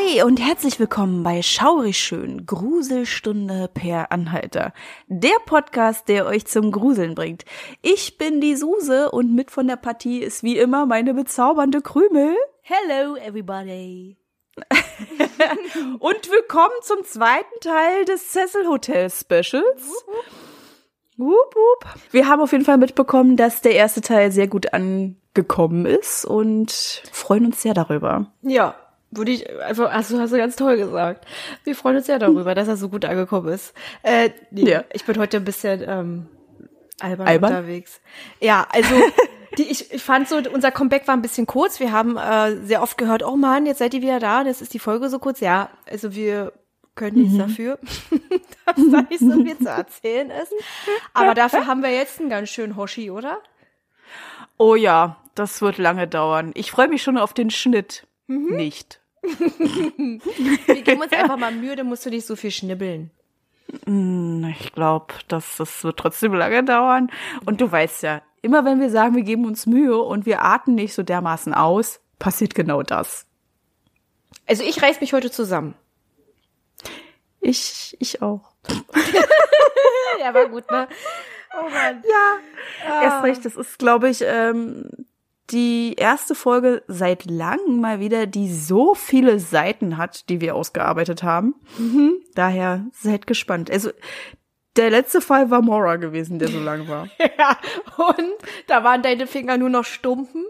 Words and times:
Hi 0.00 0.22
und 0.22 0.40
herzlich 0.40 0.78
willkommen 0.78 1.22
bei 1.22 1.42
Schaurig 1.42 1.98
schön, 1.98 2.46
Gruselstunde 2.46 3.68
per 3.72 4.12
Anhalter. 4.12 4.72
Der 5.08 5.36
Podcast, 5.46 6.08
der 6.08 6.26
euch 6.26 6.46
zum 6.46 6.70
Gruseln 6.72 7.14
bringt. 7.14 7.44
Ich 7.82 8.16
bin 8.16 8.40
die 8.40 8.56
Suse 8.56 9.10
und 9.10 9.34
mit 9.34 9.50
von 9.50 9.66
der 9.66 9.76
Partie 9.76 10.20
ist 10.20 10.42
wie 10.42 10.56
immer 10.56 10.86
meine 10.86 11.12
bezaubernde 11.12 11.82
Krümel. 11.82 12.34
Hello, 12.62 13.16
everybody. 13.16 14.16
und 15.98 16.30
willkommen 16.30 16.74
zum 16.82 17.04
zweiten 17.04 17.60
Teil 17.60 18.04
des 18.04 18.30
Cecil 18.30 18.68
Hotel 18.68 19.10
Specials. 19.10 20.04
Wup, 21.16 21.54
wup. 21.54 21.94
Wir 22.10 22.28
haben 22.28 22.40
auf 22.40 22.52
jeden 22.52 22.64
Fall 22.64 22.78
mitbekommen, 22.78 23.36
dass 23.36 23.60
der 23.60 23.74
erste 23.74 24.00
Teil 24.00 24.32
sehr 24.32 24.48
gut 24.48 24.72
angekommen 24.72 25.84
ist 25.84 26.24
und 26.24 26.70
freuen 27.12 27.46
uns 27.46 27.62
sehr 27.62 27.74
darüber. 27.74 28.32
Ja, 28.42 28.74
würde 29.10 29.32
ich 29.32 29.48
einfach, 29.60 29.92
also 29.92 30.20
hast 30.20 30.32
du 30.32 30.36
ganz 30.38 30.56
toll 30.56 30.76
gesagt. 30.76 31.26
Wir 31.64 31.74
freuen 31.74 31.96
uns 31.96 32.06
sehr 32.06 32.18
darüber, 32.18 32.54
dass 32.54 32.68
er 32.68 32.76
so 32.76 32.88
gut 32.88 33.04
angekommen 33.04 33.48
ist. 33.48 33.74
Äh, 34.02 34.30
nee, 34.50 34.70
Ja. 34.70 34.84
ich 34.92 35.04
bin 35.04 35.18
heute 35.18 35.38
ein 35.38 35.44
bisschen 35.44 35.82
ähm, 35.86 36.26
albern, 37.00 37.26
Albern? 37.26 37.50
unterwegs. 37.52 38.00
Ja, 38.40 38.66
also 38.70 38.94
die, 39.58 39.64
ich, 39.64 39.92
ich 39.92 40.02
fand 40.02 40.28
so, 40.28 40.36
unser 40.52 40.70
Comeback 40.70 41.08
war 41.08 41.16
ein 41.16 41.22
bisschen 41.22 41.46
kurz. 41.46 41.80
Wir 41.80 41.90
haben 41.92 42.16
äh, 42.16 42.56
sehr 42.64 42.82
oft 42.82 42.96
gehört, 42.98 43.24
oh 43.24 43.36
Mann, 43.36 43.66
jetzt 43.66 43.78
seid 43.78 43.94
ihr 43.94 44.02
wieder 44.02 44.20
da 44.20 44.40
und 44.40 44.46
jetzt 44.46 44.62
ist 44.62 44.74
die 44.74 44.78
Folge 44.78 45.08
so 45.08 45.18
kurz. 45.18 45.40
Ja, 45.40 45.70
also 45.90 46.14
wir 46.14 46.52
können 46.94 47.22
nichts 47.22 47.38
dafür, 47.38 47.78
dass 48.66 48.76
da 48.76 49.02
nicht 49.02 49.20
so 49.20 49.32
viel 49.42 49.58
zu 49.58 49.68
erzählen 49.68 50.30
ist. 50.30 50.52
Aber 51.14 51.34
dafür 51.34 51.66
haben 51.66 51.82
wir 51.82 51.90
jetzt 51.90 52.20
einen 52.20 52.28
ganz 52.30 52.50
schönen 52.50 52.76
Hoshi, 52.76 53.10
oder? 53.10 53.38
Oh 54.56 54.74
ja, 54.74 55.16
das 55.34 55.62
wird 55.62 55.78
lange 55.78 56.06
dauern. 56.06 56.50
Ich 56.54 56.70
freue 56.70 56.88
mich 56.88 57.02
schon 57.02 57.16
auf 57.16 57.32
den 57.32 57.50
Schnitt. 57.50 58.06
Nicht. 58.26 58.99
Wir 59.22 60.82
geben 60.82 61.02
uns 61.02 61.12
einfach 61.12 61.36
mal 61.36 61.52
Mühe, 61.52 61.76
dann 61.76 61.86
musst 61.86 62.06
du 62.06 62.10
nicht 62.10 62.26
so 62.26 62.36
viel 62.36 62.50
schnibbeln. 62.50 63.10
Ich 64.50 64.72
glaube, 64.72 65.14
das, 65.28 65.56
das 65.58 65.84
wird 65.84 65.98
trotzdem 65.98 66.34
lange 66.34 66.64
dauern. 66.64 67.10
Und 67.44 67.60
du 67.60 67.70
weißt 67.70 68.02
ja, 68.02 68.22
immer 68.42 68.64
wenn 68.64 68.80
wir 68.80 68.90
sagen, 68.90 69.14
wir 69.14 69.22
geben 69.22 69.44
uns 69.44 69.66
Mühe 69.66 69.98
und 69.98 70.26
wir 70.26 70.42
arten 70.42 70.74
nicht 70.74 70.94
so 70.94 71.02
dermaßen 71.02 71.54
aus, 71.54 72.00
passiert 72.18 72.54
genau 72.54 72.82
das. 72.82 73.26
Also 74.46 74.64
ich 74.64 74.82
reiß 74.82 75.00
mich 75.00 75.12
heute 75.12 75.30
zusammen. 75.30 75.74
Ich, 77.40 77.96
ich 78.00 78.22
auch. 78.22 78.52
Ja, 80.20 80.34
war 80.34 80.48
gut, 80.48 80.70
ne? 80.70 80.86
Oh 81.58 81.62
Mann. 81.70 82.02
Ja, 82.06 83.02
erst 83.02 83.24
recht. 83.24 83.44
Das 83.44 83.56
ist, 83.56 83.78
glaube 83.78 84.10
ich, 84.10 84.22
ähm, 84.22 84.90
die 85.52 85.94
erste 85.96 86.34
Folge 86.34 86.82
seit 86.86 87.24
langem 87.24 87.80
mal 87.80 88.00
wieder, 88.00 88.26
die 88.26 88.52
so 88.52 88.94
viele 88.94 89.38
Seiten 89.40 89.96
hat, 89.96 90.28
die 90.28 90.40
wir 90.40 90.54
ausgearbeitet 90.54 91.22
haben. 91.22 91.54
Daher 92.34 92.86
seid 92.92 93.26
gespannt. 93.26 93.70
Also 93.70 93.90
der 94.76 94.90
letzte 94.90 95.20
Fall 95.20 95.50
war 95.50 95.62
Mora 95.62 95.96
gewesen, 95.96 96.38
der 96.38 96.48
so 96.48 96.60
lang 96.60 96.88
war. 96.88 97.08
Ja, 97.38 97.56
und 97.96 98.32
da 98.66 98.84
waren 98.84 99.02
deine 99.02 99.26
Finger 99.26 99.56
nur 99.56 99.70
noch 99.70 99.84
Stumpen. 99.84 100.44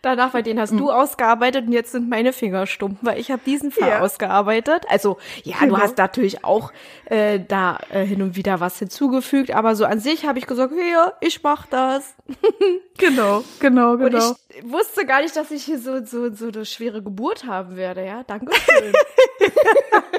Danach, 0.00 0.32
weil 0.32 0.42
den 0.42 0.58
hast 0.58 0.72
du 0.72 0.90
ausgearbeitet 0.90 1.66
und 1.66 1.72
jetzt 1.72 1.92
sind 1.92 2.08
meine 2.08 2.32
Finger 2.32 2.66
Stumpen, 2.66 3.06
weil 3.06 3.18
ich 3.18 3.30
habe 3.30 3.42
diesen 3.44 3.70
Fall 3.72 3.88
Ja. 3.90 4.00
ausgearbeitet. 4.00 4.84
Also 4.88 5.18
ja, 5.42 5.56
Genau. 5.58 5.76
du 5.76 5.82
hast 5.82 5.98
natürlich 5.98 6.44
auch 6.44 6.72
äh, 7.06 7.40
da 7.46 7.78
äh, 7.90 8.04
hin 8.04 8.22
und 8.22 8.36
wieder 8.36 8.60
was 8.60 8.78
hinzugefügt, 8.78 9.50
aber 9.50 9.74
so 9.76 9.84
an 9.84 10.00
sich 10.00 10.24
habe 10.26 10.38
ich 10.38 10.46
gesagt, 10.46 10.72
ja, 10.90 11.12
ich 11.20 11.42
mach 11.42 11.66
das. 11.66 12.14
Genau, 12.98 13.44
genau, 13.60 13.92
Und 13.92 14.00
genau. 14.10 14.34
ich 14.48 14.72
wusste 14.72 15.04
gar 15.04 15.20
nicht, 15.20 15.36
dass 15.36 15.50
ich 15.50 15.64
hier 15.64 15.78
so 15.78 16.02
so 16.02 16.32
so 16.32 16.48
eine 16.48 16.64
schwere 16.64 17.02
Geburt 17.02 17.44
haben 17.44 17.76
werde, 17.76 18.06
ja. 18.06 18.22
Dankeschön. 18.22 18.94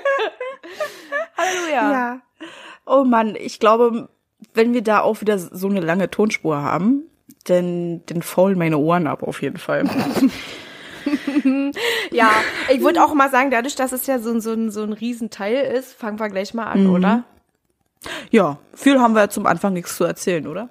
Halleluja. 1.38 1.92
Ja. 1.92 2.20
Oh 2.88 3.04
Mann, 3.04 3.36
ich 3.36 3.60
glaube, 3.60 4.10
wenn 4.54 4.74
wir 4.74 4.82
da 4.82 5.02
auch 5.02 5.22
wieder 5.22 5.38
so 5.38 5.68
eine 5.68 5.82
lange 5.82 6.10
Tonspur 6.10 6.62
haben, 6.62 7.04
dann, 7.46 8.02
dann 8.06 8.22
faulen 8.22 8.58
meine 8.58 8.78
Ohren 8.78 9.08
ab 9.08 9.24
auf 9.24 9.42
jeden 9.42 9.58
Fall. 9.58 9.84
Ja, 12.12 12.32
ich 12.70 12.82
würde 12.82 13.02
auch 13.02 13.14
mal 13.14 13.30
sagen, 13.30 13.50
dadurch, 13.50 13.76
dass 13.76 13.94
es 13.94 14.08
ja 14.08 14.20
so, 14.20 14.30
ein- 14.32 14.42
so, 14.42 14.52
ein, 14.52 14.72
so 14.72 14.84
ein 14.84 14.92
Riesenteil 14.92 15.56
ist, 15.74 15.94
fangen 15.94 16.20
wir 16.20 16.28
gleich 16.30 16.54
mal 16.54 16.76
Mhm. 16.76 16.88
an, 16.88 16.96
oder? 16.96 17.24
ja, 18.30 18.60
viel 18.74 19.00
haben 19.00 19.16
wir 19.16 19.30
zum 19.30 19.46
Anfang 19.46 19.72
nichts 19.74 19.96
zu 19.96 20.04
erzählen, 20.04 20.46
oder? 20.48 20.70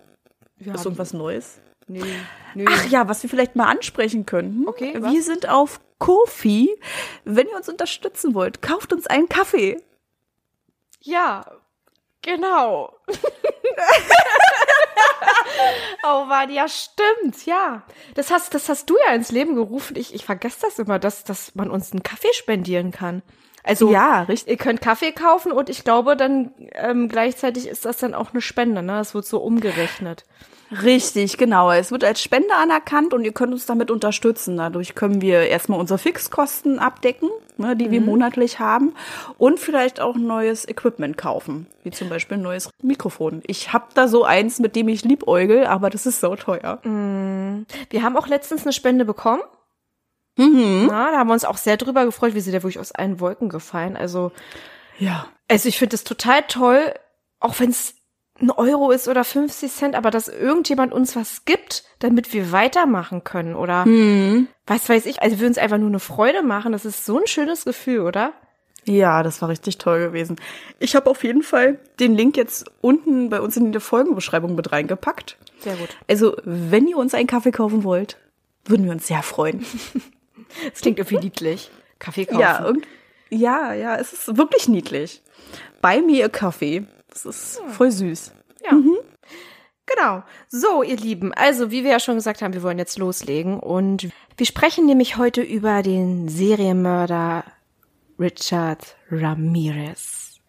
Wir 0.59 0.75
Ist 0.75 0.84
irgendwas 0.84 1.12
Neues? 1.15 1.59
Nee, 1.88 2.03
nö. 2.54 2.66
Ach 2.69 2.87
ja, 2.88 3.09
was 3.09 3.22
wir 3.22 3.31
vielleicht 3.31 3.56
mal 3.56 3.66
ansprechen 3.69 4.27
könnten. 4.27 4.69
Okay, 4.69 4.93
Wir 4.94 5.03
was? 5.03 5.25
sind 5.27 5.48
auf 5.48 5.81
Kofi. 5.98 6.69
Wenn 7.25 7.47
ihr 7.48 7.56
uns 7.56 7.69
unterstützen 7.69 8.34
wollt, 8.34 8.60
kauft 8.60 8.93
uns 8.93 9.06
einen 9.06 9.28
Kaffee. 9.28 9.81
Ja, 11.00 11.47
genau. 12.26 12.92
oh 16.04 16.25
Mann, 16.26 16.50
ja, 16.50 16.66
stimmt, 16.69 17.47
ja. 17.47 17.82
Das 18.14 18.31
hast, 18.31 18.54
das 18.54 18.69
hast 18.69 18.91
du 18.91 18.97
ja 19.06 19.14
ins 19.14 19.32
Leben 19.32 19.54
gerufen. 19.54 19.97
Ich, 19.97 20.14
ich 20.14 20.25
vergesse 20.25 20.59
das 20.62 20.78
immer, 20.78 20.98
dass, 20.98 21.25
dass 21.25 21.54
man 21.54 21.70
uns 21.70 21.92
einen 21.92 22.03
Kaffee 22.03 22.32
spendieren 22.32 22.91
kann. 22.91 23.22
Also, 23.62 23.91
Ja, 23.91 24.22
richtig. 24.22 24.48
ihr 24.50 24.56
könnt 24.59 24.81
Kaffee 24.81 25.12
kaufen 25.12 25.50
und 25.50 25.69
ich 25.69 25.82
glaube, 25.82 26.16
dann 26.16 26.53
ähm, 26.75 27.09
gleichzeitig 27.09 27.66
ist 27.66 27.84
das 27.84 27.98
dann 27.98 28.15
auch 28.15 28.32
eine 28.32 28.41
Spende, 28.41 28.82
ne? 28.82 28.92
Das 28.98 29.15
wird 29.15 29.26
so 29.26 29.38
umgerechnet. 29.38 30.25
Richtig, 30.82 31.38
genau. 31.38 31.71
Es 31.71 31.91
wird 31.93 32.03
als 32.04 32.21
Spende 32.22 32.54
anerkannt 32.54 33.15
und 33.15 33.25
ihr 33.25 33.32
könnt 33.32 33.53
uns 33.53 33.66
damit 33.66 33.91
unterstützen. 33.91 34.56
Dadurch 34.56 34.94
können 34.94 35.21
wir 35.21 35.43
erstmal 35.43 35.78
unsere 35.78 35.99
Fixkosten 35.99 36.78
abdecken, 36.78 37.31
ne, 37.56 37.77
die 37.77 37.91
wir 37.91 38.00
monatlich 38.00 38.59
haben 38.59 38.94
und 39.38 39.60
vielleicht 39.60 40.00
auch 40.00 40.16
neues 40.16 40.66
Equipment 40.69 41.16
kaufen, 41.16 41.66
wie 41.84 41.91
zum 41.93 42.09
Beispiel 42.09 42.37
ein 42.38 42.43
neues 42.43 42.71
Mikrofon. 42.82 43.43
Ich 43.47 43.72
habe 43.72 43.87
da 43.94 44.09
so 44.09 44.25
eins, 44.25 44.59
mit 44.59 44.75
dem 44.77 44.88
ich 44.88 45.04
liebäugel, 45.04 45.66
aber 45.66 45.88
das 45.91 46.04
ist 46.06 46.21
so 46.21 46.34
teuer. 46.37 46.81
Wir 46.83 48.03
haben 48.03 48.16
auch 48.16 48.27
letztens 48.27 48.62
eine 48.62 48.72
Spende 48.72 49.04
bekommen. 49.04 49.43
Mhm. 50.37 50.88
Ja, 50.91 51.10
da 51.12 51.19
haben 51.19 51.28
wir 51.28 51.33
uns 51.34 51.44
auch 51.44 51.56
sehr 51.56 51.77
drüber 51.77 52.04
gefreut. 52.04 52.34
Wir 52.34 52.43
sind 52.43 52.53
ja 52.53 52.62
wirklich 52.62 52.78
aus 52.78 52.93
allen 52.93 53.21
Wolken 53.21 53.48
gefallen. 53.48 53.97
Also, 53.97 54.33
Ja. 54.98 55.27
also 55.48 55.69
ich 55.69 55.78
finde 55.78 55.97
es 55.97 56.04
total 56.04 56.43
toll, 56.43 56.93
auch 57.41 57.59
wenn 57.60 57.71
es 57.71 57.94
ein 58.41 58.50
Euro 58.50 58.91
ist 58.91 59.08
oder 59.08 59.24
50 59.24 59.72
Cent, 59.72 59.94
aber 59.94 60.10
dass 60.10 60.28
irgendjemand 60.28 60.92
uns 60.92 61.16
was 61.16 61.44
gibt, 61.44 61.84
damit 61.98 62.32
wir 62.32 62.52
weitermachen 62.52 63.24
können 63.24 63.54
oder 63.54 63.84
was 64.66 64.88
weiß 64.88 65.06
ich. 65.06 65.22
Also 65.22 65.41
wir 65.41 65.47
uns 65.47 65.58
einfach 65.58 65.78
nur 65.78 65.88
eine 65.88 66.00
Freude 66.00 66.42
machen. 66.42 66.72
Das 66.72 66.84
ist 66.84 67.06
so 67.06 67.19
ein 67.19 67.26
schönes 67.26 67.64
Gefühl, 67.64 68.00
oder? 68.00 68.32
Ja, 68.84 69.22
das 69.24 69.42
war 69.42 69.48
richtig 69.48 69.78
toll 69.78 69.98
gewesen. 69.98 70.36
Ich 70.78 70.94
habe 70.94 71.10
auf 71.10 71.24
jeden 71.24 71.42
Fall 71.42 71.80
den 71.98 72.14
Link 72.14 72.36
jetzt 72.36 72.70
unten 72.80 73.30
bei 73.30 73.41
uns 73.41 73.56
in 73.56 73.72
der 73.72 73.80
Folgenbeschreibung 73.80 74.54
mit 74.54 74.70
reingepackt. 74.70 75.36
Sehr 75.60 75.74
gut. 75.74 75.88
Also, 76.08 76.36
wenn 76.44 76.86
ihr 76.86 76.97
uns 76.97 77.12
einen 77.12 77.26
Kaffee 77.26 77.50
kaufen 77.50 77.82
wollt, 77.82 78.16
würden 78.64 78.84
wir 78.84 78.92
uns 78.92 79.06
sehr 79.06 79.22
freuen. 79.22 79.64
Das 80.70 80.80
klingt 80.80 80.98
irgendwie 80.98 81.18
niedlich. 81.18 81.70
Kaffee 81.98 82.24
kaufen. 82.24 82.41
Ja, 82.41 82.72
ja, 83.30 83.74
ja, 83.74 83.97
es 83.97 84.12
ist 84.12 84.36
wirklich 84.36 84.68
niedlich. 84.68 85.20
Bei 85.82 86.00
mir 86.00 86.28
Kaffee. 86.28 86.86
Das 87.24 87.24
ist 87.24 87.63
voll 87.68 87.91
süß. 87.91 88.33
Ja. 88.63 88.72
Genau. 89.86 90.22
So, 90.48 90.83
ihr 90.83 90.97
Lieben, 90.97 91.33
also 91.33 91.71
wie 91.71 91.83
wir 91.83 91.92
ja 91.92 92.01
schon 92.01 92.16
gesagt 92.16 92.42
haben, 92.42 92.53
wir 92.53 92.63
wollen 92.63 92.78
jetzt 92.78 92.98
loslegen 92.98 93.59
und 93.59 94.09
wir 94.36 94.47
sprechen 94.47 94.84
nämlich 94.84 95.16
heute 95.16 95.41
über 95.41 95.83
den 95.83 96.28
Serienmörder 96.28 97.45
Richard 98.18 98.97
Ramirez. 99.10 100.41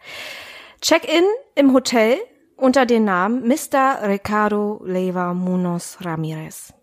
Check-in 0.81 1.24
im 1.56 1.74
Hotel 1.74 2.18
unter 2.58 2.86
dem 2.86 3.06
Namen 3.06 3.48
Mr. 3.48 4.00
Ricardo 4.08 4.81
Leva 4.84 5.34
Munoz 5.34 6.00
Ramirez. 6.02 6.74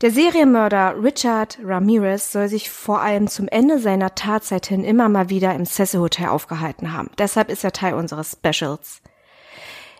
Der 0.00 0.10
Serienmörder 0.10 0.94
Richard 1.02 1.58
Ramirez 1.62 2.32
soll 2.32 2.48
sich 2.48 2.70
vor 2.70 3.02
allem 3.02 3.28
zum 3.28 3.48
Ende 3.48 3.78
seiner 3.78 4.14
Tatzeit 4.14 4.64
hin 4.64 4.82
immer 4.82 5.10
mal 5.10 5.28
wieder 5.28 5.54
im 5.54 5.66
Cecil 5.66 6.00
Hotel 6.00 6.28
aufgehalten 6.28 6.94
haben. 6.94 7.10
Deshalb 7.18 7.50
ist 7.50 7.64
er 7.64 7.72
Teil 7.72 7.92
unseres 7.92 8.32
Specials. 8.32 9.02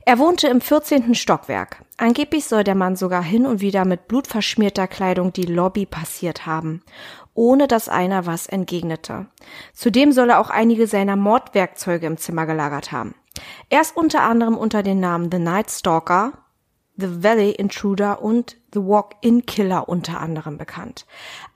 Er 0.07 0.19
wohnte 0.19 0.49
im 0.49 0.63
14. 0.63 1.15
Stockwerk. 1.15 1.85
Angeblich 1.99 2.47
soll 2.47 2.65
der 2.65 2.75
Mann 2.75 2.97
sogar 2.97 3.23
hin 3.23 3.45
und 3.45 3.61
wieder 3.61 3.85
mit 3.85 4.09
blutverschmierter 4.09 4.89
Kleidung 4.89 5.35
die 5.35 5.45
Lobby 5.45 5.85
passiert 5.85 6.47
haben, 6.47 6.83
ohne 7.35 7.69
dass 7.69 7.91
einer 7.91 8.25
was 8.25 8.47
entgegnete. 8.47 9.27
Zudem 9.75 10.13
soll 10.13 10.31
er 10.31 10.41
auch 10.41 10.49
einige 10.49 10.87
seiner 10.87 11.17
Mordwerkzeuge 11.17 12.07
im 12.07 12.17
Zimmer 12.17 12.47
gelagert 12.47 12.91
haben. 12.91 13.15
Er 13.69 13.83
ist 13.83 13.95
unter 13.95 14.23
anderem 14.23 14.57
unter 14.57 14.83
dem 14.83 14.99
Namen 14.99 15.31
The 15.31 15.39
Night 15.39 15.71
Stalker, 15.71 16.33
The 17.01 17.23
Valley 17.23 17.51
Intruder 17.53 18.23
und 18.23 18.57
The 18.73 18.81
Walk-In 18.81 19.47
Killer 19.47 19.89
unter 19.89 20.21
anderem 20.21 20.59
bekannt. 20.59 21.07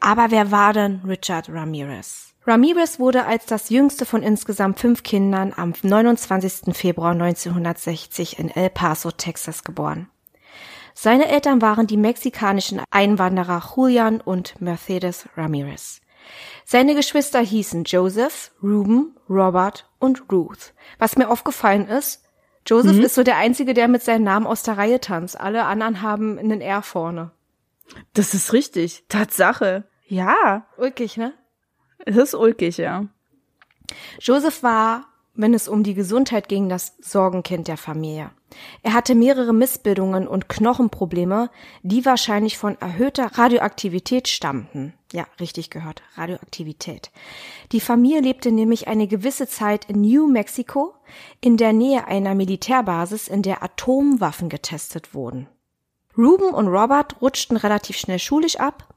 Aber 0.01 0.31
wer 0.31 0.51
war 0.51 0.73
denn 0.73 1.03
Richard 1.07 1.49
Ramirez? 1.49 2.35
Ramirez 2.47 2.99
wurde 2.99 3.25
als 3.25 3.47
das 3.47 3.71
jüngste 3.71 4.05
von 4.05 4.23
insgesamt 4.23 4.79
fünf 4.79 5.03
Kindern 5.03 5.53
am 5.57 5.73
29. 5.83 6.75
Februar 6.77 7.13
1960 7.13 8.39
in 8.39 8.51
El 8.51 8.71
Paso, 8.71 9.11
Texas 9.11 9.65
geboren. 9.65 10.09
Seine 10.95 11.29
Eltern 11.29 11.61
waren 11.63 11.87
die 11.87 11.97
mexikanischen 11.97 12.83
Einwanderer 12.91 13.63
Julian 13.75 14.21
und 14.21 14.61
Mercedes 14.61 15.29
Ramirez. 15.37 16.01
Seine 16.65 16.95
Geschwister 16.95 17.41
hießen 17.41 17.85
Joseph, 17.85 18.53
Ruben, 18.63 19.17
Robert 19.29 19.89
und 19.99 20.31
Ruth. 20.31 20.73
Was 20.99 21.17
mir 21.17 21.29
aufgefallen 21.29 21.89
ist, 21.89 22.24
Joseph 22.67 22.97
mhm. 22.97 23.03
ist 23.03 23.15
so 23.15 23.23
der 23.23 23.37
Einzige, 23.37 23.75
der 23.75 23.89
mit 23.89 24.03
seinem 24.03 24.25
Namen 24.25 24.47
aus 24.47 24.63
der 24.63 24.79
Reihe 24.79 25.01
tanzt. 25.01 25.39
Alle 25.39 25.65
anderen 25.65 26.03
haben 26.03 26.39
einen 26.39 26.61
R 26.61 26.83
vorne. 26.83 27.31
Das 28.15 28.35
ist 28.35 28.53
richtig. 28.53 29.05
Tatsache. 29.09 29.85
Ja. 30.07 30.67
Ulkig, 30.77 31.17
ne? 31.17 31.35
Es 31.99 32.17
ist 32.17 32.35
ulkig, 32.35 32.79
ja. 32.79 33.07
Joseph 34.19 34.63
war, 34.63 35.07
wenn 35.35 35.55
es 35.55 35.69
um 35.69 35.83
die 35.83 35.95
Gesundheit 35.95 36.49
ging, 36.49 36.69
das 36.69 36.95
Sorgenkind 37.01 37.69
der 37.69 37.77
Familie. 37.77 38.31
Er 38.83 38.93
hatte 38.93 39.15
mehrere 39.15 39.53
Missbildungen 39.53 40.29
und 40.29 40.49
Knochenprobleme, 40.49 41.51
die 41.83 42.05
wahrscheinlich 42.05 42.57
von 42.57 42.81
erhöhter 42.81 43.37
Radioaktivität 43.37 44.29
stammten. 44.29 44.95
Ja, 45.13 45.27
richtig 45.41 45.71
gehört, 45.71 46.03
Radioaktivität. 46.17 47.11
Die 47.73 47.81
Familie 47.81 48.21
lebte 48.21 48.53
nämlich 48.53 48.87
eine 48.87 49.09
gewisse 49.09 49.49
Zeit 49.49 49.87
in 49.87 50.01
New 50.01 50.29
Mexico, 50.29 50.95
in 51.41 51.57
der 51.57 51.73
Nähe 51.73 52.07
einer 52.07 52.35
Militärbasis, 52.35 53.29
in 53.29 53.43
der 53.43 53.63
Atomwaffen 53.63 54.49
getestet 54.49 55.15
wurden. 55.15 55.49
Ruben 56.17 56.55
und 56.55 56.69
Robert 56.69 57.21
rutschten 57.21 57.57
relativ 57.57 57.97
schnell 57.97 58.21
schulisch 58.21 58.57
ab. 58.57 58.95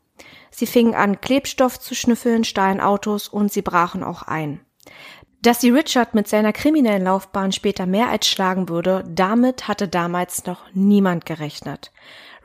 Sie 0.51 0.67
fingen 0.67 0.93
an, 0.93 1.19
Klebstoff 1.19 1.79
zu 1.79 1.95
schnüffeln, 1.95 2.43
stahlen 2.43 2.79
Autos 2.79 3.27
und 3.27 3.51
sie 3.51 3.63
brachen 3.63 4.03
auch 4.03 4.21
ein. 4.23 4.61
Dass 5.41 5.61
sie 5.61 5.69
Richard 5.69 6.15
mit 6.15 6.27
seiner 6.27 6.51
kriminellen 6.51 7.03
Laufbahn 7.03 7.51
später 7.51 7.85
mehr 7.85 8.09
als 8.09 8.27
schlagen 8.27 8.69
würde, 8.69 9.03
damit 9.07 9.67
hatte 9.67 9.87
damals 9.87 10.45
noch 10.45 10.63
niemand 10.73 11.25
gerechnet. 11.25 11.91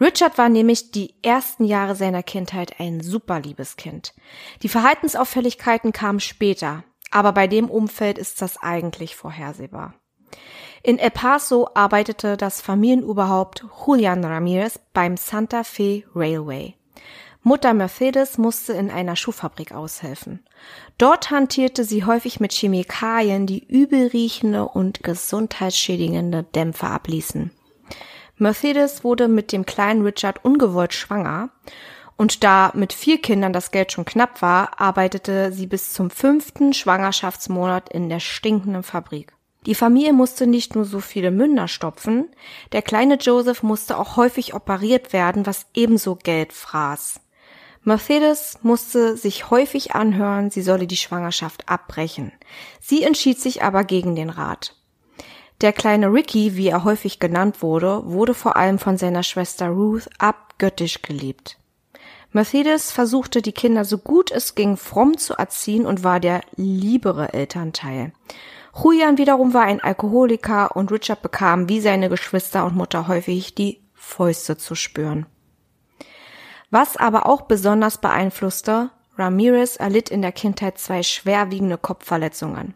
Richard 0.00 0.36
war 0.36 0.48
nämlich 0.48 0.90
die 0.90 1.14
ersten 1.22 1.64
Jahre 1.64 1.94
seiner 1.94 2.22
Kindheit 2.22 2.80
ein 2.80 3.00
super 3.00 3.40
liebes 3.40 3.76
Kind. 3.76 4.14
Die 4.62 4.68
Verhaltensauffälligkeiten 4.68 5.92
kamen 5.92 6.20
später, 6.20 6.84
aber 7.10 7.32
bei 7.32 7.46
dem 7.46 7.70
Umfeld 7.70 8.18
ist 8.18 8.42
das 8.42 8.60
eigentlich 8.60 9.16
vorhersehbar. 9.16 9.94
In 10.82 10.98
El 10.98 11.10
Paso 11.10 11.68
arbeitete 11.74 12.36
das 12.36 12.60
Familienoberhaupt 12.60 13.64
Julian 13.86 14.24
Ramirez 14.24 14.80
beim 14.92 15.16
Santa 15.16 15.62
Fe 15.62 16.02
Railway. 16.14 16.74
Mutter 17.44 17.74
Mercedes 17.74 18.38
musste 18.38 18.72
in 18.72 18.88
einer 18.88 19.16
Schuhfabrik 19.16 19.72
aushelfen. 19.72 20.44
Dort 20.96 21.30
hantierte 21.32 21.84
sie 21.84 22.04
häufig 22.04 22.38
mit 22.38 22.52
Chemikalien, 22.52 23.46
die 23.46 23.66
übelriechende 23.66 24.68
und 24.68 25.02
gesundheitsschädigende 25.02 26.44
Dämpfe 26.44 26.86
abließen. 26.86 27.50
Mercedes 28.36 29.02
wurde 29.02 29.26
mit 29.26 29.50
dem 29.50 29.66
kleinen 29.66 30.02
Richard 30.02 30.44
ungewollt 30.44 30.94
schwanger 30.94 31.50
und 32.16 32.44
da 32.44 32.70
mit 32.74 32.92
vier 32.92 33.20
Kindern 33.20 33.52
das 33.52 33.72
Geld 33.72 33.90
schon 33.90 34.04
knapp 34.04 34.40
war, 34.40 34.80
arbeitete 34.80 35.52
sie 35.52 35.66
bis 35.66 35.92
zum 35.92 36.10
fünften 36.10 36.72
Schwangerschaftsmonat 36.72 37.88
in 37.88 38.08
der 38.08 38.20
stinkenden 38.20 38.84
Fabrik. 38.84 39.32
Die 39.66 39.74
Familie 39.74 40.12
musste 40.12 40.46
nicht 40.46 40.74
nur 40.74 40.84
so 40.84 41.00
viele 41.00 41.32
Münder 41.32 41.66
stopfen, 41.66 42.28
der 42.72 42.82
kleine 42.82 43.16
Joseph 43.16 43.64
musste 43.64 43.98
auch 43.98 44.16
häufig 44.16 44.54
operiert 44.54 45.12
werden, 45.12 45.46
was 45.46 45.66
ebenso 45.74 46.16
Geld 46.16 46.52
fraß. 46.52 47.21
Mercedes 47.84 48.58
musste 48.62 49.16
sich 49.16 49.50
häufig 49.50 49.94
anhören, 49.94 50.50
sie 50.50 50.62
solle 50.62 50.86
die 50.86 50.96
Schwangerschaft 50.96 51.68
abbrechen. 51.68 52.32
Sie 52.80 53.02
entschied 53.02 53.40
sich 53.40 53.62
aber 53.64 53.82
gegen 53.82 54.14
den 54.14 54.30
Rat. 54.30 54.76
Der 55.60 55.72
kleine 55.72 56.12
Ricky, 56.12 56.56
wie 56.56 56.68
er 56.68 56.84
häufig 56.84 57.18
genannt 57.18 57.62
wurde, 57.62 58.02
wurde 58.04 58.34
vor 58.34 58.56
allem 58.56 58.78
von 58.78 58.98
seiner 58.98 59.22
Schwester 59.22 59.68
Ruth 59.68 60.08
abgöttisch 60.18 61.02
geliebt. 61.02 61.58
Mercedes 62.30 62.92
versuchte 62.92 63.42
die 63.42 63.52
Kinder 63.52 63.84
so 63.84 63.98
gut 63.98 64.30
es 64.30 64.54
ging 64.54 64.76
fromm 64.76 65.18
zu 65.18 65.34
erziehen 65.34 65.84
und 65.84 66.02
war 66.02 66.18
der 66.18 66.40
liebere 66.56 67.32
Elternteil. 67.32 68.12
Julian 68.74 69.18
wiederum 69.18 69.54
war 69.54 69.64
ein 69.64 69.80
Alkoholiker 69.80 70.74
und 70.76 70.90
Richard 70.90 71.20
bekam 71.20 71.68
wie 71.68 71.80
seine 71.80 72.08
Geschwister 72.08 72.64
und 72.64 72.74
Mutter 72.74 73.06
häufig 73.06 73.54
die 73.54 73.82
Fäuste 73.92 74.56
zu 74.56 74.74
spüren. 74.74 75.26
Was 76.72 76.96
aber 76.96 77.26
auch 77.26 77.42
besonders 77.42 77.98
beeinflusste, 77.98 78.88
Ramirez 79.18 79.76
erlitt 79.76 80.08
in 80.08 80.22
der 80.22 80.32
Kindheit 80.32 80.78
zwei 80.78 81.02
schwerwiegende 81.02 81.76
Kopfverletzungen. 81.76 82.72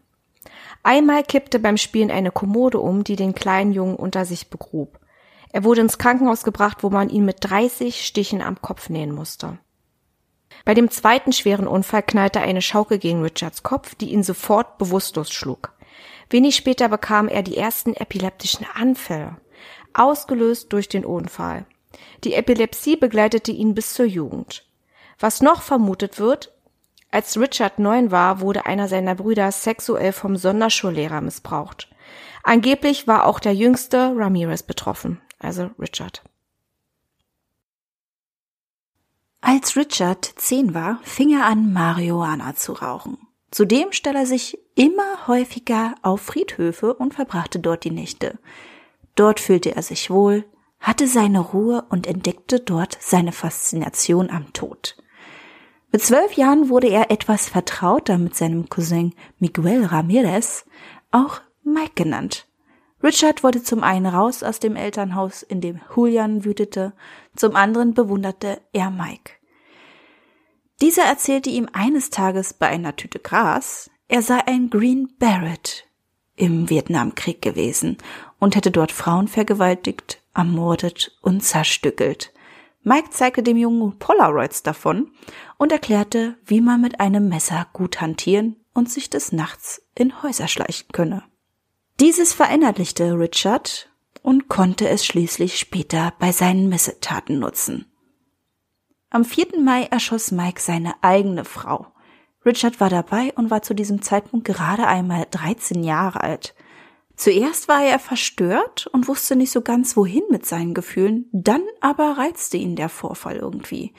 Einmal 0.82 1.25
kippte 1.25 1.58
beim 1.58 1.78
Spielen 1.78 2.10
eine 2.10 2.31
Kommode 2.31 2.78
um, 2.78 3.04
die 3.04 3.16
den 3.16 3.34
kleinen 3.34 3.72
Jungen 3.72 3.96
unter 3.96 4.26
sich 4.26 4.50
begrub. 4.50 5.00
Er 5.50 5.64
wurde 5.64 5.81
ins 5.81 5.96
Krankenhaus 5.96 6.44
gebracht, 6.44 6.82
wo 6.82 6.90
man 6.90 7.08
ihn 7.08 7.25
mit 7.25 7.38
30 7.40 8.04
Stichen 8.04 8.43
am 8.43 8.60
Kopf 8.60 8.90
nähen 8.90 9.12
musste. 9.14 9.58
Bei 10.66 10.75
dem 10.75 10.90
zweiten 10.90 11.32
schweren 11.32 11.66
Unfall 11.66 12.02
knallte 12.02 12.43
eine 12.43 12.60
Schaukel 12.60 12.98
gegen 12.98 13.22
Richards 13.22 13.62
Kopf, 13.62 13.94
die 13.94 14.12
ihn 14.12 14.22
sofort 14.22 14.76
bewusstlos 14.76 15.32
schlug. 15.32 15.72
Wenig 16.28 16.54
später 16.54 16.90
bekam 16.90 17.28
er 17.28 17.43
die 17.43 17.56
ersten 17.56 17.94
epileptischen 17.94 18.66
Anfälle, 18.75 19.38
ausgelöst 19.94 20.70
durch 20.75 20.90
den 20.90 21.06
Unfall. 21.06 21.64
Die 22.25 22.34
Epilepsie 22.34 22.96
begleitete 22.96 23.52
ihn 23.52 23.75
bis 23.75 23.94
zur 23.94 24.06
Jugend. 24.06 24.66
Was 25.19 25.40
noch 25.40 25.62
vermutet 25.62 26.19
wird, 26.19 26.52
als 27.10 27.38
Richard 27.38 27.78
neun 27.78 28.10
war, 28.10 28.40
wurde 28.40 28.66
einer 28.66 28.88
seiner 28.88 29.14
Brüder 29.14 29.50
sexuell 29.52 30.12
vom 30.12 30.37
Sonderschullehrer 30.37 31.20
missbraucht. 31.20 31.88
Angeblich 32.43 33.06
war 33.06 33.26
auch 33.26 33.40
der 33.40 33.54
jüngste 33.54 34.12
Ramirez 34.14 34.62
betroffen, 34.62 35.20
also 35.38 35.70
Richard. 35.78 36.22
Als 39.40 39.76
Richard 39.76 40.25
zehn 40.37 40.75
war, 40.75 40.98
fing 41.02 41.32
er 41.32 41.46
an, 41.46 41.72
Marihuana 41.72 42.54
zu 42.56 42.72
rauchen. 42.72 43.19
Zudem 43.50 43.93
stellte 43.93 44.19
er 44.19 44.26
sich 44.26 44.58
immer 44.75 45.28
häufiger 45.28 45.94
auf 46.02 46.20
Friedhöfe 46.20 46.94
und 46.94 47.14
verbrachte 47.14 47.60
dort 47.60 47.84
die 47.84 47.90
Nächte. 47.90 48.38
Dort 49.15 49.41
fühlte 49.41 49.74
er 49.74 49.82
sich 49.82 50.10
wohl, 50.10 50.44
hatte 50.86 51.08
seine 51.08 51.40
Ruhe 51.40 51.84
und 51.88 52.06
entdeckte 52.06 52.60
dort 52.60 52.96
seine 53.00 53.32
Faszination 53.32 54.31
am 54.31 54.52
Tod. 54.52 54.96
Mit 55.90 56.00
zwölf 56.00 56.34
Jahren 56.34 56.69
wurde 56.69 56.86
er 56.86 57.10
etwas 57.10 57.48
vertrauter 57.48 58.19
mit 58.19 58.36
seinem 58.36 58.69
Cousin 58.69 59.12
Miguel 59.40 59.84
Ramirez, 59.84 60.64
auch 61.10 61.40
Mike 61.64 61.94
genannt. 61.96 62.46
Richard 63.02 63.43
wollte 63.43 63.64
zum 63.64 63.82
einen 63.82 64.06
raus 64.06 64.44
aus 64.44 64.60
dem 64.60 64.76
Elternhaus, 64.76 65.43
in 65.43 65.60
dem 65.60 65.81
Julian 65.94 66.44
wütete, 66.44 66.93
zum 67.34 67.56
anderen 67.56 67.93
bewunderte 67.93 68.60
er 68.72 68.93
Mike. 68.93 69.32
Dieser 70.81 71.02
erzählte 71.02 71.50
ihm 71.50 71.69
eines 71.72 72.10
Tages 72.10 72.55
bei 72.55 72.69
einer 72.69 72.94
Tüte 72.94 73.19
Gras, 73.19 73.90
er 74.06 74.22
sei 74.22 74.38
ein 74.46 74.70
Green 74.70 75.08
Barrett 75.19 75.88
im 76.36 76.70
Vietnamkrieg 76.70 77.43
gewesen 77.43 77.98
und 78.38 78.55
hätte 78.55 78.70
dort 78.70 78.93
Frauen 78.93 79.26
vergewaltigt, 79.26 80.22
ermordet 80.36 81.16
und 81.22 81.43
zerstückelt. 81.43 82.32
Mike 82.82 83.10
zeigte 83.10 83.43
dem 83.43 83.56
Jungen 83.56 83.98
Polaroids 83.98 84.62
davon 84.62 85.10
und 85.58 85.72
erklärte, 85.72 86.36
wie 86.44 86.60
man 86.60 86.81
mit 86.81 87.00
einem 87.00 87.28
Messer 87.28 87.66
gut 87.72 88.00
hantieren 88.00 88.56
und 88.74 88.90
sich 88.90 89.10
des 89.10 89.32
Nachts 89.32 89.82
in 89.94 90.22
Häuser 90.22 90.46
schleichen 90.46 90.88
könne. 90.93 91.24
Dieses 91.98 92.32
verinnerlichte 92.32 93.19
Richard 93.19 93.90
und 94.22 94.48
konnte 94.48 94.88
es 94.88 95.05
schließlich 95.05 95.58
später 95.58 96.12
bei 96.19 96.31
seinen 96.31 96.69
Missetaten 96.69 97.38
nutzen. 97.38 97.86
Am 99.08 99.24
4. 99.24 99.60
Mai 99.60 99.84
erschoss 99.84 100.31
Mike 100.31 100.60
seine 100.60 100.94
eigene 101.02 101.44
Frau. 101.44 101.86
Richard 102.44 102.81
war 102.81 102.90
dabei 102.90 103.32
und 103.34 103.50
war 103.50 103.62
zu 103.62 103.74
diesem 103.74 104.02
Zeitpunkt 104.02 104.46
gerade 104.46 104.86
einmal 104.86 105.26
13 105.31 105.82
Jahre 105.82 106.20
alt. 106.20 106.55
Zuerst 107.17 107.67
war 107.67 107.82
er 107.82 107.99
verstört 107.99 108.87
und 108.93 109.08
wusste 109.08 109.37
nicht 109.37 109.51
so 109.51 109.63
ganz 109.63 109.96
wohin 109.96 110.23
mit 110.31 110.44
seinen 110.44 110.75
Gefühlen, 110.75 111.29
dann 111.32 111.63
aber 111.81 112.19
reizte 112.19 112.58
ihn 112.58 112.77
der 112.77 112.91
Vorfall 112.91 113.37
irgendwie. 113.37 113.94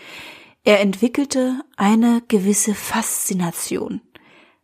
Er 0.64 0.82
entwickelte 0.82 1.62
eine 1.78 2.22
gewisse 2.28 2.76
Faszination. 2.76 4.02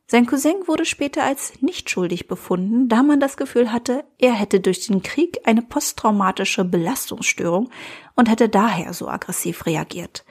Sein 0.05 0.27
Cousin 0.27 0.67
wurde 0.67 0.85
später 0.85 1.23
als 1.23 1.53
nicht 1.61 1.89
schuldig 1.89 2.27
befunden, 2.27 2.89
da 2.89 3.01
man 3.01 3.19
das 3.19 3.37
Gefühl 3.37 3.71
hatte, 3.71 4.03
er 4.19 4.33
hätte 4.33 4.59
durch 4.59 4.85
den 4.85 5.01
Krieg 5.01 5.39
eine 5.45 5.63
posttraumatische 5.63 6.65
Belastungsstörung 6.65 7.71
und 8.15 8.29
hätte 8.29 8.49
daher 8.49 8.93
so 8.93 9.07
aggressiv 9.07 9.65
reagiert. 9.65 10.25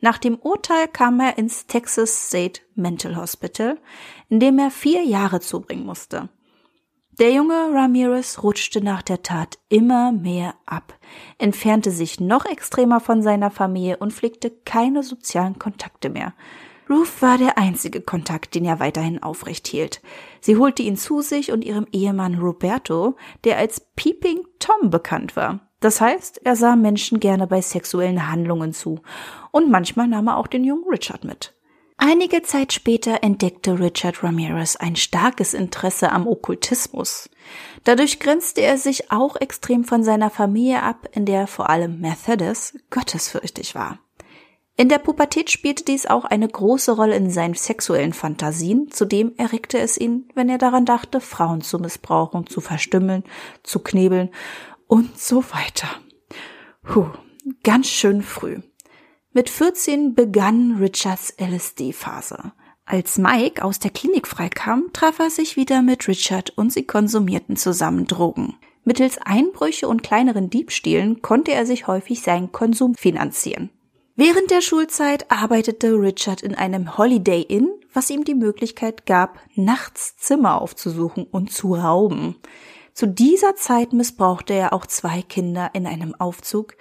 Nach 0.00 0.16
dem 0.16 0.36
Urteil 0.36 0.88
kam 0.88 1.20
er 1.20 1.36
ins 1.36 1.66
Texas 1.66 2.28
State 2.28 2.62
Mental 2.74 3.16
Hospital, 3.16 3.78
in 4.28 4.40
dem 4.40 4.58
er 4.58 4.70
vier 4.70 5.02
Jahre 5.02 5.40
zubringen 5.40 5.84
musste. 5.84 6.30
Der 7.18 7.32
junge 7.32 7.70
Ramirez 7.72 8.42
rutschte 8.42 8.84
nach 8.84 9.00
der 9.00 9.22
Tat 9.22 9.58
immer 9.70 10.12
mehr 10.12 10.54
ab, 10.66 10.98
entfernte 11.38 11.90
sich 11.90 12.20
noch 12.20 12.44
extremer 12.44 13.00
von 13.00 13.22
seiner 13.22 13.50
Familie 13.50 13.96
und 13.96 14.12
pflegte 14.12 14.50
keine 14.50 15.02
sozialen 15.02 15.58
Kontakte 15.58 16.10
mehr. 16.10 16.34
Ruth 16.90 17.22
war 17.22 17.38
der 17.38 17.56
einzige 17.56 18.02
Kontakt, 18.02 18.54
den 18.54 18.66
er 18.66 18.80
weiterhin 18.80 19.22
aufrecht 19.22 19.66
hielt. 19.66 20.02
Sie 20.42 20.58
holte 20.58 20.82
ihn 20.82 20.98
zu 20.98 21.22
sich 21.22 21.52
und 21.52 21.64
ihrem 21.64 21.86
Ehemann 21.90 22.34
Roberto, 22.34 23.16
der 23.44 23.56
als 23.56 23.80
Peeping 23.96 24.46
Tom 24.58 24.90
bekannt 24.90 25.36
war. 25.36 25.60
Das 25.80 26.02
heißt, 26.02 26.42
er 26.44 26.54
sah 26.54 26.76
Menschen 26.76 27.18
gerne 27.18 27.46
bei 27.46 27.62
sexuellen 27.62 28.30
Handlungen 28.30 28.74
zu 28.74 29.00
und 29.52 29.70
manchmal 29.70 30.06
nahm 30.06 30.28
er 30.28 30.36
auch 30.36 30.48
den 30.48 30.64
jungen 30.64 30.84
Richard 30.88 31.24
mit. 31.24 31.55
Einige 31.98 32.42
Zeit 32.42 32.74
später 32.74 33.22
entdeckte 33.22 33.80
Richard 33.80 34.22
Ramirez 34.22 34.76
ein 34.76 34.96
starkes 34.96 35.54
Interesse 35.54 36.12
am 36.12 36.26
Okkultismus. 36.26 37.30
Dadurch 37.84 38.20
grenzte 38.20 38.60
er 38.60 38.76
sich 38.76 39.10
auch 39.10 39.36
extrem 39.36 39.82
von 39.82 40.04
seiner 40.04 40.28
Familie 40.28 40.82
ab, 40.82 41.08
in 41.12 41.24
der 41.24 41.46
vor 41.46 41.70
allem 41.70 42.00
Mercedes 42.00 42.78
gottesfürchtig 42.90 43.74
war. 43.74 43.98
In 44.76 44.90
der 44.90 44.98
Pubertät 44.98 45.50
spielte 45.50 45.84
dies 45.84 46.04
auch 46.04 46.26
eine 46.26 46.46
große 46.46 46.92
Rolle 46.92 47.16
in 47.16 47.30
seinen 47.30 47.54
sexuellen 47.54 48.12
Fantasien, 48.12 48.90
zudem 48.90 49.32
erregte 49.38 49.78
es 49.78 49.96
ihn, 49.96 50.28
wenn 50.34 50.50
er 50.50 50.58
daran 50.58 50.84
dachte, 50.84 51.22
Frauen 51.22 51.62
zu 51.62 51.78
missbrauchen, 51.78 52.46
zu 52.46 52.60
verstümmeln, 52.60 53.24
zu 53.62 53.78
knebeln 53.78 54.30
und 54.86 55.18
so 55.18 55.42
weiter. 55.44 55.88
Puh, 56.82 57.06
ganz 57.62 57.88
schön 57.88 58.20
früh. 58.20 58.60
Mit 59.36 59.50
14 59.50 60.14
begann 60.14 60.78
Richards 60.80 61.34
LSD-Phase. 61.38 62.52
Als 62.86 63.18
Mike 63.18 63.62
aus 63.62 63.78
der 63.78 63.90
Klinik 63.90 64.26
freikam, 64.26 64.84
traf 64.94 65.18
er 65.18 65.28
sich 65.28 65.56
wieder 65.56 65.82
mit 65.82 66.08
Richard 66.08 66.56
und 66.56 66.72
sie 66.72 66.86
konsumierten 66.86 67.56
zusammen 67.56 68.06
Drogen. 68.06 68.56
Mittels 68.84 69.18
Einbrüche 69.18 69.88
und 69.88 70.02
kleineren 70.02 70.48
Diebstählen 70.48 71.20
konnte 71.20 71.52
er 71.52 71.66
sich 71.66 71.86
häufig 71.86 72.22
seinen 72.22 72.50
Konsum 72.50 72.94
finanzieren. 72.94 73.68
Während 74.14 74.50
der 74.50 74.62
Schulzeit 74.62 75.30
arbeitete 75.30 75.92
Richard 75.92 76.40
in 76.40 76.54
einem 76.54 76.96
Holiday 76.96 77.42
Inn, 77.42 77.68
was 77.92 78.08
ihm 78.08 78.24
die 78.24 78.34
Möglichkeit 78.34 79.04
gab, 79.04 79.38
nachts 79.54 80.16
Zimmer 80.16 80.62
aufzusuchen 80.62 81.24
und 81.24 81.52
zu 81.52 81.74
rauben. 81.74 82.36
Zu 82.94 83.06
dieser 83.06 83.54
Zeit 83.56 83.92
missbrauchte 83.92 84.54
er 84.54 84.72
auch 84.72 84.86
zwei 84.86 85.20
Kinder 85.20 85.72
in 85.74 85.86
einem 85.86 86.14
Aufzug, 86.14 86.76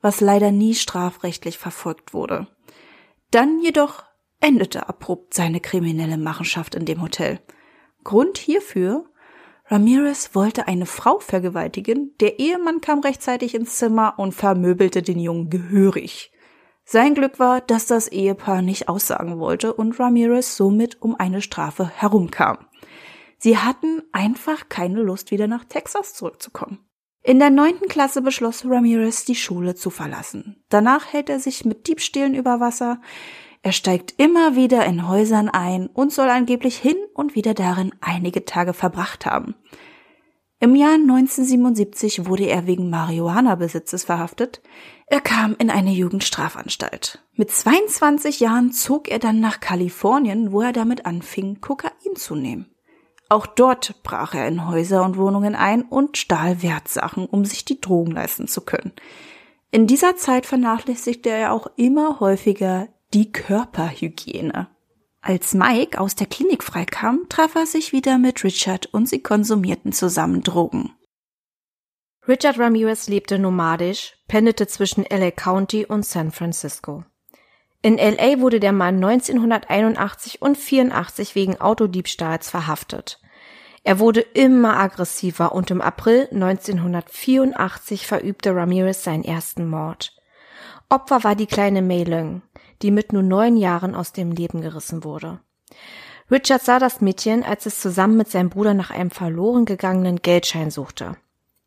was 0.00 0.20
leider 0.20 0.50
nie 0.50 0.74
strafrechtlich 0.74 1.58
verfolgt 1.58 2.14
wurde. 2.14 2.46
Dann 3.30 3.60
jedoch 3.60 4.04
endete 4.40 4.88
abrupt 4.88 5.34
seine 5.34 5.60
kriminelle 5.60 6.18
Machenschaft 6.18 6.74
in 6.74 6.84
dem 6.84 7.02
Hotel. 7.02 7.40
Grund 8.04 8.38
hierfür 8.38 9.04
Ramirez 9.70 10.30
wollte 10.32 10.66
eine 10.66 10.86
Frau 10.86 11.18
vergewaltigen, 11.18 12.14
der 12.20 12.38
Ehemann 12.38 12.80
kam 12.80 13.00
rechtzeitig 13.00 13.54
ins 13.54 13.76
Zimmer 13.76 14.14
und 14.16 14.32
vermöbelte 14.32 15.02
den 15.02 15.18
Jungen 15.18 15.50
gehörig. 15.50 16.32
Sein 16.84 17.14
Glück 17.14 17.38
war, 17.38 17.60
dass 17.60 17.84
das 17.84 18.08
Ehepaar 18.08 18.62
nicht 18.62 18.88
aussagen 18.88 19.38
wollte 19.38 19.74
und 19.74 20.00
Ramirez 20.00 20.56
somit 20.56 21.02
um 21.02 21.16
eine 21.16 21.42
Strafe 21.42 21.86
herumkam. 21.86 22.66
Sie 23.36 23.58
hatten 23.58 24.02
einfach 24.10 24.70
keine 24.70 25.02
Lust, 25.02 25.30
wieder 25.30 25.48
nach 25.48 25.64
Texas 25.64 26.14
zurückzukommen. 26.14 26.78
In 27.22 27.38
der 27.38 27.50
neunten 27.50 27.88
Klasse 27.88 28.22
beschloss 28.22 28.64
Ramirez, 28.64 29.24
die 29.24 29.34
Schule 29.34 29.74
zu 29.74 29.90
verlassen. 29.90 30.62
Danach 30.68 31.12
hält 31.12 31.28
er 31.28 31.40
sich 31.40 31.64
mit 31.64 31.86
Diebstählen 31.88 32.34
über 32.34 32.60
Wasser. 32.60 33.00
Er 33.62 33.72
steigt 33.72 34.14
immer 34.18 34.56
wieder 34.56 34.86
in 34.86 35.08
Häusern 35.08 35.48
ein 35.48 35.88
und 35.88 36.12
soll 36.12 36.28
angeblich 36.28 36.76
hin 36.76 36.96
und 37.14 37.34
wieder 37.34 37.54
darin 37.54 37.92
einige 38.00 38.44
Tage 38.44 38.72
verbracht 38.72 39.26
haben. 39.26 39.56
Im 40.60 40.74
Jahr 40.74 40.94
1977 40.94 42.26
wurde 42.26 42.46
er 42.46 42.66
wegen 42.66 42.90
Marihuana-Besitzes 42.90 44.04
verhaftet. 44.04 44.60
Er 45.06 45.20
kam 45.20 45.54
in 45.56 45.70
eine 45.70 45.92
Jugendstrafanstalt. 45.92 47.24
Mit 47.34 47.52
22 47.52 48.40
Jahren 48.40 48.72
zog 48.72 49.08
er 49.08 49.20
dann 49.20 49.38
nach 49.38 49.60
Kalifornien, 49.60 50.50
wo 50.50 50.60
er 50.62 50.72
damit 50.72 51.06
anfing, 51.06 51.60
Kokain 51.60 52.16
zu 52.16 52.34
nehmen. 52.34 52.66
Auch 53.28 53.46
dort 53.46 54.02
brach 54.02 54.34
er 54.34 54.48
in 54.48 54.68
Häuser 54.68 55.04
und 55.04 55.16
Wohnungen 55.16 55.54
ein 55.54 55.82
und 55.82 56.16
stahl 56.16 56.62
Wertsachen, 56.62 57.26
um 57.26 57.44
sich 57.44 57.64
die 57.64 57.80
Drogen 57.80 58.12
leisten 58.12 58.48
zu 58.48 58.62
können. 58.62 58.92
In 59.70 59.86
dieser 59.86 60.16
Zeit 60.16 60.46
vernachlässigte 60.46 61.28
er 61.28 61.52
auch 61.52 61.66
immer 61.76 62.20
häufiger 62.20 62.88
die 63.12 63.30
Körperhygiene. 63.30 64.68
Als 65.20 65.52
Mike 65.52 66.00
aus 66.00 66.14
der 66.14 66.26
Klinik 66.26 66.64
freikam, 66.64 67.26
traf 67.28 67.54
er 67.54 67.66
sich 67.66 67.92
wieder 67.92 68.16
mit 68.16 68.44
Richard 68.44 68.86
und 68.86 69.08
sie 69.08 69.22
konsumierten 69.22 69.92
zusammen 69.92 70.42
Drogen. 70.42 70.92
Richard 72.26 72.58
Ramirez 72.58 73.08
lebte 73.08 73.38
nomadisch, 73.38 74.14
pendelte 74.28 74.66
zwischen 74.66 75.04
LA 75.04 75.30
County 75.32 75.84
und 75.84 76.04
San 76.04 76.30
Francisco. 76.30 77.04
In 77.80 77.96
LA 77.96 78.40
wurde 78.40 78.58
der 78.58 78.72
Mann 78.72 78.96
1981 78.96 80.42
und 80.42 80.58
84 80.58 81.34
wegen 81.34 81.60
Autodiebstahls 81.60 82.50
verhaftet. 82.50 83.20
Er 83.84 84.00
wurde 84.00 84.20
immer 84.20 84.76
aggressiver 84.76 85.52
und 85.52 85.70
im 85.70 85.80
April 85.80 86.28
1984 86.32 88.06
verübte 88.06 88.54
Ramirez 88.54 89.04
seinen 89.04 89.24
ersten 89.24 89.68
Mord. 89.68 90.16
Opfer 90.88 91.22
war 91.22 91.36
die 91.36 91.46
kleine 91.46 91.80
Mei 91.80 92.02
Leung, 92.02 92.42
die 92.82 92.90
mit 92.90 93.12
nur 93.12 93.22
neun 93.22 93.56
Jahren 93.56 93.94
aus 93.94 94.12
dem 94.12 94.32
Leben 94.32 94.60
gerissen 94.60 95.04
wurde. 95.04 95.38
Richard 96.30 96.62
sah 96.62 96.78
das 96.78 97.00
Mädchen, 97.00 97.44
als 97.44 97.64
es 97.66 97.80
zusammen 97.80 98.16
mit 98.16 98.30
seinem 98.30 98.50
Bruder 98.50 98.74
nach 98.74 98.90
einem 98.90 99.10
verloren 99.10 99.64
gegangenen 99.64 100.16
Geldschein 100.16 100.70
suchte. 100.70 101.16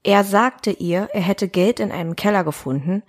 Er 0.03 0.24
sagte 0.24 0.72
ihr, 0.72 1.10
er 1.13 1.22
hätte 1.22 1.48
Geld 1.48 1.79
in 1.79 1.91
einem 1.91 2.15
Keller 2.15 2.43
gefunden, 2.43 3.03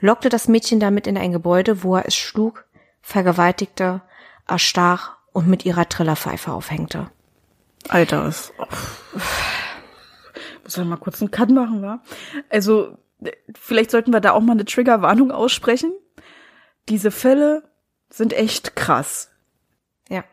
lockte 0.00 0.30
das 0.30 0.48
Mädchen 0.48 0.80
damit 0.80 1.06
in 1.06 1.18
ein 1.18 1.32
Gebäude, 1.32 1.82
wo 1.82 1.96
er 1.96 2.06
es 2.06 2.16
schlug, 2.16 2.64
vergewaltigte, 3.02 4.00
erstach 4.48 5.16
und 5.32 5.46
mit 5.46 5.66
ihrer 5.66 5.88
Trillerpfeife 5.88 6.50
aufhängte. 6.50 7.10
Alter, 7.88 8.26
ist. 8.26 8.52
Muss 10.64 10.76
ich 10.76 10.84
mal 10.84 10.96
kurz 10.96 11.20
einen 11.20 11.30
Cut 11.30 11.50
machen, 11.50 11.82
wa? 11.82 12.02
Also, 12.48 12.96
vielleicht 13.54 13.90
sollten 13.90 14.12
wir 14.12 14.20
da 14.20 14.32
auch 14.32 14.40
mal 14.40 14.52
eine 14.52 14.64
Triggerwarnung 14.64 15.30
aussprechen. 15.30 15.92
Diese 16.88 17.10
Fälle 17.10 17.70
sind 18.08 18.32
echt 18.32 18.74
krass. 18.74 19.30
Ja. 20.08 20.24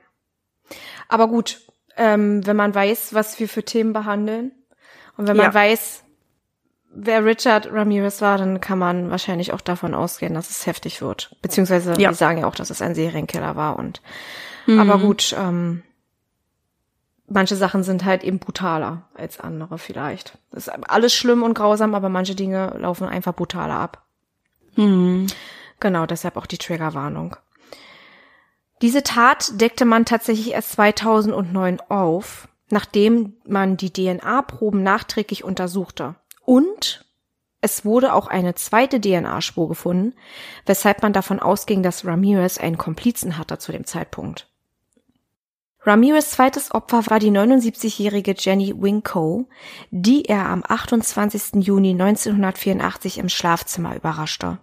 Aber 1.10 1.28
gut, 1.28 1.62
ähm, 1.98 2.46
wenn 2.46 2.56
man 2.56 2.74
weiß, 2.74 3.14
was 3.14 3.40
wir 3.40 3.50
für 3.50 3.64
Themen 3.64 3.94
behandeln 3.94 4.52
und 5.18 5.28
wenn 5.28 5.38
man 5.38 5.48
ja. 5.48 5.54
weiß, 5.54 6.05
wer 6.96 7.26
Richard 7.26 7.72
Ramirez 7.72 8.22
war, 8.22 8.38
dann 8.38 8.62
kann 8.62 8.80
man 8.80 9.12
wahrscheinlich 9.12 9.54
auch 9.54 9.62
davon 9.62 9.94
ausgehen, 9.94 10.34
dass 10.34 10.50
es 10.50 10.66
heftig 10.66 11.02
wird. 11.02 11.36
Beziehungsweise, 11.42 11.94
ja. 12.00 12.10
die 12.10 12.16
sagen 12.16 12.40
ja 12.40 12.48
auch, 12.48 12.56
dass 12.56 12.70
es 12.70 12.82
ein 12.82 12.96
Serienkiller 12.96 13.56
war 13.56 13.78
und, 13.78 14.02
mhm. 14.66 14.80
aber 14.80 15.00
gut, 15.00 15.36
ähm, 15.38 15.84
manche 17.28 17.56
Sachen 17.56 17.84
sind 17.84 18.06
halt 18.06 18.24
eben 18.24 18.40
brutaler 18.40 19.04
als 19.14 19.40
andere 19.40 19.78
vielleicht. 19.78 20.38
Das 20.52 20.68
ist 20.68 20.90
alles 20.90 21.14
schlimm 21.14 21.44
und 21.44 21.54
grausam, 21.54 21.94
aber 21.94 22.10
manche 22.10 22.36
Dinge 22.36 22.76
laufen 22.80 23.08
einfach 23.08 23.36
brutaler 23.36 23.80
ab. 23.80 24.04
Mhm. 24.76 25.28
Genau, 25.80 26.06
deshalb 26.06 26.38
auch 26.38 26.46
die 26.46 26.58
Triggerwarnung. 26.58 27.36
Diese 28.82 29.04
Tat 29.04 29.60
deckte 29.60 29.86
man 29.86 30.06
tatsächlich 30.06 30.52
erst 30.52 30.74
2009 30.74 31.82
auf, 31.90 32.48
nachdem 32.70 33.34
man 33.46 33.78
die 33.78 33.92
DNA-Proben 33.92 34.84
nachträglich 34.84 35.44
untersuchte. 35.44 36.16
Und 36.46 37.06
es 37.62 37.84
wurde 37.84 38.14
auch 38.14 38.28
eine 38.28 38.54
zweite 38.56 39.02
DNA-Spur 39.02 39.68
gefunden, 39.68 40.14
weshalb 40.66 41.02
man 41.02 41.14
davon 41.14 41.40
ausging, 41.40 41.82
dass 41.82 42.06
Ramirez 42.06 42.60
einen 42.60 42.78
Komplizen 42.78 43.38
hatte 43.38 43.58
zu 43.58 43.72
dem 43.72 43.86
Zeitpunkt. 43.86 44.48
Ramirez 45.82 46.32
zweites 46.32 46.74
Opfer 46.74 47.06
war 47.08 47.20
die 47.20 47.32
79-jährige 47.32 48.36
Jenny 48.38 48.74
Winko, 48.76 49.48
die 49.92 50.26
er 50.26 50.48
am 50.48 50.64
28. 50.68 51.64
Juni 51.64 51.92
1984 51.92 53.20
im 53.20 53.30
Schlafzimmer 53.30 53.96
überraschte. 53.96 54.60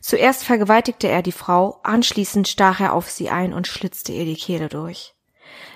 Zuerst 0.00 0.44
vergewaltigte 0.44 1.08
er 1.08 1.22
die 1.22 1.32
Frau, 1.32 1.80
anschließend 1.82 2.48
stach 2.48 2.80
er 2.80 2.94
auf 2.94 3.10
sie 3.10 3.28
ein 3.28 3.52
und 3.52 3.66
schlitzte 3.66 4.12
ihr 4.12 4.24
die 4.24 4.36
Kehle 4.36 4.68
durch. 4.68 5.14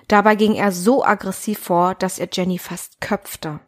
Dabei 0.09 0.35
ging 0.35 0.55
er 0.55 0.73
so 0.73 1.05
aggressiv 1.05 1.59
vor, 1.59 1.95
dass 1.95 2.19
er 2.19 2.29
Jenny 2.33 2.59
fast 2.59 3.01
köpfte. 3.01 3.61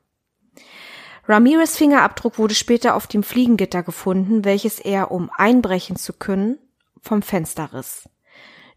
Ramirez 1.28 1.76
Fingerabdruck 1.76 2.38
wurde 2.38 2.54
später 2.54 2.94
auf 2.94 3.06
dem 3.06 3.22
Fliegengitter 3.22 3.82
gefunden, 3.82 4.44
welches 4.44 4.78
er, 4.78 5.10
um 5.10 5.30
einbrechen 5.36 5.96
zu 5.96 6.12
können, 6.12 6.58
vom 7.00 7.22
Fenster 7.22 7.72
riss. 7.72 8.08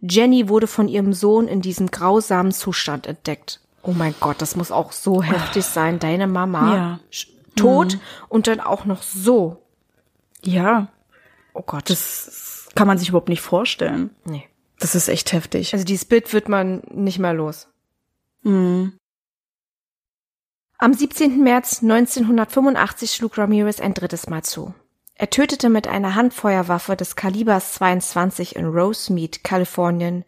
Jenny 0.02 0.50
wurde 0.50 0.68
von 0.68 0.88
ihrem 0.88 1.14
Sohn 1.14 1.48
in 1.48 1.62
diesem 1.62 1.92
grausamen 1.92 2.52
Zustand 2.52 3.06
entdeckt. 3.06 3.60
Oh 3.84 3.92
mein 3.92 4.16
Gott, 4.20 4.42
das 4.42 4.56
muss 4.56 4.72
auch 4.72 4.92
so 4.92 5.22
heftig 5.24 5.66
sein. 5.66 6.00
Deine 6.00 6.28
Mama 6.28 6.76
ja. 6.76 7.00
tot 7.56 7.96
mhm. 7.96 8.02
und 8.30 8.48
dann 8.48 8.60
auch 8.60 8.86
noch 8.86 9.04
so. 9.04 9.62
Ja. 10.44 10.88
Oh 11.54 11.64
Gott. 11.66 11.90
Das 11.90 12.70
kann 12.76 12.88
man 12.88 12.98
sich 12.98 13.10
überhaupt 13.10 13.30
nicht 13.30 13.42
vorstellen. 13.42 14.12
Nee. 14.26 14.46
Das 14.80 14.96
ist 14.96 15.10
echt 15.10 15.34
heftig. 15.34 15.74
Also 15.74 15.86
dieses 15.86 16.06
Bild 16.06 16.32
wird 16.32 16.48
man 16.48 16.82
nicht 16.92 17.20
mehr 17.20 17.34
los. 17.34 17.68
Mhm. 18.44 18.99
Am 20.82 20.94
17. 20.94 21.44
März 21.44 21.84
1985 21.84 23.12
schlug 23.12 23.38
Ramirez 23.38 23.82
ein 23.82 23.94
drittes 23.94 24.30
Mal 24.30 24.44
zu. 24.44 24.74
Er 25.16 25.30
tötete 25.30 25.68
mit 25.68 25.90
einer 25.90 26.16
Handfeuerwaffe 26.16 26.96
des 26.96 27.18
Kalibers 27.18 27.74
22 27.74 28.56
in 28.56 28.66
Rosemead, 28.66 29.44
Kalifornien, 29.44 30.24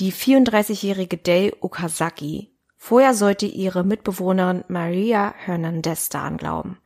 die 0.00 0.14
34-jährige 0.14 1.18
Day 1.18 1.54
Okazaki. 1.60 2.50
Vorher 2.78 3.12
sollte 3.12 3.44
ihre 3.44 3.84
Mitbewohnerin 3.84 4.64
Maria 4.68 5.34
Hernandez 5.36 6.08
daran 6.08 6.38
glauben. 6.38 6.78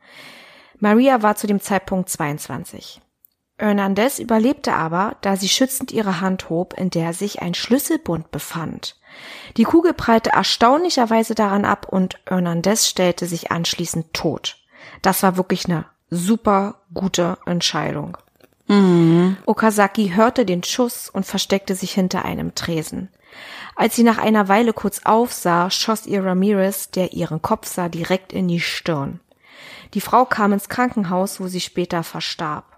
Maria 0.77 1.21
war 1.21 1.37
zu 1.37 1.47
dem 1.47 1.61
Zeitpunkt 1.61 2.09
22. 2.09 2.99
Hernandez 3.57 4.19
überlebte 4.19 4.73
aber, 4.73 5.15
da 5.21 5.37
sie 5.37 5.47
schützend 5.47 5.93
ihre 5.93 6.19
Hand 6.19 6.49
hob, 6.49 6.73
in 6.77 6.89
der 6.89 7.13
sich 7.13 7.41
ein 7.41 7.53
Schlüsselbund 7.53 8.31
befand. 8.31 8.97
Die 9.57 9.63
Kugel 9.63 9.93
prallte 9.93 10.31
erstaunlicherweise 10.31 11.35
daran 11.35 11.65
ab 11.65 11.87
und 11.89 12.19
Hernandez 12.25 12.87
stellte 12.87 13.25
sich 13.25 13.51
anschließend 13.51 14.13
tot. 14.13 14.57
Das 15.01 15.23
war 15.23 15.37
wirklich 15.37 15.65
eine 15.65 15.85
super 16.09 16.81
gute 16.93 17.37
Entscheidung. 17.45 18.17
Mhm. 18.67 19.37
Okazaki 19.45 20.11
hörte 20.15 20.45
den 20.45 20.63
Schuss 20.63 21.09
und 21.09 21.25
versteckte 21.25 21.75
sich 21.75 21.91
hinter 21.91 22.23
einem 22.25 22.55
Tresen. 22.55 23.09
Als 23.75 23.95
sie 23.95 24.03
nach 24.03 24.17
einer 24.17 24.47
Weile 24.47 24.73
kurz 24.73 25.01
aufsah, 25.03 25.69
schoss 25.69 26.05
ihr 26.05 26.23
Ramirez, 26.23 26.91
der 26.91 27.13
ihren 27.13 27.41
Kopf 27.41 27.67
sah, 27.67 27.89
direkt 27.89 28.33
in 28.33 28.47
die 28.47 28.59
Stirn. 28.59 29.19
Die 29.93 30.01
Frau 30.01 30.25
kam 30.25 30.53
ins 30.53 30.69
Krankenhaus, 30.69 31.39
wo 31.39 31.47
sie 31.47 31.61
später 31.61 32.03
verstarb. 32.03 32.77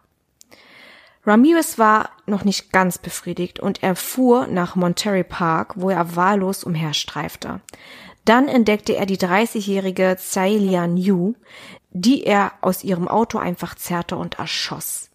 Ramirez 1.26 1.80
war 1.80 2.10
noch 2.26 2.44
nicht 2.44 2.72
ganz 2.72 2.98
befriedigt 2.98 3.60
und 3.60 3.82
er 3.82 3.96
fuhr 3.96 4.48
nach 4.48 4.76
Monterey 4.76 5.24
Park, 5.24 5.74
wo 5.78 5.90
er 5.90 6.16
wahllos 6.16 6.64
umherstreifte. 6.64 7.62
Dann 8.26 8.48
entdeckte 8.48 8.96
er 8.96 9.06
die 9.06 9.18
30-jährige 9.18 10.18
Zailian 10.18 10.98
Yu, 10.98 11.36
die 11.92 12.24
er 12.24 12.54
aus 12.62 12.84
ihrem 12.84 13.08
Auto 13.08 13.38
einfach 13.38 13.76
zerrte 13.76 14.18
und 14.18 14.40
erschoss. 14.40 15.10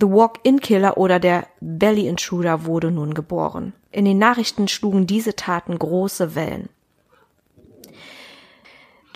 The 0.00 0.08
Walk-in-Killer 0.08 0.98
oder 0.98 1.18
der 1.18 1.46
Belly 1.60 2.06
Intruder 2.06 2.66
wurde 2.66 2.90
nun 2.90 3.14
geboren. 3.14 3.72
In 3.90 4.04
den 4.04 4.18
Nachrichten 4.18 4.68
schlugen 4.68 5.06
diese 5.06 5.34
Taten 5.34 5.78
große 5.78 6.34
Wellen. 6.34 6.68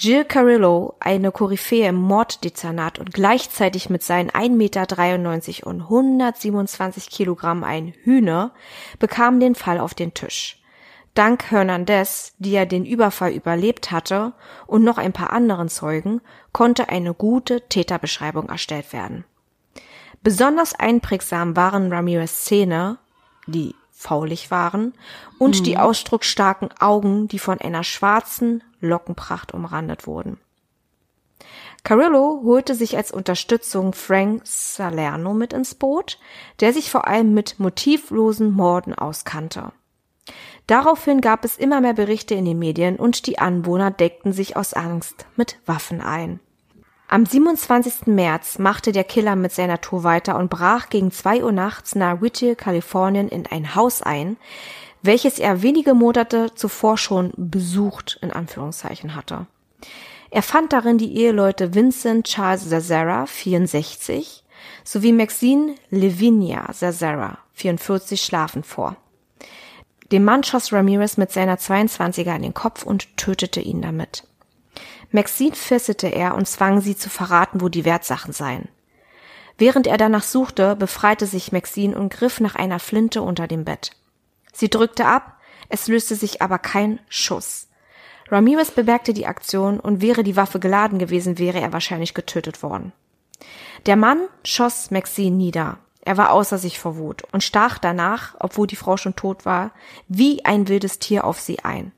Jill 0.03 0.25
Carillo, 0.25 0.95
eine 0.99 1.31
Koryphäe 1.31 1.89
im 1.89 1.97
Morddezernat 1.97 2.99
und 2.99 3.13
gleichzeitig 3.13 3.91
mit 3.91 4.03
seinen 4.03 4.31
1,93 4.31 4.49
Meter 4.57 5.67
und 5.67 5.83
127 5.83 7.11
Kilogramm 7.11 7.65
ein 7.65 7.93
Hühner, 8.05 8.53
bekam 8.99 9.41
den 9.41 9.55
Fall 9.55 9.79
auf 9.79 9.93
den 9.93 10.15
Tisch. 10.15 10.59
Dank 11.13 11.51
Hernandez, 11.51 12.33
die 12.39 12.53
ja 12.53 12.65
den 12.65 12.87
Überfall 12.87 13.33
überlebt 13.33 13.91
hatte, 13.91 14.33
und 14.67 14.85
noch 14.85 14.97
ein 14.97 15.13
paar 15.13 15.35
anderen 15.35 15.69
Zeugen, 15.69 16.23
konnte 16.53 16.89
eine 16.89 17.13
gute 17.13 17.69
Täterbeschreibung 17.69 18.49
erstellt 18.49 18.95
werden. 18.95 19.25
Besonders 20.23 20.75
einprägsam 20.75 21.57
waren 21.57 21.93
Ramirez 21.93 22.45
Szene, 22.45 22.97
die 23.47 23.75
faulig 23.93 24.51
waren, 24.51 24.95
und 25.39 25.61
mhm. 25.61 25.65
die 25.65 25.77
ausdrucksstarken 25.77 26.71
Augen, 26.81 27.29
die 27.29 27.39
von 27.39 27.61
einer 27.61 27.85
schwarzen 27.85 28.63
Lockenpracht 28.81 29.53
umrandet 29.55 30.07
wurden. 30.07 30.39
Carillo 31.83 32.43
holte 32.45 32.75
sich 32.75 32.97
als 32.97 33.11
Unterstützung 33.11 33.95
Frank 33.95 34.43
Salerno 34.45 35.33
mit 35.33 35.53
ins 35.53 35.75
Boot, 35.75 36.19
der 36.61 36.73
sich 36.73 36.91
vor 36.91 37.07
allem 37.07 37.33
mit 37.33 37.59
motivlosen 37.59 38.53
Morden 38.53 38.95
auskannte. 38.95 39.73
Daraufhin 40.67 41.21
gab 41.21 41.45
es 41.45 41.57
immer 41.57 41.81
mehr 41.81 41.95
Berichte 41.95 42.35
in 42.35 42.45
den 42.45 42.59
Medien 42.59 42.97
und 42.97 43.27
die 43.27 43.39
Anwohner 43.39 43.91
deckten 43.91 44.33
sich 44.33 44.57
aus 44.57 44.75
Angst 44.75 45.27
mit 45.37 45.59
Waffen 45.67 46.01
ein. 46.01 46.39
Am 47.09 47.27
27. 47.27 48.07
März 48.07 48.61
machte 48.61 48.93
der 48.93 49.03
Killer 49.03 49.35
mit 49.35 49.51
seiner 49.51 49.81
Tour 49.81 50.05
weiter 50.05 50.39
und 50.39 50.49
brach 50.49 50.91
gegen 50.91 51.11
zwei 51.11 51.43
Uhr 51.43 51.51
nachts 51.51 51.97
nahe 51.97 52.21
Whittier, 52.21 52.55
Kalifornien 52.55 53.29
in 53.29 53.47
ein 53.47 53.75
Haus 53.75 54.01
ein, 54.01 54.37
welches 55.03 55.39
er 55.39 55.63
wenige 55.63 55.95
Monate 55.95 56.55
zuvor 56.55 56.99
schon 56.99 57.33
besucht, 57.37 58.19
in 58.23 58.31
Anführungszeichen 58.31 59.15
hatte. 59.15 59.47
Er 60.31 60.43
fand 60.43 60.73
darin 60.73 60.99
die 60.99 61.17
Eheleute 61.17 61.75
Vincent 61.75 62.27
Charles 62.27 62.69
Zazara, 62.69 63.27
64, 63.27 64.45
sowie 64.85 65.13
Maxine 65.13 65.75
Lavinia 65.91 66.71
Zazara, 66.73 67.39
44, 67.55 68.23
schlafen 68.23 68.63
vor. 68.63 68.97
Dem 70.13 70.25
Mann 70.25 70.43
schoss 70.43 70.73
Ramirez 70.73 71.17
mit 71.17 71.31
seiner 71.31 71.57
22er 71.57 72.37
in 72.37 72.43
den 72.43 72.55
Kopf 72.55 72.85
und 72.85 73.17
tötete 73.17 73.61
ihn 73.61 73.83
damit. 73.83 74.25
Maxine 75.13 75.57
fesselte 75.57 76.09
er 76.09 76.35
und 76.35 76.47
zwang 76.47 76.81
sie 76.81 76.97
zu 76.97 77.11
verraten, 77.11 77.61
wo 77.61 77.69
die 77.69 77.85
Wertsachen 77.85 78.33
seien. 78.33 78.69
Während 79.59 79.87
er 79.87 79.99
danach 79.99 80.23
suchte, 80.23 80.77
befreite 80.77 81.27
sich 81.27 81.53
Maxine 81.53 81.97
und 81.97 82.13
griff 82.13 82.41
nach 82.41 82.55
einer 82.55 82.79
Flinte 82.79 83.23
unter 83.23 83.47
dem 83.47 83.65
Bett. 83.65 83.91
Sie 84.53 84.69
drückte 84.69 85.07
ab, 85.07 85.37
es 85.69 85.89
löste 85.89 86.15
sich 86.15 86.43
aber 86.43 86.59
kein 86.59 87.01
Schuss. 87.09 87.69
Ramirez 88.29 88.71
bemerkte 88.71 89.13
die 89.13 89.27
Aktion 89.27 89.81
und 89.81 90.01
wäre 90.01 90.23
die 90.23 90.37
Waffe 90.37 90.61
geladen 90.61 90.99
gewesen, 90.99 91.39
wäre 91.39 91.61
er 91.61 91.73
wahrscheinlich 91.73 92.15
getötet 92.15 92.63
worden. 92.63 92.93
Der 93.87 93.97
Mann 93.97 94.21
schoss 94.45 94.91
Maxine 94.91 95.37
nieder. 95.37 95.79
Er 96.03 96.17
war 96.17 96.33
außer 96.33 96.59
sich 96.59 96.79
vor 96.79 96.97
Wut 96.97 97.23
und 97.33 97.43
stach 97.43 97.79
danach, 97.79 98.35
obwohl 98.39 98.67
die 98.67 98.77
Frau 98.77 98.97
schon 98.97 99.17
tot 99.17 99.45
war, 99.45 99.73
wie 100.09 100.45
ein 100.45 100.69
wildes 100.69 100.99
Tier 100.99 101.25
auf 101.25 101.41
sie 101.41 101.61
ein. 101.61 101.93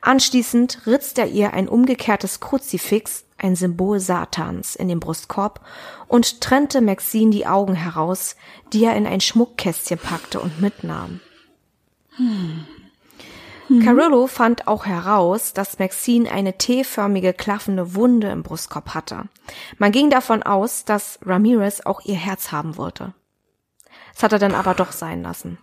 Anschließend 0.00 0.86
ritzt 0.86 1.18
er 1.18 1.26
ihr 1.26 1.52
ein 1.52 1.68
umgekehrtes 1.68 2.40
Kruzifix, 2.40 3.24
ein 3.36 3.56
Symbol 3.56 4.00
Satans, 4.00 4.74
in 4.76 4.88
den 4.88 5.00
Brustkorb 5.00 5.60
und 6.06 6.40
trennte 6.40 6.80
Maxine 6.80 7.30
die 7.30 7.46
Augen 7.46 7.74
heraus, 7.74 8.36
die 8.72 8.84
er 8.84 8.96
in 8.96 9.06
ein 9.06 9.20
Schmuckkästchen 9.20 9.98
packte 9.98 10.40
und 10.40 10.60
mitnahm. 10.60 11.20
Hm. 12.18 12.66
Mhm. 13.68 13.82
Carillo 13.82 14.26
fand 14.26 14.66
auch 14.66 14.86
heraus, 14.86 15.52
dass 15.52 15.78
Maxine 15.78 16.30
eine 16.30 16.56
T-förmige 16.56 17.32
klaffende 17.32 17.94
Wunde 17.94 18.28
im 18.28 18.42
Brustkorb 18.42 18.94
hatte. 18.94 19.24
Man 19.78 19.92
ging 19.92 20.10
davon 20.10 20.42
aus, 20.42 20.84
dass 20.84 21.18
Ramirez 21.24 21.82
auch 21.82 22.00
ihr 22.04 22.16
Herz 22.16 22.52
haben 22.52 22.76
wollte. 22.76 23.14
Das 24.12 24.22
hat 24.22 24.32
er 24.32 24.38
dann 24.38 24.54
aber 24.54 24.74
doch 24.74 24.92
sein 24.92 25.22
lassen. 25.22 25.58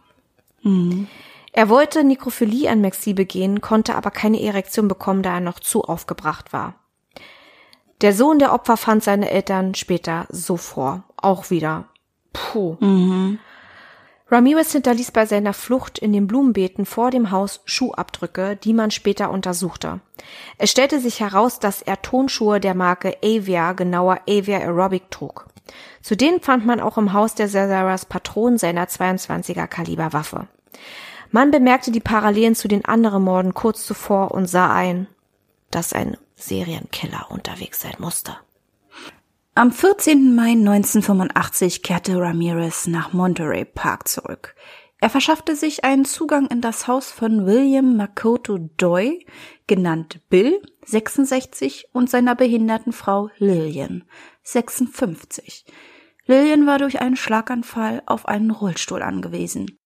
Mhm. 0.61 1.07
Er 1.51 1.69
wollte 1.69 2.03
Nekrophilie 2.03 2.69
an 2.69 2.81
Maxi 2.81 3.13
begehen, 3.13 3.61
konnte 3.61 3.95
aber 3.95 4.11
keine 4.11 4.41
Erektion 4.41 4.87
bekommen, 4.87 5.23
da 5.23 5.35
er 5.35 5.41
noch 5.41 5.59
zu 5.59 5.83
aufgebracht 5.83 6.53
war. 6.53 6.75
Der 8.01 8.13
Sohn 8.13 8.39
der 8.39 8.53
Opfer 8.53 8.75
fand 8.75 9.03
seine 9.03 9.31
Eltern 9.31 9.73
später 9.73 10.25
so 10.29 10.57
vor. 10.57 11.05
Auch 11.15 11.49
wieder. 11.49 11.85
Puh. 12.33 12.75
Mhm. 12.81 13.39
Ramirez 14.27 14.71
hinterließ 14.71 15.11
bei 15.11 15.27
seiner 15.27 15.53
Flucht 15.53 15.99
in 15.99 16.11
den 16.11 16.25
Blumenbeeten 16.25 16.85
vor 16.85 17.11
dem 17.11 17.29
Haus 17.29 17.61
Schuhabdrücke, 17.65 18.55
die 18.55 18.73
man 18.73 18.89
später 18.89 19.29
untersuchte. 19.29 19.99
Es 20.57 20.71
stellte 20.71 20.99
sich 20.99 21.19
heraus, 21.19 21.59
dass 21.59 21.83
er 21.83 22.01
Tonschuhe 22.01 22.59
der 22.59 22.73
Marke 22.73 23.17
Avia, 23.23 23.73
genauer 23.73 24.21
Avia 24.27 24.57
Aerobic 24.57 25.11
trug. 25.11 25.47
Zudem 26.01 26.41
fand 26.41 26.65
man 26.65 26.79
auch 26.79 26.97
im 26.97 27.13
Haus 27.13 27.35
der 27.35 27.47
Cesaras 27.47 28.05
Patronen 28.05 28.57
seiner 28.57 28.85
22er 28.85 29.67
Kaliber 29.67 30.13
Waffe. 30.13 30.47
Man 31.31 31.51
bemerkte 31.51 31.91
die 31.91 31.99
Parallelen 31.99 32.55
zu 32.55 32.67
den 32.67 32.85
anderen 32.85 33.23
Morden 33.23 33.53
kurz 33.53 33.85
zuvor 33.85 34.31
und 34.31 34.47
sah 34.47 34.73
ein, 34.73 35.07
dass 35.69 35.93
ein 35.93 36.17
Serienkiller 36.35 37.27
unterwegs 37.29 37.81
sein 37.81 37.95
musste. 37.99 38.37
Am 39.57 39.71
14. 39.71 40.35
Mai 40.35 40.49
1985 40.51 41.81
kehrte 41.81 42.19
Ramirez 42.19 42.87
nach 42.87 43.13
Monterey 43.13 43.63
Park 43.63 44.05
zurück. 44.09 44.53
Er 44.99 45.09
verschaffte 45.09 45.55
sich 45.55 45.85
einen 45.85 46.03
Zugang 46.03 46.47
in 46.47 46.59
das 46.59 46.89
Haus 46.89 47.09
von 47.09 47.45
William 47.45 47.95
Makoto 47.95 48.57
Doy, 48.75 49.25
genannt 49.65 50.19
Bill, 50.29 50.61
66, 50.83 51.87
und 51.93 52.09
seiner 52.09 52.35
behinderten 52.35 52.91
Frau 52.91 53.29
Lillian, 53.37 54.03
56. 54.43 55.63
Lillian 56.25 56.67
war 56.67 56.77
durch 56.77 56.99
einen 56.99 57.15
Schlaganfall 57.15 58.03
auf 58.07 58.27
einen 58.27 58.51
Rollstuhl 58.51 59.01
angewiesen. 59.01 59.79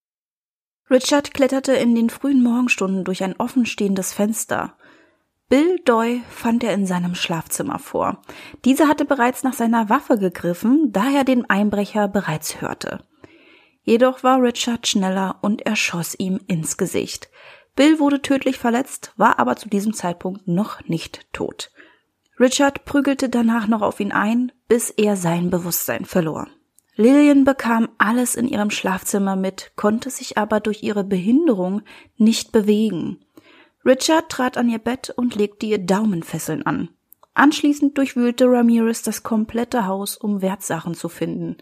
Richard 0.89 1.31
kletterte 1.35 1.73
in 1.73 1.93
den 1.93 2.09
frühen 2.09 2.41
Morgenstunden 2.41 3.03
durch 3.03 3.23
ein 3.23 3.35
offenstehendes 3.35 4.13
Fenster. 4.13 4.78
Bill 5.49 5.79
Doy 5.83 6.21
fand 6.29 6.63
er 6.63 6.75
in 6.75 6.85
seinem 6.85 7.15
Schlafzimmer 7.15 7.79
vor. 7.79 8.21
Dieser 8.65 8.87
hatte 8.87 9.03
bereits 9.03 9.41
nach 9.41 9.53
seiner 9.53 9.89
Waffe 9.89 10.19
gegriffen, 10.19 10.91
da 10.91 11.09
er 11.09 11.23
den 11.23 11.49
Einbrecher 11.49 12.07
bereits 12.07 12.61
hörte. 12.61 13.03
Jedoch 13.81 14.21
war 14.21 14.39
Richard 14.39 14.87
schneller 14.87 15.39
und 15.41 15.65
erschoss 15.65 16.13
ihm 16.19 16.39
ins 16.45 16.77
Gesicht. 16.77 17.29
Bill 17.75 17.99
wurde 17.99 18.21
tödlich 18.21 18.59
verletzt, 18.59 19.13
war 19.17 19.39
aber 19.39 19.55
zu 19.55 19.69
diesem 19.69 19.93
Zeitpunkt 19.93 20.47
noch 20.47 20.87
nicht 20.87 21.25
tot. 21.33 21.71
Richard 22.39 22.85
prügelte 22.85 23.27
danach 23.27 23.67
noch 23.67 23.81
auf 23.81 23.99
ihn 23.99 24.11
ein, 24.11 24.51
bis 24.67 24.91
er 24.91 25.15
sein 25.15 25.49
Bewusstsein 25.49 26.05
verlor. 26.05 26.47
Lillian 26.95 27.45
bekam 27.45 27.89
alles 27.97 28.35
in 28.35 28.47
ihrem 28.47 28.69
Schlafzimmer 28.69 29.35
mit, 29.35 29.71
konnte 29.77 30.09
sich 30.09 30.37
aber 30.37 30.59
durch 30.59 30.83
ihre 30.83 31.03
Behinderung 31.03 31.81
nicht 32.17 32.51
bewegen. 32.51 33.25
Richard 33.85 34.29
trat 34.29 34.57
an 34.57 34.69
ihr 34.69 34.79
Bett 34.79 35.13
und 35.15 35.35
legte 35.35 35.65
ihr 35.65 35.77
Daumenfesseln 35.77 36.65
an. 36.65 36.89
Anschließend 37.33 37.97
durchwühlte 37.97 38.45
Ramirez 38.47 39.01
das 39.01 39.23
komplette 39.23 39.87
Haus, 39.87 40.17
um 40.17 40.41
Wertsachen 40.41 40.93
zu 40.93 41.07
finden. 41.07 41.57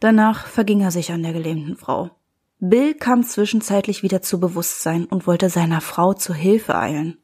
Danach 0.00 0.46
verging 0.46 0.80
er 0.80 0.90
sich 0.90 1.12
an 1.12 1.22
der 1.22 1.32
gelähmten 1.32 1.76
Frau. 1.76 2.10
Bill 2.58 2.94
kam 2.94 3.24
zwischenzeitlich 3.24 4.02
wieder 4.02 4.22
zu 4.22 4.38
Bewusstsein 4.38 5.06
und 5.06 5.26
wollte 5.26 5.48
seiner 5.48 5.80
Frau 5.80 6.12
zu 6.12 6.34
Hilfe 6.34 6.76
eilen. 6.76 7.18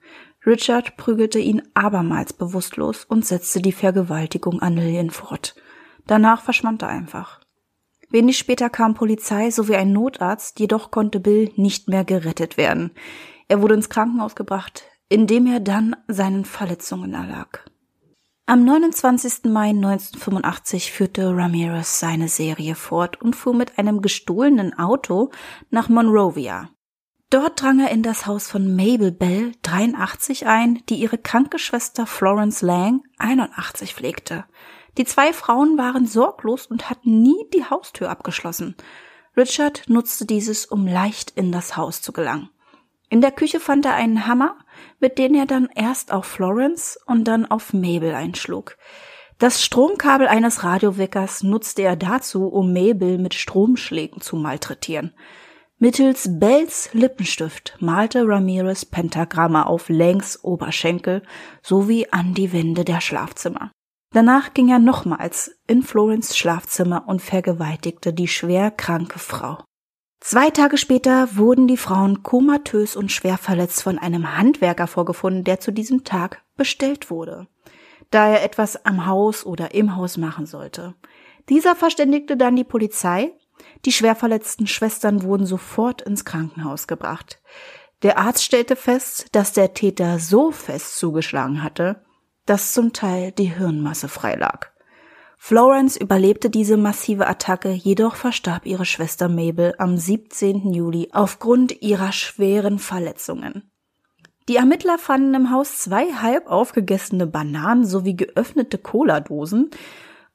Richard 0.47 0.97
prügelte 0.97 1.39
ihn 1.39 1.63
abermals 1.75 2.33
bewusstlos 2.33 3.05
und 3.05 3.27
setzte 3.27 3.61
die 3.61 3.73
Vergewaltigung 3.73 4.61
an 4.61 4.77
Lillian 4.77 5.11
fort. 5.11 5.55
Danach 6.07 6.43
verschwand 6.43 6.83
er 6.83 6.89
einfach. 6.89 7.41
Wenig 8.11 8.39
später 8.39 8.71
kam 8.71 8.95
Polizei 8.95 9.51
sowie 9.51 9.77
ein 9.77 9.93
Notarzt, 9.93 10.59
jedoch 10.59 10.91
konnte 10.91 11.21
Bill 11.21 11.53
nicht 11.57 11.89
mehr 11.89 12.05
gerettet 12.05 12.57
werden. 12.57 12.93
Er 13.49 13.63
wurde 13.63 13.75
ins 13.75 13.89
Krankenhaus 13.89 14.35
gebracht, 14.35 14.85
in 15.09 15.27
dem 15.27 15.47
er 15.47 15.61
dann 15.61 15.97
seinen 16.07 16.45
Verletzungen 16.45 17.15
erlag. 17.15 17.65
Am 18.45 18.65
29. 18.65 19.45
Mai 19.45 19.71
1985 19.71 20.93
führte 20.93 21.37
Ramirez 21.37 21.99
seine 21.99 22.29
Serie 22.29 22.75
fort 22.75 23.21
und 23.21 23.37
fuhr 23.37 23.55
mit 23.55 23.79
einem 23.79 24.01
gestohlenen 24.01 24.79
Auto 24.79 25.31
nach 25.71 25.89
Monrovia. 25.89 26.71
Dort 27.31 27.61
drang 27.61 27.81
er 27.81 27.91
in 27.91 28.03
das 28.03 28.27
Haus 28.27 28.49
von 28.49 28.75
Mabel 28.75 29.13
Bell, 29.13 29.53
83, 29.63 30.47
ein, 30.47 30.83
die 30.89 30.95
ihre 30.95 31.19
kranke 31.19 31.59
Schwester 31.59 32.07
Florence 32.07 32.63
Lang, 32.63 33.03
81, 33.19 33.95
pflegte. 33.95 34.47
Die 34.97 35.05
zwei 35.05 35.35
Frauen 35.35 35.77
waren 35.77 36.07
sorglos 36.07 36.67
und 36.67 36.89
hatten 36.89 37.21
nie 37.21 37.47
die 37.53 37.67
Haustür 37.67 38.09
abgeschlossen. 38.09 38.77
Richard 39.37 39.85
nutzte 39.89 40.25
dieses, 40.25 40.65
um 40.65 40.87
leicht 40.87 41.33
in 41.33 41.53
das 41.53 41.77
Haus 41.77 42.01
zu 42.01 42.13
gelangen. 42.13 42.49
In 43.11 43.21
der 43.21 43.31
Küche 43.31 43.59
fand 43.59 43.87
er 43.87 43.95
einen 43.95 44.27
Hammer, 44.27 44.57
mit 45.01 45.19
dem 45.19 45.35
er 45.35 45.47
dann 45.47 45.69
erst 45.75 46.13
auf 46.13 46.27
Florence 46.27 46.99
und 47.07 47.25
dann 47.25 47.47
auf 47.47 47.73
Mabel 47.73 48.15
einschlug. 48.15 48.77
Das 49.39 49.63
Stromkabel 49.63 50.27
eines 50.27 50.65
Radioweckers 50.65 51.43
nutzte 51.43 51.83
er 51.83 51.97
dazu, 51.97 52.49
um 52.49 52.73
Mabel 52.73 53.19
mit 53.19 53.35
Stromschlägen 53.35 54.21
zu 54.21 54.37
malträtieren. 54.37 55.15
Mittels 55.79 56.29
Bells 56.41 56.91
Lippenstift 56.93 57.77
malte 57.79 58.27
Ramirez 58.27 58.85
Pentagramme 58.85 59.67
auf 59.67 59.89
Langs 59.89 60.43
Oberschenkel 60.43 61.23
sowie 61.63 62.09
an 62.11 62.35
die 62.35 62.53
Wände 62.53 62.85
der 62.85 63.01
Schlafzimmer. 63.01 63.71
Danach 64.13 64.55
ging 64.55 64.71
er 64.71 64.81
nochmals 64.81 65.57
in 65.69 65.83
Florence 65.83 66.37
Schlafzimmer 66.37 67.05
und 67.07 67.23
vergewaltigte 67.23 68.13
die 68.13 68.27
schwer 68.27 68.73
kranke 68.73 69.21
Frau. 69.21 69.63
Zwei 70.31 70.51
Tage 70.51 70.77
später 70.77 71.39
wurden 71.39 71.69
die 71.69 71.79
Frauen 71.79 72.23
komatös 72.23 72.97
und 72.97 73.11
schwer 73.11 73.39
verletzt 73.39 73.83
von 73.83 73.99
einem 73.99 74.37
Handwerker 74.37 74.87
vorgefunden, 74.87 75.43
der 75.43 75.59
zu 75.59 75.73
diesem 75.73 76.05
Tag 76.05 76.43
bestellt 76.55 77.09
wurde, 77.09 77.49
da 78.11 78.29
er 78.29 78.45
etwas 78.45 78.85
am 78.85 79.07
Haus 79.07 79.47
oder 79.47 79.73
im 79.73 79.97
Haus 79.97 80.19
machen 80.19 80.45
sollte. 80.45 80.95
Dieser 81.49 81.75
verständigte 81.75 82.37
dann 82.37 82.57
die 82.57 82.65
Polizei, 82.65 83.33
die 83.87 83.93
schwer 83.93 84.15
verletzten 84.15 84.67
Schwestern 84.67 85.23
wurden 85.23 85.47
sofort 85.47 86.03
ins 86.03 86.27
Krankenhaus 86.27 86.87
gebracht. 86.87 87.41
Der 88.03 88.19
Arzt 88.19 88.45
stellte 88.45 88.77
fest, 88.77 89.29
dass 89.33 89.55
der 89.55 89.73
Täter 89.73 90.19
so 90.19 90.51
fest 90.51 90.99
zugeschlagen 90.99 91.63
hatte, 91.63 92.05
dass 92.45 92.75
zum 92.75 92.93
Teil 92.93 93.33
die 93.33 93.57
Hirnmasse 93.57 94.09
freilag. 94.09 94.73
Florence 95.39 95.97
überlebte 95.97 96.51
diese 96.51 96.77
massive 96.77 97.27
Attacke, 97.27 97.71
jedoch 97.71 98.17
verstarb 98.17 98.67
ihre 98.67 98.85
Schwester 98.85 99.29
Mabel 99.29 99.75
am 99.79 99.97
17. 99.97 100.75
Juli 100.75 101.09
aufgrund 101.13 101.81
ihrer 101.81 102.13
schweren 102.13 102.79
Verletzungen. 102.79 103.71
Die 104.49 104.57
Ermittler 104.57 104.99
fanden 104.99 105.35
im 105.35 105.51
Haus 105.51 105.79
zwei 105.79 106.13
halb 106.13 106.49
aufgegessene 106.49 107.27
Bananen 107.27 107.87
sowie 107.87 108.17
geöffnete 108.17 108.79
Cola-Dosen 108.79 109.71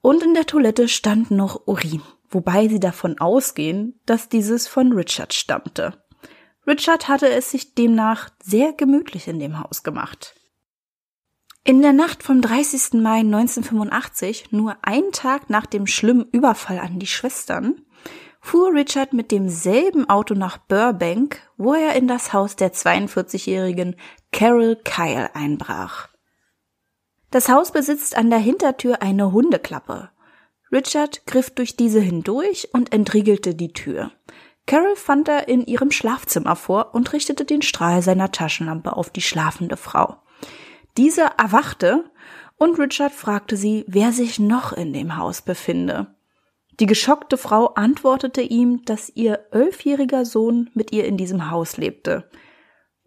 und 0.02 0.24
in 0.24 0.34
der 0.34 0.46
Toilette 0.46 0.88
stand 0.88 1.32
noch 1.32 1.68
Urin 1.68 2.02
wobei 2.34 2.68
sie 2.68 2.80
davon 2.80 3.20
ausgehen, 3.20 4.00
dass 4.06 4.30
dieses 4.30 4.68
von 4.68 4.92
Richard 4.94 5.34
stammte. 5.34 5.94
Richard 6.66 7.08
hatte 7.08 7.30
es 7.30 7.52
sich 7.52 7.76
demnach 7.76 8.30
sehr 8.42 8.74
gemütlich 8.74 9.28
in 9.28 9.39
dem 9.39 9.60
Haus 9.60 9.84
gemacht. 9.84 10.36
In 11.65 11.82
der 11.82 11.93
Nacht 11.93 12.23
vom 12.23 12.41
30. 12.41 13.02
Mai 13.02 13.19
1985, 13.19 14.52
nur 14.52 14.76
einen 14.82 15.13
Tag 15.13 15.49
nach 15.49 15.65
dem 15.65 15.88
schlimmen 15.88 16.28
Überfall 16.34 16.78
an 16.78 16.99
die 16.99 17.08
Schwestern, 17.08 17.82
fuhr 18.41 18.73
Richard 18.73 19.13
mit 19.13 19.32
demselben 19.32 20.10
Auto 20.10 20.34
nach 20.34 20.58
Burbank, 20.58 21.39
wo 21.56 21.73
er 21.73 21.95
in 21.95 22.10
das 22.10 22.34
Haus 22.34 22.58
der 22.58 22.73
42-jährigen 22.73 23.95
Carol 24.34 24.76
Kyle 24.84 25.34
einbrach. 25.36 26.10
Das 27.32 27.47
Haus 27.47 27.71
besitzt 27.71 28.17
an 28.17 28.30
der 28.30 28.39
Hintertür 28.39 29.02
eine 29.02 29.32
Hundeklappe. 29.32 30.10
Richard 30.69 31.26
griff 31.26 31.49
durch 31.49 31.78
diese 31.78 32.02
hindurch 32.02 32.73
und 32.73 32.91
entriegelte 32.91 33.56
die 33.56 33.71
Tür. 33.71 34.12
Carol 34.67 34.97
fand 34.97 35.30
er 35.30 35.47
in 35.47 35.65
ihrem 35.65 35.91
Schlafzimmer 35.91 36.58
vor 36.58 36.93
und 36.93 37.13
richtete 37.13 37.45
den 37.45 37.62
Strahl 37.62 38.02
seiner 38.02 38.34
Taschenlampe 38.34 38.97
auf 38.97 39.12
die 39.12 39.21
schlafende 39.21 39.78
Frau. 39.78 40.23
Diese 40.98 41.26
erwachte 41.38 42.06
und 42.58 42.80
Richard 42.80 43.14
fragte 43.14 43.58
sie, 43.58 43.84
wer 43.88 44.12
sich 44.12 44.40
noch 44.40 44.74
in 44.74 44.94
dem 44.94 45.18
Haus 45.18 45.42
befinde. 45.42 46.16
Die 46.80 46.86
geschockte 46.86 47.38
Frau 47.38 47.68
antwortete 47.68 48.42
ihm, 48.42 48.84
dass 48.86 49.12
ihr 49.16 49.46
elfjähriger 49.52 50.26
Sohn 50.26 50.70
mit 50.74 50.92
ihr 50.92 51.06
in 51.06 51.18
diesem 51.18 51.52
Haus 51.52 51.78
lebte. 51.78 52.30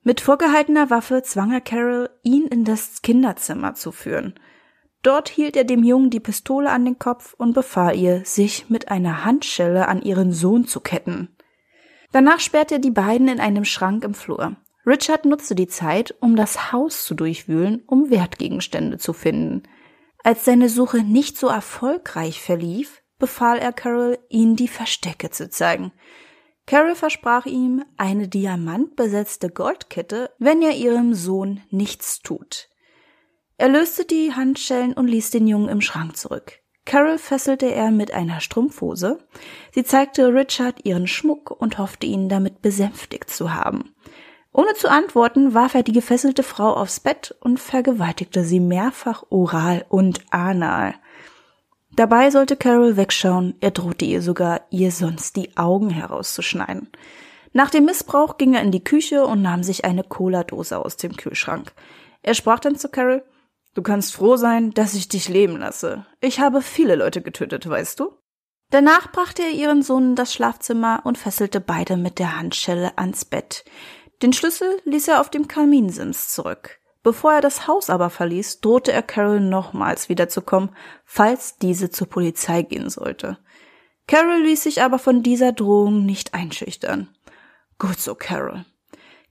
Mit 0.02 0.20
vorgehaltener 0.20 0.88
Waffe 0.88 1.22
zwang 1.22 1.52
er 1.52 1.60
Carol, 1.60 2.10
ihn 2.22 2.46
in 2.46 2.64
das 2.64 3.02
Kinderzimmer 3.02 3.74
zu 3.74 3.90
führen. 3.90 4.34
Dort 5.02 5.28
hielt 5.28 5.56
er 5.56 5.64
dem 5.64 5.82
Jungen 5.82 6.10
die 6.10 6.20
Pistole 6.20 6.70
an 6.70 6.84
den 6.84 6.98
Kopf 6.98 7.34
und 7.34 7.54
befahl 7.54 7.96
ihr, 7.96 8.24
sich 8.24 8.68
mit 8.68 8.88
einer 8.88 9.24
Handschelle 9.24 9.88
an 9.88 10.02
ihren 10.02 10.32
Sohn 10.32 10.66
zu 10.66 10.80
ketten. 10.80 11.36
Danach 12.12 12.40
sperrte 12.40 12.76
er 12.76 12.80
die 12.80 12.90
beiden 12.90 13.28
in 13.28 13.40
einem 13.40 13.64
Schrank 13.64 14.04
im 14.04 14.14
Flur. 14.14 14.56
Richard 14.86 15.24
nutzte 15.24 15.56
die 15.56 15.66
Zeit, 15.66 16.14
um 16.20 16.36
das 16.36 16.70
Haus 16.72 17.04
zu 17.04 17.14
durchwühlen, 17.14 17.82
um 17.86 18.08
Wertgegenstände 18.10 18.98
zu 18.98 19.12
finden. 19.12 19.64
Als 20.22 20.44
seine 20.44 20.68
Suche 20.68 20.98
nicht 20.98 21.36
so 21.36 21.48
erfolgreich 21.48 22.40
verlief, 22.40 23.02
befahl 23.18 23.58
er 23.58 23.72
Carol, 23.72 24.18
ihnen 24.28 24.54
die 24.54 24.68
Verstecke 24.68 25.30
zu 25.30 25.50
zeigen. 25.50 25.92
Carol 26.66 26.94
versprach 26.94 27.46
ihm 27.46 27.84
eine 27.96 28.28
diamantbesetzte 28.28 29.50
Goldkette, 29.50 30.30
wenn 30.38 30.62
er 30.62 30.72
ihrem 30.72 31.14
Sohn 31.14 31.62
nichts 31.70 32.20
tut. 32.20 32.68
Er 33.56 33.68
löste 33.68 34.04
die 34.04 34.34
Handschellen 34.34 34.92
und 34.92 35.08
ließ 35.08 35.30
den 35.30 35.48
Jungen 35.48 35.68
im 35.68 35.80
Schrank 35.80 36.16
zurück. 36.16 36.60
Carol 36.84 37.18
fesselte 37.18 37.66
er 37.66 37.90
mit 37.90 38.12
einer 38.12 38.40
Strumpfhose. 38.40 39.18
Sie 39.72 39.82
zeigte 39.82 40.32
Richard 40.32 40.84
ihren 40.84 41.08
Schmuck 41.08 41.50
und 41.50 41.78
hoffte 41.78 42.06
ihn 42.06 42.28
damit 42.28 42.62
besänftigt 42.62 43.28
zu 43.28 43.52
haben. 43.52 43.95
Ohne 44.56 44.72
zu 44.72 44.90
antworten, 44.90 45.52
warf 45.52 45.74
er 45.74 45.82
die 45.82 45.92
gefesselte 45.92 46.42
Frau 46.42 46.72
aufs 46.72 46.98
Bett 46.98 47.34
und 47.40 47.60
vergewaltigte 47.60 48.42
sie 48.42 48.58
mehrfach 48.58 49.22
oral 49.28 49.84
und 49.90 50.22
anal. 50.30 50.94
Dabei 51.94 52.30
sollte 52.30 52.56
Carol 52.56 52.96
wegschauen, 52.96 53.54
er 53.60 53.70
drohte 53.70 54.06
ihr 54.06 54.22
sogar, 54.22 54.62
ihr 54.70 54.92
sonst 54.92 55.36
die 55.36 55.58
Augen 55.58 55.90
herauszuschneiden. 55.90 56.88
Nach 57.52 57.68
dem 57.68 57.84
Missbrauch 57.84 58.38
ging 58.38 58.54
er 58.54 58.62
in 58.62 58.70
die 58.70 58.82
Küche 58.82 59.26
und 59.26 59.42
nahm 59.42 59.62
sich 59.62 59.84
eine 59.84 60.04
Cola-Dose 60.04 60.78
aus 60.82 60.96
dem 60.96 61.14
Kühlschrank. 61.18 61.74
Er 62.22 62.32
sprach 62.32 62.58
dann 62.58 62.76
zu 62.76 62.88
Carol, 62.88 63.22
Du 63.74 63.82
kannst 63.82 64.14
froh 64.14 64.36
sein, 64.36 64.70
dass 64.70 64.94
ich 64.94 65.10
dich 65.10 65.28
leben 65.28 65.58
lasse. 65.58 66.06
Ich 66.22 66.40
habe 66.40 66.62
viele 66.62 66.96
Leute 66.96 67.20
getötet, 67.20 67.68
weißt 67.68 68.00
du? 68.00 68.10
Danach 68.70 69.12
brachte 69.12 69.42
er 69.42 69.50
ihren 69.50 69.82
Sohn 69.82 70.10
in 70.10 70.16
das 70.16 70.32
Schlafzimmer 70.32 71.02
und 71.04 71.18
fesselte 71.18 71.60
beide 71.60 71.98
mit 71.98 72.18
der 72.18 72.38
Handschelle 72.38 72.96
ans 72.96 73.26
Bett. 73.26 73.66
Den 74.22 74.32
Schlüssel 74.32 74.80
ließ 74.84 75.08
er 75.08 75.20
auf 75.20 75.30
dem 75.30 75.48
Kaminsims 75.48 76.32
zurück. 76.32 76.78
Bevor 77.02 77.34
er 77.34 77.40
das 77.40 77.68
Haus 77.68 77.90
aber 77.90 78.10
verließ, 78.10 78.60
drohte 78.60 78.92
er 78.92 79.02
Carol 79.02 79.40
nochmals 79.40 80.08
wiederzukommen, 80.08 80.70
falls 81.04 81.58
diese 81.58 81.90
zur 81.90 82.08
Polizei 82.08 82.62
gehen 82.62 82.90
sollte. 82.90 83.38
Carol 84.08 84.42
ließ 84.42 84.64
sich 84.64 84.82
aber 84.82 84.98
von 84.98 85.22
dieser 85.22 85.52
Drohung 85.52 86.04
nicht 86.04 86.34
einschüchtern. 86.34 87.08
Gut 87.78 88.00
so, 88.00 88.14
Carol. 88.14 88.64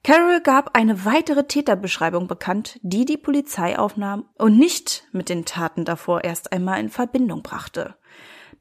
Carol 0.04 0.40
gab 0.40 0.78
eine 0.78 1.04
weitere 1.04 1.48
Täterbeschreibung 1.48 2.28
bekannt, 2.28 2.80
die 2.84 3.06
die 3.06 3.18
Polizei 3.18 3.80
aufnahm 3.80 4.30
und 4.38 4.58
nicht 4.58 5.08
mit 5.12 5.30
den 5.30 5.46
Taten 5.46 5.84
davor 5.84 6.24
erst 6.24 6.54
einmal 6.54 6.80
in 6.80 6.90
Verbindung 6.90 7.42
brachte. 7.42 7.96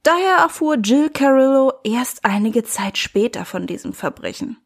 Daher 0.02 0.38
erfuhr 0.38 0.76
Jill 0.76 1.10
Carrillo 1.10 1.72
erst 1.84 2.24
einige 2.24 2.64
Zeit 2.64 2.96
später 2.96 3.44
von 3.44 3.66
diesem 3.66 3.92
Verbrechen. 3.92 4.56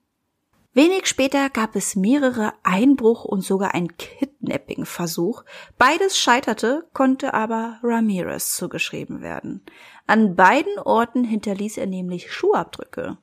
Wenig 0.75 1.07
später 1.07 1.51
gab 1.51 1.75
es 1.77 1.97
mehrere 1.97 2.53
Einbruch- 2.63 3.25
und 3.25 3.41
sogar 3.41 3.75
ein 3.75 3.97
Kidnapping-Versuch. 3.97 5.43
Beides 5.79 6.19
scheiterte, 6.19 6.87
konnte 6.93 7.35
aber 7.35 7.81
Ramirez 7.83 8.55
zugeschrieben 8.55 9.23
werden. 9.23 9.65
An 10.07 10.37
beiden 10.37 10.79
Orten 10.79 11.25
hinterließ 11.25 11.79
er 11.79 11.87
nämlich 11.87 12.33
Schuhabdrücke. 12.33 13.19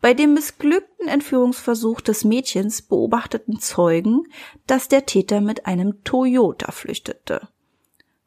Bei 0.00 0.12
dem 0.12 0.34
missglückten 0.34 1.08
Entführungsversuch 1.08 2.02
des 2.02 2.24
Mädchens 2.24 2.82
beobachteten 2.82 3.58
Zeugen, 3.58 4.24
dass 4.66 4.88
der 4.88 5.06
Täter 5.06 5.40
mit 5.40 5.64
einem 5.64 6.04
Toyota 6.04 6.72
flüchtete. 6.72 7.48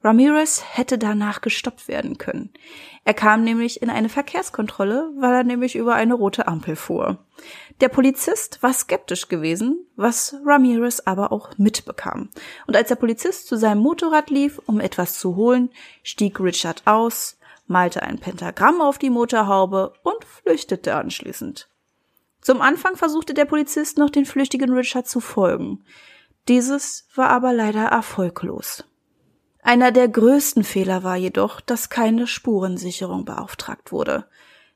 Ramirez 0.03 0.63
hätte 0.63 0.97
danach 0.97 1.41
gestoppt 1.41 1.87
werden 1.87 2.17
können. 2.17 2.51
Er 3.03 3.13
kam 3.13 3.43
nämlich 3.43 3.81
in 3.81 3.89
eine 3.89 4.09
Verkehrskontrolle, 4.09 5.11
weil 5.17 5.33
er 5.33 5.43
nämlich 5.43 5.75
über 5.75 5.95
eine 5.95 6.13
rote 6.13 6.47
Ampel 6.47 6.75
fuhr. 6.75 7.17
Der 7.81 7.89
Polizist 7.89 8.61
war 8.61 8.73
skeptisch 8.73 9.27
gewesen, 9.27 9.85
was 9.95 10.35
Ramirez 10.45 11.01
aber 11.01 11.31
auch 11.31 11.57
mitbekam. 11.57 12.29
Und 12.67 12.75
als 12.75 12.89
der 12.89 12.95
Polizist 12.95 13.47
zu 13.47 13.57
seinem 13.57 13.81
Motorrad 13.81 14.29
lief, 14.29 14.61
um 14.65 14.79
etwas 14.79 15.17
zu 15.17 15.35
holen, 15.35 15.69
stieg 16.03 16.39
Richard 16.39 16.83
aus, 16.85 17.37
malte 17.65 18.03
ein 18.03 18.19
Pentagramm 18.19 18.81
auf 18.81 18.97
die 18.97 19.09
Motorhaube 19.09 19.93
und 20.03 20.23
flüchtete 20.23 20.95
anschließend. 20.95 21.69
Zum 22.41 22.61
Anfang 22.61 22.95
versuchte 22.95 23.33
der 23.33 23.45
Polizist 23.45 23.97
noch 23.97 24.09
den 24.09 24.25
flüchtigen 24.25 24.71
Richard 24.71 25.07
zu 25.07 25.19
folgen. 25.19 25.83
Dieses 26.47 27.07
war 27.15 27.29
aber 27.29 27.51
leider 27.51 27.85
erfolglos. 27.87 28.85
Einer 29.61 29.91
der 29.91 30.07
größten 30.07 30.63
Fehler 30.63 31.03
war 31.03 31.15
jedoch, 31.15 31.61
dass 31.61 31.89
keine 31.89 32.27
Spurensicherung 32.27 33.25
beauftragt 33.25 33.91
wurde. 33.91 34.25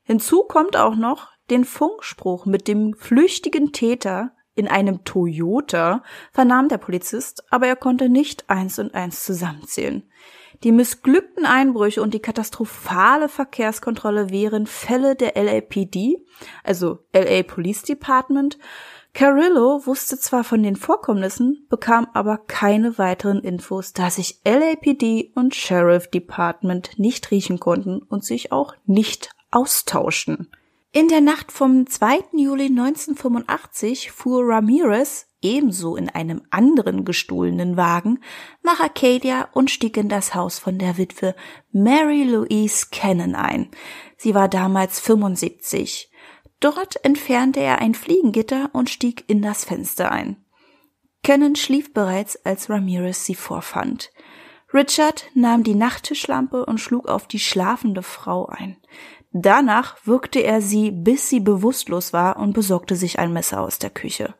Hinzu 0.02 0.42
kommt 0.42 0.76
auch 0.76 0.96
noch, 0.96 1.28
den 1.50 1.64
Funkspruch 1.64 2.46
mit 2.46 2.68
dem 2.68 2.94
flüchtigen 2.94 3.72
Täter 3.72 4.32
in 4.54 4.68
einem 4.68 5.04
Toyota 5.04 6.02
vernahm 6.32 6.68
der 6.68 6.78
Polizist, 6.78 7.44
aber 7.50 7.66
er 7.66 7.76
konnte 7.76 8.08
nicht 8.08 8.50
eins 8.50 8.78
und 8.78 8.94
eins 8.94 9.24
zusammenzählen. 9.24 10.02
Die 10.62 10.72
missglückten 10.72 11.44
Einbrüche 11.44 12.02
und 12.02 12.14
die 12.14 12.20
katastrophale 12.20 13.28
Verkehrskontrolle 13.28 14.30
wären 14.30 14.66
Fälle 14.66 15.16
der 15.16 15.42
LAPD, 15.42 16.24
also 16.62 17.00
LA 17.12 17.42
Police 17.42 17.82
Department, 17.82 18.58
Carillo 19.14 19.86
wusste 19.86 20.18
zwar 20.18 20.42
von 20.42 20.62
den 20.62 20.76
Vorkommnissen, 20.76 21.66
bekam 21.68 22.06
aber 22.14 22.38
keine 22.38 22.96
weiteren 22.96 23.40
Infos, 23.40 23.92
da 23.92 24.08
sich 24.10 24.40
LAPD 24.44 25.32
und 25.34 25.54
Sheriff 25.54 26.08
Department 26.08 26.98
nicht 26.98 27.30
riechen 27.30 27.60
konnten 27.60 28.00
und 28.00 28.24
sich 28.24 28.52
auch 28.52 28.74
nicht 28.86 29.30
austauschten. 29.50 30.50
In 30.92 31.08
der 31.08 31.20
Nacht 31.20 31.52
vom 31.52 31.86
2. 31.86 32.20
Juli 32.32 32.66
1985 32.66 34.10
fuhr 34.12 34.46
Ramirez 34.46 35.26
ebenso 35.42 35.96
in 35.96 36.08
einem 36.08 36.42
anderen 36.50 37.04
gestohlenen 37.04 37.76
Wagen 37.76 38.20
nach 38.62 38.80
Arcadia 38.80 39.48
und 39.52 39.70
stieg 39.70 39.96
in 39.96 40.08
das 40.08 40.34
Haus 40.34 40.58
von 40.58 40.78
der 40.78 40.98
Witwe 40.98 41.34
Mary 41.72 42.24
Louise 42.24 42.86
Cannon 42.90 43.34
ein. 43.34 43.70
Sie 44.16 44.34
war 44.34 44.48
damals 44.48 45.00
75. 45.00 46.11
Dort 46.62 47.04
entfernte 47.04 47.58
er 47.58 47.80
ein 47.80 47.92
Fliegengitter 47.92 48.70
und 48.72 48.88
stieg 48.88 49.24
in 49.26 49.42
das 49.42 49.64
Fenster 49.64 50.12
ein. 50.12 50.36
Cannon 51.24 51.56
schlief 51.56 51.92
bereits, 51.92 52.36
als 52.46 52.70
Ramirez 52.70 53.24
sie 53.24 53.34
vorfand. 53.34 54.12
Richard 54.72 55.24
nahm 55.34 55.64
die 55.64 55.74
Nachttischlampe 55.74 56.64
und 56.64 56.78
schlug 56.78 57.08
auf 57.08 57.26
die 57.26 57.40
schlafende 57.40 58.04
Frau 58.04 58.46
ein. 58.46 58.76
Danach 59.32 59.96
würgte 60.04 60.38
er 60.38 60.62
sie, 60.62 60.92
bis 60.92 61.28
sie 61.28 61.40
bewusstlos 61.40 62.12
war 62.12 62.36
und 62.36 62.52
besorgte 62.52 62.94
sich 62.94 63.18
ein 63.18 63.32
Messer 63.32 63.60
aus 63.60 63.80
der 63.80 63.90
Küche. 63.90 64.34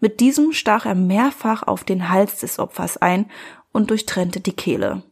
Mit 0.00 0.20
diesem 0.20 0.52
stach 0.52 0.86
er 0.86 0.94
mehrfach 0.94 1.62
auf 1.62 1.84
den 1.84 2.08
Hals 2.08 2.40
des 2.40 2.58
Opfers 2.58 2.96
ein 2.96 3.30
und 3.72 3.90
durchtrennte 3.90 4.40
die 4.40 4.56
Kehle. 4.56 5.02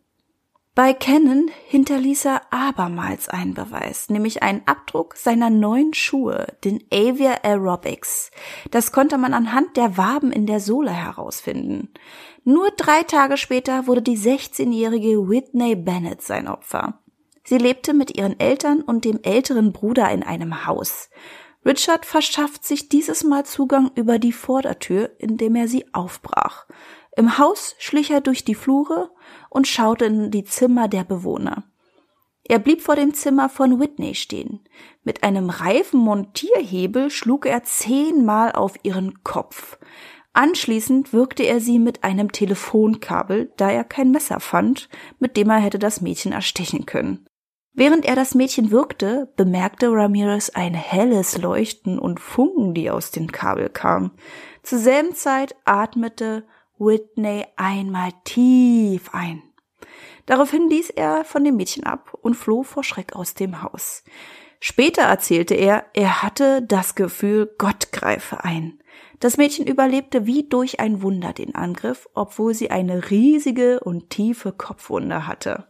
Bei 0.76 0.92
Cannon 0.92 1.52
hinterließ 1.68 2.24
er 2.24 2.42
abermals 2.50 3.28
einen 3.28 3.54
Beweis, 3.54 4.10
nämlich 4.10 4.42
einen 4.42 4.62
Abdruck 4.66 5.14
seiner 5.14 5.48
neuen 5.48 5.94
Schuhe, 5.94 6.48
den 6.64 6.82
Avia 6.92 7.44
Aerobics. 7.44 8.32
Das 8.72 8.90
konnte 8.90 9.16
man 9.16 9.34
anhand 9.34 9.76
der 9.76 9.96
Waben 9.96 10.32
in 10.32 10.46
der 10.46 10.58
Sohle 10.58 10.90
herausfinden. 10.90 11.90
Nur 12.42 12.72
drei 12.72 13.04
Tage 13.04 13.36
später 13.36 13.86
wurde 13.86 14.02
die 14.02 14.18
16-jährige 14.18 15.28
Whitney 15.28 15.76
Bennett 15.76 16.22
sein 16.22 16.48
Opfer. 16.48 16.98
Sie 17.44 17.58
lebte 17.58 17.94
mit 17.94 18.16
ihren 18.18 18.40
Eltern 18.40 18.80
und 18.80 19.04
dem 19.04 19.20
älteren 19.22 19.72
Bruder 19.72 20.10
in 20.10 20.24
einem 20.24 20.66
Haus. 20.66 21.08
Richard 21.64 22.04
verschafft 22.04 22.64
sich 22.64 22.88
dieses 22.88 23.22
Mal 23.22 23.46
Zugang 23.46 23.92
über 23.94 24.18
die 24.18 24.32
Vordertür, 24.32 25.12
indem 25.18 25.54
er 25.54 25.68
sie 25.68 25.86
aufbrach. 25.94 26.66
Im 27.16 27.38
Haus 27.38 27.76
schlich 27.78 28.10
er 28.10 28.20
durch 28.20 28.44
die 28.44 28.54
Flure 28.54 29.10
und 29.48 29.68
schaute 29.68 30.06
in 30.06 30.30
die 30.30 30.44
Zimmer 30.44 30.88
der 30.88 31.04
Bewohner. 31.04 31.64
Er 32.46 32.58
blieb 32.58 32.82
vor 32.82 32.96
dem 32.96 33.14
Zimmer 33.14 33.48
von 33.48 33.80
Whitney 33.80 34.14
stehen. 34.14 34.60
Mit 35.02 35.22
einem 35.22 35.48
Reifenmontierhebel 35.48 37.10
schlug 37.10 37.46
er 37.46 37.64
zehnmal 37.64 38.52
auf 38.52 38.74
ihren 38.82 39.22
Kopf. 39.24 39.78
Anschließend 40.34 41.12
wirkte 41.12 41.44
er 41.44 41.60
sie 41.60 41.78
mit 41.78 42.02
einem 42.02 42.32
Telefonkabel, 42.32 43.52
da 43.56 43.70
er 43.70 43.84
kein 43.84 44.10
Messer 44.10 44.40
fand, 44.40 44.88
mit 45.20 45.36
dem 45.36 45.48
er 45.48 45.58
hätte 45.58 45.78
das 45.78 46.00
Mädchen 46.00 46.32
erstechen 46.32 46.86
können. 46.86 47.26
Während 47.72 48.04
er 48.04 48.14
das 48.14 48.34
Mädchen 48.34 48.70
wirkte, 48.70 49.32
bemerkte 49.36 49.90
Ramirez 49.90 50.50
ein 50.50 50.74
helles 50.74 51.38
Leuchten 51.38 51.98
und 51.98 52.20
Funken, 52.20 52.74
die 52.74 52.90
aus 52.90 53.10
dem 53.10 53.32
Kabel 53.32 53.68
kamen. 53.68 54.10
Zur 54.62 54.78
selben 54.78 55.14
Zeit 55.14 55.56
atmete 55.64 56.44
Whitney 56.84 57.46
einmal 57.56 58.10
tief 58.24 59.10
ein. 59.12 59.42
Daraufhin 60.26 60.68
ließ 60.68 60.90
er 60.90 61.24
von 61.24 61.44
dem 61.44 61.56
Mädchen 61.56 61.84
ab 61.84 62.16
und 62.22 62.34
floh 62.34 62.62
vor 62.62 62.84
Schreck 62.84 63.14
aus 63.14 63.34
dem 63.34 63.62
Haus. 63.62 64.04
Später 64.60 65.02
erzählte 65.02 65.54
er, 65.54 65.84
er 65.92 66.22
hatte 66.22 66.62
das 66.62 66.94
Gefühl, 66.94 67.54
Gott 67.58 67.92
greife 67.92 68.44
ein. 68.44 68.80
Das 69.20 69.36
Mädchen 69.36 69.66
überlebte 69.66 70.26
wie 70.26 70.48
durch 70.48 70.80
ein 70.80 71.02
Wunder 71.02 71.32
den 71.32 71.54
Angriff, 71.54 72.08
obwohl 72.14 72.54
sie 72.54 72.70
eine 72.70 73.10
riesige 73.10 73.80
und 73.80 74.10
tiefe 74.10 74.52
Kopfwunde 74.52 75.26
hatte. 75.26 75.68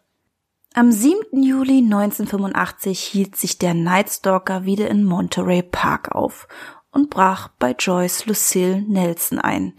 Am 0.74 0.90
7. 0.90 1.42
Juli 1.42 1.78
1985 1.78 3.00
hielt 3.00 3.36
sich 3.36 3.58
der 3.58 3.74
Nightstalker 3.74 4.64
wieder 4.64 4.88
in 4.88 5.04
Monterey 5.04 5.62
Park 5.62 6.12
auf 6.12 6.48
und 6.90 7.10
brach 7.10 7.48
bei 7.58 7.76
Joyce 7.78 8.26
Lucille 8.26 8.82
Nelson 8.82 9.38
ein, 9.38 9.74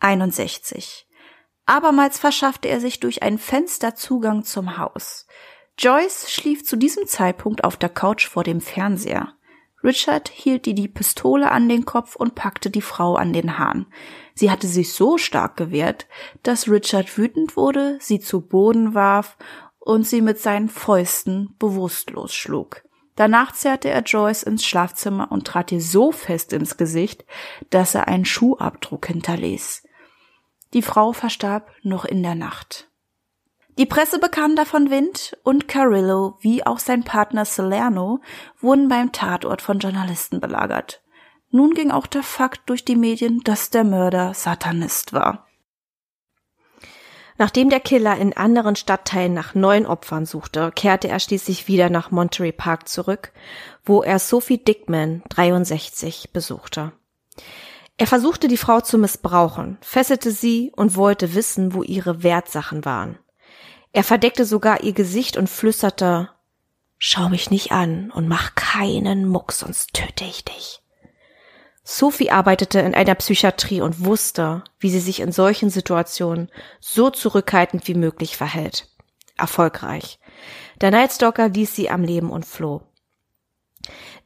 61. 0.00 1.06
Abermals 1.66 2.18
verschaffte 2.18 2.68
er 2.68 2.80
sich 2.80 3.00
durch 3.00 3.22
ein 3.22 3.38
Fenster 3.38 3.94
Zugang 3.94 4.44
zum 4.44 4.78
Haus. 4.78 5.26
Joyce 5.78 6.30
schlief 6.30 6.64
zu 6.64 6.76
diesem 6.76 7.06
Zeitpunkt 7.06 7.62
auf 7.62 7.76
der 7.76 7.88
Couch 7.88 8.26
vor 8.26 8.42
dem 8.42 8.60
Fernseher. 8.60 9.34
Richard 9.84 10.28
hielt 10.28 10.66
ihr 10.66 10.74
die 10.74 10.88
Pistole 10.88 11.52
an 11.52 11.68
den 11.68 11.84
Kopf 11.84 12.16
und 12.16 12.34
packte 12.34 12.70
die 12.70 12.82
Frau 12.82 13.14
an 13.14 13.32
den 13.32 13.58
Hahn. 13.58 13.86
Sie 14.34 14.50
hatte 14.50 14.66
sich 14.66 14.92
so 14.92 15.18
stark 15.18 15.56
gewehrt, 15.56 16.06
dass 16.42 16.68
Richard 16.68 17.16
wütend 17.16 17.56
wurde, 17.56 17.98
sie 18.00 18.18
zu 18.18 18.40
Boden 18.40 18.94
warf 18.94 19.36
und 19.78 20.06
sie 20.06 20.20
mit 20.20 20.38
seinen 20.40 20.68
Fäusten 20.68 21.54
bewusstlos 21.58 22.34
schlug. 22.34 22.82
Danach 23.14 23.52
zerrte 23.52 23.88
er 23.88 24.02
Joyce 24.02 24.44
ins 24.44 24.64
Schlafzimmer 24.64 25.32
und 25.32 25.46
trat 25.46 25.72
ihr 25.72 25.80
so 25.80 26.12
fest 26.12 26.52
ins 26.52 26.76
Gesicht, 26.76 27.24
dass 27.70 27.94
er 27.94 28.08
einen 28.08 28.24
Schuhabdruck 28.24 29.06
hinterließ. 29.06 29.87
Die 30.74 30.82
Frau 30.82 31.12
verstarb 31.12 31.70
noch 31.82 32.04
in 32.04 32.22
der 32.22 32.34
Nacht. 32.34 32.88
Die 33.78 33.86
Presse 33.86 34.18
bekam 34.18 34.56
davon 34.56 34.90
Wind 34.90 35.36
und 35.44 35.68
Carillo 35.68 36.36
wie 36.40 36.66
auch 36.66 36.80
sein 36.80 37.04
Partner 37.04 37.44
Salerno 37.44 38.20
wurden 38.58 38.88
beim 38.88 39.12
Tatort 39.12 39.62
von 39.62 39.78
Journalisten 39.78 40.40
belagert. 40.40 41.00
Nun 41.50 41.74
ging 41.74 41.90
auch 41.90 42.06
der 42.06 42.24
Fakt 42.24 42.68
durch 42.68 42.84
die 42.84 42.96
Medien, 42.96 43.40
dass 43.44 43.70
der 43.70 43.84
Mörder 43.84 44.34
Satanist 44.34 45.12
war. 45.12 45.46
Nachdem 47.38 47.70
der 47.70 47.78
Killer 47.78 48.16
in 48.16 48.36
anderen 48.36 48.74
Stadtteilen 48.74 49.32
nach 49.32 49.54
neuen 49.54 49.86
Opfern 49.86 50.26
suchte, 50.26 50.72
kehrte 50.74 51.06
er 51.06 51.20
schließlich 51.20 51.68
wieder 51.68 51.88
nach 51.88 52.10
Monterey 52.10 52.50
Park 52.50 52.88
zurück, 52.88 53.32
wo 53.84 54.02
er 54.02 54.18
Sophie 54.18 54.58
Dickman, 54.58 55.22
63, 55.28 56.30
besuchte. 56.32 56.92
Er 57.98 58.06
versuchte 58.06 58.46
die 58.46 58.56
Frau 58.56 58.80
zu 58.80 58.96
missbrauchen, 58.96 59.76
fesselte 59.80 60.30
sie 60.30 60.72
und 60.76 60.94
wollte 60.94 61.34
wissen, 61.34 61.74
wo 61.74 61.82
ihre 61.82 62.22
Wertsachen 62.22 62.84
waren. 62.84 63.18
Er 63.92 64.04
verdeckte 64.04 64.44
sogar 64.44 64.84
ihr 64.84 64.92
Gesicht 64.92 65.36
und 65.36 65.50
flüsterte 65.50 66.30
Schau 66.96 67.28
mich 67.28 67.50
nicht 67.50 67.70
an 67.72 68.10
und 68.10 68.26
mach 68.26 68.54
keinen 68.54 69.28
Muck, 69.28 69.52
sonst 69.52 69.94
töte 69.94 70.24
ich 70.24 70.44
dich. 70.44 70.80
Sophie 71.84 72.30
arbeitete 72.30 72.80
in 72.80 72.94
einer 72.94 73.14
Psychiatrie 73.14 73.80
und 73.80 74.04
wusste, 74.04 74.62
wie 74.78 74.90
sie 74.90 75.00
sich 75.00 75.20
in 75.20 75.32
solchen 75.32 75.70
Situationen 75.70 76.50
so 76.80 77.10
zurückhaltend 77.10 77.88
wie 77.88 77.94
möglich 77.94 78.36
verhält. 78.36 78.88
Erfolgreich. 79.36 80.18
Der 80.80 80.90
Nightstalker 80.90 81.48
ließ 81.48 81.74
sie 81.74 81.88
am 81.88 82.02
Leben 82.02 82.30
und 82.30 82.44
floh. 82.44 82.82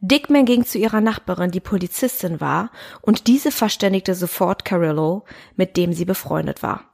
Dickman 0.04 0.46
ging 0.46 0.66
zu 0.66 0.78
ihrer 0.78 1.00
Nachbarin, 1.00 1.52
die 1.52 1.60
Polizistin 1.60 2.40
war, 2.40 2.72
und 3.02 3.28
diese 3.28 3.52
verständigte 3.52 4.16
sofort 4.16 4.64
Carillo, 4.64 5.24
mit 5.54 5.76
dem 5.76 5.92
sie 5.92 6.04
befreundet 6.04 6.60
war. 6.60 6.92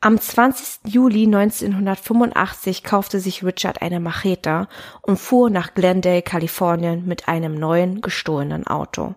Am 0.00 0.20
20. 0.20 0.92
Juli 0.92 1.24
1985 1.24 2.84
kaufte 2.84 3.18
sich 3.18 3.42
Richard 3.42 3.82
eine 3.82 3.98
Machete 3.98 4.68
und 5.02 5.18
fuhr 5.18 5.50
nach 5.50 5.74
Glendale, 5.74 6.22
Kalifornien 6.22 7.04
mit 7.06 7.26
einem 7.26 7.54
neuen 7.58 8.02
gestohlenen 8.02 8.68
Auto. 8.68 9.16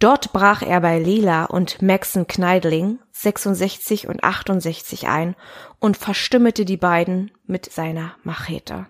Dort 0.00 0.32
brach 0.32 0.62
er 0.62 0.80
bei 0.80 0.98
Lila 0.98 1.44
und 1.44 1.80
Maxon 1.80 2.26
Kneidling 2.26 2.98
66 3.12 4.08
und 4.08 4.24
68 4.24 5.06
ein 5.06 5.36
und 5.78 5.96
verstümmelte 5.96 6.64
die 6.64 6.76
beiden 6.76 7.30
mit 7.46 7.70
seiner 7.70 8.16
Machete. 8.24 8.88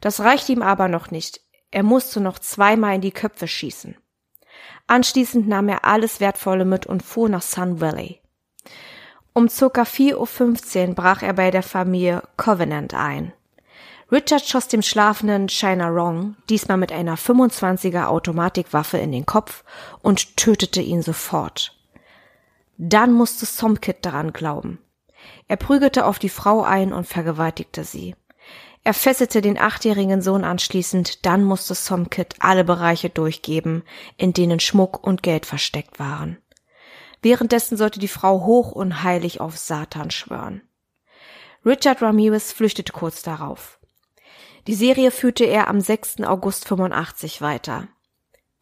Das 0.00 0.20
reichte 0.20 0.52
ihm 0.52 0.62
aber 0.62 0.86
noch 0.86 1.10
nicht. 1.10 1.43
Er 1.74 1.82
musste 1.82 2.20
noch 2.20 2.38
zweimal 2.38 2.94
in 2.94 3.00
die 3.00 3.10
Köpfe 3.10 3.48
schießen. 3.48 3.96
Anschließend 4.86 5.48
nahm 5.48 5.68
er 5.68 5.84
alles 5.84 6.20
Wertvolle 6.20 6.64
mit 6.64 6.86
und 6.86 7.02
fuhr 7.02 7.28
nach 7.28 7.42
Sun 7.42 7.80
Valley. 7.80 8.20
Um 9.32 9.48
circa 9.48 9.82
4.15 9.82 10.90
Uhr 10.90 10.94
brach 10.94 11.22
er 11.22 11.32
bei 11.32 11.50
der 11.50 11.64
Familie 11.64 12.22
Covenant 12.36 12.94
ein. 12.94 13.32
Richard 14.12 14.46
schoss 14.46 14.68
dem 14.68 14.82
schlafenden 14.82 15.48
China 15.48 15.88
Rong 15.88 16.36
diesmal 16.48 16.76
mit 16.76 16.92
einer 16.92 17.16
25er 17.16 18.06
Automatikwaffe 18.06 18.98
in 18.98 19.10
den 19.10 19.26
Kopf 19.26 19.64
und 20.00 20.36
tötete 20.36 20.80
ihn 20.80 21.02
sofort. 21.02 21.76
Dann 22.78 23.12
musste 23.12 23.46
Somkit 23.46 24.06
daran 24.06 24.32
glauben. 24.32 24.78
Er 25.48 25.56
prügelte 25.56 26.06
auf 26.06 26.20
die 26.20 26.28
Frau 26.28 26.62
ein 26.62 26.92
und 26.92 27.08
vergewaltigte 27.08 27.82
sie. 27.82 28.14
Er 28.86 28.92
fesselte 28.92 29.40
den 29.40 29.58
achtjährigen 29.58 30.20
Sohn 30.20 30.44
anschließend, 30.44 31.24
dann 31.24 31.42
musste 31.42 31.74
Somkit 31.74 32.36
alle 32.40 32.64
Bereiche 32.64 33.08
durchgeben, 33.08 33.82
in 34.18 34.34
denen 34.34 34.60
Schmuck 34.60 35.02
und 35.02 35.22
Geld 35.22 35.46
versteckt 35.46 35.98
waren. 35.98 36.36
Währenddessen 37.22 37.78
sollte 37.78 37.98
die 37.98 38.08
Frau 38.08 38.44
hoch 38.44 38.72
und 38.72 39.02
heilig 39.02 39.40
auf 39.40 39.56
Satan 39.56 40.10
schwören. 40.10 40.60
Richard 41.64 42.02
Ramirez 42.02 42.52
flüchtete 42.52 42.92
kurz 42.92 43.22
darauf. 43.22 43.78
Die 44.66 44.74
Serie 44.74 45.10
führte 45.10 45.44
er 45.44 45.68
am 45.68 45.80
6. 45.80 46.20
August 46.20 46.68
85 46.68 47.40
weiter. 47.40 47.88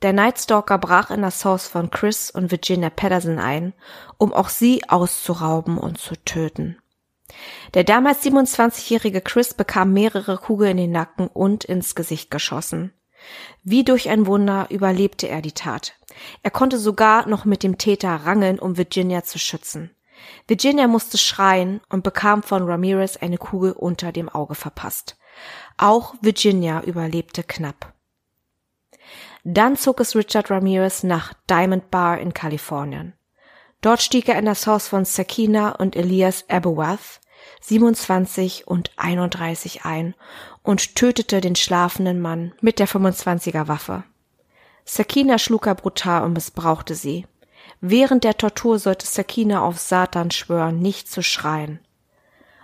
Der 0.03 0.13
Nightstalker 0.13 0.79
brach 0.79 1.11
in 1.11 1.23
das 1.23 1.45
Haus 1.45 1.67
von 1.67 1.91
Chris 1.91 2.31
und 2.31 2.53
Virginia 2.53 2.91
Patterson 2.91 3.41
ein, 3.41 3.73
um 4.19 4.33
auch 4.33 4.49
sie 4.49 4.89
auszurauben 4.89 5.79
und 5.79 5.99
zu 5.99 6.17
töten. 6.25 6.82
Der 7.75 7.85
damals 7.85 8.23
27-jährige 8.25 9.21
Chris 9.21 9.55
bekam 9.55 9.92
mehrere 9.92 10.38
Kugeln 10.38 10.73
in 10.73 10.77
den 10.77 10.90
Nacken 10.92 11.29
und 11.29 11.64
ins 11.64 11.95
Gesicht 11.95 12.31
geschossen. 12.31 12.92
Wie 13.62 13.85
durch 13.85 14.09
ein 14.09 14.27
Wunder 14.27 14.66
überlebte 14.71 15.29
er 15.29 15.42
die 15.42 15.53
Tat. 15.53 15.95
Er 16.42 16.51
konnte 16.51 16.79
sogar 16.79 17.29
noch 17.29 17.45
mit 17.45 17.62
dem 17.62 17.79
Täter 17.79 18.14
rangeln, 18.14 18.59
um 18.59 18.77
Virginia 18.77 19.23
zu 19.23 19.38
schützen. 19.38 19.90
Virginia 20.47 20.87
musste 20.87 21.18
schreien 21.18 21.81
und 21.88 22.05
bekam 22.05 22.42
von 22.42 22.64
Ramirez 22.64 23.16
eine 23.16 23.38
Kugel 23.38 23.73
unter 23.73 24.12
dem 24.12 24.29
Auge 24.29 24.55
verpasst. 24.55 25.16
Auch 25.77 26.14
Virginia 26.21 26.83
überlebte 26.83 27.42
knapp. 27.42 27.95
Dann 29.45 29.77
zog 29.77 30.01
es 30.01 30.14
Richard 30.14 30.51
Ramirez 30.51 31.03
nach 31.03 31.35
Diamond 31.51 31.90
Bar 31.90 32.18
in 32.18 32.33
Kalifornien. 32.33 33.14
Dort 33.81 34.01
stieg 34.01 34.29
er 34.29 34.38
in 34.38 34.45
das 34.45 34.66
Haus 34.68 34.87
von 34.87 35.05
Sakina 35.05 35.73
und 35.73 35.97
Elias 35.97 36.49
Aberworth, 36.49 37.21
27 37.62 38.66
und 38.66 38.90
31 38.96 39.85
ein 39.85 40.14
und 40.62 40.96
tötete 40.96 41.40
den 41.40 41.57
schlafenden 41.57 42.20
Mann 42.20 42.53
mit 42.61 42.79
der 42.79 42.88
25er 42.88 43.68
Waffe. 43.68 44.05
Sakina 44.85 45.38
schlug 45.38 45.66
er 45.66 45.77
brutal 45.77 46.25
und 46.25 46.33
missbrauchte 46.33 46.94
sie. 46.94 47.27
Während 47.81 48.25
der 48.25 48.37
Tortur 48.37 48.79
sollte 48.79 49.07
Sakina 49.07 49.62
auf 49.62 49.79
Satan 49.79 50.33
schwören, 50.33 50.81
nicht 50.81 51.11
zu 51.11 51.22
schreien. 51.22 51.79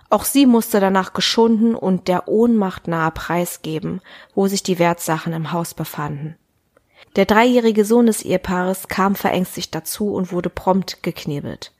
Auch 0.09 0.25
sie 0.25 0.45
musste 0.45 0.79
danach 0.79 1.13
geschunden 1.13 1.75
und 1.75 2.07
der 2.07 2.27
Ohnmacht 2.27 2.87
nahe 2.87 3.11
preisgeben, 3.11 4.01
wo 4.33 4.47
sich 4.47 4.63
die 4.63 4.79
Wertsachen 4.79 5.33
im 5.33 5.51
Haus 5.51 5.73
befanden. 5.73 6.35
Der 7.15 7.25
dreijährige 7.25 7.85
Sohn 7.85 8.07
des 8.07 8.21
Ehepaares 8.23 8.87
kam 8.87 9.15
verängstigt 9.15 9.73
dazu 9.73 10.13
und 10.13 10.31
wurde 10.31 10.49
prompt 10.49 11.03
geknebelt. 11.03 11.73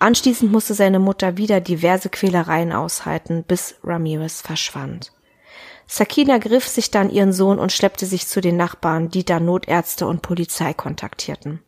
Anschließend 0.00 0.50
musste 0.50 0.72
seine 0.72 0.98
Mutter 0.98 1.36
wieder 1.36 1.60
diverse 1.60 2.08
Quälereien 2.08 2.72
aushalten, 2.72 3.44
bis 3.46 3.76
Ramirez 3.84 4.40
verschwand. 4.40 5.12
Sakina 5.86 6.38
griff 6.38 6.66
sich 6.66 6.90
dann 6.90 7.10
ihren 7.10 7.34
Sohn 7.34 7.58
und 7.58 7.70
schleppte 7.70 8.06
sich 8.06 8.26
zu 8.26 8.40
den 8.40 8.56
Nachbarn, 8.56 9.10
die 9.10 9.24
dann 9.24 9.44
Notärzte 9.44 10.06
und 10.06 10.22
Polizei 10.22 10.72
kontaktierten. 10.72 11.60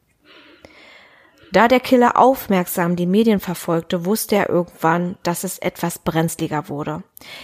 Da 1.52 1.68
der 1.68 1.80
Killer 1.80 2.16
aufmerksam 2.16 2.96
die 2.96 3.04
Medien 3.04 3.38
verfolgte, 3.38 4.06
wusste 4.06 4.36
er 4.36 4.48
irgendwann, 4.48 5.18
dass 5.22 5.44
es 5.44 5.58
etwas 5.58 5.98
brenzliger 5.98 6.70
wurde. 6.70 7.02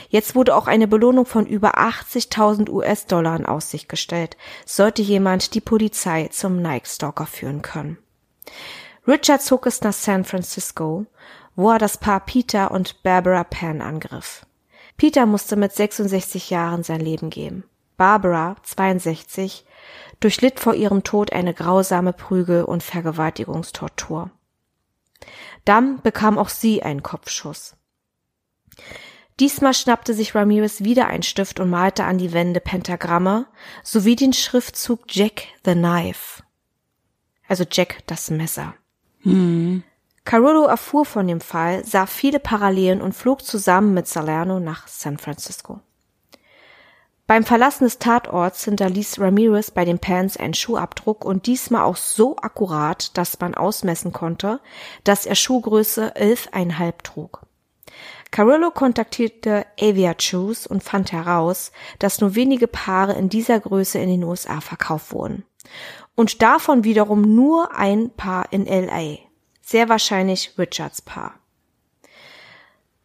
Jetzt 0.09 0.35
wurde 0.35 0.57
auch 0.57 0.67
eine 0.67 0.89
Belohnung 0.89 1.27
von 1.27 1.45
über 1.45 1.77
80.000 1.79 2.71
US-Dollar 2.71 3.37
in 3.37 3.45
Aussicht 3.45 3.91
gestellt, 3.91 4.39
sollte 4.65 5.03
jemand 5.03 5.53
die 5.55 5.61
Polizei 5.61 6.29
zum 6.29 6.63
Nike 6.63 6.87
Stalker 6.87 7.27
führen 7.27 7.61
können. 7.61 7.99
Richard 9.09 9.41
zog 9.41 9.65
es 9.65 9.81
nach 9.81 9.95
San 9.95 10.23
Francisco, 10.23 11.07
wo 11.57 11.71
er 11.71 11.79
das 11.79 11.97
Paar 11.97 12.21
Peter 12.21 12.71
und 12.71 13.03
Barbara 13.03 13.43
Penn 13.43 13.81
angriff. 13.81 14.45
Peter 14.99 15.25
musste 15.25 15.57
mit 15.57 15.73
66 15.73 16.51
Jahren 16.51 16.83
sein 16.83 17.01
Leben 17.01 17.31
geben. 17.31 17.65
Barbara, 17.97 18.57
62, 18.63 19.65
durchlitt 20.21 20.61
vor 20.61 20.75
ihrem 20.75 21.05
Tod 21.05 21.33
eine 21.33 21.55
grausame 21.55 22.13
Prügel- 22.13 22.65
und 22.65 22.83
Vergewaltigungstortur. 22.83 24.31
Dann 25.65 26.03
bekam 26.03 26.37
auch 26.37 26.51
sie 26.51 26.83
einen 26.83 27.03
Kopfschuss. 27.03 27.77
Diesmal 29.41 29.73
schnappte 29.73 30.13
sich 30.13 30.35
Ramirez 30.35 30.85
wieder 30.85 31.07
einen 31.07 31.23
Stift 31.23 31.61
und 31.61 31.71
malte 31.71 32.05
an 32.05 32.19
die 32.19 32.35
Wände 32.35 32.61
Pentagramme 32.61 33.47
sowie 33.83 34.17
den 34.17 34.35
Schriftzug 34.35 35.05
Jack 35.09 35.45
the 35.65 35.73
Knife. 35.73 36.43
Also 37.49 37.65
Jack 37.71 38.07
das 38.07 38.31
Messer. 38.31 38.75
Hm. 39.31 39.83
Carollo 40.25 40.67
erfuhr 40.67 41.07
von 41.07 41.27
dem 41.27 41.41
Fall, 41.41 41.85
sah 41.85 42.07
viele 42.07 42.39
Parallelen 42.39 43.01
und 43.01 43.15
flog 43.15 43.43
zusammen 43.43 43.95
mit 43.95 44.07
Salerno 44.07 44.61
nach 44.61 44.87
San 44.87 45.17
Francisco. 45.17 45.81
Beim 47.27 47.45
Verlassen 47.45 47.85
des 47.85 47.99
Tatorts 47.99 48.65
hinterließ 48.65 49.21
Ramirez 49.21 49.71
bei 49.71 49.85
den 49.85 49.99
Pans 49.99 50.39
einen 50.39 50.55
Schuhabdruck 50.55 51.27
und 51.27 51.47
diesmal 51.47 51.83
auch 51.83 51.97
so 51.97 52.37
akkurat, 52.37 53.17
dass 53.19 53.39
man 53.39 53.55
ausmessen 53.55 54.13
konnte, 54.13 54.61
dass 55.05 55.27
er 55.27 55.35
Schuhgröße 55.35 56.15
11,5 56.17 56.93
trug. 57.03 57.43
Carollo 58.31 58.71
kontaktierte 58.71 59.67
Avia 59.81 60.15
Shoes 60.19 60.67
und 60.67 60.83
fand 60.83 61.13
heraus, 61.13 61.73
dass 61.99 62.21
nur 62.21 62.35
wenige 62.35 62.67
Paare 62.67 63.13
in 63.15 63.29
dieser 63.29 63.61
Größe 63.61 63.99
in 63.99 64.09
den 64.09 64.25
USA 64.25 64.61
verkauft 64.61 65.13
wurden. 65.13 65.45
Und 66.19 66.43
davon 66.43 66.83
wiederum 66.83 67.37
nur 67.37 67.77
ein 67.77 68.11
Paar 68.11 68.53
in 68.53 68.67
LA 68.67 69.19
sehr 69.63 69.89
wahrscheinlich 69.89 70.59
Richards 70.59 71.01
Paar. 71.01 71.35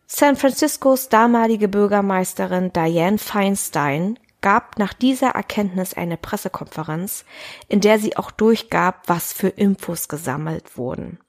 San 0.08 0.36
Franciscos 0.36 1.10
damalige 1.10 1.68
Bürgermeisterin 1.68 2.74
Diane 2.74 3.20
Feinstein 3.20 4.18
gab 4.42 4.80
nach 4.80 4.94
dieser 4.94 5.30
Erkenntnis 5.30 5.94
eine 5.94 6.18
Pressekonferenz, 6.18 7.24
in 7.68 7.82
der 7.82 8.00
sie 8.00 8.18
auch 8.18 8.32
durchgab, 8.32 9.04
was 9.06 9.32
für 9.32 9.50
Infos 9.50 10.08
gesammelt 10.08 10.76
wurden. 10.76 11.20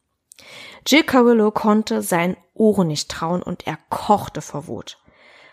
Jill 0.87 1.03
Carrillo 1.03 1.51
konnte 1.51 2.01
seinen 2.01 2.39
Ohren 2.55 2.89
nicht 2.89 3.11
trauen 3.11 3.43
und 3.43 3.67
er 3.67 3.79
kochte 3.91 4.41
vor 4.41 4.69
Wut. 4.69 4.99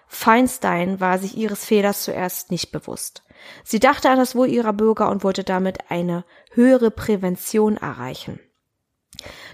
Feinstein 0.07 1.01
war 1.01 1.19
sich 1.19 1.35
ihres 1.35 1.65
Fehlers 1.65 2.03
zuerst 2.03 2.51
nicht 2.51 2.71
bewusst. 2.71 3.23
Sie 3.63 3.79
dachte 3.79 4.09
an 4.09 4.17
das 4.17 4.35
Wohl 4.35 4.47
ihrer 4.47 4.73
Bürger 4.73 5.09
und 5.09 5.23
wollte 5.23 5.43
damit 5.43 5.89
eine 5.89 6.25
höhere 6.51 6.91
Prävention 6.91 7.77
erreichen. 7.77 8.39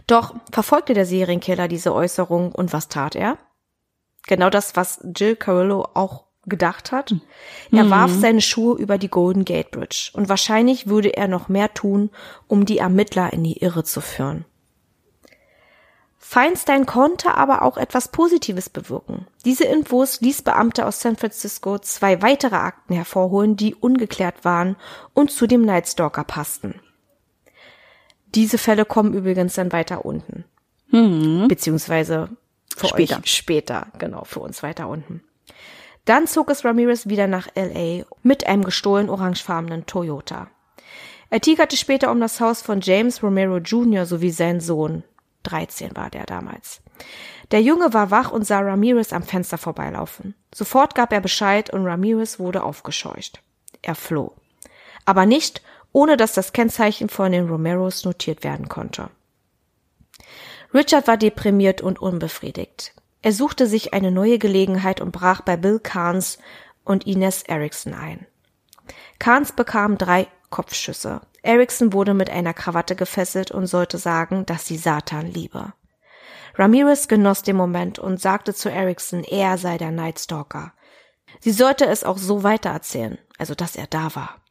Doch 0.06 0.36
verfolgte 0.52 0.94
der 0.94 1.06
Serienkiller 1.06 1.68
diese 1.68 1.94
Äußerung 1.94 2.52
und 2.52 2.74
was 2.74 2.88
tat 2.88 3.16
er? 3.16 3.38
Genau 4.28 4.50
das, 4.50 4.76
was 4.76 5.00
Jill 5.16 5.36
Carrillo 5.36 5.88
auch 5.94 6.26
gedacht 6.46 6.92
hat. 6.92 7.14
Er 7.72 7.84
mhm. 7.84 7.90
warf 7.90 8.12
seine 8.12 8.42
Schuhe 8.42 8.78
über 8.78 8.98
die 8.98 9.10
Golden 9.10 9.46
Gate 9.46 9.72
Bridge 9.72 10.12
und 10.14 10.30
wahrscheinlich 10.30 10.88
würde 10.88 11.16
er 11.16 11.28
noch 11.28 11.50
mehr 11.50 11.74
tun, 11.74 12.10
um 12.48 12.66
die 12.66 12.78
Ermittler 12.78 13.34
in 13.34 13.44
die 13.44 13.58
Irre 13.58 13.84
zu 13.84 14.02
führen. 14.02 14.46
Feinstein 16.30 16.86
konnte 16.86 17.36
aber 17.36 17.62
auch 17.62 17.78
etwas 17.78 18.10
Positives 18.10 18.68
bewirken. 18.68 19.28
Diese 19.46 19.64
Infos 19.64 20.20
ließ 20.20 20.42
Beamte 20.42 20.86
aus 20.86 21.00
San 21.00 21.16
Francisco 21.16 21.80
zwei 21.80 22.22
weitere 22.22 22.58
Akten 22.58 22.96
hervorholen, 22.96 23.56
die 23.56 23.74
ungeklärt 23.74 24.44
waren 24.44 24.76
und 25.14 25.32
zu 25.32 25.48
dem 25.48 25.62
Nightstalker 25.62 26.26
passten. 26.26 26.82
Diese 28.36 28.58
Fälle 28.58 28.84
kommen 28.84 29.14
übrigens 29.14 29.54
dann 29.54 29.72
weiter 29.72 30.04
unten. 30.04 30.44
Mhm. 30.90 31.48
Beziehungsweise 31.48 32.28
für 32.76 32.88
später. 32.88 33.20
euch 33.20 33.34
später, 33.34 33.88
genau, 33.98 34.26
für 34.26 34.42
uns 34.42 34.62
weiter 34.64 34.90
unten. 34.90 35.24
Dann 36.04 36.28
zog 36.28 36.50
es 36.50 36.66
Ramirez 36.66 37.08
wieder 37.08 37.28
nach 37.28 37.48
LA 37.56 38.04
mit 38.22 38.46
einem 38.48 38.66
gestohlen 38.66 39.10
orangefarbenen 39.10 39.86
Toyota. 39.86 40.50
Er 41.30 41.40
tigerte 41.40 41.78
später 41.78 42.12
um 42.12 42.20
das 42.20 42.42
Haus 42.42 42.62
von 42.62 42.82
James 42.82 43.24
Romero 43.24 43.60
Jr. 43.60 44.06
sowie 44.06 44.32
sein 44.32 44.60
Sohn. 44.60 45.06
13 45.48 45.96
war 45.96 46.10
der 46.10 46.26
damals. 46.26 46.82
Der 47.52 47.62
Junge 47.62 47.94
war 47.94 48.12
wach 48.12 48.32
und 48.32 48.46
sah 48.46 48.60
Ramirez 48.60 49.14
am 49.14 49.24
Fenster 49.24 49.58
vorbeilaufen. 49.58 50.36
Sofort 50.54 50.96
gab 50.96 51.14
er 51.14 51.22
Bescheid 51.22 51.70
und 51.72 51.86
Ramirez 51.86 52.40
wurde 52.40 52.64
aufgescheucht. 52.64 53.42
Er 53.82 53.96
floh. 53.96 54.34
Aber 55.06 55.26
nicht, 55.26 55.62
ohne 55.94 56.18
dass 56.18 56.34
das 56.34 56.54
Kennzeichen 56.54 57.10
von 57.10 57.32
den 57.32 57.48
Romeros 57.48 58.04
notiert 58.04 58.44
werden 58.44 58.68
konnte. 58.68 59.10
Richard 60.74 61.08
war 61.08 61.18
deprimiert 61.18 61.82
und 61.82 62.00
unbefriedigt. 62.00 62.94
Er 63.22 63.32
suchte 63.32 63.68
sich 63.68 63.94
eine 63.94 64.12
neue 64.12 64.38
Gelegenheit 64.38 65.02
und 65.02 65.12
brach 65.12 65.42
bei 65.42 65.58
Bill 65.58 65.80
Carnes 65.80 66.38
und 66.84 67.08
Ines 67.08 67.44
Erickson 67.44 67.94
ein. 67.94 68.26
Carnes 69.20 69.54
bekam 69.54 69.98
drei 69.98 70.28
Kopfschüsse. 70.50 71.22
Erickson 71.48 71.94
wurde 71.94 72.14
mit 72.14 72.30
einer 72.30 72.54
Krawatte 72.54 72.96
gefesselt 72.96 73.52
und 73.52 73.68
sollte 73.68 73.98
sagen, 73.98 74.46
dass 74.46 74.66
sie 74.66 74.76
Satan 74.76 75.28
liebe. 75.28 75.74
Ramirez 76.56 77.08
genoss 77.08 77.42
den 77.42 77.56
Moment 77.56 78.00
und 78.00 78.20
sagte 78.20 78.54
zu 78.54 78.70
Erickson, 78.70 79.24
er 79.24 79.58
sei 79.58 79.78
der 79.78 79.92
Nightstalker. 79.92 80.74
Sie 81.40 81.52
sollte 81.52 81.86
es 81.86 82.04
auch 82.04 82.18
so 82.18 82.44
weitererzählen, 82.44 83.18
also 83.38 83.56
dass 83.56 83.78
er 83.78 83.88
da 83.88 84.14
war. 84.14 84.42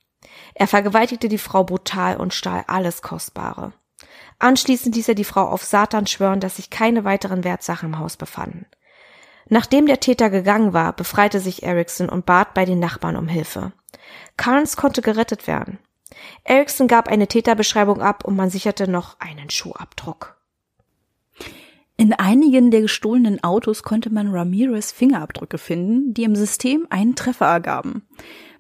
Er 0.55 0.67
vergewaltigte 0.67 1.29
die 1.29 1.37
Frau 1.37 1.65
brutal 1.65 2.17
und 2.17 2.33
stahl 2.33 2.65
alles 2.67 3.03
Kostbare. 3.03 3.75
Anschließend 4.39 4.97
ließ 4.97 5.09
er 5.09 5.15
die 5.15 5.25
Frau 5.25 5.47
auf 5.47 5.65
Satan 5.65 6.07
schwören, 6.07 6.41
dass 6.41 6.57
sich 6.57 6.71
keine 6.71 7.05
weiteren 7.05 7.45
Wertsachen 7.45 7.91
im 7.91 7.99
Haus 7.99 8.17
befanden. 8.17 8.67
Nachdem 9.51 9.85
der 9.87 10.01
Täter 10.01 10.31
gegangen 10.31 10.73
war, 10.73 10.95
befreite 10.95 11.41
sich 11.41 11.63
Erickson 11.63 12.09
und 12.09 12.25
bat 12.25 12.55
bei 12.55 12.65
den 12.65 12.79
Nachbarn 12.79 13.17
um 13.17 13.29
Hilfe. 13.29 13.73
Carnes 14.39 14.77
konnte 14.77 15.03
gerettet 15.03 15.47
werden. 15.47 15.79
Erickson 16.45 16.89
gab 16.89 17.09
eine 17.09 17.27
Täterbeschreibung 17.27 18.01
ab 18.01 18.25
und 18.25 18.37
man 18.37 18.51
sicherte 18.51 18.89
noch 18.89 19.19
einen 19.21 19.51
Schuhabdruck. 19.51 20.37
In 21.97 22.13
einigen 22.13 22.71
der 22.71 22.83
gestohlenen 22.83 23.43
Autos 23.43 23.83
konnte 23.83 24.11
man 24.11 24.29
Ramirez 24.29 24.93
Fingerabdrücke 24.93 25.57
finden, 25.57 26.13
die 26.13 26.25
im 26.25 26.37
System 26.37 26.87
einen 26.91 27.17
Treffer 27.17 27.47
ergaben. 27.47 28.07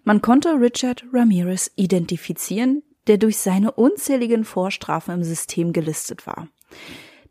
Man 0.05 0.23
konnte 0.23 0.59
Richard 0.59 1.05
Ramirez 1.13 1.71
identifizieren, 1.77 2.83
der 3.07 3.19
durch 3.19 3.39
seine 3.39 3.73
unzähligen 3.73 4.45
Vorstrafen 4.45 5.15
im 5.15 5.25
System 5.25 5.73
gelistet 5.73 6.27
war. 6.27 6.49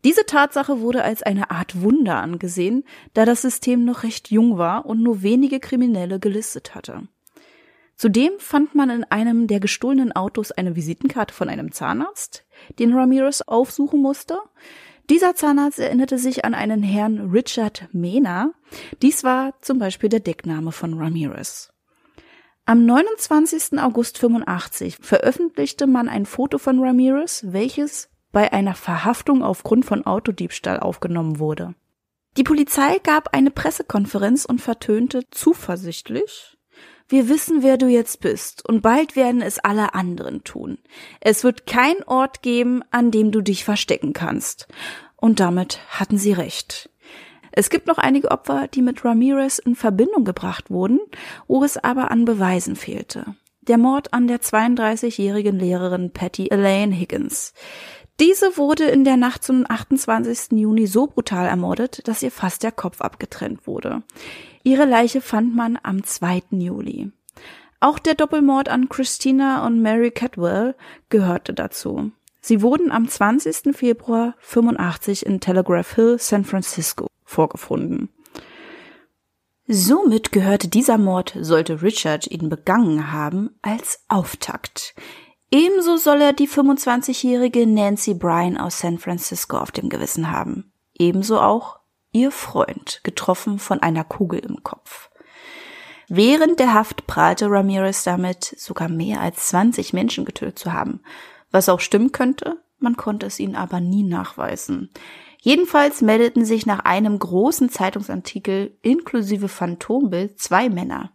Diese 0.04 0.24
Tatsache 0.24 0.80
wurde 0.80 1.02
als 1.02 1.22
eine 1.24 1.50
Art 1.50 1.82
Wunder 1.82 2.16
angesehen, 2.16 2.84
da 3.14 3.24
das 3.24 3.42
System 3.42 3.84
noch 3.84 4.04
recht 4.04 4.30
jung 4.30 4.56
war 4.56 4.86
und 4.86 5.02
nur 5.02 5.22
wenige 5.22 5.58
Kriminelle 5.58 6.20
gelistet 6.20 6.74
hatte. 6.74 7.08
Zudem 7.96 8.32
fand 8.38 8.74
man 8.74 8.90
in 8.90 9.04
einem 9.04 9.46
der 9.46 9.58
gestohlenen 9.58 10.12
Autos 10.12 10.52
eine 10.52 10.76
Visitenkarte 10.76 11.32
von 11.32 11.48
einem 11.48 11.72
Zahnarzt, 11.72 12.44
den 12.78 12.92
Ramirez 12.92 13.40
aufsuchen 13.40 14.02
musste. 14.02 14.38
Dieser 15.08 15.34
Zahnarzt 15.34 15.78
erinnerte 15.78 16.18
sich 16.18 16.44
an 16.44 16.52
einen 16.52 16.82
Herrn 16.82 17.30
Richard 17.30 17.88
Mena. 17.92 18.52
Dies 19.00 19.24
war 19.24 19.54
zum 19.62 19.78
Beispiel 19.78 20.10
der 20.10 20.20
Deckname 20.20 20.72
von 20.72 20.98
Ramirez. 20.98 21.72
Am 22.66 22.84
29. 22.84 23.78
August 23.78 24.18
85 24.18 24.98
veröffentlichte 25.00 25.86
man 25.86 26.08
ein 26.08 26.26
Foto 26.26 26.58
von 26.58 26.82
Ramirez, 26.82 27.44
welches 27.46 28.10
bei 28.30 28.52
einer 28.52 28.74
Verhaftung 28.74 29.42
aufgrund 29.42 29.86
von 29.86 30.04
Autodiebstahl 30.04 30.80
aufgenommen 30.80 31.38
wurde. 31.38 31.74
Die 32.36 32.42
Polizei 32.42 32.98
gab 32.98 33.32
eine 33.32 33.50
Pressekonferenz 33.50 34.44
und 34.44 34.60
vertönte 34.60 35.22
zuversichtlich, 35.30 36.55
wir 37.08 37.28
wissen, 37.28 37.62
wer 37.62 37.76
du 37.76 37.86
jetzt 37.86 38.20
bist, 38.20 38.68
und 38.68 38.82
bald 38.82 39.14
werden 39.14 39.40
es 39.40 39.58
alle 39.58 39.94
anderen 39.94 40.42
tun. 40.42 40.78
Es 41.20 41.44
wird 41.44 41.66
kein 41.66 42.02
Ort 42.04 42.42
geben, 42.42 42.82
an 42.90 43.10
dem 43.10 43.30
du 43.30 43.42
dich 43.42 43.64
verstecken 43.64 44.12
kannst. 44.12 44.66
Und 45.16 45.38
damit 45.40 45.80
hatten 45.88 46.18
sie 46.18 46.32
recht. 46.32 46.90
Es 47.52 47.70
gibt 47.70 47.86
noch 47.86 47.98
einige 47.98 48.30
Opfer, 48.30 48.68
die 48.68 48.82
mit 48.82 49.04
Ramirez 49.04 49.58
in 49.58 49.76
Verbindung 49.76 50.24
gebracht 50.24 50.70
wurden, 50.70 51.00
wo 51.46 51.64
es 51.64 51.78
aber 51.78 52.10
an 52.10 52.24
Beweisen 52.24 52.76
fehlte. 52.76 53.34
Der 53.62 53.78
Mord 53.78 54.12
an 54.12 54.28
der 54.28 54.40
32-jährigen 54.40 55.58
Lehrerin 55.58 56.12
Patty 56.12 56.48
Elaine 56.50 56.94
Higgins. 56.94 57.54
Diese 58.20 58.56
wurde 58.56 58.84
in 58.84 59.04
der 59.04 59.16
Nacht 59.16 59.42
zum 59.42 59.64
28. 59.68 60.52
Juni 60.58 60.86
so 60.86 61.06
brutal 61.06 61.46
ermordet, 61.46 62.06
dass 62.08 62.22
ihr 62.22 62.30
fast 62.30 62.62
der 62.62 62.72
Kopf 62.72 63.00
abgetrennt 63.00 63.66
wurde. 63.66 64.02
Ihre 64.66 64.84
Leiche 64.84 65.20
fand 65.20 65.54
man 65.54 65.78
am 65.84 66.02
2. 66.02 66.42
Juli. 66.50 67.12
Auch 67.78 68.00
der 68.00 68.16
Doppelmord 68.16 68.68
an 68.68 68.88
Christina 68.88 69.64
und 69.64 69.80
Mary 69.80 70.10
Catwell 70.10 70.74
gehörte 71.08 71.54
dazu. 71.54 72.10
Sie 72.40 72.62
wurden 72.62 72.90
am 72.90 73.08
20. 73.08 73.76
Februar 73.76 74.34
85 74.40 75.24
in 75.24 75.38
Telegraph 75.38 75.94
Hill, 75.94 76.18
San 76.18 76.44
Francisco, 76.44 77.06
vorgefunden. 77.24 78.08
Somit 79.68 80.32
gehörte 80.32 80.66
dieser 80.66 80.98
Mord, 80.98 81.36
sollte 81.40 81.80
Richard 81.82 82.28
ihn 82.28 82.48
begangen 82.48 83.12
haben, 83.12 83.50
als 83.62 84.00
Auftakt. 84.08 84.96
Ebenso 85.52 85.96
soll 85.96 86.20
er 86.20 86.32
die 86.32 86.48
25-jährige 86.48 87.68
Nancy 87.68 88.14
Bryan 88.14 88.56
aus 88.56 88.80
San 88.80 88.98
Francisco 88.98 89.58
auf 89.58 89.70
dem 89.70 89.90
Gewissen 89.90 90.32
haben. 90.32 90.72
Ebenso 90.98 91.38
auch 91.38 91.75
ihr 92.16 92.30
Freund, 92.30 93.00
getroffen 93.04 93.58
von 93.58 93.82
einer 93.82 94.02
Kugel 94.02 94.40
im 94.40 94.62
Kopf. 94.62 95.10
Während 96.08 96.58
der 96.58 96.72
Haft 96.72 97.06
prahlte 97.06 97.50
Ramirez 97.50 98.04
damit, 98.04 98.54
sogar 98.56 98.88
mehr 98.88 99.20
als 99.20 99.48
20 99.48 99.92
Menschen 99.92 100.24
getötet 100.24 100.58
zu 100.58 100.72
haben. 100.72 101.02
Was 101.50 101.68
auch 101.68 101.80
stimmen 101.80 102.12
könnte, 102.12 102.62
man 102.78 102.96
konnte 102.96 103.26
es 103.26 103.38
ihnen 103.38 103.54
aber 103.54 103.80
nie 103.80 104.02
nachweisen. 104.02 104.90
Jedenfalls 105.40 106.00
meldeten 106.00 106.46
sich 106.46 106.64
nach 106.64 106.80
einem 106.80 107.18
großen 107.18 107.68
Zeitungsartikel 107.68 108.78
inklusive 108.80 109.48
Phantombild 109.48 110.40
zwei 110.40 110.70
Männer. 110.70 111.12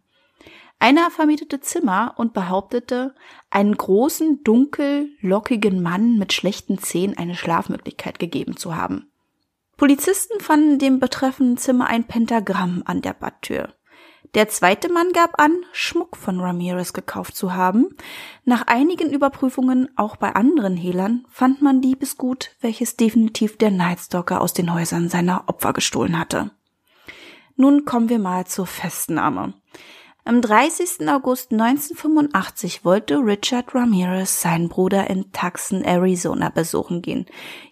Einer 0.78 1.10
vermietete 1.10 1.62
Zimmer 1.62 2.14
und 2.18 2.34
behauptete, 2.34 3.16
einen 3.49 3.76
großen, 3.76 4.43
dunkel, 4.43 5.10
lockigen 5.22 5.82
Mann 5.82 6.18
mit 6.18 6.34
schlechten 6.34 6.78
Zähnen 6.78 7.18
eine 7.18 7.36
Schlafmöglichkeit 7.36 8.20
gegeben 8.20 8.56
zu 8.56 8.76
haben. 8.76 9.11
Polizisten 9.82 10.39
fanden 10.39 10.77
dem 10.77 10.99
betreffenden 10.99 11.57
Zimmer 11.57 11.88
ein 11.88 12.03
Pentagramm 12.03 12.84
an 12.86 13.01
der 13.01 13.13
Badtür. 13.13 13.73
Der 14.36 14.47
zweite 14.47 14.93
Mann 14.93 15.11
gab 15.11 15.41
an, 15.41 15.65
Schmuck 15.71 16.17
von 16.17 16.39
Ramirez 16.39 16.93
gekauft 16.93 17.36
zu 17.36 17.55
haben. 17.55 17.88
Nach 18.45 18.67
einigen 18.67 19.09
Überprüfungen 19.09 19.89
auch 19.95 20.17
bei 20.17 20.36
anderen 20.36 20.77
Hehlern 20.77 21.25
fand 21.32 21.63
man 21.63 21.82
Diebesgut, 21.82 22.55
welches 22.61 22.95
definitiv 22.95 23.57
der 23.57 23.71
Nightstalker 23.71 24.41
aus 24.41 24.53
den 24.53 24.71
Häusern 24.71 25.09
seiner 25.09 25.45
Opfer 25.49 25.73
gestohlen 25.73 26.19
hatte. 26.19 26.51
Nun 27.55 27.84
kommen 27.84 28.09
wir 28.09 28.19
mal 28.19 28.45
zur 28.45 28.67
Festnahme. 28.67 29.55
Am 30.32 30.41
30. 30.41 31.09
August 31.09 31.51
1985 31.51 32.86
wollte 32.86 33.17
Richard 33.17 33.75
Ramirez 33.75 34.39
seinen 34.39 34.69
Bruder 34.69 35.09
in 35.09 35.29
Tucson, 35.34 35.84
Arizona 35.84 36.47
besuchen 36.47 37.01
gehen. 37.01 37.25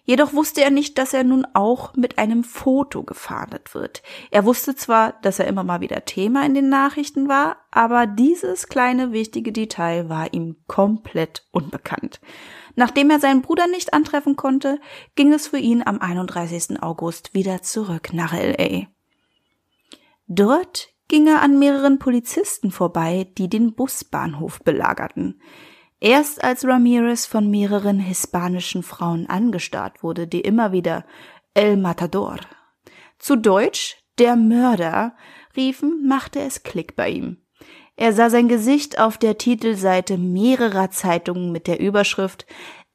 Jedoch 0.04 0.34
wusste 0.34 0.60
er 0.60 0.68
nicht, 0.68 0.98
dass 0.98 1.14
er 1.14 1.24
nun 1.24 1.46
auch 1.54 1.96
mit 1.96 2.18
einem 2.18 2.44
Foto 2.44 3.02
gefahndet 3.02 3.74
wird. 3.74 4.02
Er 4.30 4.44
wusste 4.44 4.76
zwar, 4.76 5.14
dass 5.22 5.38
er 5.38 5.46
immer 5.46 5.64
mal 5.64 5.80
wieder 5.80 6.04
Thema 6.04 6.44
in 6.44 6.52
den 6.52 6.68
Nachrichten 6.68 7.30
war, 7.30 7.56
aber 7.70 8.06
dieses 8.06 8.68
kleine 8.68 9.12
wichtige 9.12 9.52
Detail 9.52 10.10
war 10.10 10.34
ihm 10.34 10.56
komplett 10.66 11.46
unbekannt. 11.52 12.20
Nachdem 12.76 13.08
er 13.08 13.20
seinen 13.20 13.40
Bruder 13.40 13.68
nicht 13.68 13.94
antreffen 13.94 14.36
konnte, 14.36 14.80
ging 15.14 15.32
es 15.32 15.48
für 15.48 15.56
ihn 15.56 15.82
am 15.82 15.98
31. 15.98 16.82
August 16.82 17.32
wieder 17.32 17.62
zurück 17.62 18.12
nach 18.12 18.34
LA. 18.34 18.82
Dort 20.26 20.90
ging 21.10 21.26
er 21.26 21.42
an 21.42 21.58
mehreren 21.58 21.98
Polizisten 21.98 22.70
vorbei, 22.70 23.26
die 23.36 23.48
den 23.50 23.74
Busbahnhof 23.74 24.60
belagerten. 24.60 25.42
Erst 25.98 26.42
als 26.42 26.64
Ramirez 26.64 27.26
von 27.26 27.50
mehreren 27.50 27.98
hispanischen 27.98 28.84
Frauen 28.84 29.26
angestarrt 29.28 30.04
wurde, 30.04 30.28
die 30.28 30.40
immer 30.40 30.70
wieder 30.70 31.04
El 31.52 31.76
Matador, 31.76 32.38
zu 33.18 33.34
Deutsch 33.34 33.96
der 34.18 34.36
Mörder, 34.36 35.16
riefen, 35.56 36.06
machte 36.06 36.40
es 36.40 36.62
Klick 36.62 36.94
bei 36.94 37.10
ihm. 37.10 37.38
Er 37.96 38.12
sah 38.12 38.30
sein 38.30 38.46
Gesicht 38.46 39.00
auf 39.00 39.18
der 39.18 39.36
Titelseite 39.36 40.16
mehrerer 40.16 40.90
Zeitungen 40.90 41.50
mit 41.50 41.66
der 41.66 41.80
Überschrift 41.80 42.46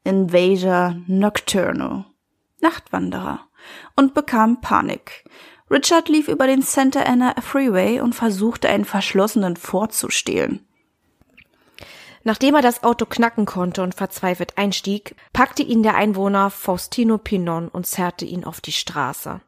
Invasion 0.04 1.04
Nocturno, 1.06 2.06
Nachtwanderer, 2.60 3.40
und 3.94 4.14
bekam 4.14 4.62
Panik. 4.62 5.24
Richard 5.70 6.08
lief 6.08 6.28
über 6.28 6.46
den 6.46 6.62
Santa 6.62 7.02
Ana 7.02 7.34
Freeway 7.40 8.00
und 8.00 8.14
versuchte 8.14 8.68
einen 8.68 8.84
verschlossenen 8.84 9.56
Ford 9.56 9.92
zu 9.92 10.10
stehlen. 10.10 10.64
Nachdem 12.22 12.56
er 12.56 12.62
das 12.62 12.82
Auto 12.82 13.06
knacken 13.06 13.46
konnte 13.46 13.82
und 13.82 13.94
verzweifelt 13.94 14.58
einstieg, 14.58 15.14
packte 15.32 15.62
ihn 15.62 15.82
der 15.82 15.94
Einwohner 15.94 16.50
Faustino 16.50 17.18
Pinon 17.18 17.68
und 17.68 17.86
zerrte 17.86 18.24
ihn 18.24 18.44
auf 18.44 18.60
die 18.60 18.72
Straße. 18.72 19.40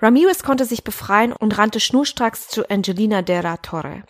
Ramirez 0.00 0.42
konnte 0.42 0.64
sich 0.64 0.84
befreien 0.84 1.32
und 1.32 1.56
rannte 1.56 1.80
schnurstracks 1.80 2.48
zu 2.48 2.68
Angelina 2.68 3.22
de 3.22 3.40
la 3.40 3.56
Torre. 3.56 4.04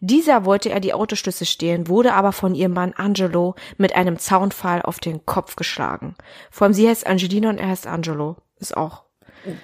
Dieser 0.00 0.44
wollte 0.44 0.70
er 0.70 0.80
die 0.80 0.94
Autoschlüssel 0.94 1.46
stehlen, 1.46 1.88
wurde 1.88 2.14
aber 2.14 2.32
von 2.32 2.54
ihrem 2.54 2.74
Mann 2.74 2.92
Angelo 2.92 3.54
mit 3.76 3.94
einem 3.94 4.18
Zaunpfahl 4.18 4.82
auf 4.82 4.98
den 4.98 5.24
Kopf 5.26 5.56
geschlagen. 5.56 6.16
Vor 6.50 6.66
allem 6.66 6.74
sie 6.74 6.88
heißt 6.88 7.06
Angelina 7.06 7.50
und 7.50 7.58
er 7.58 7.68
heißt 7.68 7.86
Angelo. 7.86 8.36
Ist 8.58 8.76
auch 8.76 9.04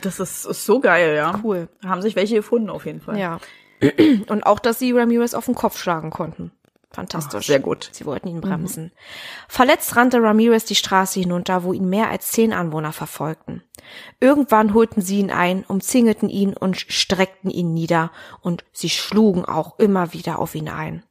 Das 0.01 0.21
ist, 0.21 0.45
ist 0.45 0.65
so 0.65 0.81
geil, 0.81 1.15
ja. 1.15 1.41
Cool. 1.43 1.69
Da 1.83 1.89
haben 1.89 2.03
sich 2.03 2.17
welche 2.17 2.37
gefunden 2.37 2.71
auf 2.71 2.87
jeden 2.87 3.01
Fall. 3.01 3.19
Ja. 3.19 3.39
Und 4.29 4.45
auch, 4.45 4.59
dass 4.59 4.79
sie 4.79 4.93
Ramirez 4.93 5.35
auf 5.35 5.47
den 5.47 5.55
Kopf 5.55 5.79
schlagen 5.79 6.11
konnten. 6.11 6.53
Fantastisch. 6.91 7.45
Ach, 7.45 7.47
sehr 7.47 7.61
gut. 7.61 7.91
Sie 7.93 8.07
wollten 8.07 8.29
ihn 8.29 8.41
bremsen. 8.41 8.85
Mhm. 8.85 8.91
Verletzt 9.47 9.95
rannte 9.95 10.23
Ramirez 10.23 10.65
die 10.65 10.75
Straße 10.75 11.21
hinunter, 11.21 11.63
wo 11.63 11.73
ihn 11.73 11.89
mehr 11.89 12.09
als 12.09 12.31
zehn 12.31 12.53
Anwohner 12.53 12.93
verfolgten. 12.93 13.63
Irgendwann 14.21 14.73
holten 14.73 15.03
sie 15.03 15.19
ihn 15.19 15.31
ein, 15.31 15.65
umzingelten 15.65 16.31
ihn 16.31 16.55
und 16.57 16.79
streckten 16.79 17.51
ihn 17.51 17.75
nieder, 17.75 18.11
und 18.41 18.65
sie 18.73 18.89
schlugen 18.89 19.45
auch 19.45 19.79
immer 19.79 20.13
wieder 20.15 20.39
auf 20.39 20.55
ihn 20.55 20.69
ein. 20.69 21.05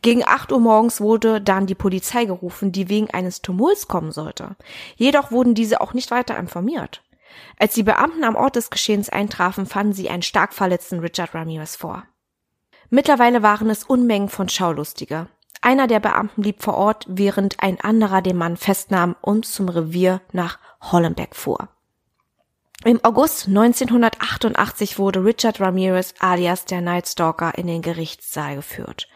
Gegen 0.00 0.24
acht 0.24 0.52
Uhr 0.52 0.60
morgens 0.60 1.00
wurde 1.00 1.40
dann 1.40 1.66
die 1.66 1.74
Polizei 1.74 2.24
gerufen, 2.24 2.72
die 2.72 2.88
wegen 2.88 3.10
eines 3.10 3.42
Tumults 3.42 3.88
kommen 3.88 4.12
sollte. 4.12 4.56
Jedoch 4.96 5.32
wurden 5.32 5.54
diese 5.54 5.80
auch 5.80 5.92
nicht 5.92 6.10
weiter 6.10 6.36
informiert. 6.38 7.02
Als 7.58 7.74
die 7.74 7.82
Beamten 7.82 8.24
am 8.24 8.36
Ort 8.36 8.56
des 8.56 8.70
Geschehens 8.70 9.08
eintrafen, 9.08 9.66
fanden 9.66 9.92
sie 9.92 10.08
einen 10.08 10.22
stark 10.22 10.54
verletzten 10.54 11.00
Richard 11.00 11.34
Ramirez 11.34 11.76
vor. 11.76 12.04
Mittlerweile 12.88 13.42
waren 13.42 13.70
es 13.70 13.84
Unmengen 13.84 14.28
von 14.28 14.48
Schaulustige. 14.48 15.28
Einer 15.62 15.86
der 15.86 16.00
Beamten 16.00 16.42
blieb 16.42 16.62
vor 16.62 16.74
Ort, 16.74 17.04
während 17.08 17.62
ein 17.62 17.80
anderer 17.80 18.22
den 18.22 18.36
Mann 18.36 18.56
festnahm 18.56 19.14
und 19.20 19.46
zum 19.46 19.68
Revier 19.68 20.20
nach 20.32 20.58
Hollenbeck 20.80 21.36
fuhr. 21.36 21.68
Im 22.82 22.98
August 23.04 23.46
1988 23.46 24.98
wurde 24.98 25.22
Richard 25.22 25.60
Ramirez 25.60 26.14
alias 26.18 26.64
der 26.64 26.80
Night 26.80 27.08
Stalker 27.08 27.58
in 27.58 27.66
den 27.66 27.82
Gerichtssaal 27.82 28.56
geführt. 28.56 29.06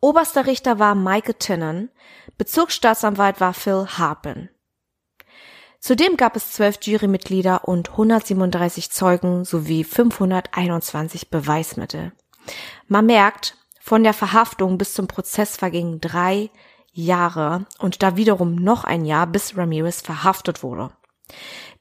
Oberster 0.00 0.46
Richter 0.46 0.78
war 0.78 0.94
Michael 0.94 1.34
Tinnen, 1.34 1.90
Bezirksstaatsanwalt 2.36 3.40
war 3.40 3.54
Phil 3.54 3.88
Harpin. 3.98 4.50
Zudem 5.80 6.16
gab 6.16 6.36
es 6.36 6.52
zwölf 6.52 6.78
Jurymitglieder 6.82 7.68
und 7.68 7.90
137 7.90 8.90
Zeugen 8.90 9.44
sowie 9.44 9.84
521 9.84 11.30
Beweismittel. 11.30 12.12
Man 12.88 13.06
merkt, 13.06 13.56
von 13.80 14.02
der 14.02 14.14
Verhaftung 14.14 14.76
bis 14.76 14.92
zum 14.94 15.06
Prozess 15.06 15.56
vergingen 15.56 16.00
drei 16.00 16.50
Jahre 16.92 17.66
und 17.78 18.02
da 18.02 18.16
wiederum 18.16 18.56
noch 18.56 18.84
ein 18.84 19.04
Jahr, 19.04 19.26
bis 19.26 19.56
Ramirez 19.56 20.02
verhaftet 20.02 20.62
wurde. 20.62 20.90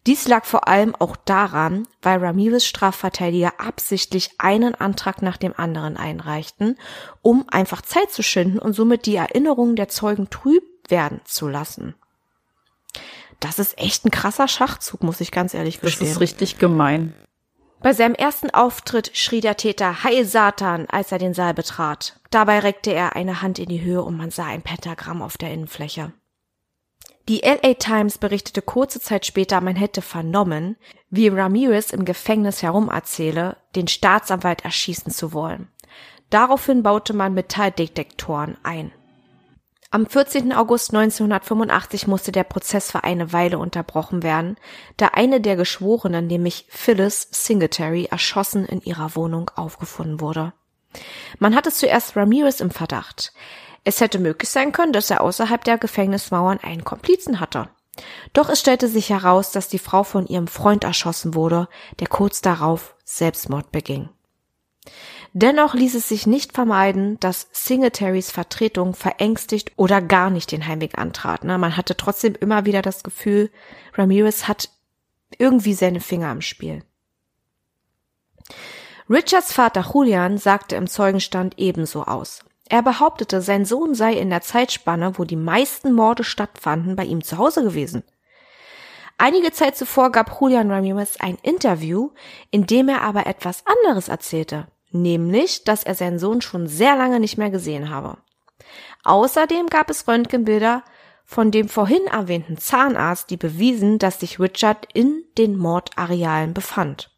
Dies 0.06 0.28
lag 0.28 0.46
vor 0.46 0.70
allem 0.70 0.96
auch 0.96 1.18
daran, 1.18 1.86
weil 2.02 2.24
Ramirez 2.24 2.64
Strafverteidiger 2.64 3.60
absichtlich 3.60 4.32
einen 4.38 4.74
Antrag 4.74 5.22
nach 5.22 5.36
dem 5.36 5.54
anderen 5.58 5.98
einreichten, 5.98 6.78
um 7.22 7.46
einfach 7.50 7.82
Zeit 7.82 8.12
zu 8.12 8.24
schinden 8.24 8.60
und 8.60 8.72
somit 8.72 9.06
die 9.06 9.18
Erinnerungen 9.18 9.76
der 9.76 9.90
Zeugen 9.90 10.30
trüb 10.30 10.64
werden 10.88 11.20
zu 11.26 11.50
lassen. 11.50 11.96
Das 13.40 13.60
ist 13.60 13.78
echt 13.78 14.06
ein 14.06 14.12
krasser 14.12 14.48
Schachzug, 14.48 15.04
muss 15.04 15.22
ich 15.22 15.32
ganz 15.32 15.54
ehrlich 15.54 15.80
gestehen. 15.80 16.08
Das 16.08 16.16
ist 16.16 16.22
richtig 16.22 16.58
gemein. 16.58 17.14
Bei 17.82 17.94
seinem 17.94 18.16
ersten 18.16 18.50
Auftritt 18.50 19.12
schrie 19.14 19.42
der 19.42 19.56
Täter 19.56 20.04
Heil 20.04 20.26
Satan, 20.26 20.88
als 20.90 21.12
er 21.12 21.20
den 21.20 21.36
Saal 21.36 21.54
betrat. 21.54 22.20
Dabei 22.32 22.60
reckte 22.60 22.92
er 22.92 23.16
eine 23.16 23.42
Hand 23.42 23.60
in 23.60 23.70
die 23.70 23.82
Höhe 23.82 24.02
und 24.02 24.18
man 24.18 24.32
sah 24.32 24.48
ein 24.48 24.64
Pentagramm 24.64 25.22
auf 25.22 25.38
der 25.38 25.52
Innenfläche. 25.52 26.12
Die 27.30 27.42
LA 27.42 27.74
Times 27.74 28.18
berichtete 28.18 28.62
kurze 28.62 29.02
Zeit 29.02 29.26
später, 29.26 29.60
man 29.60 29.76
hätte 29.76 30.02
vernommen, 30.02 30.78
wie 31.10 31.28
Ramirez 31.28 31.92
im 31.92 32.06
Gefängnis 32.06 32.64
herumerzähle, 32.64 33.58
den 33.76 33.88
Staatsanwalt 33.88 34.64
erschießen 34.64 35.12
zu 35.12 35.34
wollen. 35.34 35.68
Daraufhin 36.30 36.84
baute 36.84 37.14
man 37.14 37.34
Metalldetektoren 37.34 38.58
ein. 38.64 38.92
Am 39.90 40.06
14. 40.06 40.52
August 40.52 40.94
1985 40.94 42.08
musste 42.08 42.34
der 42.34 42.44
Prozess 42.44 42.92
für 42.92 43.06
eine 43.06 43.32
Weile 43.32 43.58
unterbrochen 43.58 44.22
werden, 44.22 44.58
da 44.98 45.08
eine 45.14 45.40
der 45.40 45.56
Geschworenen, 45.56 46.28
nämlich 46.28 46.66
Phyllis 46.70 47.30
Singletary, 47.32 48.06
erschossen 48.12 48.66
in 48.66 48.82
ihrer 48.82 49.16
Wohnung 49.16 49.50
aufgefunden 49.56 50.20
wurde. 50.20 50.52
Man 51.40 51.56
hatte 51.56 51.72
zuerst 51.72 52.18
Ramirez 52.18 52.60
im 52.60 52.72
Verdacht. 52.72 53.32
Es 53.86 54.02
hätte 54.02 54.20
möglich 54.20 54.50
sein 54.50 54.74
können, 54.74 54.92
dass 54.92 55.10
er 55.10 55.22
außerhalb 55.22 55.64
der 55.64 55.78
Gefängnismauern 55.78 56.60
einen 56.62 56.84
Komplizen 56.84 57.40
hatte. 57.40 57.70
Doch 58.34 58.50
es 58.50 58.60
stellte 58.60 58.90
sich 58.90 59.10
heraus, 59.10 59.52
dass 59.52 59.70
die 59.70 59.80
Frau 59.80 60.04
von 60.04 60.28
ihrem 60.28 60.48
Freund 60.48 60.84
erschossen 60.84 61.34
wurde, 61.34 61.70
der 62.00 62.08
kurz 62.08 62.42
darauf 62.42 62.96
Selbstmord 63.06 63.72
beging. 63.72 64.10
Dennoch 65.34 65.76
ließ 65.76 65.96
es 65.96 66.10
sich 66.10 66.26
nicht 66.26 66.54
vermeiden, 66.54 67.20
dass 67.20 67.48
Singatarys 67.52 68.32
Vertretung 68.32 68.96
verängstigt 68.96 69.72
oder 69.76 70.02
gar 70.02 70.30
nicht 70.30 70.52
den 70.52 70.66
Heimweg 70.66 70.98
antrat. 70.98 71.44
Ne? 71.44 71.58
Man 71.58 71.78
hatte 71.78 71.96
trotzdem 71.96 72.34
immer 72.40 72.66
wieder 72.66 72.82
das 72.82 73.04
Gefühl, 73.04 73.52
Ramirez 73.94 74.48
hat 74.48 74.70
irgendwie 75.38 75.74
seine 75.74 76.00
Finger 76.00 76.32
im 76.32 76.42
Spiel. 76.42 76.84
Richards 79.10 79.54
Vater 79.54 79.92
Julian 79.94 80.38
sagte 80.38 80.76
im 80.76 80.88
Zeugenstand 80.88 81.56
ebenso 81.58 82.04
aus. 82.04 82.44
Er 82.70 82.82
behauptete, 82.82 83.42
sein 83.42 83.64
Sohn 83.64 83.96
sei 83.96 84.14
in 84.14 84.30
der 84.30 84.42
Zeitspanne, 84.42 85.20
wo 85.20 85.24
die 85.24 85.36
meisten 85.36 85.94
Morde 85.94 86.24
stattfanden, 86.24 86.96
bei 86.96 87.06
ihm 87.06 87.24
zu 87.24 87.38
Hause 87.38 87.64
gewesen. 87.64 88.04
Einige 89.18 89.52
Zeit 89.52 89.78
zuvor 89.78 90.12
gab 90.12 90.42
Julian 90.42 90.72
Ramirez 90.72 91.18
ein 91.20 91.38
Interview, 91.44 92.10
in 92.52 92.66
dem 92.66 92.90
er 92.90 93.02
aber 93.04 93.28
etwas 93.28 93.64
anderes 93.66 94.10
erzählte 94.10 94.68
nämlich, 94.92 95.64
dass 95.64 95.84
er 95.84 95.96
seinen 95.96 96.20
Sohn 96.20 96.42
schon 96.42 96.68
sehr 96.68 96.96
lange 96.96 97.20
nicht 97.20 97.38
mehr 97.38 97.50
gesehen 97.50 97.90
habe. 97.90 98.18
Außerdem 99.04 99.68
gab 99.68 99.90
es 99.90 100.08
Röntgenbilder 100.08 100.84
von 101.24 101.52
dem 101.52 101.68
vorhin 101.68 102.06
erwähnten 102.08 102.58
Zahnarzt, 102.58 103.30
die 103.30 103.38
bewiesen, 103.38 104.00
dass 104.00 104.22
sich 104.22 104.40
Richard 104.40 104.88
in 104.94 105.24
den 105.38 105.58
Mordarealen 105.58 106.54
befand. 106.54 107.12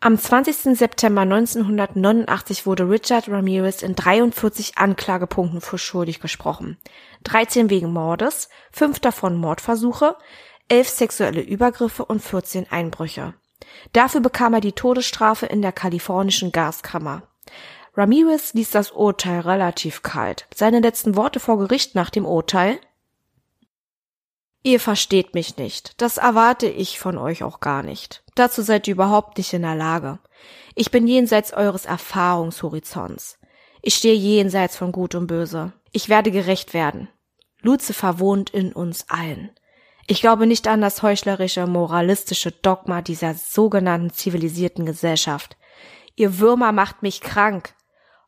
Am 0.00 0.18
20. 0.18 0.76
September 0.76 1.20
1989 1.20 2.66
wurde 2.66 2.88
Richard 2.90 3.28
Ramirez 3.28 3.82
in 3.82 3.94
43 3.94 4.76
Anklagepunkten 4.78 5.60
für 5.60 5.78
schuldig 5.78 6.18
gesprochen. 6.18 6.76
13 7.24 7.70
wegen 7.70 7.92
Mordes, 7.92 8.48
5 8.72 8.98
davon 8.98 9.36
Mordversuche, 9.36 10.16
11 10.68 10.88
sexuelle 10.88 11.40
Übergriffe 11.40 12.04
und 12.04 12.20
14 12.20 12.66
Einbrüche. 12.72 13.34
Dafür 13.92 14.20
bekam 14.20 14.54
er 14.54 14.60
die 14.60 14.72
Todesstrafe 14.72 15.46
in 15.46 15.62
der 15.62 15.72
kalifornischen 15.72 16.52
Gaskammer. 16.52 17.22
Ramirez 17.94 18.54
ließ 18.54 18.70
das 18.70 18.90
Urteil 18.90 19.40
relativ 19.40 20.02
kalt. 20.02 20.46
Seine 20.54 20.80
letzten 20.80 21.16
Worte 21.16 21.40
vor 21.40 21.58
Gericht 21.58 21.94
nach 21.94 22.10
dem 22.10 22.24
Urteil 22.24 22.78
Ihr 24.64 24.78
versteht 24.78 25.34
mich 25.34 25.56
nicht. 25.56 26.00
Das 26.00 26.18
erwarte 26.18 26.68
ich 26.68 27.00
von 27.00 27.18
euch 27.18 27.42
auch 27.42 27.58
gar 27.58 27.82
nicht. 27.82 28.22
Dazu 28.36 28.62
seid 28.62 28.86
ihr 28.86 28.92
überhaupt 28.92 29.38
nicht 29.38 29.52
in 29.52 29.62
der 29.62 29.74
Lage. 29.74 30.20
Ich 30.76 30.90
bin 30.92 31.08
jenseits 31.08 31.52
eures 31.52 31.84
Erfahrungshorizonts. 31.84 33.38
Ich 33.82 33.96
stehe 33.96 34.14
jenseits 34.14 34.76
von 34.76 34.92
Gut 34.92 35.16
und 35.16 35.26
Böse. 35.26 35.72
Ich 35.90 36.08
werde 36.08 36.30
gerecht 36.30 36.74
werden. 36.74 37.08
Lucifer 37.60 38.20
wohnt 38.20 38.50
in 38.50 38.72
uns 38.72 39.06
allen. 39.08 39.50
Ich 40.06 40.20
glaube 40.20 40.46
nicht 40.46 40.66
an 40.66 40.80
das 40.80 41.02
heuchlerische, 41.02 41.66
moralistische 41.66 42.50
Dogma 42.50 43.02
dieser 43.02 43.34
sogenannten 43.34 44.10
zivilisierten 44.10 44.84
Gesellschaft. 44.84 45.56
Ihr 46.16 46.38
Würmer 46.38 46.72
macht 46.72 47.02
mich 47.02 47.20
krank. 47.20 47.74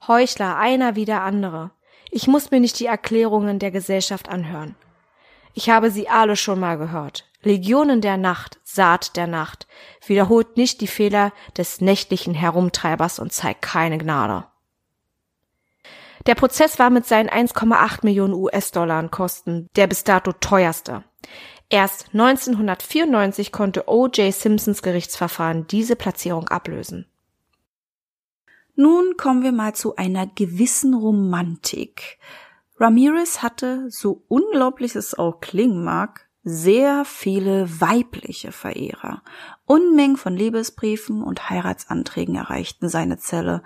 Heuchler, 0.07 0.57
einer 0.57 0.95
wie 0.97 1.05
der 1.05 1.23
andere. 1.23 1.73
Ich 2.11 2.29
muss 2.29 2.51
mir 2.51 2.61
nicht 2.61 2.79
die 2.79 2.87
Erklärungen 2.87 3.59
der 3.59 3.71
Gesellschaft 3.71 4.29
anhören. 4.29 4.77
Ich 5.53 5.71
habe 5.71 5.91
sie 5.91 6.09
alle 6.09 6.37
schon 6.37 6.61
mal 6.61 6.79
gehört. 6.79 7.25
Legionen 7.43 8.01
der 8.01 8.17
Nacht, 8.17 8.59
Saat 8.63 9.17
der 9.17 9.27
Nacht, 9.27 9.67
wiederholt 10.07 10.57
nicht 10.57 10.81
die 10.81 10.87
Fehler 10.87 11.33
des 11.57 11.81
nächtlichen 11.81 12.35
Herumtreibers 12.35 13.19
und 13.19 13.33
zeigt 13.33 13.63
keine 13.63 13.99
Gnade. 13.99 14.47
Der 16.27 16.35
Prozess 16.35 16.79
war 16.79 16.89
mit 16.89 17.07
seinen 17.07 17.29
1,8 17.29 17.99
Millionen 18.03 18.33
US-Dollar 18.33 19.09
Kosten 19.09 19.69
der 19.77 19.87
bis 19.87 20.05
dato 20.05 20.33
teuerste. 20.33 21.05
Erst 21.75 22.11
1994 22.13 23.51
konnte 23.51 23.89
O.J. 23.89 24.33
Simpsons 24.33 24.81
Gerichtsverfahren 24.81 25.67
diese 25.67 25.97
Platzierung 25.97 26.47
ablösen. 26.47 27.07
Nun 28.77 29.17
kommen 29.17 29.43
wir 29.43 29.51
mal 29.51 29.75
zu 29.75 29.97
einer 29.97 30.29
gewissen 30.29 30.95
Romantik. 30.95 32.21
Ramirez 32.79 33.43
hatte, 33.43 33.87
so 33.91 34.23
unglaublich 34.29 34.95
es 34.95 35.19
auch 35.19 35.41
klingen 35.41 35.83
mag, 35.83 36.29
sehr 36.45 37.05
viele 37.05 37.81
weibliche 37.81 38.53
Verehrer. 38.53 39.25
Unmengen 39.67 40.17
von 40.17 40.37
Liebesbriefen 40.37 41.25
und 41.25 41.51
Heiratsanträgen 41.51 42.37
erreichten 42.37 42.89
seine 42.89 43.19
Zelle, 43.19 43.65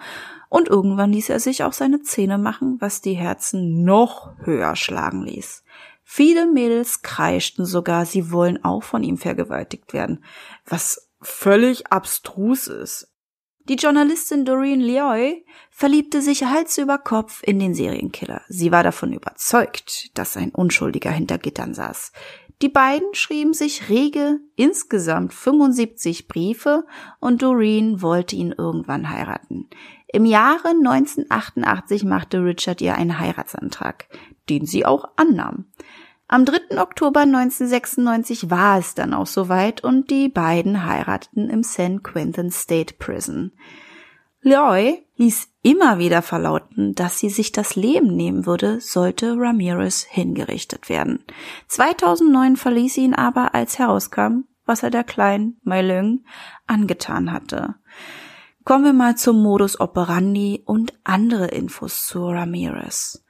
und 0.49 0.69
irgendwann 0.69 1.13
ließ 1.13 1.29
er 1.29 1.41
sich 1.41 1.63
auch 1.63 1.75
seine 1.75 2.01
Zähne 2.01 2.39
machen, 2.39 2.79
was 2.81 3.03
die 3.03 3.13
Herzen 3.13 3.85
noch 3.85 4.33
höher 4.39 4.77
schlagen 4.77 5.25
ließ. 5.25 5.63
Viele 6.11 6.47
Mädels 6.47 7.03
kreischten 7.03 7.67
sogar, 7.67 8.07
sie 8.07 8.33
wollen 8.33 8.65
auch 8.65 8.83
von 8.83 9.03
ihm 9.03 9.19
vergewaltigt 9.19 9.93
werden, 9.93 10.25
was 10.65 11.11
völlig 11.21 11.93
abstrus 11.93 12.67
ist. 12.67 13.13
Die 13.69 13.75
Journalistin 13.75 14.47
Doreen 14.47 14.81
Leoy 14.81 15.45
verliebte 15.71 16.23
sich 16.23 16.45
Hals 16.45 16.79
über 16.79 16.97
Kopf 16.97 17.43
in 17.45 17.59
den 17.59 17.75
Serienkiller. 17.75 18.41
Sie 18.49 18.73
war 18.73 18.83
davon 18.83 19.13
überzeugt, 19.13 20.17
dass 20.17 20.39
ein 20.39 20.51
Unschuldiger 20.51 21.11
hinter 21.11 21.37
Gittern 21.37 21.75
saß. 21.75 22.13
Die 22.63 22.71
beiden 22.71 23.15
schrieben 23.15 23.53
sich 23.53 23.91
rege 23.91 24.41
insgesamt 24.57 25.35
75 25.35 26.27
Briefe 26.27 26.87
und 27.21 27.43
Doreen 27.43 28.01
wollte 28.01 28.35
ihn 28.35 28.55
irgendwann 28.57 29.11
heiraten. 29.11 29.69
Im 30.11 30.25
Jahre 30.25 30.69
1988 30.69 32.05
machte 32.05 32.43
Richard 32.43 32.81
ihr 32.81 32.95
einen 32.95 33.19
Heiratsantrag, 33.19 34.09
den 34.49 34.65
sie 34.65 34.87
auch 34.87 35.05
annahm. 35.17 35.67
Am 36.31 36.45
3. 36.45 36.79
Oktober 36.79 37.21
1996 37.21 38.51
war 38.51 38.79
es 38.79 38.95
dann 38.95 39.15
auch 39.15 39.27
soweit 39.27 39.83
und 39.83 40.11
die 40.11 40.29
beiden 40.29 40.85
heirateten 40.85 41.49
im 41.49 41.63
San 41.63 42.03
Quentin 42.03 42.51
State 42.51 42.97
Prison. 42.99 43.53
Loy 44.43 45.03
ließ 45.17 45.49
immer 45.63 45.99
wieder 45.99 46.21
verlauten, 46.21 46.95
dass 46.95 47.19
sie 47.19 47.31
sich 47.31 47.51
das 47.53 47.77
Leben 47.77 48.15
nehmen 48.15 48.45
würde, 48.45 48.79
sollte 48.83 49.37
Ramirez 49.39 50.03
hingerichtet 50.03 50.91
werden. 50.91 51.25
2009 51.69 52.57
verließ 52.57 52.93
sie 52.93 53.05
ihn 53.05 53.15
aber, 53.15 53.55
als 53.55 53.79
herauskam, 53.79 54.45
was 54.67 54.83
er 54.83 54.91
der 54.91 55.05
kleinen 55.05 55.59
Mai 55.63 56.19
angetan 56.67 57.33
hatte. 57.33 57.77
Kommen 58.65 58.85
wir 58.85 58.93
mal 58.93 59.17
zum 59.17 59.43
Modus 59.43 59.81
operandi 59.81 60.63
und 60.67 60.93
andere 61.05 61.47
Infos 61.47 62.07
zu 62.07 62.29
Ramirez. 62.29 63.25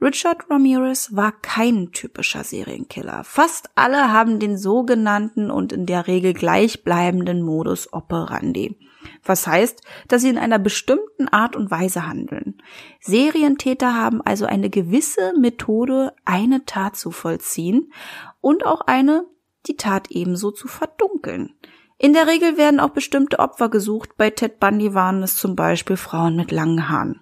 Richard 0.00 0.48
Ramirez 0.48 1.16
war 1.16 1.32
kein 1.32 1.90
typischer 1.90 2.44
Serienkiller. 2.44 3.24
Fast 3.24 3.70
alle 3.74 4.12
haben 4.12 4.38
den 4.38 4.56
sogenannten 4.56 5.50
und 5.50 5.72
in 5.72 5.86
der 5.86 6.06
Regel 6.06 6.34
gleichbleibenden 6.34 7.42
Modus 7.42 7.92
operandi. 7.92 8.78
Was 9.24 9.46
heißt, 9.48 9.82
dass 10.06 10.22
sie 10.22 10.28
in 10.28 10.38
einer 10.38 10.60
bestimmten 10.60 11.26
Art 11.28 11.56
und 11.56 11.72
Weise 11.72 12.06
handeln. 12.06 12.62
Serientäter 13.00 13.94
haben 13.94 14.22
also 14.22 14.46
eine 14.46 14.70
gewisse 14.70 15.32
Methode, 15.36 16.14
eine 16.24 16.64
Tat 16.64 16.96
zu 16.96 17.10
vollziehen 17.10 17.92
und 18.40 18.64
auch 18.64 18.82
eine, 18.82 19.26
die 19.66 19.76
Tat 19.76 20.12
ebenso 20.12 20.52
zu 20.52 20.68
verdunkeln. 20.68 21.54
In 21.96 22.12
der 22.12 22.28
Regel 22.28 22.56
werden 22.56 22.78
auch 22.78 22.90
bestimmte 22.90 23.40
Opfer 23.40 23.68
gesucht. 23.68 24.10
Bei 24.16 24.30
Ted 24.30 24.60
Bundy 24.60 24.94
waren 24.94 25.24
es 25.24 25.36
zum 25.36 25.56
Beispiel 25.56 25.96
Frauen 25.96 26.36
mit 26.36 26.52
langen 26.52 26.88
Haaren. 26.88 27.20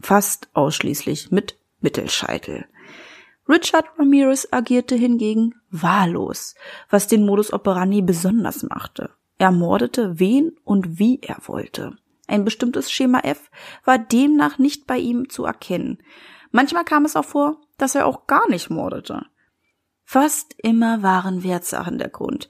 Fast 0.00 0.48
ausschließlich 0.52 1.30
mit 1.30 1.56
Mittelscheitel. 1.86 2.66
Richard 3.48 3.86
Ramirez 3.96 4.48
agierte 4.50 4.96
hingegen 4.96 5.54
wahllos, 5.70 6.56
was 6.90 7.06
den 7.06 7.24
Modus 7.24 7.52
operandi 7.52 8.02
besonders 8.02 8.64
machte. 8.64 9.10
Er 9.38 9.52
mordete 9.52 10.18
wen 10.18 10.56
und 10.64 10.98
wie 10.98 11.20
er 11.22 11.36
wollte. 11.42 11.96
Ein 12.26 12.44
bestimmtes 12.44 12.90
Schema 12.90 13.20
F 13.20 13.52
war 13.84 13.98
demnach 13.98 14.58
nicht 14.58 14.88
bei 14.88 14.98
ihm 14.98 15.28
zu 15.28 15.44
erkennen. 15.44 16.02
Manchmal 16.50 16.82
kam 16.82 17.04
es 17.04 17.14
auch 17.14 17.24
vor, 17.24 17.60
dass 17.78 17.94
er 17.94 18.06
auch 18.06 18.26
gar 18.26 18.50
nicht 18.50 18.68
mordete. 18.68 19.24
Fast 20.02 20.56
immer 20.58 21.04
waren 21.04 21.44
Wertsachen 21.44 21.98
der 21.98 22.08
Grund. 22.08 22.48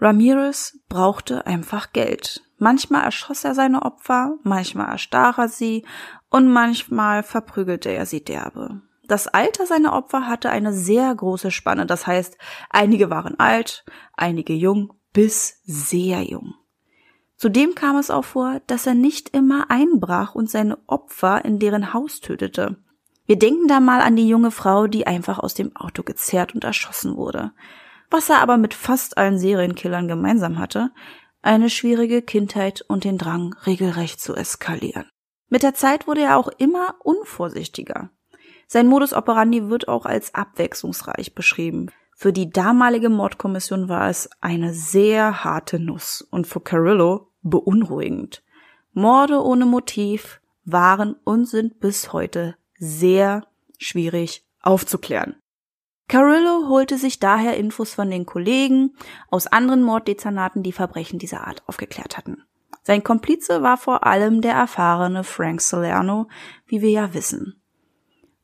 Ramirez 0.00 0.80
brauchte 0.88 1.46
einfach 1.46 1.92
Geld. 1.92 2.42
Manchmal 2.58 3.04
erschoss 3.04 3.44
er 3.44 3.54
seine 3.54 3.82
Opfer, 3.82 4.38
manchmal 4.42 4.88
erstach 4.88 5.38
er 5.38 5.48
sie 5.48 5.84
und 6.32 6.48
manchmal 6.48 7.22
verprügelte 7.22 7.90
er 7.90 8.06
sie 8.06 8.24
derbe. 8.24 8.80
Das 9.06 9.28
Alter 9.28 9.66
seiner 9.66 9.92
Opfer 9.92 10.26
hatte 10.26 10.48
eine 10.48 10.72
sehr 10.72 11.14
große 11.14 11.50
Spanne, 11.50 11.84
das 11.84 12.06
heißt, 12.06 12.38
einige 12.70 13.10
waren 13.10 13.38
alt, 13.38 13.84
einige 14.14 14.54
jung 14.54 14.94
bis 15.12 15.60
sehr 15.64 16.22
jung. 16.22 16.54
Zudem 17.36 17.74
kam 17.74 17.96
es 17.96 18.10
auch 18.10 18.24
vor, 18.24 18.60
dass 18.66 18.86
er 18.86 18.94
nicht 18.94 19.28
immer 19.36 19.70
einbrach 19.70 20.34
und 20.34 20.48
seine 20.48 20.78
Opfer 20.86 21.44
in 21.44 21.58
deren 21.58 21.92
Haus 21.92 22.20
tötete. 22.20 22.76
Wir 23.26 23.38
denken 23.38 23.68
da 23.68 23.80
mal 23.80 24.00
an 24.00 24.16
die 24.16 24.28
junge 24.28 24.50
Frau, 24.50 24.86
die 24.86 25.06
einfach 25.06 25.38
aus 25.38 25.52
dem 25.52 25.76
Auto 25.76 26.02
gezerrt 26.02 26.54
und 26.54 26.64
erschossen 26.64 27.16
wurde. 27.16 27.52
Was 28.10 28.30
er 28.30 28.40
aber 28.40 28.56
mit 28.56 28.72
fast 28.72 29.18
allen 29.18 29.38
Serienkillern 29.38 30.08
gemeinsam 30.08 30.58
hatte, 30.58 30.92
eine 31.42 31.68
schwierige 31.68 32.22
Kindheit 32.22 32.82
und 32.88 33.04
den 33.04 33.18
Drang, 33.18 33.54
regelrecht 33.66 34.20
zu 34.20 34.34
eskalieren. 34.34 35.06
Mit 35.52 35.62
der 35.62 35.74
Zeit 35.74 36.06
wurde 36.06 36.22
er 36.22 36.38
auch 36.38 36.48
immer 36.48 36.94
unvorsichtiger. 37.00 38.08
Sein 38.68 38.86
Modus 38.86 39.12
operandi 39.12 39.68
wird 39.68 39.86
auch 39.86 40.06
als 40.06 40.34
abwechslungsreich 40.34 41.34
beschrieben. 41.34 41.90
Für 42.14 42.32
die 42.32 42.48
damalige 42.48 43.10
Mordkommission 43.10 43.90
war 43.90 44.08
es 44.08 44.30
eine 44.40 44.72
sehr 44.72 45.44
harte 45.44 45.78
Nuss 45.78 46.22
und 46.22 46.46
für 46.46 46.62
Carillo 46.62 47.28
beunruhigend. 47.42 48.42
Morde 48.94 49.44
ohne 49.44 49.66
Motiv 49.66 50.40
waren 50.64 51.16
und 51.22 51.44
sind 51.44 51.80
bis 51.80 52.14
heute 52.14 52.56
sehr 52.78 53.46
schwierig 53.76 54.46
aufzuklären. 54.62 55.36
Carillo 56.08 56.70
holte 56.70 56.96
sich 56.96 57.20
daher 57.20 57.58
Infos 57.58 57.92
von 57.92 58.10
den 58.10 58.24
Kollegen 58.24 58.96
aus 59.28 59.48
anderen 59.48 59.82
Morddezernaten, 59.82 60.62
die 60.62 60.72
Verbrechen 60.72 61.18
dieser 61.18 61.46
Art 61.46 61.62
aufgeklärt 61.68 62.16
hatten. 62.16 62.42
Sein 62.82 63.04
Komplize 63.04 63.62
war 63.62 63.76
vor 63.76 64.04
allem 64.04 64.40
der 64.40 64.54
erfahrene 64.54 65.24
Frank 65.24 65.60
Salerno, 65.60 66.28
wie 66.66 66.82
wir 66.82 66.90
ja 66.90 67.14
wissen. 67.14 67.62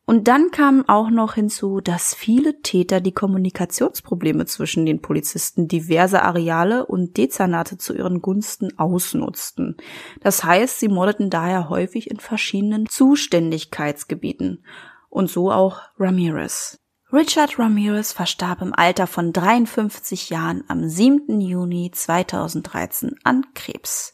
Und 0.09 0.27
dann 0.27 0.51
kam 0.53 0.89
auch 0.89 1.11
noch 1.11 1.35
hinzu, 1.35 1.83
dass 1.83 2.15
viele 2.15 2.63
Täter 2.63 3.03
die 3.03 3.13
Kommunikationsprobleme 3.13 4.47
zwischen 4.47 4.87
den 4.87 5.03
Polizisten 5.03 5.69
diverse 5.69 6.23
Areale 6.23 6.87
und 6.87 7.19
Dezernate 7.19 7.77
zu 7.77 7.95
ihren 7.95 8.23
Gunsten 8.23 8.79
ausnutzten. 8.79 9.77
Das 10.23 10.45
heißt, 10.45 10.81
sie 10.81 10.89
mordeten 10.89 11.29
daher 11.29 11.69
häufig 11.69 12.11
in 12.11 12.21
verschiedenen 12.21 12.87
Zuständigkeitsgebieten. 12.89 14.65
Und 15.11 15.29
so 15.29 15.53
auch 15.53 15.83
Ramirez. 15.99 16.81
Richard 17.11 17.59
Ramirez 17.59 18.13
verstarb 18.13 18.61
im 18.61 18.75
Alter 18.75 19.07
von 19.07 19.33
53 19.33 20.29
Jahren 20.29 20.63
am 20.69 20.87
7. 20.87 21.41
Juni 21.41 21.91
2013 21.91 23.17
an 23.25 23.47
Krebs. 23.55 24.13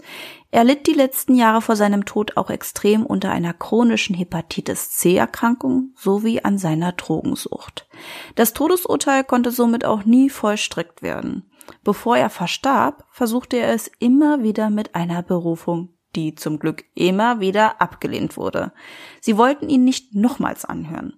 Er 0.53 0.63
litt 0.63 0.87
die 0.87 0.93
letzten 0.93 1.35
Jahre 1.35 1.61
vor 1.61 1.75
seinem 1.75 2.05
Tod 2.05 2.37
auch 2.37 2.51
extrem 2.51 3.05
unter 3.05 3.33
einer 3.33 3.53
chronischen 3.53 4.15
Hepatitis 4.15 4.93
C-Erkrankung 4.93 5.91
sowie 5.97 6.43
an 6.43 6.57
seiner 6.57 6.93
Drogensucht. 6.93 7.89
Das 8.37 8.53
Todesurteil 8.53 9.25
konnte 9.25 9.51
somit 9.51 9.85
auch 9.85 10.05
nie 10.05 10.31
vollstreckt 10.31 11.03
werden. 11.03 11.51
Bevor 11.83 12.17
er 12.17 12.31
verstarb, 12.31 13.07
versuchte 13.11 13.57
er 13.57 13.75
es 13.75 13.91
immer 13.99 14.45
wieder 14.45 14.71
mit 14.71 14.95
einer 14.95 15.25
Berufung 15.25 15.95
die 16.15 16.35
zum 16.35 16.59
Glück 16.59 16.85
immer 16.95 17.41
wieder 17.41 17.81
abgelehnt 17.81 18.37
wurde. 18.37 18.73
Sie 19.21 19.37
wollten 19.37 19.69
ihn 19.69 19.85
nicht 19.85 20.15
nochmals 20.15 20.65
anhören. 20.65 21.15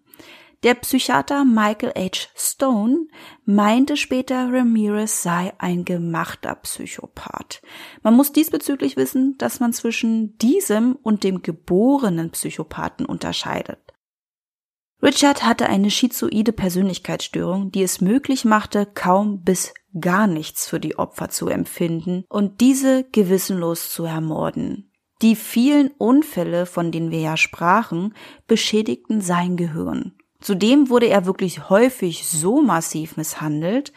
Der 0.62 0.74
Psychiater 0.74 1.44
Michael 1.44 1.92
H. 1.96 2.28
Stone 2.34 3.06
meinte 3.44 3.96
später, 3.96 4.52
Ramirez 4.52 5.22
sei 5.22 5.52
ein 5.58 5.84
gemachter 5.84 6.54
Psychopath. 6.54 7.60
Man 8.02 8.14
muss 8.14 8.32
diesbezüglich 8.32 8.96
wissen, 8.96 9.36
dass 9.38 9.60
man 9.60 9.72
zwischen 9.72 10.38
diesem 10.38 10.96
und 10.96 11.24
dem 11.24 11.42
geborenen 11.42 12.30
Psychopathen 12.30 13.06
unterscheidet. 13.06 13.78
Richard 15.02 15.44
hatte 15.44 15.68
eine 15.68 15.90
schizoide 15.90 16.52
Persönlichkeitsstörung, 16.52 17.70
die 17.70 17.82
es 17.82 18.00
möglich 18.00 18.46
machte, 18.46 18.86
kaum 18.86 19.42
bis 19.42 19.74
gar 20.00 20.26
nichts 20.26 20.66
für 20.66 20.80
die 20.80 20.98
Opfer 20.98 21.28
zu 21.28 21.48
empfinden 21.48 22.24
und 22.28 22.60
diese 22.60 23.04
gewissenlos 23.04 23.92
zu 23.92 24.04
ermorden. 24.04 24.90
Die 25.22 25.36
vielen 25.36 25.88
Unfälle, 25.98 26.66
von 26.66 26.92
denen 26.92 27.10
wir 27.10 27.20
ja 27.20 27.36
sprachen, 27.36 28.14
beschädigten 28.46 29.20
sein 29.20 29.56
Gehirn. 29.56 30.16
Zudem 30.46 30.88
wurde 30.90 31.08
er 31.08 31.26
wirklich 31.26 31.70
häufig 31.70 32.28
so 32.28 32.62
massiv 32.62 33.16
misshandelt, 33.16 33.92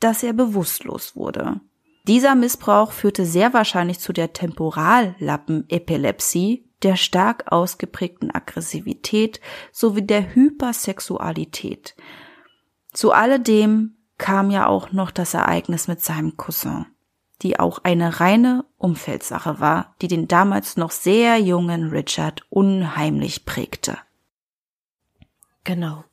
dass 0.00 0.24
er 0.24 0.32
bewusstlos 0.32 1.14
wurde. 1.14 1.60
Dieser 2.08 2.34
Missbrauch 2.34 2.90
führte 2.90 3.24
sehr 3.24 3.54
wahrscheinlich 3.54 4.00
zu 4.00 4.12
der 4.12 4.32
Temporallappenepilepsie, 4.32 6.68
der 6.82 6.96
stark 6.96 7.52
ausgeprägten 7.52 8.34
Aggressivität 8.34 9.40
sowie 9.70 10.02
der 10.02 10.34
Hypersexualität. 10.34 11.94
Zu 12.92 13.12
alledem 13.12 13.94
kam 14.18 14.50
ja 14.50 14.66
auch 14.66 14.90
noch 14.90 15.12
das 15.12 15.32
Ereignis 15.32 15.86
mit 15.86 16.02
seinem 16.02 16.36
Cousin, 16.36 16.86
die 17.42 17.60
auch 17.60 17.78
eine 17.84 18.18
reine 18.18 18.64
Umfeldsache 18.78 19.60
war, 19.60 19.94
die 20.02 20.08
den 20.08 20.26
damals 20.26 20.76
noch 20.76 20.90
sehr 20.90 21.38
jungen 21.38 21.90
Richard 21.90 22.42
unheimlich 22.50 23.44
prägte. 23.44 23.96
Genau. 25.64 26.04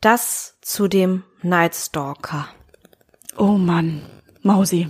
Das 0.00 0.58
zu 0.60 0.88
dem 0.88 1.24
Night 1.42 1.74
Stalker. 1.74 2.48
Oh 3.36 3.58
Mann, 3.58 4.02
Mausi. 4.42 4.88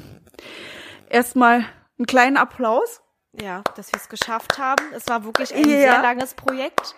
Erstmal 1.08 1.64
einen 1.98 2.06
kleinen 2.06 2.36
Applaus. 2.36 3.00
Ja, 3.40 3.62
dass 3.76 3.92
wir 3.92 3.98
es 3.98 4.08
geschafft 4.08 4.58
haben. 4.58 4.84
Es 4.94 5.06
war 5.08 5.24
wirklich 5.24 5.54
ein 5.54 5.68
ja. 5.68 5.76
sehr 5.78 6.02
langes 6.02 6.34
Projekt. 6.34 6.94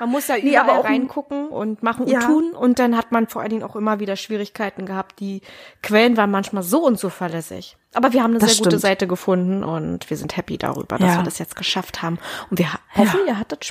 Man 0.00 0.10
muss 0.10 0.28
ja 0.28 0.36
überall 0.36 0.82
nee, 0.82 0.88
reingucken 0.88 1.48
und 1.48 1.82
machen 1.82 2.04
und 2.04 2.10
ja. 2.12 2.20
tun. 2.20 2.52
Und 2.52 2.78
dann 2.78 2.96
hat 2.96 3.12
man 3.12 3.28
vor 3.28 3.40
allen 3.42 3.50
Dingen 3.50 3.62
auch 3.62 3.76
immer 3.76 3.98
wieder 4.00 4.16
Schwierigkeiten 4.16 4.84
gehabt. 4.84 5.20
Die 5.20 5.42
Quellen 5.82 6.16
waren 6.16 6.30
manchmal 6.30 6.62
so 6.62 6.84
unzuverlässig. 6.84 7.76
Aber 7.94 8.12
wir 8.12 8.22
haben 8.22 8.32
eine 8.32 8.40
das 8.40 8.50
sehr 8.50 8.54
stimmt. 8.56 8.66
gute 8.66 8.78
Seite 8.78 9.06
gefunden 9.06 9.64
und 9.64 10.10
wir 10.10 10.16
sind 10.16 10.36
happy 10.36 10.58
darüber, 10.58 10.98
dass 10.98 11.12
ja. 11.12 11.16
wir 11.16 11.24
das 11.24 11.38
jetzt 11.38 11.56
geschafft 11.56 12.02
haben. 12.02 12.18
Und 12.50 12.58
wir 12.58 12.68
hoffen, 12.94 13.20
ihr 13.26 13.38
hattet 13.38 13.64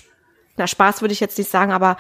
na, 0.58 0.68
Spaß 0.68 1.01
würde 1.01 1.14
ich 1.14 1.20
jetzt 1.20 1.38
nicht 1.38 1.49
sagen, 1.49 1.72
aber 1.72 1.97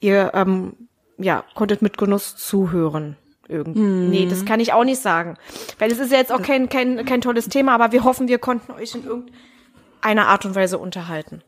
ihr 0.00 0.32
ähm, 0.34 0.88
ja, 1.18 1.44
konntet 1.54 1.82
mit 1.82 1.98
Genuss 1.98 2.36
zuhören. 2.36 3.16
Irgendwie. 3.48 3.80
Nee, 3.80 4.26
das 4.26 4.44
kann 4.44 4.60
ich 4.60 4.74
auch 4.74 4.84
nicht 4.84 5.00
sagen. 5.00 5.38
Weil 5.78 5.90
es 5.90 5.98
ist 5.98 6.12
ja 6.12 6.18
jetzt 6.18 6.32
auch 6.32 6.42
kein, 6.42 6.68
kein, 6.68 7.04
kein 7.06 7.22
tolles 7.22 7.48
Thema, 7.48 7.74
aber 7.74 7.92
wir 7.92 8.04
hoffen, 8.04 8.28
wir 8.28 8.38
konnten 8.38 8.72
euch 8.72 8.94
in 8.94 9.04
irgendeiner 9.06 10.26
Art 10.26 10.44
und 10.44 10.54
Weise 10.54 10.78
unterhalten. 10.78 11.42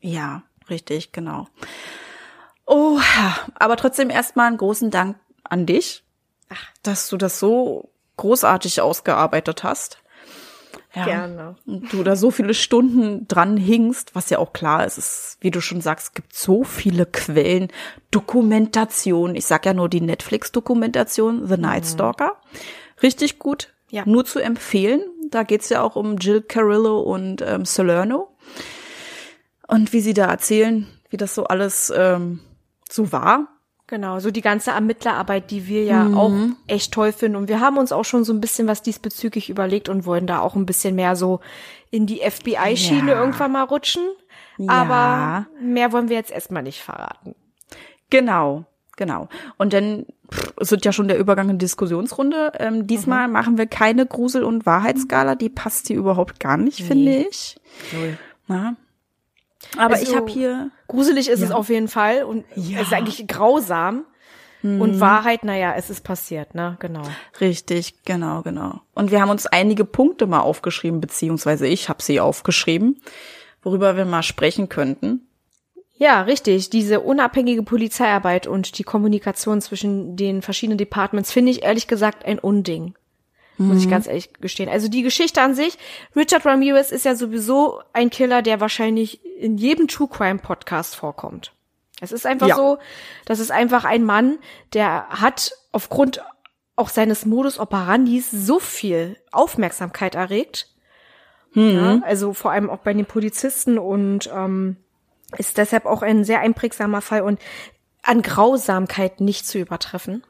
Ja, 0.00 0.42
richtig, 0.68 1.12
genau. 1.12 1.48
Oh, 2.66 3.00
aber 3.54 3.76
trotzdem 3.76 4.10
erstmal 4.10 4.48
einen 4.48 4.58
großen 4.58 4.90
Dank 4.90 5.16
an 5.42 5.64
dich, 5.64 6.04
dass 6.82 7.08
du 7.08 7.16
das 7.16 7.38
so 7.38 7.90
großartig 8.18 8.82
ausgearbeitet 8.82 9.64
hast. 9.64 10.01
Ja. 10.94 11.04
Gerne. 11.06 11.56
Und 11.66 11.92
du 11.92 12.02
da 12.02 12.16
so 12.16 12.30
viele 12.30 12.52
Stunden 12.52 13.26
dran 13.26 13.56
hingst, 13.56 14.14
was 14.14 14.28
ja 14.28 14.38
auch 14.38 14.52
klar 14.52 14.84
ist, 14.84 14.98
es, 14.98 15.38
wie 15.40 15.50
du 15.50 15.60
schon 15.60 15.80
sagst, 15.80 16.08
es 16.08 16.14
gibt 16.14 16.34
so 16.34 16.64
viele 16.64 17.06
Quellen, 17.06 17.68
Dokumentation. 18.10 19.34
Ich 19.34 19.46
sag 19.46 19.64
ja 19.64 19.72
nur 19.72 19.88
die 19.88 20.02
Netflix-Dokumentation, 20.02 21.46
The 21.46 21.56
Night 21.56 21.86
Stalker. 21.86 22.36
Richtig 23.02 23.38
gut. 23.38 23.72
Ja. 23.90 24.02
Nur 24.06 24.24
zu 24.24 24.38
empfehlen. 24.38 25.02
Da 25.30 25.44
geht's 25.44 25.70
ja 25.70 25.82
auch 25.82 25.96
um 25.96 26.18
Jill 26.18 26.42
Carillo 26.42 27.00
und 27.00 27.42
ähm, 27.42 27.64
Salerno. 27.64 28.36
Und 29.66 29.94
wie 29.94 30.00
sie 30.00 30.14
da 30.14 30.26
erzählen, 30.26 30.86
wie 31.08 31.16
das 31.16 31.34
so 31.34 31.44
alles 31.44 31.92
ähm, 31.96 32.40
so 32.90 33.12
war. 33.12 33.48
Genau, 33.92 34.20
so 34.20 34.30
die 34.30 34.40
ganze 34.40 34.70
Ermittlerarbeit, 34.70 35.50
die 35.50 35.66
wir 35.66 35.84
ja 35.84 36.06
auch 36.14 36.32
echt 36.66 36.94
toll 36.94 37.12
finden. 37.12 37.36
Und 37.36 37.48
wir 37.50 37.60
haben 37.60 37.76
uns 37.76 37.92
auch 37.92 38.06
schon 38.06 38.24
so 38.24 38.32
ein 38.32 38.40
bisschen 38.40 38.66
was 38.66 38.80
diesbezüglich 38.80 39.50
überlegt 39.50 39.90
und 39.90 40.06
wollen 40.06 40.26
da 40.26 40.40
auch 40.40 40.54
ein 40.54 40.64
bisschen 40.64 40.94
mehr 40.94 41.14
so 41.14 41.40
in 41.90 42.06
die 42.06 42.20
FBI-Schiene 42.20 43.10
Ja. 43.10 43.20
irgendwann 43.20 43.52
mal 43.52 43.64
rutschen. 43.64 44.00
Ja. 44.56 44.70
Aber 44.72 45.46
mehr 45.60 45.92
wollen 45.92 46.08
wir 46.08 46.16
jetzt 46.16 46.30
erstmal 46.30 46.62
nicht 46.62 46.80
verraten. 46.80 47.34
Genau, 48.08 48.64
genau. 48.96 49.28
Und 49.58 49.74
dann 49.74 50.06
pff, 50.32 50.54
es 50.56 50.70
wird 50.70 50.86
ja 50.86 50.92
schon 50.92 51.08
der 51.08 51.18
Übergang 51.18 51.50
in 51.50 51.58
die 51.58 51.64
Diskussionsrunde. 51.66 52.52
Ähm, 52.60 52.86
diesmal 52.86 53.26
Mhm. 53.26 53.32
machen 53.34 53.58
wir 53.58 53.66
keine 53.66 54.06
Grusel- 54.06 54.44
und 54.44 54.64
Wahrheitsskala. 54.64 55.34
Die 55.34 55.50
passt 55.50 55.88
hier 55.88 55.96
überhaupt 55.98 56.40
gar 56.40 56.56
nicht, 56.56 56.80
finde 56.82 57.14
ich. 57.28 57.56
Na? 58.46 58.74
Aber 59.76 59.94
Also- 59.94 60.10
ich 60.10 60.16
habe 60.16 60.30
hier 60.30 60.70
Gruselig 60.88 61.28
ist 61.30 61.40
es 61.40 61.50
Ja. 61.50 61.54
auf 61.56 61.68
jeden 61.70 61.88
Fall 61.88 62.24
und 62.24 62.44
Ja. 62.54 62.80
es 62.80 62.88
ist 62.88 62.92
eigentlich 62.92 63.26
grausam. 63.26 64.04
Und 64.64 65.00
Wahrheit, 65.00 65.42
naja, 65.42 65.74
es 65.76 65.90
ist 65.90 66.04
passiert, 66.04 66.54
ne? 66.54 66.76
Genau. 66.78 67.02
richtig, 67.40 68.04
genau, 68.04 68.42
genau. 68.42 68.80
Und 68.94 69.10
wir 69.10 69.20
haben 69.20 69.30
uns 69.30 69.44
einige 69.46 69.84
Punkte 69.84 70.28
mal 70.28 70.38
aufgeschrieben, 70.38 71.00
beziehungsweise 71.00 71.66
ich 71.66 71.88
habe 71.88 72.00
sie 72.00 72.20
aufgeschrieben, 72.20 73.00
worüber 73.64 73.96
wir 73.96 74.04
mal 74.04 74.22
sprechen 74.22 74.68
könnten. 74.68 75.26
Ja, 75.96 76.22
richtig. 76.22 76.70
Diese 76.70 77.00
unabhängige 77.00 77.64
Polizeiarbeit 77.64 78.46
und 78.46 78.78
die 78.78 78.84
Kommunikation 78.84 79.60
zwischen 79.60 80.14
den 80.16 80.42
verschiedenen 80.42 80.78
Departments 80.78 81.32
finde 81.32 81.50
ich 81.50 81.64
ehrlich 81.64 81.88
gesagt 81.88 82.24
ein 82.24 82.38
Unding. 82.38 82.94
Muss 83.58 83.84
ich 83.84 83.90
ganz 83.90 84.06
ehrlich 84.08 84.32
gestehen. 84.40 84.68
Also 84.68 84.88
die 84.88 85.02
Geschichte 85.02 85.40
an 85.40 85.54
sich, 85.54 85.78
Richard 86.16 86.44
Ramirez 86.44 86.90
ist 86.90 87.04
ja 87.04 87.14
sowieso 87.14 87.80
ein 87.92 88.10
Killer, 88.10 88.42
der 88.42 88.60
wahrscheinlich 88.60 89.24
in 89.36 89.56
jedem 89.58 89.88
True 89.88 90.08
Crime 90.08 90.38
Podcast 90.38 90.96
vorkommt. 90.96 91.52
Es 92.00 92.10
ist 92.12 92.26
einfach 92.26 92.48
Ja. 92.48 92.56
so, 92.56 92.78
das 93.26 93.38
ist 93.38 93.52
einfach 93.52 93.84
ein 93.84 94.04
Mann, 94.04 94.38
der 94.72 95.06
hat 95.10 95.52
aufgrund 95.70 96.22
auch 96.74 96.88
seines 96.88 97.26
Modus 97.26 97.58
operandis 97.60 98.30
so 98.30 98.58
viel 98.58 99.16
Aufmerksamkeit 99.30 100.14
erregt. 100.14 100.68
Ja, 101.54 102.00
also 102.02 102.32
vor 102.32 102.50
allem 102.50 102.70
auch 102.70 102.78
bei 102.78 102.94
den 102.94 103.04
Polizisten 103.04 103.78
und 103.78 104.30
ähm, 104.34 104.78
ist 105.36 105.58
deshalb 105.58 105.84
auch 105.84 106.00
ein 106.02 106.24
sehr 106.24 106.40
einprägsamer 106.40 107.02
Fall 107.02 107.20
und 107.22 107.38
an 108.02 108.22
Grausamkeit 108.22 109.20
nicht 109.20 109.46
zu 109.46 109.58
übertreffen. 109.58 110.24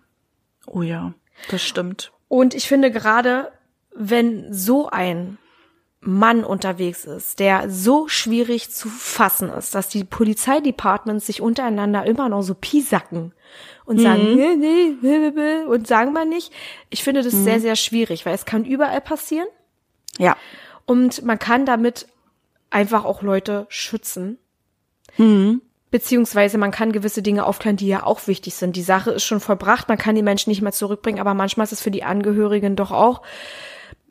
Oh 0.67 0.83
ja, 0.83 1.15
das 1.49 1.63
stimmt. 1.63 2.13
Und 2.33 2.55
ich 2.55 2.67
finde 2.67 2.91
gerade, 2.91 3.53
wenn 3.95 4.51
so 4.55 4.89
ein 4.89 5.37
Mann 6.01 6.45
unterwegs 6.45 7.05
ist, 7.05 7.41
der 7.41 7.69
so 7.69 8.09
schwierig 8.09 8.71
zu 8.71 8.89
fassen 8.89 9.51
ist, 9.51 9.75
dass 9.75 9.91
die 9.91 10.03
Polizeidepartments 10.05 11.27
sich 11.27 11.43
untereinander 11.43 12.07
immer 12.07 12.31
noch 12.31 12.41
so 12.41 12.55
piesacken 12.55 13.35
und 13.85 14.01
sagen, 14.01 14.35
nee, 14.35 14.57
nee, 14.57 14.97
nee, 15.03 15.19
nee, 15.19 15.31
nee, 15.35 15.65
und 15.67 15.87
sagen 15.87 16.15
wir 16.15 16.25
nicht. 16.25 16.55
Ich 16.89 17.05
finde 17.05 17.23
das 17.23 17.35
sehr, 17.35 17.61
sehr 17.61 17.77
schwierig, 17.77 18.25
weil 18.25 18.35
es 18.35 18.47
kann 18.47 18.65
überall 18.65 19.03
passieren 19.03 19.49
Ja. 20.17 20.35
und 20.87 21.23
man 21.27 21.39
kann 21.39 21.67
damit 21.67 22.09
einfach 22.71 23.05
auch 23.05 23.21
Leute 23.21 23.67
schützen. 23.69 24.39
Beziehungsweise 25.93 26.57
man 26.57 26.71
kann 26.71 26.91
gewisse 26.91 27.21
Dinge 27.21 27.45
aufklären, 27.45 27.77
die 27.77 27.87
ja 27.87 28.03
auch 28.03 28.27
wichtig 28.27 28.55
sind. 28.55 28.77
Die 28.77 28.83
Sache 28.83 29.11
ist 29.11 29.25
schon 29.25 29.41
vollbracht, 29.41 29.89
man 29.91 29.99
kann 29.99 30.15
die 30.15 30.23
Menschen 30.23 30.49
nicht 30.49 30.63
mehr 30.63 30.73
zurückbringen, 30.73 31.21
aber 31.21 31.35
manchmal 31.35 31.65
ist 31.65 31.73
es 31.73 31.83
für 31.83 31.91
die 31.91 32.03
Angehörigen 32.03 32.77
doch 32.77 32.93
auch 32.93 33.21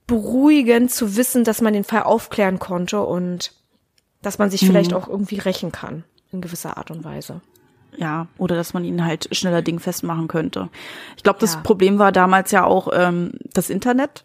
beruhigend 0.06 0.92
zu 0.92 1.16
wissen, 1.16 1.44
dass 1.44 1.60
man 1.60 1.74
den 1.74 1.84
Fall 1.84 2.04
aufklären 2.04 2.60
konnte 2.60 3.02
und 3.02 3.54
dass 4.22 4.38
man 4.38 4.52
sich 4.52 4.64
vielleicht 4.64 4.94
auch 4.94 5.08
irgendwie 5.08 5.40
rächen 5.40 5.72
kann. 5.72 6.04
In 6.32 6.42
gewisser 6.42 6.78
Art 6.78 6.92
und 6.92 7.04
Weise. 7.04 7.42
Ja, 7.98 8.28
oder 8.38 8.56
dass 8.56 8.76
man 8.76 8.86
ihn 8.86 9.04
halt 9.04 9.36
schneller 9.36 9.64
dingfest 9.64 10.04
machen 10.04 10.28
könnte. 10.28 10.70
Ich 11.18 11.24
glaube, 11.24 11.40
das 11.40 11.56
Ja. 11.56 11.62
Problem 11.62 11.98
war 11.98 12.12
damals 12.12 12.52
ja 12.52 12.64
auch 12.64 12.90
ähm, 12.94 13.32
das 13.54 13.72
Internet, 13.72 14.24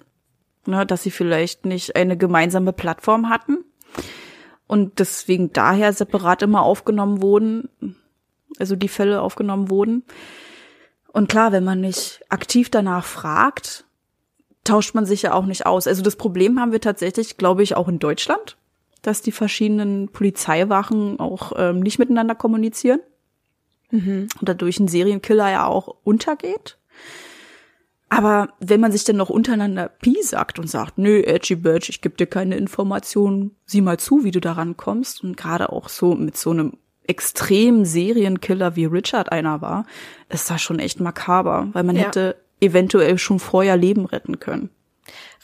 ne, 0.66 0.84
dass 0.84 1.02
sie 1.02 1.10
vielleicht 1.10 1.64
nicht 1.64 1.96
eine 1.96 2.18
gemeinsame 2.18 2.74
Plattform 2.74 3.30
hatten 3.30 3.64
und 4.66 4.98
deswegen 4.98 5.52
daher 5.52 5.92
separat 5.92 6.42
immer 6.42 6.62
aufgenommen 6.62 7.22
wurden, 7.22 7.68
also 8.58 8.76
die 8.76 8.88
Fälle 8.88 9.20
aufgenommen 9.20 9.70
wurden. 9.70 10.04
Und 11.12 11.28
klar, 11.28 11.52
wenn 11.52 11.64
man 11.64 11.80
nicht 11.80 12.20
aktiv 12.28 12.70
danach 12.70 13.04
fragt, 13.04 13.84
tauscht 14.64 14.94
man 14.94 15.06
sich 15.06 15.22
ja 15.22 15.32
auch 15.32 15.46
nicht 15.46 15.66
aus. 15.66 15.86
Also 15.86 16.02
das 16.02 16.16
Problem 16.16 16.60
haben 16.60 16.72
wir 16.72 16.80
tatsächlich, 16.80 17.36
glaube 17.36 17.62
ich, 17.62 17.76
auch 17.76 17.88
in 17.88 17.98
Deutschland, 17.98 18.56
dass 19.02 19.22
die 19.22 19.32
verschiedenen 19.32 20.08
Polizeiwachen 20.08 21.20
auch 21.20 21.52
ähm, 21.56 21.80
nicht 21.80 21.98
miteinander 21.98 22.34
kommunizieren 22.34 23.00
und 24.40 24.48
dadurch 24.48 24.80
ein 24.80 24.88
Serienkiller 24.88 25.50
ja 25.50 25.66
auch 25.66 25.94
untergeht. 26.02 26.76
Aber 28.08 28.50
wenn 28.60 28.80
man 28.80 28.92
sich 28.92 29.02
dann 29.04 29.16
noch 29.16 29.30
untereinander 29.30 29.88
piesackt 29.88 30.58
und 30.60 30.70
sagt, 30.70 30.96
nö, 30.96 31.22
Edgy 31.22 31.56
Birch, 31.56 31.88
ich 31.88 32.00
gebe 32.02 32.16
dir 32.16 32.26
keine 32.26 32.56
Informationen, 32.56 33.56
sieh 33.66 33.80
mal 33.80 33.98
zu, 33.98 34.22
wie 34.22 34.30
du 34.30 34.40
daran 34.40 34.76
kommst. 34.76 35.24
Und 35.24 35.36
gerade 35.36 35.70
auch 35.72 35.88
so 35.88 36.14
mit 36.14 36.36
so 36.36 36.50
einem 36.50 36.74
extremen 37.08 37.84
Serienkiller 37.84 38.76
wie 38.76 38.84
Richard 38.84 39.32
einer 39.32 39.60
war, 39.60 39.86
ist 40.28 40.50
das 40.50 40.62
schon 40.62 40.78
echt 40.78 41.00
makaber, 41.00 41.68
weil 41.72 41.82
man 41.84 41.96
Ja. 41.96 42.02
hätte 42.06 42.36
eventuell 42.60 43.18
schon 43.18 43.38
vorher 43.40 43.76
Leben 43.76 44.06
retten 44.06 44.38
können. 44.38 44.70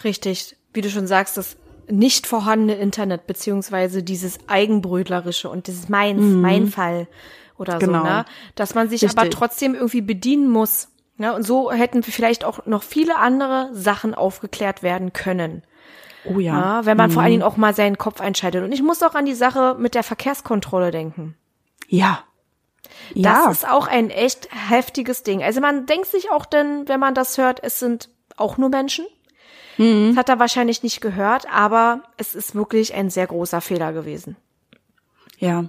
Richtig, 0.04 0.56
wie 0.72 0.80
du 0.80 0.90
schon 0.90 1.06
sagst, 1.06 1.36
das 1.36 1.56
nicht 1.88 2.26
vorhandene 2.26 2.76
Internet, 2.76 3.26
beziehungsweise 3.26 4.02
dieses 4.02 4.38
Eigenbrötlerische 4.46 5.48
und 5.50 5.66
dieses 5.66 5.88
Meins, 5.88 6.22
mein 6.22 6.68
Fall 6.68 7.06
oder 7.58 7.78
Genau. 7.78 7.98
so, 7.98 8.04
ne? 8.04 8.24
Dass 8.54 8.74
man 8.74 8.88
sich 8.88 9.02
Richtig. 9.02 9.18
aber 9.18 9.30
trotzdem 9.30 9.74
irgendwie 9.74 10.00
bedienen 10.00 10.48
muss. 10.48 10.88
Ne? 11.22 11.32
Und 11.34 11.44
so 11.44 11.70
hätten 11.70 12.02
vielleicht 12.02 12.44
auch 12.44 12.66
noch 12.66 12.82
viele 12.82 13.16
andere 13.16 13.70
Sachen 13.72 14.12
aufgeklärt 14.14 14.82
werden 14.82 15.12
können. 15.12 15.62
Oh 16.24 16.40
ja. 16.40 16.58
Ja, 16.80 16.84
wenn 16.86 16.96
man 16.96 17.10
vor 17.12 17.22
allen 17.22 17.30
Dingen 17.30 17.42
auch 17.44 17.56
mal 17.56 17.74
seinen 17.74 17.96
Kopf 17.96 18.20
einschaltet. 18.20 18.64
Und 18.64 18.72
ich 18.72 18.82
muss 18.82 19.02
auch 19.04 19.14
an 19.14 19.24
die 19.24 19.34
Sache 19.34 19.76
mit 19.78 19.94
der 19.94 20.02
Verkehrskontrolle 20.02 20.90
denken. 20.90 21.36
Ja. 21.86 22.24
Das 23.14 23.44
Ja. 23.44 23.50
ist 23.52 23.68
auch 23.68 23.86
ein 23.86 24.10
echt 24.10 24.48
heftiges 24.50 25.22
Ding. 25.22 25.44
Also 25.44 25.60
man 25.60 25.86
denkt 25.86 26.06
sich 26.06 26.30
auch 26.32 26.44
denn, 26.44 26.88
wenn 26.88 26.98
man 26.98 27.14
das 27.14 27.38
hört, 27.38 27.60
es 27.62 27.78
sind 27.78 28.08
auch 28.36 28.56
nur 28.58 28.68
Menschen. 28.68 29.06
Das 29.78 30.16
hat 30.16 30.28
er 30.28 30.38
wahrscheinlich 30.40 30.82
nicht 30.82 31.00
gehört, 31.00 31.46
aber 31.50 32.02
es 32.16 32.34
ist 32.34 32.54
wirklich 32.56 32.94
ein 32.94 33.10
sehr 33.10 33.26
großer 33.28 33.60
Fehler 33.60 33.92
gewesen. 33.92 34.36
ja. 35.38 35.66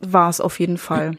War 0.00 0.28
es 0.30 0.40
auf 0.40 0.60
jeden 0.60 0.78
Fall. 0.78 1.18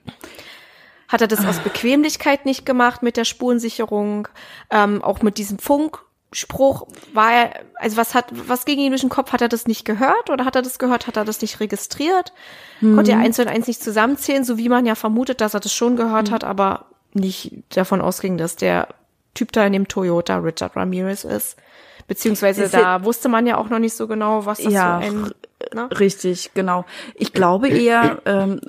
Hat 1.09 1.21
er 1.21 1.27
das 1.27 1.45
aus 1.45 1.59
Bequemlichkeit 1.59 2.45
nicht 2.45 2.65
gemacht 2.65 3.03
mit 3.03 3.17
der 3.17 3.25
Spurensicherung, 3.25 4.27
ähm, 4.69 5.03
auch 5.03 5.21
mit 5.21 5.39
diesem 5.39 5.57
Funkspruch 5.57 6.87
war 7.13 7.33
er, 7.33 7.51
also 7.75 7.97
was 7.97 8.13
hat, 8.13 8.27
was 8.31 8.63
ging 8.63 8.79
ihm 8.79 8.91
durch 8.91 9.01
den 9.01 9.09
Kopf? 9.09 9.33
Hat 9.33 9.41
er 9.41 9.49
das 9.49 9.65
nicht 9.65 9.85
gehört 9.85 10.29
oder 10.29 10.45
hat 10.45 10.55
er 10.55 10.61
das 10.61 10.77
gehört? 10.77 11.07
Hat 11.07 11.17
er 11.17 11.25
das 11.25 11.41
nicht 11.41 11.59
registriert? 11.59 12.31
Konnte 12.79 13.11
er 13.11 13.17
eins 13.17 13.39
und 13.39 13.47
eins 13.47 13.67
nicht 13.67 13.83
zusammenzählen, 13.83 14.43
so 14.43 14.57
wie 14.59 14.69
man 14.69 14.85
ja 14.85 14.95
vermutet, 14.95 15.41
dass 15.41 15.55
er 15.55 15.59
das 15.59 15.73
schon 15.73 15.95
gehört 15.95 16.29
hat, 16.31 16.43
aber 16.43 16.85
nicht 17.13 17.53
davon 17.69 18.01
ausging, 18.01 18.37
dass 18.37 18.55
der 18.55 18.87
Typ 19.33 19.51
da 19.51 19.65
in 19.65 19.73
dem 19.73 19.87
Toyota 19.87 20.37
Richard 20.37 20.75
Ramirez 20.75 21.23
ist. 21.23 21.57
Beziehungsweise 22.07 22.63
Ist 22.63 22.73
da 22.73 23.03
wusste 23.03 23.29
man 23.29 23.47
ja 23.47 23.57
auch 23.57 23.69
noch 23.69 23.79
nicht 23.79 23.95
so 23.95 24.07
genau, 24.07 24.45
was 24.45 24.59
das 24.59 24.73
Ja, 24.73 24.99
für 25.01 25.07
ein, 25.07 25.31
ne? 25.73 25.89
Richtig, 25.99 26.51
genau. 26.53 26.85
Ich 27.15 27.33
glaube 27.33 27.69
eher, 27.69 28.21
ähm, 28.25 28.59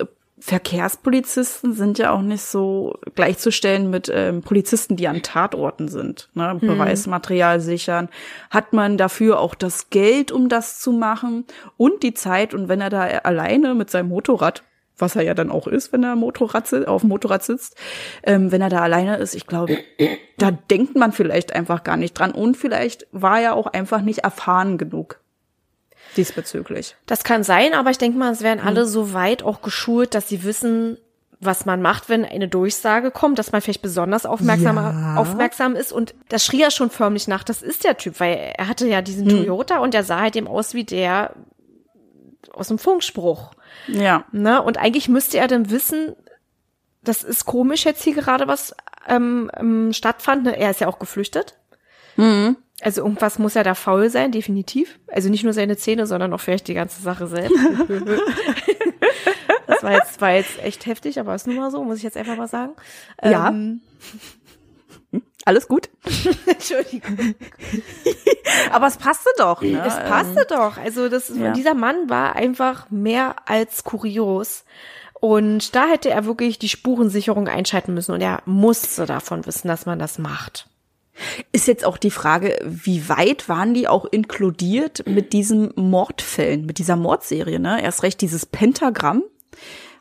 Verkehrspolizisten 0.41 1.75
sind 1.75 1.99
ja 1.99 2.13
auch 2.13 2.23
nicht 2.23 2.43
so 2.43 2.99
gleichzustellen 3.15 3.91
mit 3.91 4.11
ähm, 4.13 4.41
Polizisten, 4.41 4.97
die 4.97 5.07
an 5.07 5.23
Tatorten 5.23 5.89
sind. 5.89 6.31
Ne? 6.35 6.57
Beweismaterial 6.61 7.61
sichern. 7.61 8.09
Hat 8.49 8.73
man 8.73 8.97
dafür 8.97 9.39
auch 9.39 9.55
das 9.55 9.91
Geld, 9.91 10.33
um 10.33 10.49
das 10.49 10.81
zu 10.81 10.93
machen 10.93 11.45
und 11.77 12.03
die 12.03 12.15
Zeit? 12.15 12.55
Und 12.55 12.69
wenn 12.69 12.81
er 12.81 12.91
da 12.91 13.03
alleine 13.03 13.75
mit 13.75 13.91
seinem 13.91 14.09
Motorrad 14.09 14.63
was 15.01 15.17
er 15.17 15.23
ja 15.23 15.33
dann 15.33 15.51
auch 15.51 15.67
ist, 15.67 15.95
wenn 15.95 16.05
er 16.05 16.15
Motorrad, 16.15 16.73
auf 16.87 17.01
dem 17.01 17.09
Motorrad 17.09 17.43
sitzt, 17.43 17.77
ähm, 18.23 18.53
wenn 18.53 18.61
er 18.61 18.69
da 18.69 18.81
alleine 18.81 19.17
ist, 19.17 19.35
ich 19.35 19.47
glaube, 19.47 19.79
da 20.37 20.51
denkt 20.51 20.95
man 20.95 21.13
vielleicht 21.13 21.55
einfach 21.55 21.85
gar 21.85 21.97
nicht 21.97 22.13
dran. 22.13 22.33
Und 22.33 22.57
vielleicht 22.57 23.07
war 23.11 23.41
er 23.41 23.55
auch 23.55 23.67
einfach 23.67 24.03
nicht 24.03 24.19
erfahren 24.19 24.77
genug 24.77 25.20
diesbezüglich. 26.17 26.97
Das 27.07 27.25
kann 27.25 27.43
sein, 27.45 27.75
aber 27.75 27.91
ich 27.91 27.99
denke 27.99 28.19
mal, 28.19 28.33
es 28.33 28.43
werden 28.43 28.61
alle 28.65 28.87
so 28.87 29.13
weit 29.13 29.43
auch 29.43 29.63
geschult, 29.63 30.15
dass 30.15 30.29
sie 30.29 30.43
wissen, 30.45 30.99
was 31.43 31.65
man 31.65 31.81
macht, 31.81 32.09
wenn 32.11 32.25
eine 32.27 32.49
Durchsage 32.49 33.11
kommt, 33.11 33.39
dass 33.39 33.51
man 33.53 33.63
vielleicht 33.63 33.81
besonders 33.81 34.27
aufmerksam, 34.27 34.77
Ja. 34.77 35.17
aufmerksam 35.17 35.75
ist. 35.75 35.91
Und 35.93 36.15
das 36.29 36.45
schrie 36.45 36.61
ja 36.61 36.71
schon 36.71 36.91
förmlich 36.91 37.29
nach, 37.29 37.45
das 37.45 37.63
ist 37.63 37.85
der 37.85 37.97
Typ, 37.97 38.21
weil 38.21 38.53
er 38.59 38.69
hatte 38.69 38.87
ja 38.87 39.01
diesen 39.01 39.27
Toyota 39.29 39.79
und 39.79 39.95
der 39.95 40.05
sah 40.05 40.21
halt 40.21 40.37
eben 40.37 40.47
aus 40.49 40.75
wie 40.75 40.85
der 40.85 41.35
aus 42.53 42.69
dem 42.69 42.79
Funkspruch. 42.79 43.53
Ja. 43.87 44.25
Ne? 44.33 44.61
Und 44.63 44.77
eigentlich 44.77 45.09
müsste 45.09 45.39
er 45.39 45.49
dann 45.49 45.71
wissen, 45.71 46.15
das 47.03 47.23
ist 47.23 47.47
komisch 47.47 47.85
jetzt 47.87 48.03
hier 48.03 48.15
gerade 48.15 48.47
was 48.47 48.75
ähm, 49.09 49.51
ähm, 49.57 49.93
stattfand. 49.95 50.45
Ne? 50.45 50.59
Er 50.59 50.71
ist 50.71 50.81
ja 50.81 50.89
auch 50.89 50.99
geflüchtet. 50.99 51.57
Also 52.83 53.03
irgendwas 53.03 53.39
muss 53.39 53.55
ja 53.55 53.63
da 53.63 53.75
faul 53.75 54.09
sein, 54.11 54.33
definitiv. 54.33 54.99
Also 55.09 55.29
nicht 55.29 55.45
nur 55.45 55.53
seine 55.53 55.77
Zähne, 55.77 56.07
sondern 56.07 56.33
auch 56.33 56.41
vielleicht 56.41 56.69
die 56.69 56.75
ganze 56.75 57.03
Sache 57.03 57.27
selbst. 57.27 57.57
das 59.67 59.83
war 59.83 59.93
jetzt, 59.93 60.21
war 60.21 60.33
jetzt 60.33 60.63
echt 60.63 60.87
heftig, 60.87 61.21
aber 61.21 61.35
ist 61.35 61.47
nun 61.47 61.57
mal 61.57 61.71
so, 61.71 61.85
muss 61.85 61.99
ich 61.99 62.03
jetzt 62.03 62.17
einfach 62.17 62.37
mal 62.37 62.49
sagen. 62.49 62.73
Ja. 63.23 63.49
Ähm, 63.49 63.83
Alles 65.45 65.69
gut. 65.69 65.91
Entschuldigung. 66.47 67.35
Aber 68.73 68.87
es 68.87 68.97
passte 68.97 69.31
doch. 69.39 69.63
Ne? 69.63 69.83
Es 69.87 69.97
passte 69.97 70.47
doch. 70.49 70.77
Also 70.77 71.09
das, 71.09 71.31
ja. 71.35 71.53
dieser 71.53 71.75
Mann 71.75 72.09
war 72.09 72.37
einfach 72.37 72.91
mehr 72.91 73.37
als 73.47 73.85
kurios. 73.85 74.65
Und 75.15 75.75
da 75.75 75.87
hätte 75.87 76.11
er 76.11 76.25
wirklich 76.25 76.59
die 76.59 76.69
Spurensicherung 76.69 77.49
einschalten 77.49 77.95
müssen. 77.95 78.13
Und 78.13 78.21
er 78.21 78.43
musste 78.47 79.07
davon 79.07 79.45
wissen, 79.47 79.69
dass 79.69 79.87
man 79.87 79.99
das 79.99 80.19
macht. 80.19 80.70
Ist 81.53 81.69
jetzt 81.69 81.85
auch 81.85 81.99
die 81.99 82.11
Frage, 82.11 82.59
wie 82.65 83.09
weit 83.09 83.49
waren 83.49 83.75
die 83.75 83.89
auch 83.89 84.05
inkludiert 84.05 85.07
mit 85.07 85.33
diesen 85.33 85.73
Mordfällen, 85.77 86.67
mit 86.67 86.79
dieser 86.79 86.97
Mordserie, 86.97 87.59
ne? 87.59 87.83
Erst 87.83 88.03
recht 88.03 88.21
dieses 88.21 88.47
Pentagramm, 88.47 89.23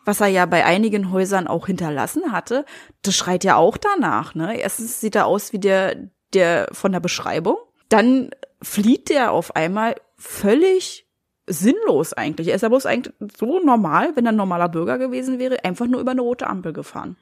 was 0.06 0.22
er 0.22 0.28
ja 0.28 0.46
bei 0.46 0.66
einigen 0.66 1.12
Häusern 1.12 1.48
auch 1.48 1.68
hinterlassen 1.68 2.32
hatte, 2.32 2.66
das 3.02 3.16
schreit 3.16 3.44
ja 3.44 3.56
auch 3.56 3.78
danach, 3.78 4.36
ne? 4.36 4.60
Erstens 4.60 5.02
sieht 5.02 5.16
er 5.16 5.26
aus 5.26 5.54
wie 5.54 5.60
der, 5.60 5.96
der 6.34 6.70
von 6.72 6.92
der 6.92 7.00
Beschreibung. 7.00 7.58
Dann 7.90 8.30
flieht 8.62 9.10
der 9.10 9.32
auf 9.32 9.56
einmal 9.56 9.96
völlig 10.18 11.08
sinnlos 11.48 12.14
eigentlich. 12.14 12.50
Er 12.50 12.56
ist 12.56 12.62
ja 12.62 12.70
bloß 12.70 12.86
eigentlich 12.86 13.14
so 13.38 13.60
normal, 13.60 14.16
wenn 14.16 14.26
er 14.26 14.32
ein 14.32 14.38
normaler 14.38 14.70
Bürger 14.70 14.98
gewesen 14.98 15.40
wäre, 15.40 15.64
einfach 15.66 15.88
nur 15.88 16.00
über 16.00 16.12
eine 16.12 16.22
rote 16.22 16.48
Ampel 16.48 16.74
gefahren. 16.74 17.18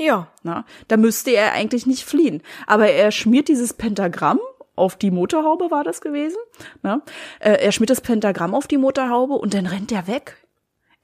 Ja. 0.00 0.28
Na, 0.42 0.64
da 0.88 0.96
müsste 0.96 1.30
er 1.30 1.52
eigentlich 1.52 1.86
nicht 1.86 2.04
fliehen. 2.04 2.42
Aber 2.66 2.88
er 2.88 3.10
schmiert 3.12 3.48
dieses 3.48 3.74
Pentagramm 3.74 4.40
auf 4.76 4.96
die 4.96 5.10
Motorhaube, 5.10 5.70
war 5.70 5.84
das 5.84 6.00
gewesen. 6.00 6.38
Na, 6.82 7.02
äh, 7.38 7.52
er 7.52 7.70
schmiert 7.72 7.90
das 7.90 8.00
Pentagramm 8.00 8.54
auf 8.54 8.66
die 8.66 8.78
Motorhaube 8.78 9.34
und 9.34 9.52
dann 9.52 9.66
rennt 9.66 9.92
er 9.92 10.06
weg. 10.06 10.38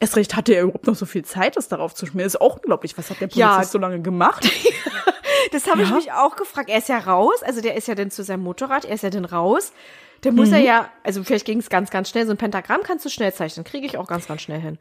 Erst 0.00 0.16
recht 0.16 0.34
hatte 0.36 0.54
er 0.54 0.62
überhaupt 0.64 0.86
noch 0.86 0.94
so 0.94 1.04
viel 1.06 1.24
Zeit, 1.24 1.56
das 1.56 1.68
darauf 1.68 1.94
zu 1.94 2.06
schmieren. 2.06 2.26
Ist 2.26 2.40
auch 2.40 2.56
unglaublich. 2.56 2.96
Was 2.98 3.10
hat 3.10 3.20
der 3.20 3.26
Polizist 3.28 3.38
Ja. 3.38 3.64
so 3.64 3.78
lange 3.78 4.00
gemacht? 4.00 4.48
Das 5.52 5.68
habe 5.70 5.82
ich 5.82 5.88
Ja. 5.90 5.94
mich 5.94 6.12
auch 6.12 6.34
gefragt. 6.34 6.68
Er 6.68 6.78
ist 6.78 6.88
ja 6.88 6.98
raus, 6.98 7.42
also 7.44 7.60
der 7.60 7.76
ist 7.76 7.86
ja 7.86 7.94
dann 7.94 8.10
zu 8.10 8.24
seinem 8.24 8.42
Motorrad, 8.42 8.84
er 8.84 8.94
ist 8.94 9.02
ja 9.02 9.10
dann 9.10 9.24
raus. 9.24 9.72
Der 10.24 10.32
muss 10.32 10.50
er 10.50 10.58
ja, 10.58 10.90
also 11.04 11.22
vielleicht 11.22 11.44
ging 11.44 11.58
es 11.58 11.68
ganz, 11.68 11.90
ganz 11.90 12.08
schnell. 12.08 12.24
So 12.26 12.32
ein 12.32 12.36
Pentagramm 12.36 12.80
kannst 12.82 13.04
du 13.04 13.08
schnell 13.08 13.32
zeichnen, 13.32 13.64
kriege 13.64 13.86
ich 13.86 13.96
auch 13.96 14.06
ganz, 14.08 14.26
ganz 14.26 14.42
schnell 14.42 14.60
hin. 14.60 14.78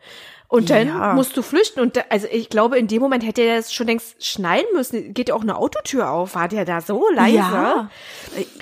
Und 0.47 0.69
dann 0.69 0.87
Ja. 0.87 1.13
musst 1.13 1.35
du 1.37 1.41
flüchten. 1.41 1.79
Und 1.81 1.97
da, 1.97 2.01
also 2.09 2.27
ich 2.31 2.49
glaube, 2.49 2.77
in 2.79 2.87
dem 2.87 3.01
Moment 3.01 3.25
hätte 3.25 3.41
er 3.41 3.57
das 3.57 3.73
schon 3.73 3.87
längst 3.87 4.25
schneiden 4.25 4.67
müssen. 4.73 5.13
Geht 5.13 5.29
ja 5.29 5.35
auch 5.35 5.41
eine 5.41 5.57
Autotür 5.57 6.09
auf. 6.09 6.35
War 6.35 6.47
der 6.47 6.65
da 6.65 6.81
so 6.81 7.07
leise? 7.13 7.35
Ja. 7.35 7.89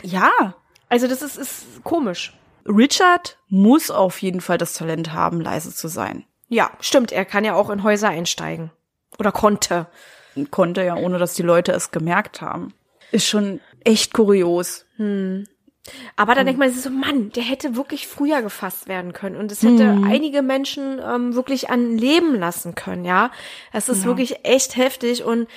Ja. 0.02 0.56
Also 0.90 1.08
das 1.08 1.22
ist, 1.22 1.38
ist 1.38 1.66
komisch. 1.84 2.34
Richard 2.66 3.38
muss 3.50 3.92
auf 3.92 4.22
jeden 4.22 4.42
Fall 4.42 4.58
das 4.58 4.74
Talent 4.74 5.14
haben, 5.14 5.42
leise 5.42 5.74
zu 5.74 5.88
sein. 5.88 6.26
Ja, 6.50 6.72
stimmt. 6.80 7.12
Er 7.12 7.26
kann 7.26 7.44
ja 7.46 7.56
auch 7.56 7.70
in 7.70 7.84
Häuser 7.84 8.10
einsteigen. 8.10 8.72
Oder 9.20 9.32
konnte. 9.32 9.88
Konnte 10.52 10.84
ja, 10.84 10.96
ohne 10.96 11.20
dass 11.20 11.34
die 11.36 11.44
Leute 11.44 11.72
es 11.72 11.92
gemerkt 11.92 12.42
haben. 12.42 12.74
Ist 13.12 13.28
schon 13.28 13.60
echt 13.84 14.14
kurios. 14.14 14.86
Aber 16.16 16.34
dann 16.34 16.46
denkt 16.46 16.60
man 16.60 16.72
sich 16.72 16.82
so, 16.82 16.90
Mann, 16.90 17.32
der 17.32 17.44
hätte 17.44 17.76
wirklich 17.76 18.08
früher 18.08 18.42
gefasst 18.42 18.88
werden 18.88 19.12
können 19.12 19.36
und 19.36 19.52
es 19.52 19.64
hätte 19.64 19.84
einige 20.06 20.42
Menschen 20.42 21.02
ähm, 21.06 21.36
wirklich 21.36 21.70
an 21.70 21.98
Leben 21.98 22.36
lassen 22.36 22.74
können, 22.74 23.04
ja. 23.04 23.32
Es 23.74 23.90
ist 23.90 24.06
wirklich 24.06 24.46
echt 24.46 24.78
heftig 24.78 25.24
und 25.26 25.48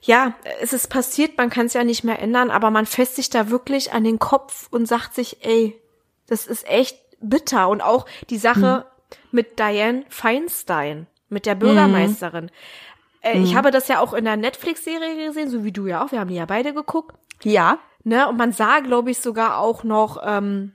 ja, 0.00 0.34
es 0.62 0.72
ist 0.72 0.88
passiert, 0.88 1.36
man 1.36 1.50
kann 1.50 1.66
es 1.66 1.74
ja 1.74 1.84
nicht 1.84 2.02
mehr 2.04 2.18
ändern, 2.20 2.50
aber 2.50 2.70
man 2.70 2.86
fässt 2.86 3.16
sich 3.16 3.28
da 3.30 3.50
wirklich 3.50 3.92
an 3.92 4.04
den 4.04 4.18
Kopf 4.18 4.68
und 4.70 4.86
sagt 4.86 5.14
sich, 5.14 5.44
ey, 5.44 5.78
das 6.28 6.46
ist 6.46 6.66
echt 6.68 6.98
bitter 7.20 7.68
und 7.68 7.82
auch 7.82 8.06
die 8.30 8.38
Sache 8.38 8.86
mit 9.32 9.58
Diane 9.58 10.04
Feinstein, 10.08 11.06
mit 11.28 11.44
der 11.46 11.54
Bürgermeisterin. 11.56 12.50
Äh, 13.20 13.38
Ich 13.38 13.54
habe 13.54 13.70
das 13.70 13.88
ja 13.88 14.00
auch 14.00 14.12
in 14.14 14.24
der 14.24 14.36
Netflix-Serie 14.36 15.26
gesehen, 15.26 15.48
so 15.50 15.64
wie 15.64 15.72
du 15.72 15.86
ja 15.86 16.04
auch. 16.04 16.12
Wir 16.12 16.20
haben 16.20 16.28
die 16.28 16.36
ja 16.36 16.46
beide 16.46 16.72
geguckt. 16.74 17.14
Ja. 17.42 17.78
Ne? 18.04 18.28
Und 18.28 18.36
man 18.36 18.52
sah, 18.52 18.80
glaube 18.80 19.10
ich, 19.10 19.18
sogar 19.18 19.58
auch 19.58 19.82
noch 19.82 20.20
ähm, 20.24 20.72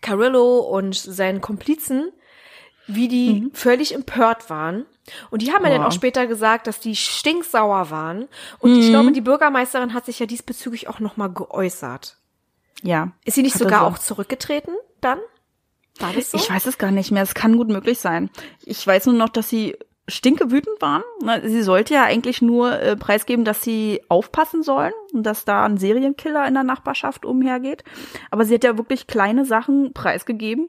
Carillo 0.00 0.58
und 0.58 0.94
seinen 0.94 1.40
Komplizen, 1.40 2.12
wie 2.86 3.08
die 3.08 3.50
völlig 3.52 3.94
empört 3.94 4.48
waren. 4.48 4.86
Und 5.30 5.42
die 5.42 5.52
haben 5.52 5.64
ja 5.64 5.70
dann 5.70 5.82
Boah. 5.82 5.88
auch 5.88 5.92
später 5.92 6.26
gesagt, 6.26 6.66
dass 6.66 6.80
die 6.80 6.96
stinksauer 6.96 7.90
waren. 7.90 8.28
Und 8.60 8.78
ich 8.78 8.88
glaube, 8.88 9.12
die 9.12 9.20
Bürgermeisterin 9.20 9.94
hat 9.94 10.06
sich 10.06 10.18
ja 10.18 10.26
diesbezüglich 10.26 10.88
auch 10.88 11.00
nochmal 11.00 11.30
geäußert. 11.30 12.16
Ja. 12.82 13.12
Ist 13.24 13.34
sie 13.34 13.42
nicht 13.42 13.58
sogar 13.58 13.80
so. 13.80 13.86
auch 13.86 13.98
zurückgetreten 13.98 14.74
dann? 15.00 15.18
War 15.98 16.12
das 16.12 16.30
so? 16.30 16.38
Ich 16.38 16.48
weiß 16.48 16.66
es 16.66 16.78
gar 16.78 16.90
nicht 16.90 17.10
mehr. 17.10 17.22
Es 17.22 17.34
kann 17.34 17.56
gut 17.56 17.68
möglich 17.68 17.98
sein. 17.98 18.30
Ich 18.64 18.86
weiß 18.86 19.06
nur 19.06 19.16
noch, 19.16 19.28
dass 19.28 19.48
sie 19.48 19.76
stinkewütend 20.08 20.80
waren. 20.80 21.02
Sie 21.44 21.62
sollte 21.62 21.94
ja 21.94 22.04
eigentlich 22.04 22.42
nur 22.42 22.72
äh, 22.72 22.96
preisgeben, 22.96 23.44
dass 23.44 23.62
sie 23.62 24.00
aufpassen 24.08 24.62
sollen 24.62 24.92
und 25.12 25.24
dass 25.24 25.44
da 25.44 25.64
ein 25.64 25.76
Serienkiller 25.76 26.46
in 26.48 26.54
der 26.54 26.64
Nachbarschaft 26.64 27.24
umhergeht. 27.24 27.84
Aber 28.30 28.44
sie 28.44 28.54
hat 28.54 28.64
ja 28.64 28.78
wirklich 28.78 29.06
kleine 29.06 29.44
Sachen 29.44 29.92
preisgegeben, 29.92 30.68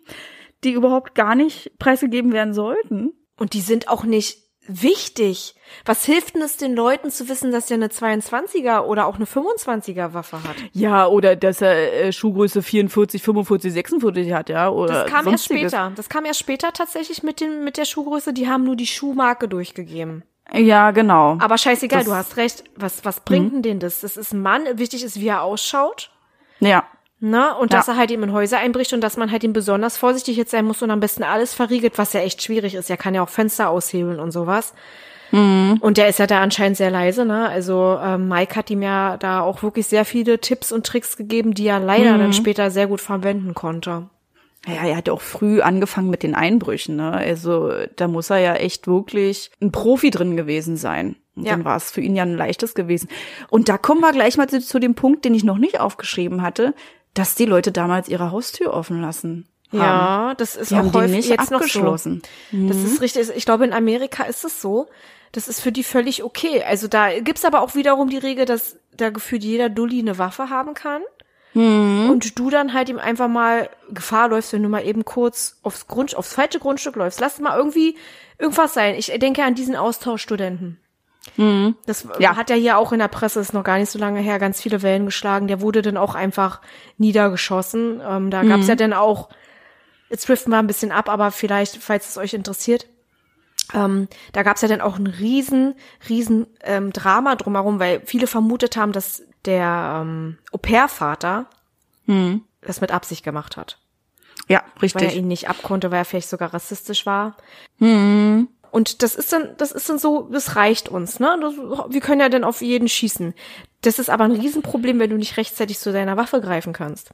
die 0.63 0.73
überhaupt 0.73 1.15
gar 1.15 1.35
nicht 1.35 1.77
preisgegeben 1.79 2.33
werden 2.33 2.53
sollten. 2.53 3.13
Und 3.37 3.53
die 3.53 3.61
sind 3.61 3.87
auch 3.87 4.03
nicht 4.03 4.48
wichtig. 4.69 5.55
Was 5.85 6.05
hilft 6.05 6.35
denn 6.35 6.41
es 6.41 6.57
den 6.57 6.75
Leuten 6.75 7.11
zu 7.11 7.27
wissen, 7.29 7.51
dass 7.51 7.69
er 7.69 7.75
eine 7.75 7.87
22er 7.87 8.81
oder 8.81 9.07
auch 9.07 9.15
eine 9.15 9.25
25er 9.25 10.13
Waffe 10.13 10.37
hat? 10.43 10.55
Ja, 10.73 11.07
oder 11.07 11.35
dass 11.35 11.61
er 11.61 12.05
äh, 12.05 12.11
Schuhgröße 12.13 12.61
44, 12.61 13.21
45, 13.21 13.73
46 13.73 14.33
hat, 14.33 14.49
ja. 14.49 14.69
Oder 14.69 15.03
Das 15.03 15.11
kam 15.11 15.27
erst 15.27 15.45
später. 15.45 15.91
Das 15.95 16.09
kam 16.09 16.25
erst 16.25 16.39
später 16.39 16.71
tatsächlich 16.73 17.23
mit 17.23 17.41
dem 17.41 17.63
mit 17.63 17.77
der 17.77 17.85
Schuhgröße. 17.85 18.33
Die 18.33 18.47
haben 18.47 18.63
nur 18.63 18.75
die 18.75 18.87
Schuhmarke 18.87 19.47
durchgegeben. 19.47 20.23
Ja, 20.51 20.91
genau. 20.91 21.37
Aber 21.39 21.57
scheißegal, 21.57 21.99
Das- 21.99 22.07
Mhm. 22.07 22.11
du 22.11 22.15
hast 22.17 22.37
recht. 22.37 22.63
Was 22.75 23.05
was 23.05 23.19
bringt 23.21 23.53
denn 23.53 23.61
den 23.61 23.79
das? 23.79 24.01
Das 24.01 24.17
ist 24.17 24.33
ein 24.33 24.41
Mann. 24.41 24.63
Wichtig 24.75 25.03
ist, 25.03 25.19
wie 25.19 25.27
er 25.27 25.43
ausschaut. 25.43 26.11
ja. 26.59 26.83
Ne? 27.21 27.53
Und 27.55 27.73
Ja. 27.73 27.79
dass 27.79 27.87
er 27.89 27.97
halt 27.97 28.11
eben 28.11 28.23
in 28.23 28.31
Häuser 28.33 28.59
einbricht 28.59 28.93
und 28.93 29.01
dass 29.01 29.17
man 29.17 29.29
halt 29.31 29.43
ihm 29.43 29.51
besonders 29.53 29.97
vorsichtig 29.97 30.37
jetzt 30.37 30.51
sein 30.51 30.65
muss 30.65 30.81
und 30.81 30.89
am 30.91 31.01
besten 31.01 31.23
alles 31.23 31.53
verriegelt, 31.53 31.97
was 31.97 32.13
ja 32.13 32.21
echt 32.21 32.41
schwierig 32.41 32.75
ist. 32.75 32.89
Er 32.89 32.95
kann 32.97 33.13
ja 33.13 33.21
auch 33.21 33.29
Fenster 33.29 33.69
aushebeln 33.69 34.19
und 34.19 34.31
sowas. 34.31 34.73
Mhm. 35.31 35.77
Und 35.81 35.97
der 35.97 36.07
ist 36.07 36.17
ja 36.19 36.27
da 36.27 36.41
anscheinend 36.41 36.77
sehr 36.77 36.89
leise, 36.89 37.25
ne? 37.25 37.47
Also 37.49 37.99
ähm, 38.01 38.27
Mike 38.29 38.55
hat 38.55 38.69
ihm 38.71 38.81
ja 38.81 39.17
da 39.17 39.41
auch 39.41 39.61
wirklich 39.63 39.85
sehr 39.87 40.05
viele 40.05 40.39
Tipps 40.39 40.71
und 40.71 40.85
Tricks 40.85 41.17
gegeben, 41.17 41.53
die 41.53 41.67
er 41.67 41.79
leider 41.79 42.13
Mhm. 42.15 42.19
dann 42.19 42.33
später 42.33 42.71
sehr 42.71 42.87
gut 42.87 43.01
verwenden 43.01 43.53
konnte. 43.53 44.09
Ja, 44.67 44.85
er 44.87 44.97
hat 44.97 45.07
ja 45.07 45.13
auch 45.13 45.21
früh 45.21 45.61
angefangen 45.61 46.09
mit 46.09 46.23
den 46.23 46.35
Einbrüchen, 46.35 46.95
ne? 46.95 47.11
Also 47.11 47.71
da 47.95 48.07
muss 48.07 48.29
er 48.29 48.39
ja 48.39 48.55
echt 48.55 48.87
wirklich 48.87 49.51
ein 49.61 49.71
Profi 49.71 50.09
drin 50.09 50.35
gewesen 50.35 50.77
sein. 50.77 51.15
Und 51.35 51.45
Ja. 51.45 51.51
dann 51.51 51.63
war 51.63 51.77
es 51.77 51.91
für 51.91 52.01
ihn 52.01 52.15
ja 52.15 52.23
ein 52.23 52.35
leichtes 52.35 52.73
gewesen. 52.73 53.07
Und 53.49 53.69
da 53.69 53.77
kommen 53.77 54.01
wir 54.01 54.11
gleich 54.11 54.35
mal 54.35 54.49
zu, 54.49 54.59
zu 54.59 54.79
dem 54.79 54.95
Punkt, 54.95 55.23
den 55.25 55.33
ich 55.35 55.43
noch 55.45 55.57
nicht 55.57 55.79
aufgeschrieben 55.79 56.41
hatte, 56.41 56.73
dass 57.13 57.35
die 57.35 57.45
Leute 57.45 57.71
damals 57.71 58.07
ihre 58.07 58.31
Haustür 58.31 58.73
offen 58.73 59.01
lassen. 59.01 59.47
Haben. 59.71 59.79
Ja, 59.79 60.33
das 60.35 60.55
ist 60.55 60.71
Die 60.71 60.75
auch 60.75 60.93
häufig 60.93 61.11
nicht 61.11 61.29
jetzt 61.29 61.51
abgeschlossen. 61.53 62.21
Mhm. 62.51 62.67
noch 62.67 62.73
so. 62.73 62.81
Das 62.81 62.91
ist 62.91 63.01
richtig. 63.01 63.29
Ich 63.35 63.45
glaube, 63.45 63.65
in 63.65 63.73
Amerika 63.73 64.23
ist 64.23 64.43
es 64.43 64.61
so. 64.61 64.87
Das 65.31 65.47
ist 65.47 65.61
für 65.61 65.71
die 65.71 65.83
völlig 65.83 66.23
okay. 66.23 66.63
Also 66.63 66.87
da 66.87 67.19
gibt's 67.19 67.45
aber 67.45 67.61
auch 67.61 67.75
wiederum 67.75 68.09
die 68.09 68.17
Regel, 68.17 68.45
dass 68.45 68.77
da 68.91 69.11
gefühlt 69.11 69.43
jeder 69.43 69.69
Dulli 69.69 69.99
eine 69.99 70.17
Waffe 70.17 70.49
haben 70.49 70.73
kann. 70.73 71.03
Mhm. 71.53 72.09
Und 72.09 72.39
du 72.39 72.49
dann 72.49 72.73
halt 72.73 72.89
ihm 72.89 72.99
einfach 72.99 73.27
mal 73.27 73.69
Gefahr 73.91 74.29
läufst, 74.29 74.53
wenn 74.53 74.63
du 74.63 74.69
mal 74.69 74.85
eben 74.85 75.05
kurz 75.05 75.59
aufs 75.61 75.87
Grund, 75.87 76.15
aufs 76.15 76.33
falsche 76.33 76.59
Grundstück 76.59 76.95
läufst. 76.95 77.19
Lass 77.19 77.39
mal 77.39 77.57
irgendwie 77.57 77.97
irgendwas 78.37 78.73
sein. 78.73 78.95
Ich 78.95 79.07
denke 79.17 79.43
an 79.43 79.55
diesen 79.55 79.75
Austauschstudenten. 79.75 80.79
Das 81.85 82.05
Mhm. 82.05 82.11
Ja. 82.19 82.35
hat 82.35 82.49
ja 82.49 82.55
hier 82.55 82.77
auch 82.77 82.91
in 82.91 82.99
der 82.99 83.07
Presse, 83.07 83.39
ist 83.39 83.53
noch 83.53 83.63
gar 83.63 83.77
nicht 83.77 83.89
so 83.91 83.99
lange 83.99 84.19
her, 84.19 84.39
ganz 84.39 84.61
viele 84.61 84.81
Wellen 84.81 85.05
geschlagen. 85.05 85.47
Der 85.47 85.61
wurde 85.61 85.81
dann 85.81 85.97
auch 85.97 86.15
einfach 86.15 86.61
niedergeschossen. 86.97 88.01
Ähm, 88.07 88.29
da 88.31 88.43
gab's 88.43 88.63
Mhm. 88.63 88.69
ja 88.69 88.75
dann 88.75 88.93
auch, 88.93 89.29
jetzt 90.09 90.27
driften 90.27 90.51
wir 90.51 90.57
ein 90.59 90.67
bisschen 90.67 90.91
ab, 90.91 91.09
aber 91.09 91.31
vielleicht, 91.31 91.77
falls 91.77 92.09
es 92.09 92.17
euch 92.17 92.33
interessiert, 92.33 92.87
Ähm, 93.71 94.07
da 94.33 94.41
gab's 94.41 94.61
ja 94.63 94.67
dann 94.67 94.81
auch 94.81 94.97
ein 94.97 95.05
riesen, 95.05 95.75
riesen 96.09 96.47
ähm, 96.63 96.91
Drama 96.91 97.35
drumherum, 97.35 97.79
weil 97.79 98.01
viele 98.03 98.25
vermutet 98.25 98.75
haben, 98.77 98.93
dass 98.93 99.21
der 99.45 99.99
ähm, 100.01 100.39
Au-pair-Vater 100.51 101.45
Hm. 102.07 102.41
das 102.61 102.81
mit 102.81 102.89
Absicht 102.91 103.23
gemacht 103.23 103.57
hat. 103.57 103.77
Ja, 104.47 104.61
Weil 104.61 104.65
er 104.77 104.81
richtig. 104.81 105.15
ihn 105.17 105.27
nicht 105.27 105.49
abkonnte, 105.49 105.91
weil 105.91 105.99
er 105.99 106.05
vielleicht 106.05 106.29
sogar 106.29 106.51
rassistisch 106.51 107.05
war. 107.05 107.37
Hm. 107.77 108.47
Und 108.71 109.01
das 109.01 109.15
ist 109.15 109.33
dann, 109.33 109.55
das 109.57 109.71
ist 109.71 109.89
dann 109.89 109.99
so, 109.99 110.29
das 110.31 110.55
reicht 110.55 110.89
uns, 110.89 111.19
ne? 111.19 111.37
Das, 111.41 111.55
wir 111.55 112.01
können 112.01 112.21
ja 112.21 112.29
dann 112.29 112.43
auf 112.43 112.61
jeden 112.61 112.87
schießen. 112.87 113.33
Das 113.81 113.99
ist 113.99 114.09
aber 114.09 114.25
ein 114.25 114.31
Riesenproblem, 114.31 114.99
wenn 114.99 115.09
du 115.09 115.17
nicht 115.17 115.37
rechtzeitig 115.37 115.79
zu 115.79 115.91
deiner 115.91 116.17
Waffe 116.17 116.41
greifen 116.41 116.73
kannst. 116.73 117.11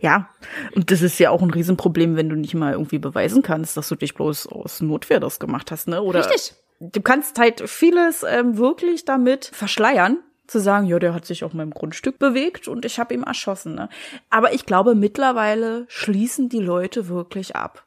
Ja, 0.00 0.30
und 0.74 0.90
das 0.90 1.02
ist 1.02 1.18
ja 1.18 1.30
auch 1.30 1.42
ein 1.42 1.50
Riesenproblem, 1.50 2.16
wenn 2.16 2.28
du 2.28 2.36
nicht 2.36 2.54
mal 2.54 2.72
irgendwie 2.72 2.98
beweisen 2.98 3.42
kannst, 3.42 3.76
dass 3.76 3.88
du 3.88 3.96
dich 3.96 4.14
bloß 4.14 4.46
aus 4.46 4.80
Notwehr 4.80 5.20
das 5.20 5.38
gemacht 5.38 5.70
hast, 5.70 5.88
ne? 5.88 6.02
Oder 6.02 6.20
Richtig. 6.20 6.54
du 6.80 7.00
kannst 7.02 7.38
halt 7.38 7.68
vieles 7.68 8.22
ähm, 8.22 8.56
wirklich 8.56 9.04
damit 9.04 9.50
verschleiern, 9.52 10.18
zu 10.48 10.58
sagen, 10.58 10.86
ja, 10.86 10.98
der 10.98 11.14
hat 11.14 11.26
sich 11.26 11.44
auf 11.44 11.52
meinem 11.52 11.70
Grundstück 11.70 12.18
bewegt 12.18 12.68
und 12.68 12.84
ich 12.84 12.98
habe 12.98 13.14
ihn 13.14 13.22
erschossen. 13.22 13.74
Ne? 13.74 13.88
Aber 14.30 14.54
ich 14.54 14.66
glaube, 14.66 14.94
mittlerweile 14.94 15.84
schließen 15.88 16.48
die 16.48 16.60
Leute 16.60 17.08
wirklich 17.08 17.54
ab. 17.54 17.84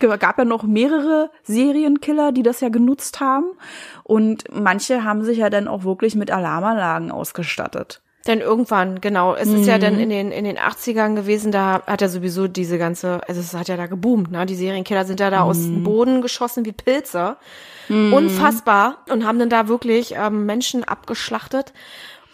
Es 0.00 0.18
gab 0.18 0.38
ja 0.38 0.44
noch 0.44 0.64
mehrere 0.64 1.30
Serienkiller, 1.42 2.32
die 2.32 2.42
das 2.42 2.60
ja 2.60 2.68
genutzt 2.68 3.20
haben. 3.20 3.46
Und 4.02 4.44
manche 4.52 5.04
haben 5.04 5.24
sich 5.24 5.38
ja 5.38 5.50
dann 5.50 5.68
auch 5.68 5.84
wirklich 5.84 6.14
mit 6.14 6.30
Alarmanlagen 6.30 7.10
ausgestattet. 7.10 8.00
Denn 8.26 8.40
irgendwann, 8.40 9.02
genau, 9.02 9.34
es 9.34 9.48
ist 9.48 9.66
ja 9.66 9.78
dann 9.78 9.98
in 9.98 10.08
den, 10.08 10.32
in 10.32 10.44
den 10.44 10.56
80ern 10.56 11.14
gewesen, 11.14 11.52
da 11.52 11.82
hat 11.86 12.00
er 12.00 12.08
sowieso 12.08 12.48
diese 12.48 12.78
ganze, 12.78 13.20
also 13.28 13.38
es 13.38 13.52
hat 13.52 13.68
ja 13.68 13.76
da 13.76 13.86
geboomt, 13.86 14.30
ne? 14.30 14.46
Die 14.46 14.54
Serienkiller 14.54 15.04
sind 15.04 15.20
ja 15.20 15.28
da 15.28 15.42
aus 15.42 15.58
dem 15.58 15.84
Boden 15.84 16.22
geschossen 16.22 16.64
wie 16.64 16.72
Pilze. 16.72 17.36
Unfassbar. 17.90 18.98
Und 19.10 19.26
haben 19.26 19.38
dann 19.38 19.50
da 19.50 19.68
wirklich 19.68 20.14
ähm, 20.16 20.46
Menschen 20.46 20.84
abgeschlachtet. 20.84 21.74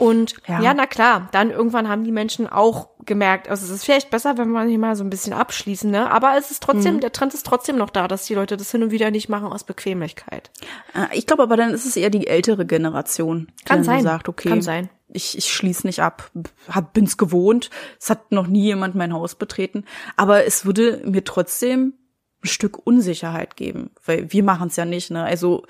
Und 0.01 0.35
ja. 0.49 0.61
Ja. 0.63 0.75
na 0.75 0.87
klar, 0.87 1.29
dann 1.33 1.51
irgendwann 1.51 1.89
haben 1.89 2.05
die 2.05 2.11
Menschen 2.13 2.47
auch 2.49 2.89
gemerkt, 3.05 3.49
also 3.49 3.65
es 3.67 3.71
ist 3.71 3.85
vielleicht 3.85 4.11
besser, 4.11 4.39
wenn 4.39 4.51
wir 4.51 4.65
hier 4.65 4.79
mal 4.79 4.97
so 4.97 5.05
ein 5.05 5.11
bisschen 5.11 5.33
abschließen, 5.35 5.91
ne? 5.91 6.11
Aber 6.11 6.37
es 6.39 6.51
ist 6.51 6.63
trotzdem, 6.63 7.01
der 7.01 7.13
Trend 7.13 7.35
ist 7.35 7.45
trotzdem 7.47 7.77
noch 7.77 7.91
da, 7.91 8.09
dass 8.09 8.25
die 8.25 8.35
Leute 8.35 8.57
das 8.57 8.71
hin 8.71 8.83
und 8.83 8.91
wieder 8.93 9.11
nicht 9.11 9.29
machen 9.29 9.53
aus 9.53 9.65
Bequemlichkeit. 9.65 10.51
Äh, 10.95 11.17
Ich 11.17 11.27
glaube 11.27 11.43
aber, 11.43 11.57
dann 11.57 11.71
ist 11.75 11.85
es 11.85 11.97
eher 11.97 12.09
die 12.11 12.27
ältere 12.27 12.65
Generation, 12.65 13.49
die 13.61 13.65
Kann 13.67 13.85
sein. 13.85 14.03
sagt, 14.03 14.29
okay, 14.31 14.49
Kann 14.49 14.63
sein. 14.63 14.89
ich, 15.09 15.37
ich 15.37 15.53
schließe 15.53 15.87
nicht 15.87 16.01
ab, 16.01 16.31
hab, 16.69 16.95
bin's 16.95 17.19
gewohnt, 17.19 17.69
es 18.01 18.09
hat 18.09 18.33
noch 18.33 18.47
nie 18.47 18.63
jemand 18.63 18.95
mein 18.95 19.13
Haus 19.13 19.35
betreten, 19.35 19.85
aber 20.17 20.47
es 20.47 20.65
würde 20.65 21.03
mir 21.05 21.25
trotzdem 21.25 21.93
ein 22.43 22.49
Stück 22.49 22.79
Unsicherheit 22.87 23.55
geben, 23.57 23.91
weil 24.07 24.33
wir 24.33 24.43
machen 24.45 24.69
es 24.69 24.77
ja 24.77 24.87
nicht, 24.87 25.11
ne? 25.11 25.23
Also 25.25 25.67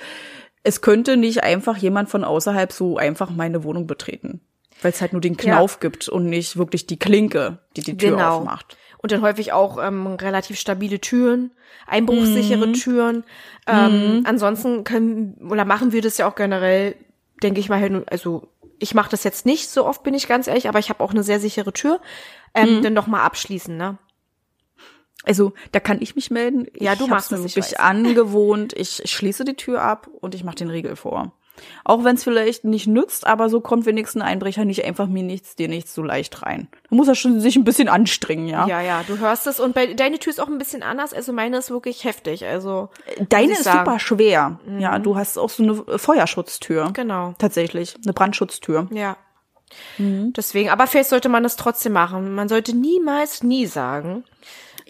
es 0.62 0.80
könnte 0.82 1.16
nicht 1.16 1.42
einfach 1.42 1.76
jemand 1.76 2.08
von 2.10 2.24
außerhalb 2.24 2.72
so 2.72 2.96
einfach 2.98 3.30
meine 3.30 3.64
Wohnung 3.64 3.86
betreten, 3.86 4.40
weil 4.82 4.92
es 4.92 5.00
halt 5.00 5.12
nur 5.12 5.20
den 5.20 5.36
Knauf 5.36 5.80
gibt 5.80 6.08
und 6.08 6.26
nicht 6.26 6.56
wirklich 6.56 6.86
die 6.86 6.98
Klinke, 6.98 7.58
die 7.76 7.82
die 7.82 7.96
Tür 7.96 8.10
Genau. 8.12 8.38
aufmacht. 8.38 8.76
Und 8.98 9.12
dann 9.12 9.22
häufig 9.22 9.52
auch 9.54 9.82
ähm, 9.82 10.06
relativ 10.06 10.58
stabile 10.58 11.00
Türen, 11.00 11.52
einbruchsichere 11.86 12.72
Türen. 12.72 13.24
Ähm, 13.66 14.22
Ansonsten 14.26 14.84
können 14.84 15.36
oder 15.50 15.64
machen 15.64 15.92
wir 15.92 16.02
das 16.02 16.18
ja 16.18 16.28
auch 16.28 16.34
generell, 16.34 16.96
denke 17.42 17.60
ich 17.60 17.70
mal, 17.70 17.78
hin, 17.80 18.04
also 18.10 18.48
ich 18.78 18.94
mache 18.94 19.10
das 19.10 19.24
jetzt 19.24 19.46
nicht 19.46 19.70
so 19.70 19.86
oft, 19.86 20.02
bin 20.02 20.12
ich 20.14 20.28
ganz 20.28 20.46
ehrlich, 20.46 20.68
aber 20.68 20.78
ich 20.78 20.90
habe 20.90 21.02
auch 21.02 21.12
eine 21.12 21.22
sehr 21.22 21.40
sichere 21.40 21.72
Tür. 21.72 22.00
Ähm, 22.54 22.82
Dann 22.82 22.94
doch 22.94 23.06
mal 23.06 23.22
abschließen, 23.22 23.76
ne? 23.76 23.96
Also 25.24 25.52
da 25.72 25.80
kann 25.80 26.00
ich 26.00 26.16
mich 26.16 26.30
melden. 26.30 26.66
Ja, 26.74 26.94
du 26.94 27.04
ich 27.04 27.10
machst 27.10 27.32
es, 27.32 27.44
ich 27.44 27.56
wirklich 27.56 27.78
angewohnt. 27.80 28.72
Ich 28.74 29.02
schließe 29.04 29.44
die 29.44 29.54
Tür 29.54 29.82
ab 29.82 30.08
und 30.20 30.34
ich 30.34 30.44
mache 30.44 30.56
den 30.56 30.70
Riegel 30.70 30.96
vor. 30.96 31.32
Auch 31.84 32.04
wenn 32.04 32.16
es 32.16 32.24
vielleicht 32.24 32.64
nicht 32.64 32.86
nützt, 32.86 33.26
aber 33.26 33.50
so 33.50 33.60
kommt 33.60 33.86
wenigstens 33.86 34.22
ein 34.22 34.28
Einbrecher 34.28 34.64
nicht 34.64 34.84
einfach 34.84 35.06
mir 35.06 35.22
nichts, 35.22 35.56
dir 35.56 35.68
nichts 35.68 35.94
so 35.94 36.02
leicht 36.02 36.42
rein. 36.42 36.68
Da 36.88 36.96
muss 36.96 37.08
er 37.08 37.14
schon 37.14 37.40
sich 37.40 37.56
ein 37.56 37.64
bisschen 37.64 37.88
anstrengen, 37.88 38.48
ja. 38.48 38.66
Ja, 38.66 38.80
ja, 38.80 39.02
du 39.06 39.18
hörst 39.18 39.46
es 39.46 39.60
und 39.60 39.74
bei 39.74 39.92
deine 39.92 40.18
Tür 40.18 40.30
ist 40.30 40.40
auch 40.40 40.48
ein 40.48 40.58
bisschen 40.58 40.82
anders, 40.82 41.12
also 41.12 41.34
meine 41.34 41.58
ist 41.58 41.70
wirklich 41.70 42.04
heftig, 42.04 42.46
also 42.46 42.88
Deine 43.28 43.52
ist 43.52 43.64
sagen. 43.64 43.80
Mhm. 43.80 43.84
super 43.84 43.98
schwer. 43.98 44.60
Ja, 44.78 44.98
du 44.98 45.16
hast 45.16 45.38
auch 45.38 45.50
so 45.50 45.62
eine 45.62 45.98
Feuerschutztür. 45.98 46.92
Genau. 46.92 47.34
Tatsächlich, 47.38 47.94
eine 48.02 48.12
Brandschutztür. 48.12 48.88
Ja. 48.92 49.16
Deswegen, 49.98 50.70
aber 50.70 50.88
vielleicht 50.88 51.10
sollte 51.10 51.28
man 51.28 51.44
das 51.44 51.54
trotzdem 51.54 51.92
machen. 51.92 52.34
Man 52.34 52.48
sollte 52.48 52.74
niemals 52.76 53.44
nie 53.44 53.66
sagen. 53.66 54.24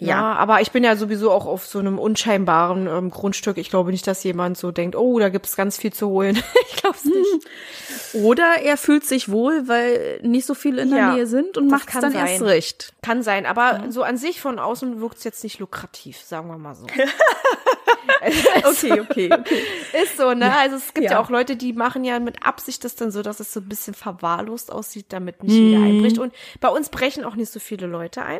Ja. 0.01 0.07
Ja. 0.07 0.33
aber 0.33 0.61
ich 0.61 0.71
bin 0.71 0.83
ja 0.83 0.95
sowieso 0.95 1.31
auch 1.31 1.45
auf 1.45 1.65
so 1.67 1.77
einem 1.77 1.99
unscheinbaren 1.99 2.87
ähm, 2.87 3.11
Grundstück. 3.11 3.57
Ich 3.57 3.69
glaube 3.69 3.91
nicht, 3.91 4.07
dass 4.07 4.23
jemand 4.23 4.57
so 4.57 4.71
denkt, 4.71 4.95
oh, 4.95 5.19
da 5.19 5.29
gibt's 5.29 5.55
ganz 5.55 5.77
viel 5.77 5.93
zu 5.93 6.09
holen. 6.09 6.41
ich 6.69 6.75
glaube 6.77 6.97
es 6.97 7.05
nicht. 7.05 8.15
Oder 8.15 8.55
er 8.63 8.77
fühlt 8.77 9.05
sich 9.05 9.29
wohl, 9.29 9.67
weil 9.67 10.19
nicht 10.23 10.45
so 10.47 10.55
viele 10.55 10.81
in 10.81 10.89
der 10.89 10.99
Ja, 10.99 11.13
Nähe 11.13 11.27
sind 11.27 11.55
und 11.57 11.67
macht 11.69 11.87
es 11.93 11.99
dann 11.99 12.13
sein. 12.13 12.27
erst 12.27 12.41
recht. 12.41 12.93
Kann 13.03 13.21
sein, 13.21 13.45
aber 13.45 13.85
so 13.89 14.01
an 14.01 14.17
sich 14.17 14.41
von 14.41 14.57
außen 14.57 14.99
wirkt's 15.01 15.23
jetzt 15.23 15.43
nicht 15.43 15.59
lukrativ, 15.59 16.19
sagen 16.19 16.47
wir 16.47 16.57
mal 16.57 16.73
so. 16.75 16.87
Okay, 18.63 18.99
okay, 19.01 19.29
okay. 19.31 19.63
Ist 20.03 20.17
so, 20.17 20.33
ne? 20.33 20.55
Also 20.57 20.75
es 20.75 20.93
gibt 20.93 21.05
ja. 21.05 21.13
Ja. 21.13 21.19
auch 21.19 21.29
Leute, 21.29 21.55
die 21.55 21.73
machen 21.73 22.03
ja 22.03 22.19
mit 22.19 22.45
Absicht 22.45 22.83
das 22.83 22.95
dann 22.95 23.11
so, 23.11 23.21
dass 23.21 23.39
es 23.39 23.53
so 23.53 23.59
ein 23.59 23.69
bisschen 23.69 23.93
verwahrlost 23.93 24.71
aussieht, 24.71 25.07
damit 25.09 25.43
nicht 25.43 25.53
jeder 25.53 25.81
einbricht. 25.83 26.19
Und 26.19 26.33
bei 26.59 26.69
uns 26.69 26.89
brechen 26.89 27.23
auch 27.23 27.35
nicht 27.35 27.51
so 27.51 27.59
viele 27.59 27.87
Leute 27.87 28.23
ein, 28.23 28.39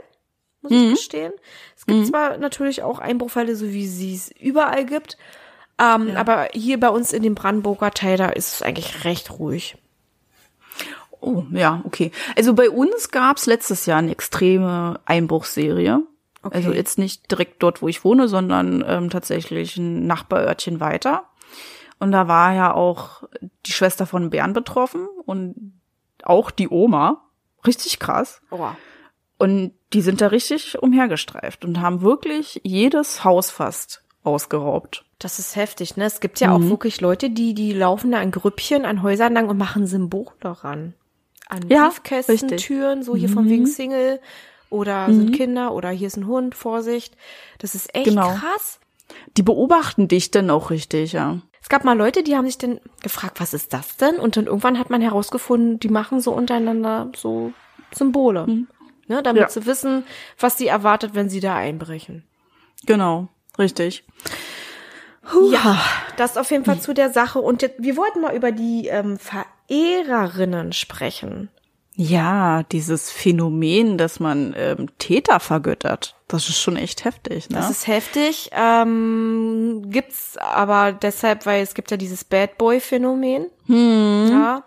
muss 0.61 0.71
ich 0.71 0.91
gestehen. 0.91 1.33
Es 1.75 1.85
gibt 1.85 2.07
zwar 2.07 2.37
natürlich 2.37 2.83
auch 2.83 2.99
Einbruchfälle, 2.99 3.55
so 3.55 3.69
wie 3.69 3.87
sie 3.87 4.15
es 4.15 4.31
überall 4.31 4.85
gibt, 4.85 5.17
ähm, 5.77 6.15
aber 6.15 6.49
hier 6.53 6.79
bei 6.79 6.89
uns 6.89 7.11
in 7.11 7.23
dem 7.23 7.35
Brandenburger 7.35 7.91
Teil, 7.91 8.17
da 8.17 8.29
ist 8.29 8.55
es 8.55 8.61
eigentlich 8.61 9.03
recht 9.03 9.31
ruhig. 9.31 9.77
Oh, 11.19 11.43
ja, 11.51 11.81
okay. 11.85 12.11
Also 12.35 12.53
bei 12.53 12.69
uns 12.69 13.09
gab's 13.09 13.45
letztes 13.45 13.85
Jahr 13.85 13.99
eine 13.99 14.11
extreme 14.11 14.99
Einbruchsserie. 15.05 16.01
Okay. 16.43 16.55
Also 16.55 16.71
jetzt 16.71 16.97
nicht 16.97 17.29
direkt 17.29 17.61
dort, 17.61 17.81
wo 17.81 17.87
ich 17.87 18.03
wohne, 18.03 18.27
sondern 18.27 18.83
ähm, 18.87 19.09
tatsächlich 19.09 19.77
ein 19.77 20.07
Nachbarörtchen 20.07 20.79
weiter. 20.79 21.25
Und 21.99 22.11
da 22.11 22.27
war 22.27 22.53
ja 22.53 22.73
auch 22.73 23.23
die 23.67 23.71
Schwester 23.71 24.07
von 24.07 24.31
Bären 24.31 24.53
betroffen 24.53 25.07
und 25.25 25.73
auch 26.23 26.49
die 26.49 26.69
Oma. 26.69 27.23
Richtig 27.65 27.99
krass. 27.99 28.41
Oh. 28.49 28.69
Und 29.37 29.73
die 29.93 30.01
sind 30.01 30.21
da 30.21 30.27
richtig 30.27 30.81
umhergestreift 30.81 31.65
und 31.65 31.81
haben 31.81 32.01
wirklich 32.01 32.61
jedes 32.63 33.23
Haus 33.23 33.51
fast 33.51 34.03
ausgeraubt. 34.23 35.03
Das 35.19 35.37
ist 35.39 35.55
heftig, 35.55 35.97
ne? 35.97 36.05
Es 36.05 36.19
gibt 36.19 36.39
ja 36.39 36.51
auch 36.51 36.61
wirklich 36.61 37.01
Leute, 37.01 37.29
die, 37.29 37.53
die 37.53 37.73
laufen 37.73 38.11
da 38.11 38.21
in 38.21 38.31
Grüppchen 38.31 38.85
an 38.85 39.03
Häusern 39.03 39.33
lang 39.33 39.49
und 39.49 39.57
machen 39.57 39.85
Symbole 39.85 40.31
ran. 40.43 40.93
An 41.47 41.67
Ja, 41.69 41.89
Briefkästen, 41.89 42.33
richtig. 42.49 42.65
Türen, 42.65 43.03
so 43.03 43.15
hier 43.15 43.29
von 43.29 43.47
wegen 43.49 43.67
Single 43.67 44.19
oder 44.69 45.07
sind 45.13 45.33
Kinder 45.33 45.73
oder 45.73 45.89
hier 45.89 46.07
ist 46.07 46.17
ein 46.17 46.25
Hund, 46.27 46.55
Vorsicht. 46.55 47.15
Das 47.59 47.75
ist 47.75 47.93
echt 47.93 48.05
Genau. 48.05 48.29
krass. 48.33 48.79
Die 49.37 49.43
beobachten 49.43 50.07
dich 50.07 50.31
dann 50.31 50.49
auch 50.49 50.69
richtig, 50.71 51.11
ja. 51.11 51.39
Es 51.61 51.69
gab 51.69 51.83
mal 51.83 51.97
Leute, 51.97 52.23
die 52.23 52.35
haben 52.35 52.45
sich 52.47 52.57
dann 52.57 52.79
gefragt, 53.03 53.39
was 53.39 53.53
ist 53.53 53.73
das 53.73 53.97
denn? 53.97 54.15
Und 54.15 54.37
dann 54.37 54.45
irgendwann 54.47 54.79
hat 54.79 54.89
man 54.89 55.01
herausgefunden, 55.01 55.79
die 55.79 55.89
machen 55.89 56.21
so 56.21 56.31
untereinander 56.31 57.11
so 57.15 57.53
Symbole. 57.93 58.65
Ne, 59.07 59.21
damit 59.23 59.41
Ja. 59.41 59.49
sie 59.49 59.65
wissen, 59.65 60.05
was 60.39 60.57
sie 60.57 60.67
erwartet, 60.67 61.11
wenn 61.15 61.29
sie 61.29 61.39
da 61.39 61.55
einbrechen. 61.55 62.23
Genau, 62.85 63.27
richtig. 63.59 64.03
Ja, 65.51 65.79
das 66.17 66.35
auf 66.37 66.49
jeden 66.51 66.65
Fall 66.65 66.79
zu 66.79 66.93
der 66.93 67.11
Sache. 67.11 67.39
Und 67.39 67.61
jetzt, 67.61 67.75
wir 67.81 67.95
wollten 67.95 68.21
mal 68.21 68.35
über 68.35 68.51
die 68.51 68.87
ähm, 68.87 69.17
Verehrerinnen 69.19 70.73
sprechen. 70.73 71.49
Ja, 71.95 72.63
dieses 72.71 73.11
Phänomen, 73.11 73.97
dass 73.97 74.19
man 74.19 74.55
ähm, 74.57 74.87
Täter 74.97 75.39
vergöttert, 75.39 76.15
das 76.27 76.47
ist 76.49 76.59
schon 76.59 76.77
echt 76.77 77.03
heftig, 77.05 77.49
ne? 77.49 77.57
Das 77.57 77.69
ist 77.69 77.85
heftig. 77.85 78.49
Ähm, 78.53 79.83
gibt's 79.89 80.37
aber 80.37 80.93
deshalb, 80.93 81.45
weil 81.45 81.61
es 81.61 81.73
gibt 81.73 81.91
ja 81.91 81.97
dieses 81.97 82.23
Bad 82.23 82.57
Boy 82.57 82.79
Phänomen. 82.79 83.47
Ja. 83.67 84.63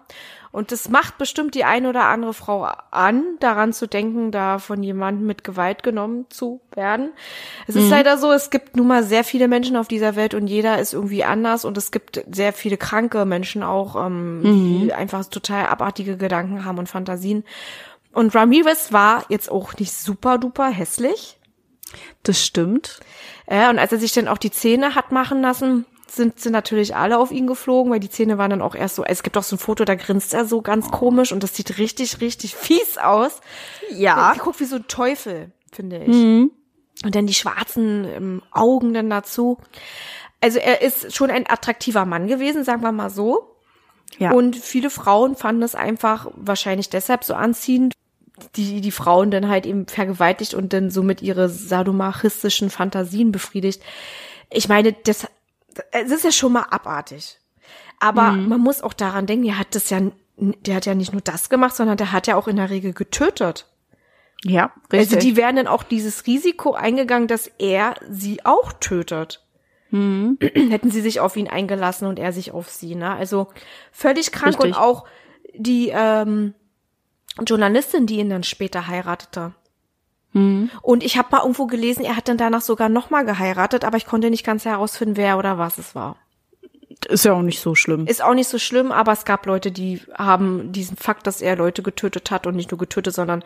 Und 0.54 0.70
das 0.70 0.88
macht 0.88 1.18
bestimmt 1.18 1.56
die 1.56 1.64
eine 1.64 1.88
oder 1.88 2.04
andere 2.04 2.32
Frau 2.32 2.68
an, 2.92 3.24
daran 3.40 3.72
zu 3.72 3.88
denken, 3.88 4.30
da 4.30 4.60
von 4.60 4.84
jemandem 4.84 5.26
mit 5.26 5.42
Gewalt 5.42 5.82
genommen 5.82 6.26
zu 6.30 6.60
werden. 6.72 7.10
Es 7.66 7.74
ist 7.74 7.90
leider 7.90 8.18
so, 8.18 8.30
es 8.30 8.50
gibt 8.50 8.76
nun 8.76 8.86
mal 8.86 9.02
sehr 9.02 9.24
viele 9.24 9.48
Menschen 9.48 9.74
auf 9.74 9.88
dieser 9.88 10.14
Welt 10.14 10.32
und 10.32 10.46
jeder 10.46 10.78
ist 10.78 10.92
irgendwie 10.92 11.24
anders 11.24 11.64
und 11.64 11.76
es 11.76 11.90
gibt 11.90 12.24
sehr 12.30 12.52
viele 12.52 12.76
kranke 12.76 13.24
Menschen 13.24 13.64
auch, 13.64 13.96
ähm, 14.06 14.42
die 14.44 14.92
einfach 14.92 15.24
total 15.24 15.66
abartige 15.66 16.16
Gedanken 16.16 16.64
haben 16.64 16.78
und 16.78 16.88
Fantasien. 16.88 17.42
Und 18.12 18.32
Ramirez 18.32 18.92
war 18.92 19.24
jetzt 19.30 19.50
auch 19.50 19.74
nicht 19.74 19.92
super 19.92 20.38
duper 20.38 20.68
hässlich. 20.70 21.36
das 22.22 22.40
stimmt. 22.44 23.00
Ja, 23.50 23.70
und 23.70 23.80
als 23.80 23.90
er 23.90 23.98
sich 23.98 24.12
dann 24.12 24.28
auch 24.28 24.38
die 24.38 24.52
Zähne 24.52 24.94
hat 24.94 25.10
machen 25.10 25.42
lassen, 25.42 25.84
sind 26.16 26.40
sie 26.40 26.50
natürlich 26.50 26.96
alle 26.96 27.18
auf 27.18 27.30
ihn 27.30 27.46
geflogen, 27.46 27.92
weil 27.92 28.00
die 28.00 28.10
Zähne 28.10 28.38
waren 28.38 28.50
dann 28.50 28.62
auch 28.62 28.74
erst 28.74 28.96
so, 28.96 29.04
es 29.04 29.22
gibt 29.22 29.36
auch 29.36 29.42
so 29.42 29.56
ein 29.56 29.58
Foto, 29.58 29.84
da 29.84 29.94
grinst 29.94 30.34
er 30.34 30.44
so 30.44 30.62
ganz 30.62 30.90
komisch 30.90 31.32
und 31.32 31.42
das 31.42 31.54
sieht 31.54 31.78
richtig, 31.78 32.20
richtig 32.20 32.54
fies 32.54 32.98
aus. 32.98 33.40
Ja. 33.90 34.32
Er 34.32 34.38
guckt 34.38 34.60
wie 34.60 34.64
so 34.64 34.76
ein 34.76 34.88
Teufel, 34.88 35.52
finde 35.72 35.98
ich. 35.98 36.08
Und 37.04 37.14
dann 37.14 37.26
die 37.26 37.34
schwarzen 37.34 38.04
ähm, 38.04 38.42
Augen 38.50 38.94
dann 38.94 39.10
dazu. 39.10 39.58
also 40.40 40.58
er 40.58 40.82
ist 40.82 41.14
schon 41.14 41.30
ein 41.30 41.48
attraktiver 41.48 42.04
Mann 42.04 42.28
gewesen, 42.28 42.64
sagen 42.64 42.82
wir 42.82 42.92
mal 42.92 43.10
so. 43.10 43.56
Ja. 44.18 44.32
Und 44.32 44.56
viele 44.56 44.90
Frauen 44.90 45.36
fanden 45.36 45.62
es 45.62 45.74
einfach 45.74 46.30
wahrscheinlich 46.36 46.88
deshalb 46.88 47.24
so 47.24 47.34
anziehend, 47.34 47.94
die 48.56 48.80
die 48.80 48.90
Frauen 48.90 49.30
dann 49.30 49.48
halt 49.48 49.66
eben 49.66 49.86
vergewaltigt 49.86 50.54
und 50.54 50.72
dann 50.72 50.90
somit 50.90 51.22
ihre 51.22 51.48
sadomachistischen 51.48 52.70
Fantasien 52.70 53.32
befriedigt. 53.32 53.82
Ich 54.50 54.68
meine, 54.68 54.92
das, 54.92 55.26
es 55.92 56.10
ist 56.10 56.24
ja 56.24 56.32
schon 56.32 56.52
mal 56.52 56.66
abartig. 56.70 57.38
Aber 58.00 58.32
Mhm. 58.32 58.48
man 58.48 58.60
muss 58.60 58.82
auch 58.82 58.92
daran 58.92 59.26
denken, 59.26 59.46
er 59.46 59.58
hat 59.58 59.74
das 59.74 59.90
ja, 59.90 60.00
der 60.36 60.74
hat 60.76 60.86
ja 60.86 60.94
nicht 60.94 61.12
nur 61.12 61.22
das 61.22 61.48
gemacht, 61.48 61.74
sondern 61.76 61.96
der 61.96 62.12
hat 62.12 62.26
ja 62.26 62.36
auch 62.36 62.48
in 62.48 62.56
der 62.56 62.70
Regel 62.70 62.92
getötet. 62.92 63.66
ja, 64.42 64.72
Also 64.92 65.16
die 65.16 65.36
wären 65.36 65.56
dann 65.56 65.66
auch 65.68 65.82
dieses 65.84 66.26
Risiko 66.26 66.74
eingegangen, 66.74 67.28
dass 67.28 67.46
er 67.58 67.94
sie 68.10 68.44
auch 68.44 68.72
tötet. 68.74 69.42
Mhm. 69.90 70.38
Hätten 70.40 70.90
sie 70.90 71.00
sich 71.00 71.20
auf 71.20 71.36
ihn 71.36 71.48
eingelassen 71.48 72.06
und 72.08 72.18
er 72.18 72.32
sich 72.32 72.52
auf 72.52 72.68
sie, 72.68 72.94
ne? 72.94 73.12
Also 73.14 73.48
völlig 73.92 74.32
krank 74.32 74.54
Richtig. 74.56 74.74
und 74.74 74.74
auch 74.74 75.04
die 75.56 75.90
ähm, 75.94 76.52
Journalistin, 77.46 78.06
die 78.06 78.18
ihn 78.18 78.28
dann 78.30 78.42
später 78.42 78.86
heiratete. 78.88 79.52
Mhm. 80.34 80.70
Und 80.82 81.02
ich 81.02 81.16
habe 81.16 81.28
mal 81.32 81.40
irgendwo 81.40 81.66
gelesen, 81.66 82.04
er 82.04 82.16
hat 82.16 82.28
dann 82.28 82.36
danach 82.36 82.60
sogar 82.60 82.88
nochmal 82.88 83.24
geheiratet, 83.24 83.84
aber 83.84 83.96
ich 83.96 84.06
konnte 84.06 84.30
nicht 84.30 84.44
ganz 84.44 84.64
herausfinden, 84.64 85.16
wer 85.16 85.38
oder 85.38 85.56
was 85.58 85.78
es 85.78 85.94
war. 85.94 86.16
Ist 87.08 87.24
ja 87.24 87.32
auch 87.32 87.42
nicht 87.42 87.60
so 87.60 87.74
schlimm. 87.74 88.06
Ist 88.06 88.22
auch 88.22 88.34
nicht 88.34 88.48
so 88.48 88.58
schlimm, 88.58 88.92
aber 88.92 89.12
es 89.12 89.24
gab 89.24 89.46
Leute, 89.46 89.72
die 89.72 90.00
haben 90.16 90.72
diesen 90.72 90.96
Fakt, 90.96 91.26
dass 91.26 91.42
er 91.42 91.56
Leute 91.56 91.82
getötet 91.82 92.30
hat 92.30 92.46
und 92.46 92.54
nicht 92.56 92.70
nur 92.70 92.78
getötet, 92.78 93.14
sondern 93.14 93.42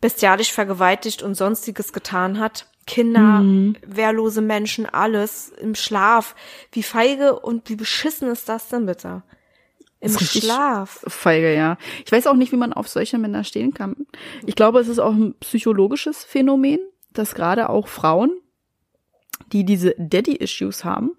bestialisch 0.00 0.52
vergewaltigt 0.52 1.22
und 1.22 1.34
sonstiges 1.34 1.92
getan 1.92 2.38
hat. 2.40 2.66
Kinder, 2.86 3.20
Mhm. 3.40 3.76
wehrlose 3.86 4.40
Menschen, 4.42 4.86
alles 4.86 5.50
im 5.50 5.74
Schlaf. 5.76 6.34
Wie 6.72 6.82
feige 6.82 7.38
und 7.38 7.68
wie 7.68 7.76
beschissen 7.76 8.28
ist 8.28 8.48
das 8.48 8.68
denn 8.68 8.86
bitte? 8.86 9.22
Im 10.02 10.18
Schlaf. 10.18 11.04
Feige, 11.06 11.54
ja. 11.54 11.78
Ich 12.04 12.10
weiß 12.10 12.26
auch 12.26 12.34
nicht, 12.34 12.50
wie 12.50 12.56
man 12.56 12.72
auf 12.72 12.88
solche 12.88 13.18
Männer 13.18 13.44
stehen 13.44 13.72
kann. 13.72 13.94
Ich 14.44 14.56
glaube, 14.56 14.80
es 14.80 14.88
ist 14.88 14.98
auch 14.98 15.12
ein 15.12 15.34
psychologisches 15.38 16.24
Phänomen, 16.24 16.80
dass 17.12 17.36
gerade 17.36 17.70
auch 17.70 17.86
Frauen, 17.86 18.32
die 19.52 19.64
diese 19.64 19.94
Daddy-Issues 19.98 20.84
haben, 20.84 21.12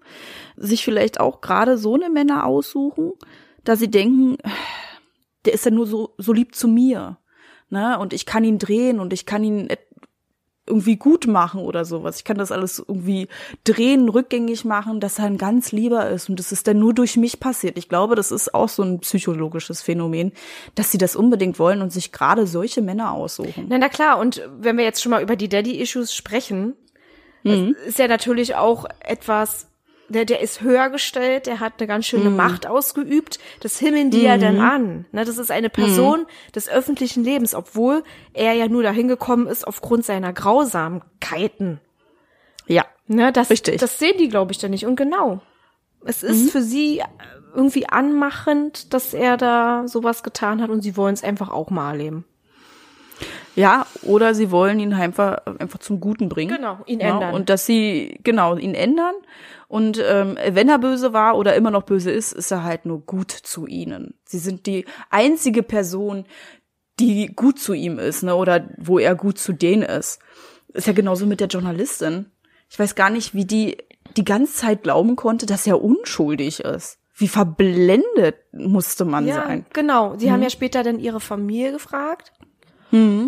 sich 0.56 0.84
vielleicht 0.84 1.18
auch 1.18 1.40
gerade 1.40 1.78
so 1.78 1.94
eine 1.94 2.10
Männer 2.10 2.44
aussuchen, 2.44 3.12
da 3.64 3.76
sie 3.76 3.90
denken, 3.90 4.36
der 5.46 5.54
ist 5.54 5.64
ja 5.64 5.70
nur 5.70 5.86
so, 5.86 6.14
so 6.18 6.34
lieb 6.34 6.54
zu 6.54 6.68
mir. 6.68 7.16
Ne? 7.70 7.98
Und 7.98 8.12
ich 8.12 8.26
kann 8.26 8.44
ihn 8.44 8.58
drehen 8.58 9.00
und 9.00 9.14
ich 9.14 9.24
kann 9.24 9.42
ihn 9.44 9.68
irgendwie 10.66 10.96
gut 10.96 11.26
machen 11.26 11.60
oder 11.60 11.84
sowas. 11.84 12.16
Ich 12.18 12.24
kann 12.24 12.38
das 12.38 12.50
alles 12.50 12.78
irgendwie 12.78 13.28
drehen, 13.64 14.08
rückgängig 14.08 14.64
machen, 14.64 15.00
dass 15.00 15.18
er 15.18 15.26
ein 15.26 15.36
ganz 15.38 15.72
lieber 15.72 16.08
ist 16.08 16.30
und 16.30 16.38
das 16.38 16.52
ist 16.52 16.66
dann 16.66 16.78
nur 16.78 16.94
durch 16.94 17.16
mich 17.16 17.38
passiert. 17.40 17.76
Ich 17.76 17.88
glaube, 17.88 18.14
das 18.14 18.30
ist 18.32 18.54
auch 18.54 18.68
so 18.68 18.82
ein 18.82 19.00
psychologisches 19.00 19.82
Phänomen, 19.82 20.32
dass 20.74 20.90
sie 20.90 20.98
das 20.98 21.16
unbedingt 21.16 21.58
wollen 21.58 21.82
und 21.82 21.92
sich 21.92 22.12
gerade 22.12 22.46
solche 22.46 22.80
Männer 22.82 23.12
aussuchen. 23.12 23.66
Na, 23.68 23.78
na 23.78 23.88
klar, 23.88 24.18
und 24.18 24.42
wenn 24.58 24.76
wir 24.78 24.84
jetzt 24.84 25.02
schon 25.02 25.10
mal 25.10 25.22
über 25.22 25.36
die 25.36 25.48
Daddy-Issues 25.48 26.14
sprechen, 26.14 26.74
Mhm. 27.46 27.76
ist 27.86 27.98
ja 27.98 28.08
natürlich 28.08 28.54
auch 28.54 28.86
etwas, 29.00 29.66
der, 30.08 30.24
der 30.24 30.40
ist 30.40 30.60
höher 30.60 30.90
gestellt, 30.90 31.46
der 31.46 31.60
hat 31.60 31.74
eine 31.78 31.86
ganz 31.86 32.06
schöne 32.06 32.30
Mhm. 32.30 32.36
Macht 32.36 32.66
ausgeübt. 32.66 33.38
Das 33.60 33.78
himmeln 33.78 34.10
die 34.10 34.22
ja 34.22 34.36
dann 34.38 34.60
an. 34.60 35.06
Ne, 35.12 35.24
das 35.24 35.38
ist 35.38 35.50
eine 35.50 35.70
Person 35.70 36.20
Mhm. 36.20 36.52
des 36.54 36.68
öffentlichen 36.68 37.24
Lebens, 37.24 37.54
obwohl 37.54 38.02
er 38.32 38.52
ja 38.52 38.68
nur 38.68 38.82
dahin 38.82 39.08
gekommen 39.08 39.46
ist 39.46 39.66
aufgrund 39.66 40.04
seiner 40.04 40.32
Grausamkeiten. 40.32 41.80
Ja. 42.66 42.84
Ne, 43.06 43.32
das, 43.32 43.50
Richtig. 43.50 43.78
das 43.80 43.98
sehen 43.98 44.16
die, 44.18 44.28
glaube 44.28 44.52
ich, 44.52 44.58
dann 44.58 44.70
nicht. 44.70 44.86
Und 44.86 44.96
genau. 44.96 45.40
Es 46.06 46.22
ist 46.22 46.50
für 46.50 46.60
sie 46.62 47.02
irgendwie 47.54 47.88
anmachend, 47.88 48.92
dass 48.92 49.14
er 49.14 49.36
da 49.36 49.86
sowas 49.88 50.22
getan 50.22 50.60
hat 50.60 50.68
und 50.70 50.82
sie 50.82 50.96
wollen 50.96 51.14
es 51.14 51.24
einfach 51.24 51.50
auch 51.50 51.70
mal 51.70 51.92
erleben. 51.92 52.24
Ja, 53.56 53.86
oder 54.02 54.34
sie 54.34 54.50
wollen 54.50 54.80
ihn 54.80 54.92
einfach, 54.92 55.38
einfach 55.58 55.78
zum 55.78 56.00
Guten 56.00 56.28
bringen. 56.28 56.54
Genau, 56.56 56.78
ihn 56.86 57.00
Ja, 57.00 57.14
ändern. 57.14 57.34
Und 57.34 57.48
dass 57.48 57.66
sie, 57.66 58.18
genau, 58.24 58.56
ihn 58.56 58.74
ändern. 58.74 59.14
Und 59.68 60.02
ähm, 60.04 60.36
wenn 60.50 60.68
er 60.68 60.78
böse 60.78 61.12
war 61.12 61.36
oder 61.36 61.54
immer 61.54 61.70
noch 61.70 61.84
böse 61.84 62.10
ist, 62.10 62.32
ist 62.32 62.50
er 62.50 62.64
halt 62.64 62.84
nur 62.86 63.00
gut 63.00 63.30
zu 63.30 63.66
ihnen. 63.66 64.14
Sie 64.24 64.38
sind 64.38 64.66
die 64.66 64.84
einzige 65.10 65.62
Person, 65.62 66.24
die 67.00 67.26
gut 67.34 67.58
zu 67.58 67.72
ihm 67.74 67.98
ist, 67.98 68.22
ne? 68.22 68.34
Oder 68.36 68.68
wo 68.78 68.98
er 68.98 69.14
gut 69.14 69.38
zu 69.38 69.52
denen 69.52 69.82
ist. 69.82 70.20
Ist 70.72 70.86
ja 70.86 70.92
genauso 70.92 71.26
mit 71.26 71.40
der 71.40 71.48
Journalistin. 71.48 72.26
Ich 72.70 72.78
weiß 72.78 72.94
gar 72.94 73.10
nicht, 73.10 73.34
wie 73.34 73.44
die 73.44 73.78
die 74.16 74.24
ganze 74.24 74.52
Zeit 74.54 74.82
glauben 74.82 75.16
konnte, 75.16 75.46
dass 75.46 75.66
er 75.66 75.82
unschuldig 75.82 76.60
ist. 76.60 76.98
Wie 77.16 77.26
verblendet 77.28 78.36
musste 78.52 79.04
man 79.04 79.26
Ja, 79.26 79.34
sein. 79.46 79.64
genau. 79.72 80.16
Sie 80.18 80.30
haben 80.30 80.38
Mhm. 80.38 80.44
ja 80.44 80.50
später 80.50 80.82
dann 80.82 80.98
ihre 81.00 81.20
Familie 81.20 81.72
gefragt. 81.72 82.32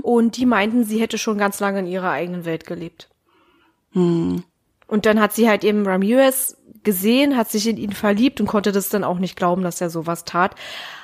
Und 0.03 0.37
die 0.37 0.47
meinten, 0.47 0.85
sie 0.85 1.01
hätte 1.01 1.19
schon 1.19 1.39
ganz 1.39 1.61
lange 1.61 1.81
in 1.81 1.87
ihrer 1.87 2.11
eigenen 2.11 2.45
Welt 2.45 2.67
gelebt. 2.67 3.09
Mhm. 3.93 4.45
Und 4.87 5.07
dann 5.07 5.21
hat 5.21 5.35
sie 5.35 5.49
halt 5.49 5.65
eben 5.65 5.87
Ramirez 5.87 6.57
gesehen, 6.85 7.37
hat 7.37 7.51
sich 7.51 7.67
in 7.67 7.77
ihn 7.77 7.93
verliebt 7.93 8.41
und 8.41 8.47
konnte 8.47 8.71
das 8.71 8.89
dann 8.89 9.03
auch 9.03 9.19
nicht 9.19 9.37
glauben, 9.37 9.63
dass 9.63 9.81
er 9.81 9.91
sowas 9.91 10.25
tat. 10.25 10.55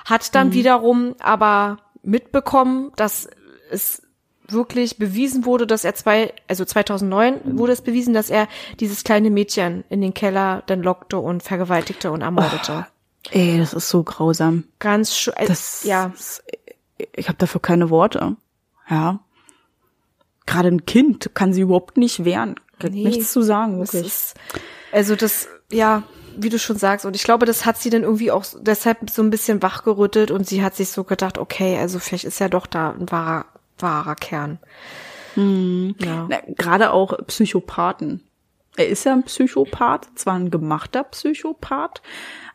Hat 0.05 0.23
Mhm. 0.23 0.29
dann 0.33 0.53
wiederum 0.53 1.15
aber 1.19 1.79
mitbekommen, 2.03 2.93
dass 2.97 3.29
es 3.71 4.03
wirklich 4.49 4.99
bewiesen 4.99 5.45
wurde, 5.45 5.67
dass 5.67 5.85
er 5.85 5.95
zwei, 5.95 6.33
also 6.47 6.65
2009 6.65 7.41
wurde 7.59 7.73
es 7.73 7.81
bewiesen, 7.81 8.13
dass 8.15 8.29
er 8.31 8.49
dieses 8.81 9.03
kleine 9.03 9.31
Mädchen 9.31 9.83
in 9.89 10.01
den 10.01 10.15
Keller 10.15 10.63
dann 10.67 10.83
lockte 10.83 11.19
und 11.19 11.43
vergewaltigte 11.43 12.13
und 12.13 12.21
ermordete. 12.21 12.87
Ey, 13.31 13.59
das 13.59 13.73
ist 13.73 13.89
so 13.89 14.03
grausam. 14.03 14.65
Ganz 14.79 15.17
schön, 15.17 15.35
Das, 15.47 15.85
ja. 15.85 16.13
ich 17.15 17.29
habe 17.29 17.39
dafür 17.39 17.61
keine 17.63 17.89
Worte. 17.89 18.37
Ja. 18.93 19.21
Gerade 20.45 20.69
ein 20.69 20.85
Kind 20.85 21.31
kann 21.35 21.53
sie 21.53 21.63
überhaupt 21.63 21.97
nicht 21.97 22.25
wehren. 22.25 22.57
Gibt 22.79 22.95
Nee, 22.95 23.05
nichts 23.05 23.33
zu 23.33 23.43
sagen, 23.43 23.79
wirklich. 23.79 24.07
ist, 24.07 24.35
also 24.93 25.17
das, 25.17 25.49
ja, 25.71 26.03
wie 26.37 26.49
du 26.51 26.59
schon 26.59 26.77
sagst, 26.77 27.07
und 27.07 27.17
ich 27.17 27.23
glaube, 27.23 27.47
das 27.47 27.65
hat 27.65 27.79
sie 27.79 27.91
dann 27.91 28.03
irgendwie 28.03 28.31
auch 28.31 28.45
deshalb 28.61 29.09
so 29.09 29.23
ein 29.23 29.31
bisschen 29.31 29.63
wachgerüttelt 29.63 30.31
und 30.31 30.47
sie 30.47 30.63
hat 30.63 30.75
sich 30.75 30.91
so 30.91 31.05
gedacht, 31.05 31.39
okay, 31.39 31.79
also 31.79 31.99
vielleicht 31.99 32.25
ist 32.25 32.39
ja 32.41 32.49
doch 32.49 32.67
da 32.67 32.91
ein 32.91 33.11
wahrer, 33.11 33.47
wahrer 33.79 34.17
Kern. 34.17 34.59
Hm. 35.35 35.95
Ja. 35.99 36.27
Na, 36.29 36.41
Gerade 36.49 36.93
auch 36.93 37.17
Psychopathen. 37.29 38.23
Er 38.77 38.89
ist 38.89 39.05
ja 39.05 39.13
ein 39.13 39.23
Psychopath, 39.25 40.09
zwar 40.17 40.35
ein 40.35 40.51
gemachter 40.51 41.05
Psychopath, 41.05 42.03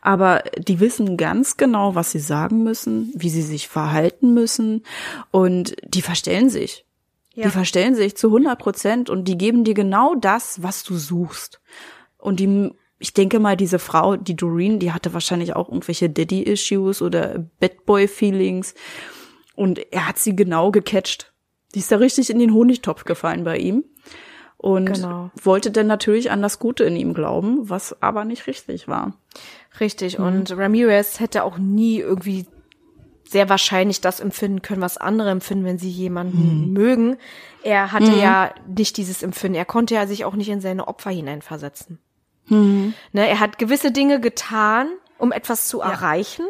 aber 0.08 0.42
die 0.58 0.80
wissen 0.80 1.18
ganz 1.18 1.58
genau, 1.58 1.94
was 1.94 2.12
sie 2.12 2.20
sagen 2.20 2.64
müssen, 2.64 3.12
wie 3.14 3.30
sie 3.30 3.42
sich 3.42 3.68
verhalten 3.68 4.34
müssen 4.34 4.86
und 5.32 5.76
die 5.84 6.02
verstellen 6.02 6.50
sich. 6.50 6.86
Ja. 7.34 7.44
Die 7.44 7.50
verstellen 7.50 7.94
sich 7.94 8.16
zu 8.16 8.28
100 8.28 8.58
Prozent 8.58 9.10
und 9.10 9.26
die 9.26 9.38
geben 9.38 9.66
dir 9.66 9.74
genau 9.74 10.16
das, 10.16 10.64
was 10.64 10.86
du 10.86 10.96
suchst. 10.96 11.60
Und 12.18 12.40
die, 12.40 12.72
ich 13.00 13.14
denke 13.16 13.40
mal, 13.40 13.58
diese 13.58 13.80
Frau, 13.80 14.16
die 14.16 14.38
Doreen, 14.38 14.80
die 14.80 14.94
hatte 14.94 15.14
wahrscheinlich 15.14 15.58
auch 15.58 15.68
irgendwelche 15.68 16.10
Daddy-Issues 16.10 17.02
oder 17.02 17.46
Bad-Boy-Feelings. 17.60 18.76
Und 19.58 19.92
er 19.92 20.08
hat 20.08 20.20
sie 20.20 20.38
genau 20.38 20.72
gecatcht. 20.72 21.34
Die 21.76 21.80
ist 21.80 21.92
da 21.92 21.98
richtig 21.98 22.30
in 22.30 22.40
den 22.40 22.54
Honigtopf 22.54 23.04
gefallen 23.04 23.44
bei 23.44 23.58
ihm. 23.58 23.84
Und 24.58 24.86
Genau. 24.94 25.30
wollte 25.42 25.70
dann 25.72 25.88
natürlich 25.88 26.32
an 26.32 26.42
das 26.42 26.58
Gute 26.60 26.84
in 26.84 26.96
ihm 26.96 27.14
glauben, 27.14 27.70
was 27.70 28.02
aber 28.02 28.26
nicht 28.26 28.48
richtig 28.48 28.88
war. 28.88 29.14
Richtig. 29.80 30.18
Und 30.20 30.52
Ramirez 30.58 31.20
hätte 31.20 31.44
auch 31.44 31.58
nie 31.60 32.00
irgendwie 32.00 32.48
sehr 33.28 33.50
wahrscheinlich 33.50 34.02
das 34.02 34.20
empfinden 34.20 34.62
können, 34.62 34.82
was 34.82 34.98
andere 34.98 35.30
empfinden, 35.30 35.66
wenn 35.66 35.78
sie 35.78 35.90
jemanden 35.90 36.72
mögen. 36.74 37.18
Er 37.62 37.92
hatte 37.92 38.14
ja 38.16 38.52
nicht 38.68 38.98
dieses 38.98 39.22
Empfinden. 39.22 39.56
Er 39.58 39.66
konnte 39.66 39.94
ja 39.96 40.08
sich 40.08 40.26
auch 40.26 40.34
nicht 40.34 40.50
in 40.50 40.62
seine 40.62 40.88
Opfer 40.88 41.12
hineinversetzen. 41.12 42.00
Ne, 42.50 42.94
er 43.28 43.40
hat 43.42 43.60
gewisse 43.60 43.92
Dinge 43.92 44.22
getan, 44.22 44.88
um 45.18 45.34
etwas 45.34 45.68
zu 45.68 45.82
erreichen, 45.82 46.46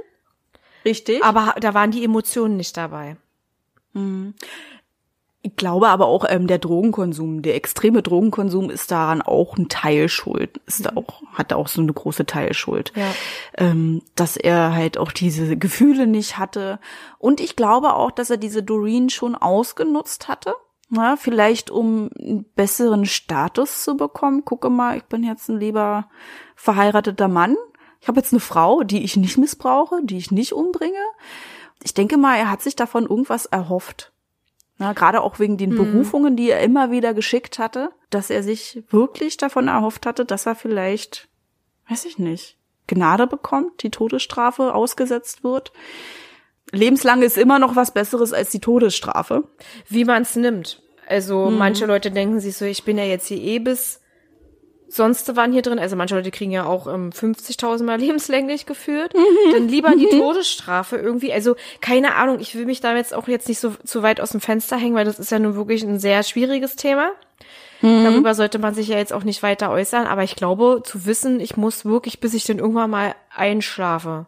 Richtig. 0.86 1.24
aber 1.24 1.56
da 1.60 1.74
waren 1.74 1.90
die 1.90 2.04
Emotionen 2.06 2.56
nicht 2.56 2.78
dabei. 2.78 3.18
Ich 5.44 5.56
glaube 5.56 5.88
aber 5.88 6.08
auch, 6.08 6.26
ähm, 6.28 6.48
der 6.48 6.58
Drogenkonsum, 6.58 7.42
der 7.42 7.56
extreme 7.56 8.02
Drogenkonsum 8.02 8.70
ist 8.70 8.92
daran 8.92 9.22
auch 9.22 9.56
ein 9.58 9.70
Teil 9.70 10.10
schuld. 10.10 10.60
Ist 10.66 10.86
da 10.86 10.92
auch, 10.96 11.22
hat 11.34 11.52
da 11.52 11.56
auch 11.56 11.68
so 11.68 11.82
eine 11.82 11.94
große 11.94 12.26
Teilschuld. 12.26 12.92
Ja. 12.96 13.14
Ähm, 13.56 14.02
dass 14.16 14.36
er 14.36 14.74
halt 14.74 14.98
auch 14.98 15.12
diese 15.12 15.56
Gefühle 15.56 16.08
nicht 16.08 16.38
hatte. 16.38 16.80
Und 17.20 17.40
ich 17.40 17.56
glaube 17.56 17.94
auch, 17.94 18.12
dass 18.12 18.30
er 18.30 18.38
diese 18.38 18.64
Doreen 18.64 19.10
schon 19.10 19.36
ausgenutzt 19.36 20.28
hatte. 20.28 20.56
Na, 20.90 21.18
vielleicht 21.18 21.70
um 21.70 22.10
einen 22.18 22.46
besseren 22.56 23.06
Status 23.06 23.84
zu 23.84 23.96
bekommen. 23.98 24.46
Gucke 24.46 24.70
mal, 24.70 24.98
ich 24.98 25.04
bin 25.04 25.24
jetzt 25.24 25.50
ein 25.50 25.60
lieber 25.60 26.10
verheirateter 26.56 27.28
Mann. 27.28 27.56
Ich 28.00 28.08
habe 28.08 28.20
jetzt 28.20 28.34
eine 28.34 28.40
Frau, 28.40 28.84
die 28.84 29.04
ich 29.04 29.18
nicht 29.18 29.38
missbrauche, 29.38 30.00
die 30.04 30.18
ich 30.18 30.32
nicht 30.32 30.54
umbringe. 30.54 31.04
Ich 31.84 31.94
denke 31.94 32.18
mal, 32.18 32.38
er 32.38 32.50
hat 32.50 32.62
sich 32.62 32.76
davon 32.76 33.06
irgendwas 33.06 33.46
erhofft. 33.46 34.14
Na, 34.80 34.94
gerade 34.94 35.22
auch 35.22 35.40
wegen 35.40 35.58
den 35.58 35.76
Berufungen, 35.76 36.36
die 36.36 36.52
er 36.52 36.62
immer 36.62 36.92
wieder 36.92 37.14
geschickt 37.16 37.58
hatte, 37.58 37.90
dass 38.12 38.30
er 38.30 38.44
sich 38.44 38.84
wirklich 38.90 39.38
davon 39.38 39.68
erhofft 39.68 40.06
hatte, 40.06 40.24
dass 40.26 40.46
er 40.46 40.56
vielleicht 40.56 41.28
weiß 41.90 42.06
ich 42.06 42.20
nicht, 42.20 42.58
Gnade 42.88 43.28
bekommt, 43.28 43.82
die 43.82 43.90
Todesstrafe 43.92 44.74
ausgesetzt 44.76 45.44
wird. 45.44 45.72
Lebenslang 46.72 47.22
ist 47.22 47.38
immer 47.38 47.60
noch 47.60 47.76
was 47.76 47.92
Besseres 47.94 48.34
als 48.34 48.52
die 48.52 48.60
Todesstrafe. 48.60 49.46
Wie 49.88 50.04
man 50.06 50.24
es 50.24 50.36
nimmt. 50.36 50.82
Also 51.08 51.50
Mhm. 51.50 51.58
manche 51.58 51.86
Leute 51.86 52.12
denken 52.12 52.40
sich 52.42 52.58
so, 52.58 52.66
ich 52.66 52.84
bin 52.84 52.98
ja 52.98 53.06
jetzt 53.06 53.28
hier 53.28 53.38
eh 53.42 53.60
bis 53.60 54.02
sonst 54.90 55.36
waren 55.36 55.52
hier 55.52 55.62
drin. 55.62 55.80
Also 55.80 55.96
manche 55.96 56.16
Leute 56.16 56.32
kriegen 56.32 56.52
ja 56.52 56.66
auch 56.66 56.88
ähm, 56.88 57.10
50.000 57.12 57.84
Mal 57.84 58.00
lebenslänglich 58.00 58.66
geführt. 58.66 59.14
Mhm. 59.14 59.52
Dann 59.54 59.68
lieber 59.68 59.92
die 59.96 60.08
Todesstrafe 60.10 60.98
irgendwie. 60.98 61.34
Also 61.34 61.56
keine 61.82 62.16
Ahnung, 62.16 62.40
ich 62.40 62.56
will 62.56 62.66
mich 62.66 62.80
da 62.82 62.96
jetzt 62.96 63.14
auch 63.14 63.28
jetzt 63.28 63.48
nicht 63.50 63.60
so 63.60 63.72
zu 63.84 64.02
weit 64.04 64.22
aus 64.22 64.30
dem 64.32 64.42
Fenster 64.42 64.78
hängen, 64.78 64.96
weil 64.96 65.06
das 65.06 65.20
ist 65.20 65.32
ja 65.32 65.40
nun 65.40 65.56
wirklich 65.56 65.84
ein 65.84 66.00
sehr 66.00 66.24
schwieriges 66.24 66.76
Thema. 66.76 67.12
Mhm. 67.82 68.04
Darüber 68.06 68.34
sollte 68.34 68.60
man 68.60 68.74
sich 68.74 68.88
ja 68.88 68.98
jetzt 68.98 69.14
auch 69.14 69.24
nicht 69.24 69.44
weiter 69.44 69.70
äußern. 69.70 70.08
Aber 70.08 70.24
ich 70.24 70.36
glaube, 70.36 70.82
zu 70.84 71.06
wissen, 71.06 71.40
ich 71.40 71.58
muss 71.58 71.86
wirklich, 71.86 72.20
bis 72.20 72.34
ich 72.34 72.46
dann 72.46 72.60
irgendwann 72.60 72.90
mal 72.90 73.14
einschlafe, 73.36 74.26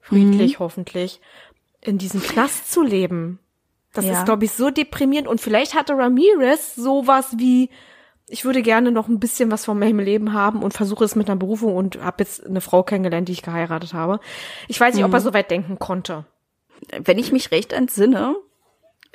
friedlich 0.00 0.58
Mhm. 0.58 0.64
hoffentlich, 0.64 1.20
in 1.80 1.96
diesem 1.98 2.22
Knast 2.22 2.70
zu 2.72 2.82
leben. 2.82 3.38
Das 3.92 4.04
Ja. 4.04 4.12
ist, 4.12 4.24
glaube 4.24 4.44
ich, 4.44 4.52
so 4.52 4.70
deprimierend. 4.70 5.26
Und 5.28 5.40
vielleicht 5.40 5.74
hatte 5.74 5.94
Ramirez 5.94 6.74
sowas 6.74 7.34
wie, 7.38 7.70
ich 8.30 8.44
würde 8.44 8.62
gerne 8.62 8.92
noch 8.92 9.08
ein 9.08 9.18
bisschen 9.20 9.50
was 9.50 9.64
von 9.64 9.78
meinem 9.78 9.98
Leben 9.98 10.32
haben 10.32 10.62
und 10.62 10.72
versuche 10.72 11.04
es 11.04 11.16
mit 11.16 11.28
einer 11.28 11.38
Berufung 11.38 11.74
und 11.76 12.00
habe 12.02 12.22
jetzt 12.22 12.46
eine 12.46 12.60
Frau 12.60 12.82
kennengelernt, 12.82 13.28
die 13.28 13.32
ich 13.32 13.42
geheiratet 13.42 13.92
habe. 13.92 14.20
Ich 14.68 14.80
weiß 14.80 14.94
nicht, 14.94 15.04
ob 15.04 15.10
Mhm. 15.10 15.14
er 15.16 15.20
so 15.20 15.34
weit 15.34 15.50
denken 15.50 15.78
konnte. 15.78 16.24
Wenn 16.98 17.18
ich 17.18 17.32
mich 17.32 17.50
recht 17.50 17.72
entsinne, 17.72 18.36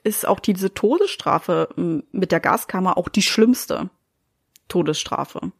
ist 0.03 0.27
auch 0.27 0.39
diese 0.39 0.73
Todesstrafe 0.73 1.69
mit 2.11 2.31
der 2.31 2.39
Gaskammer 2.39 2.97
auch 2.97 3.09
die 3.09 3.23
schlimmste 3.23 3.89
Todesstrafe. 4.67 5.51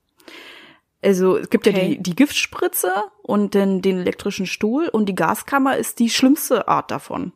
Also 1.02 1.38
es 1.38 1.50
gibt 1.50 1.66
ja 1.68 1.72
Okay. 1.72 1.96
die, 1.98 2.04
die 2.04 2.16
Giftspritze 2.16 2.92
und 3.22 3.54
dann 3.56 3.82
den 3.82 4.00
elektrischen 4.00 4.46
Stuhl 4.48 4.88
und 4.88 5.08
die 5.08 5.16
Gaskammer 5.16 5.78
ist 5.78 6.00
die 6.00 6.10
schlimmste 6.10 6.68
Art 6.68 6.90
davon. 6.92 7.32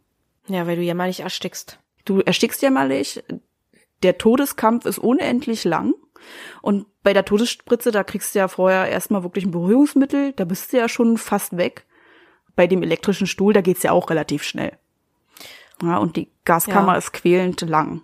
Ja, 0.47 0.65
weil 0.65 0.75
du 0.77 0.81
ja 0.81 0.95
mal 0.95 1.07
nicht 1.07 1.19
erstickst. 1.19 1.79
Du 2.05 2.19
erstickst 2.21 2.61
jämmerlich, 2.61 3.23
der 4.01 4.17
Todeskampf 4.17 4.85
ist 4.85 4.97
unendlich 4.97 5.63
lang 5.65 5.93
und 6.61 6.85
bei 7.03 7.13
der 7.13 7.25
Todesspritze, 7.25 7.91
da 7.91 8.03
kriegst 8.03 8.33
du 8.35 8.39
ja 8.39 8.47
vorher 8.47 8.87
erstmal 8.87 9.23
wirklich 9.23 9.45
ein 9.45 9.51
Berührungsmittel, 9.51 10.33
da 10.33 10.45
bist 10.45 10.71
du 10.73 10.77
ja 10.77 10.89
schon 10.89 11.17
fast 11.17 11.57
weg. 11.57 11.85
Bei 12.55 12.67
dem 12.67 12.83
elektrischen 12.83 13.27
Stuhl, 13.27 13.53
da 13.53 13.61
geht's 13.61 13.83
ja 13.83 13.91
auch 13.91 14.09
relativ 14.09 14.43
schnell. 14.43 14.73
Ja, 15.81 15.97
und 15.97 16.17
die 16.17 16.27
Gaskammer 16.43 16.91
Ja. 16.93 16.97
ist 16.97 17.13
quälend 17.13 17.61
lang. 17.61 18.01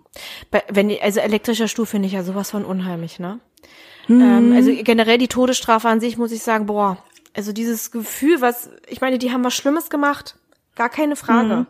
Bei, 0.50 0.62
wenn, 0.70 0.88
die- 0.88 1.00
also 1.02 1.20
elektrischer 1.20 1.68
Stuhl 1.68 1.84
finde 1.84 2.06
ich 2.06 2.14
ja 2.14 2.22
sowas 2.22 2.50
von 2.52 2.64
unheimlich, 2.64 3.18
ne? 3.18 3.40
Ähm, 4.08 4.52
also 4.54 4.70
generell 4.82 5.18
die 5.18 5.28
Todesstrafe 5.28 5.88
an 5.88 6.00
sich 6.00 6.16
muss 6.16 6.30
ich 6.32 6.42
sagen, 6.42 6.66
boah, 6.66 6.96
also 7.34 7.52
dieses 7.52 7.90
Gefühl, 7.90 8.40
was, 8.40 8.70
ich 8.88 9.00
meine, 9.00 9.18
die 9.18 9.32
haben 9.32 9.44
was 9.44 9.52
Schlimmes 9.54 9.90
gemacht, 9.90 10.38
gar 10.74 10.88
keine 10.88 11.16
Frage. 11.16 11.66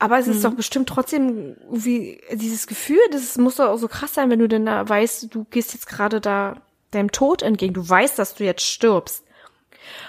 Aber 0.00 0.18
es 0.18 0.28
ist 0.28 0.44
doch 0.44 0.52
bestimmt 0.52 0.88
trotzdem 0.88 1.56
irgendwie 1.64 2.20
dieses 2.32 2.68
Gefühl, 2.68 3.00
das 3.10 3.36
muss 3.36 3.56
doch 3.56 3.68
auch 3.68 3.78
so 3.78 3.88
krass 3.88 4.14
sein, 4.14 4.30
wenn 4.30 4.38
du 4.38 4.46
denn 4.46 4.64
da 4.64 4.88
weißt, 4.88 5.34
du 5.34 5.44
gehst 5.50 5.74
jetzt 5.74 5.88
gerade 5.88 6.20
da 6.20 6.56
deinem 6.92 7.10
Tod 7.10 7.42
entgegen, 7.42 7.74
du 7.74 7.86
weißt, 7.86 8.18
dass 8.18 8.34
du 8.34 8.44
jetzt 8.44 8.62
stirbst. 8.62 9.24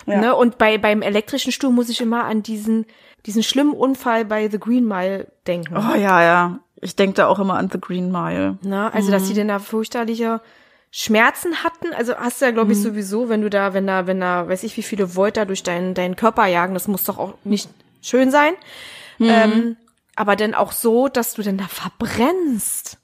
Ja. 0.05 0.21
Ne? 0.21 0.35
Und 0.35 0.57
bei, 0.57 0.77
beim 0.77 1.01
elektrischen 1.01 1.51
Stuhl 1.51 1.71
muss 1.71 1.89
ich 1.89 2.01
immer 2.01 2.25
an 2.25 2.43
diesen, 2.43 2.85
diesen 3.25 3.43
schlimmen 3.43 3.73
Unfall 3.73 4.25
bei 4.25 4.47
The 4.49 4.59
Green 4.59 4.87
Mile 4.87 5.27
denken. 5.47 5.75
Oh 5.75 5.95
ja, 5.95 6.21
ja. 6.21 6.59
Ich 6.81 6.95
denke 6.95 7.15
da 7.15 7.27
auch 7.27 7.39
immer 7.39 7.57
an 7.57 7.69
The 7.71 7.79
Green 7.79 8.11
Mile. 8.11 8.57
Ne? 8.61 8.93
Also, 8.93 9.11
dass 9.11 9.27
die 9.27 9.33
denn 9.33 9.49
da 9.49 9.59
fürchterliche 9.59 10.39
Schmerzen 10.91 11.63
hatten. 11.63 11.93
Also 11.93 12.15
hast 12.15 12.41
du 12.41 12.45
ja, 12.45 12.51
glaube 12.51 12.71
ich, 12.71 12.81
sowieso, 12.81 13.29
wenn 13.29 13.41
du 13.41 13.49
da, 13.49 13.73
wenn 13.73 13.85
da, 13.85 14.07
wenn 14.07 14.19
da, 14.19 14.47
weiß 14.47 14.63
ich, 14.63 14.75
wie 14.77 14.83
viele 14.83 15.15
Volt 15.15 15.37
da 15.37 15.45
durch 15.45 15.63
deinen, 15.63 15.93
deinen 15.93 16.15
Körper 16.15 16.45
jagen, 16.47 16.73
das 16.73 16.87
muss 16.87 17.03
doch 17.03 17.17
auch 17.17 17.33
nicht 17.43 17.69
schön 18.01 18.31
sein. 18.31 18.53
Ähm, 19.19 19.77
aber 20.15 20.35
dann 20.35 20.53
auch 20.53 20.71
so, 20.71 21.07
dass 21.07 21.33
du 21.33 21.41
denn 21.41 21.57
da 21.57 21.67
verbrennst. 21.67 22.97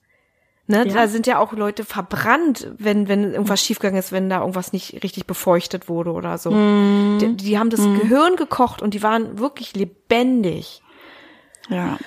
Ne? 0.67 0.87
Ja. 0.87 0.93
Da 0.93 1.07
sind 1.07 1.27
ja 1.27 1.39
auch 1.39 1.53
Leute 1.53 1.85
verbrannt, 1.85 2.67
wenn, 2.77 3.07
wenn 3.07 3.33
irgendwas 3.33 3.61
schiefgegangen 3.63 3.99
ist, 3.99 4.11
wenn 4.11 4.29
da 4.29 4.39
irgendwas 4.39 4.73
nicht 4.73 5.03
richtig 5.03 5.27
befeuchtet 5.27 5.89
wurde 5.89 6.11
oder 6.11 6.37
so. 6.37 6.49
Die, 6.49 7.35
die 7.37 7.59
haben 7.59 7.69
das 7.69 7.81
Gehirn 7.81 8.35
gekocht 8.35 8.81
und 8.81 8.93
die 8.93 9.03
waren 9.03 9.37
wirklich 9.37 9.75
lebendig. 9.75 10.81
Ja. 11.69 11.97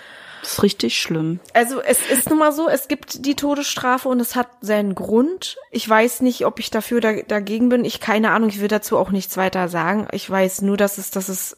Das 0.42 0.52
ist 0.52 0.62
richtig 0.62 0.98
schlimm. 0.98 1.40
Also 1.52 1.80
es 1.80 2.00
ist 2.10 2.30
nun 2.30 2.38
mal 2.38 2.52
so, 2.52 2.68
es 2.68 2.88
gibt 2.88 3.24
die 3.26 3.36
Todesstrafe 3.36 4.08
und 4.08 4.20
es 4.20 4.36
hat 4.36 4.48
seinen 4.60 4.94
Grund. 4.94 5.56
Ich 5.70 5.88
weiß 5.88 6.22
nicht, 6.22 6.46
ob 6.46 6.58
ich 6.58 6.70
dafür 6.70 7.00
da, 7.00 7.12
dagegen 7.22 7.68
bin. 7.68 7.84
Ich 7.84 8.00
keine 8.00 8.30
Ahnung, 8.30 8.48
ich 8.48 8.60
will 8.60 8.68
dazu 8.68 8.96
auch 8.96 9.10
nichts 9.10 9.36
weiter 9.36 9.68
sagen. 9.68 10.08
Ich 10.12 10.28
weiß 10.28 10.62
nur, 10.62 10.76
dass 10.76 10.98
es, 10.98 11.10
dass 11.10 11.28
es 11.28 11.56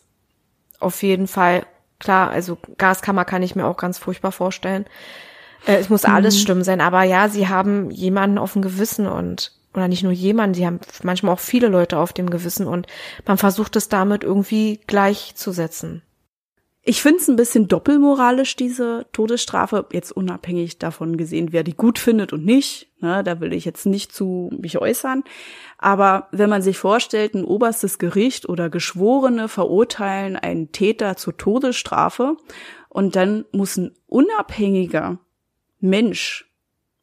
auf 0.80 1.02
jeden 1.02 1.28
Fall, 1.28 1.66
klar, 2.00 2.30
also 2.30 2.58
Gaskammer 2.78 3.24
kann 3.24 3.42
ich 3.42 3.54
mir 3.54 3.66
auch 3.66 3.76
ganz 3.76 3.98
furchtbar 3.98 4.32
vorstellen. 4.32 4.86
Äh, 5.66 5.76
es 5.76 5.88
muss 5.88 6.04
alles 6.04 6.40
schlimm 6.40 6.64
sein, 6.64 6.80
aber 6.80 7.04
ja, 7.04 7.28
sie 7.28 7.48
haben 7.48 7.90
jemanden 7.90 8.38
auf 8.38 8.54
dem 8.54 8.62
Gewissen 8.62 9.06
und 9.06 9.52
oder 9.72 9.86
nicht 9.86 10.02
nur 10.02 10.12
jemanden, 10.12 10.54
sie 10.54 10.66
haben 10.66 10.80
manchmal 11.04 11.34
auch 11.34 11.38
viele 11.38 11.68
Leute 11.68 11.98
auf 11.98 12.12
dem 12.12 12.28
Gewissen 12.28 12.66
und 12.66 12.88
man 13.24 13.38
versucht 13.38 13.76
es 13.76 13.88
damit 13.88 14.24
irgendwie 14.24 14.80
gleichzusetzen. 14.88 16.02
Ich 16.82 17.02
finde 17.02 17.18
es 17.18 17.28
ein 17.28 17.36
bisschen 17.36 17.68
doppelmoralisch, 17.68 18.56
diese 18.56 19.06
Todesstrafe, 19.12 19.86
jetzt 19.92 20.12
unabhängig 20.12 20.78
davon 20.78 21.18
gesehen, 21.18 21.52
wer 21.52 21.62
die 21.62 21.76
gut 21.76 21.98
findet 21.98 22.32
und 22.32 22.46
nicht. 22.46 22.88
Ne, 23.00 23.22
da 23.22 23.40
will 23.40 23.52
ich 23.52 23.66
jetzt 23.66 23.84
nicht 23.84 24.12
zu 24.12 24.50
mich 24.58 24.78
äußern. 24.78 25.24
Aber 25.76 26.28
wenn 26.32 26.48
man 26.48 26.62
sich 26.62 26.78
vorstellt, 26.78 27.34
ein 27.34 27.44
oberstes 27.44 27.98
Gericht 27.98 28.48
oder 28.48 28.70
Geschworene 28.70 29.48
verurteilen 29.48 30.36
einen 30.36 30.72
Täter 30.72 31.16
zur 31.16 31.36
Todesstrafe 31.36 32.36
und 32.88 33.14
dann 33.14 33.44
muss 33.52 33.76
ein 33.76 33.94
unabhängiger 34.06 35.18
Mensch 35.80 36.50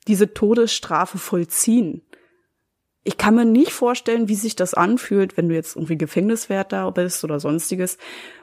diese 0.07 0.33
Todesstrafe 0.33 1.17
vollziehen. 1.17 2.01
Ich 3.03 3.17
kann 3.17 3.35
mir 3.35 3.45
nicht 3.45 3.71
vorstellen, 3.71 4.27
wie 4.27 4.35
sich 4.35 4.55
das 4.55 4.73
anfühlt, 4.73 5.37
wenn 5.37 5.47
du 5.49 5.55
jetzt 5.55 5.75
irgendwie 5.75 5.97
Gefängniswärter 5.97 6.91
bist 6.91 7.23
oder 7.23 7.39
sonstiges 7.39 7.97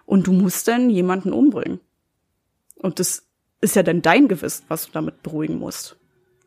und 0.06 0.26
du 0.26 0.32
musst 0.32 0.68
dann 0.68 0.90
jemanden 0.90 1.32
umbringen. 1.32 1.80
Und 2.76 3.00
das 3.00 3.26
ist 3.60 3.76
ja 3.76 3.82
dann 3.82 4.02
dein 4.02 4.28
Gewissen, 4.28 4.64
was 4.68 4.86
du 4.86 4.92
damit 4.92 5.22
beruhigen 5.22 5.58
musst. 5.58 5.96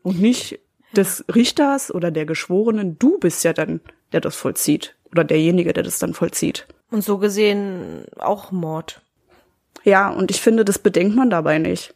Und 0.02 0.20
nicht 0.20 0.60
des 0.92 1.24
Richters 1.34 1.92
oder 1.92 2.10
der 2.10 2.26
Geschworenen. 2.26 2.98
Du 2.98 3.18
bist 3.18 3.44
ja 3.44 3.52
dann, 3.52 3.80
der 4.12 4.20
das 4.20 4.36
vollzieht. 4.36 4.94
Oder 5.10 5.24
derjenige, 5.24 5.72
der 5.72 5.82
das 5.82 5.98
dann 5.98 6.14
vollzieht. 6.14 6.66
Und 6.90 7.02
so 7.02 7.18
gesehen 7.18 8.04
auch 8.18 8.52
Mord. 8.52 9.02
Ja, 9.84 10.10
und 10.10 10.30
ich 10.30 10.40
finde, 10.40 10.64
das 10.64 10.78
bedenkt 10.78 11.16
man 11.16 11.30
dabei 11.30 11.58
nicht. 11.58 11.94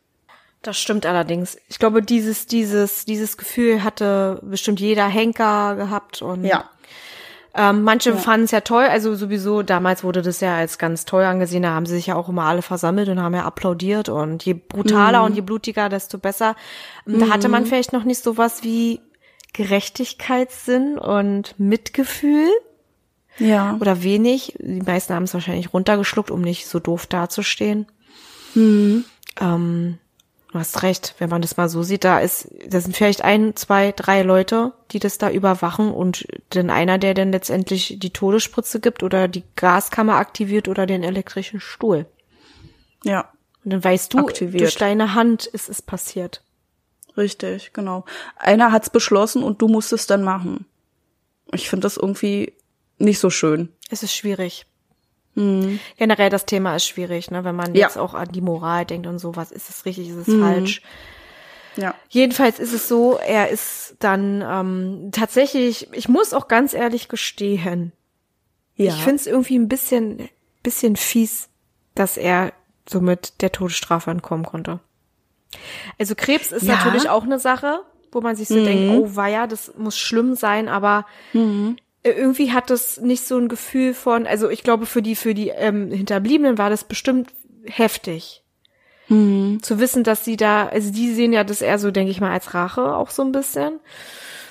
Das 0.62 0.78
stimmt 0.78 1.06
allerdings. 1.06 1.59
Ich 1.68 1.78
glaube, 1.78 2.02
dieses, 2.02 2.47
dieses, 2.47 3.05
dieses 3.05 3.36
Gefühl 3.36 3.82
hatte 3.82 4.40
bestimmt 4.43 4.80
jeder 4.80 5.06
Henker 5.09 5.74
gehabt 5.76 6.22
und 6.22 6.44
ähm, 7.54 7.82
manche 7.82 8.14
fanden 8.16 8.44
es 8.44 8.50
ja 8.50 8.62
toll. 8.62 8.84
Also 8.84 9.14
sowieso, 9.14 9.62
damals 9.62 10.02
wurde 10.04 10.22
das 10.22 10.40
ja 10.40 10.56
als 10.56 10.78
ganz 10.78 11.04
toll 11.04 11.22
angesehen. 11.24 11.62
Da 11.64 11.70
haben 11.74 11.84
sie 11.86 11.96
sich 11.96 12.06
ja 12.06 12.14
auch 12.16 12.28
immer 12.28 12.44
alle 12.44 12.62
versammelt 12.62 13.08
und 13.08 13.20
haben 13.20 13.34
ja 13.34 13.44
applaudiert. 13.44 14.08
Und 14.08 14.44
je 14.44 14.54
brutaler 14.54 15.22
und 15.24 15.34
je 15.34 15.42
blutiger, 15.42 15.88
desto 15.88 16.16
besser. 16.18 16.56
Und 17.04 17.20
Da 17.20 17.28
hatte 17.28 17.48
man 17.48 17.66
vielleicht 17.66 17.92
noch 17.92 18.04
nicht 18.04 18.22
sowas 18.22 18.62
wie 18.64 19.00
Gerechtigkeitssinn 19.52 20.96
und 20.98 21.54
Mitgefühl 21.58 22.48
Ja. 23.38 23.76
oder 23.80 24.02
wenig. 24.02 24.54
Die 24.58 24.80
meisten 24.80 25.14
haben 25.14 25.24
es 25.24 25.34
wahrscheinlich 25.34 25.72
runtergeschluckt, 25.74 26.30
um 26.30 26.40
nicht 26.40 26.66
so 26.66 26.78
doof 26.78 27.06
dazustehen. 27.06 27.86
Ähm, 28.56 29.98
du 30.52 30.58
hast 30.58 30.82
recht, 30.82 31.14
wenn 31.18 31.30
man 31.30 31.42
das 31.42 31.56
mal 31.56 31.68
so 31.68 31.82
sieht, 31.82 32.04
da 32.04 32.20
ist, 32.20 32.48
da 32.68 32.80
sind 32.80 32.96
vielleicht 32.96 33.22
ein, 33.22 33.56
zwei, 33.56 33.92
drei 33.92 34.22
Leute, 34.22 34.72
die 34.90 34.98
das 34.98 35.18
da 35.18 35.30
überwachen 35.30 35.90
und 35.92 36.26
dann 36.50 36.70
einer, 36.70 36.98
der 36.98 37.14
dann 37.14 37.32
letztendlich 37.32 37.96
die 37.98 38.10
Todesspritze 38.10 38.80
gibt 38.80 39.02
oder 39.02 39.28
die 39.28 39.44
Gaskammer 39.56 40.16
aktiviert 40.16 40.68
oder 40.68 40.86
den 40.86 41.02
elektrischen 41.02 41.60
Stuhl. 41.60 42.06
Ja. 43.04 43.30
Und 43.64 43.72
dann 43.72 43.82
weißt 43.82 44.12
du, 44.12 44.18
Aktiviert. 44.18 44.60
durch 44.60 44.76
deine 44.76 45.14
Hand 45.14 45.46
ist 45.46 45.68
es 45.68 45.80
passiert. 45.80 46.42
Richtig, 47.16 47.72
genau. 47.72 48.04
Einer 48.36 48.72
hat's 48.72 48.90
beschlossen 48.90 49.42
und 49.42 49.62
du 49.62 49.68
musst 49.68 49.92
es 49.92 50.06
dann 50.06 50.22
machen. 50.22 50.66
Ich 51.52 51.68
finde 51.68 51.82
das 51.82 51.96
irgendwie 51.96 52.54
nicht 52.98 53.18
so 53.18 53.30
schön. 53.30 53.68
Es 53.90 54.02
ist 54.02 54.14
schwierig. 54.14 54.66
Generell 55.34 56.28
das 56.30 56.44
Thema 56.44 56.76
ist 56.76 56.86
schwierig, 56.86 57.30
ne? 57.30 57.42
Wenn 57.44 57.56
man 57.56 57.70
Mhm. 57.70 57.76
Ja. 57.76 57.86
jetzt 57.86 57.96
auch 57.98 58.12
an 58.14 58.28
die 58.32 58.40
Moral 58.42 58.84
denkt 58.84 59.06
und 59.06 59.18
so, 59.18 59.34
was 59.34 59.50
ist 59.50 59.70
es 59.70 59.84
richtig, 59.86 60.09
ist 60.10 60.28
es 60.28 60.34
falsch? 60.38 60.82
Ja. 61.76 61.94
Jedenfalls 62.10 62.59
ist 62.59 62.74
es 62.74 62.86
so, 62.86 63.16
er 63.16 63.48
ist 63.48 63.96
dann 64.00 64.42
ähm, 64.46 65.09
tatsächlich, 65.12 65.88
ich 65.92 66.06
muss 66.09 66.34
auch 66.34 66.48
ganz 66.48 66.74
ehrlich 66.74 67.09
gestehen, 67.09 67.92
Ja. 68.76 68.92
ich 68.94 69.02
finde 69.02 69.16
es 69.16 69.26
irgendwie 69.26 69.56
ein 69.56 69.68
bisschen, 69.68 70.28
bisschen 70.62 70.96
fies, 70.96 71.48
dass 71.94 72.18
er 72.18 72.52
somit 72.86 73.40
der 73.40 73.52
Todesstrafe 73.52 74.10
entkommen 74.10 74.44
konnte. 74.44 74.80
Also 75.98 76.14
Krebs 76.14 76.52
ist 76.52 76.64
Ja. 76.66 76.74
natürlich 76.76 77.09
auch 77.09 77.22
eine 77.24 77.38
Sache, 77.38 77.80
wo 78.10 78.20
man 78.20 78.36
sich 78.36 78.48
so 78.48 78.62
denkt, 78.62 78.92
oh 78.94 79.16
weia, 79.16 79.46
das 79.46 79.72
muss 79.78 79.96
schlimm 79.96 80.34
sein, 80.34 80.68
aber 80.68 81.06
irgendwie 82.04 82.52
hat 82.52 82.70
das 82.70 83.00
nicht 83.00 83.24
so 83.24 83.38
ein 83.38 83.48
Gefühl 83.48 83.94
von, 83.94 84.26
also 84.26 84.48
ich 84.48 84.62
glaube, 84.62 84.86
für 84.86 85.02
die, 85.02 85.14
für 85.14 85.34
die 85.34 85.48
ähm, 85.48 85.90
Hinterbliebenen 85.90 86.58
war 86.58 86.70
das 86.70 86.84
bestimmt 86.84 87.32
heftig. 87.64 88.42
Mhm. 89.08 89.62
Zu 89.62 89.78
wissen, 89.78 90.04
dass 90.04 90.24
sie 90.24 90.36
da, 90.36 90.66
also 90.66 90.92
die 90.92 91.12
sehen 91.12 91.32
ja 91.32 91.44
das 91.44 91.62
eher 91.62 91.78
so, 91.78 91.90
denke 91.90 92.10
ich 92.10 92.20
mal, 92.20 92.32
als 92.32 92.54
Rache 92.54 92.96
auch 92.96 93.10
so 93.10 93.22
ein 93.22 93.32
bisschen. 93.32 93.80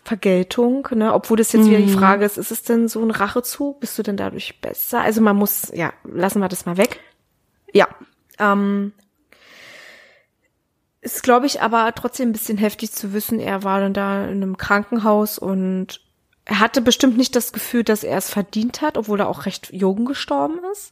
Vergeltung, 0.03 0.87
ne? 0.95 1.13
Obwohl 1.13 1.37
das 1.37 1.51
jetzt 1.51 1.67
wieder 1.67 1.77
die 1.77 1.93
Frage 1.93 2.25
ist, 2.25 2.37
ist 2.37 2.51
es 2.51 2.63
denn 2.63 2.87
so 2.87 3.03
ein 3.03 3.11
Rachezug? 3.11 3.79
Bist 3.79 3.99
du 3.99 4.03
denn 4.03 4.17
dadurch 4.17 4.59
besser? 4.59 5.01
Also 5.01 5.21
man 5.21 5.35
muss, 5.35 5.71
ja, 5.75 5.93
lassen 6.03 6.39
wir 6.39 6.49
das 6.49 6.65
mal 6.65 6.77
weg. 6.77 6.99
Ja. 7.71 7.87
Ähm, 8.39 8.93
ist, 11.01 11.21
glaube 11.21 11.45
ich, 11.45 11.61
aber 11.61 11.93
trotzdem 11.93 12.29
ein 12.29 12.33
bisschen 12.33 12.57
heftig 12.57 12.91
zu 12.91 13.13
wissen, 13.13 13.39
er 13.39 13.63
war 13.63 13.79
dann 13.79 13.93
da 13.93 14.25
in 14.25 14.41
einem 14.41 14.57
Krankenhaus 14.57 15.37
und 15.37 16.01
er 16.51 16.59
hatte 16.59 16.81
bestimmt 16.81 17.15
nicht 17.15 17.33
das 17.37 17.53
Gefühl, 17.53 17.85
dass 17.85 18.03
er 18.03 18.17
es 18.17 18.29
verdient 18.29 18.81
hat, 18.81 18.97
obwohl 18.97 19.21
er 19.21 19.29
auch 19.29 19.45
recht 19.45 19.71
jung 19.71 20.03
gestorben 20.03 20.59
ist. 20.73 20.91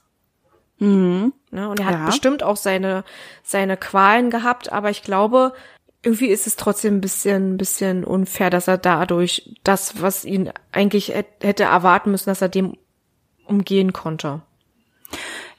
Mhm. 0.77 1.33
Ne? 1.51 1.67
Und 1.67 1.81
er 1.81 1.85
hat 1.85 1.93
Ja. 1.95 2.05
bestimmt 2.05 2.43
auch 2.43 2.55
seine, 2.55 3.03
seine 3.43 3.75
Qualen 3.75 4.29
gehabt, 4.29 4.71
aber 4.71 4.89
ich 4.89 5.03
glaube, 5.03 5.51
irgendwie 6.01 6.27
ist 6.27 6.47
es 6.47 6.55
trotzdem 6.55 6.95
ein 6.95 7.01
bisschen, 7.01 7.55
ein 7.55 7.57
bisschen 7.57 8.05
unfair, 8.05 8.49
dass 8.49 8.69
er 8.69 8.77
dadurch 8.77 9.53
das, 9.65 10.01
was 10.01 10.23
ihn 10.23 10.49
eigentlich 10.71 11.09
hät- 11.13 11.41
hätte 11.43 11.63
erwarten 11.63 12.11
müssen, 12.11 12.29
dass 12.29 12.41
er 12.41 12.47
dem 12.47 12.77
umgehen 13.45 13.91
konnte. 13.91 14.41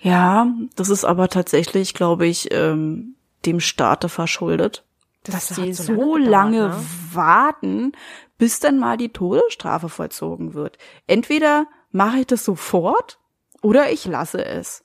Ja, 0.01 0.47
das 0.77 0.89
ist 0.89 1.05
aber 1.05 1.29
tatsächlich, 1.29 1.93
glaube 1.93 2.27
ich, 2.27 2.49
ähm, 2.55 3.17
dem 3.45 3.61
Staate 3.61 4.09
verschuldet. 4.09 4.83
Das 5.25 5.49
dass 5.49 5.59
hat 5.59 5.67
die 5.67 5.73
so 5.75 5.95
so 5.95 6.17
lange 6.17 6.31
lange, 6.31 6.57
gedauert, 6.57 6.79
ne? 6.79 6.87
warten, 7.13 7.93
bis 8.39 8.61
dann 8.61 8.79
mal 8.79 8.97
die 8.97 9.13
Todesstrafe 9.13 9.89
vollzogen 9.89 10.55
wird. 10.55 10.79
Entweder 11.07 11.67
mache 11.93 12.21
ich 12.21 12.27
das 12.27 12.45
sofort 12.45 13.19
oder 13.63 13.91
ich 13.93 14.07
lasse 14.07 14.45
es. 14.45 14.85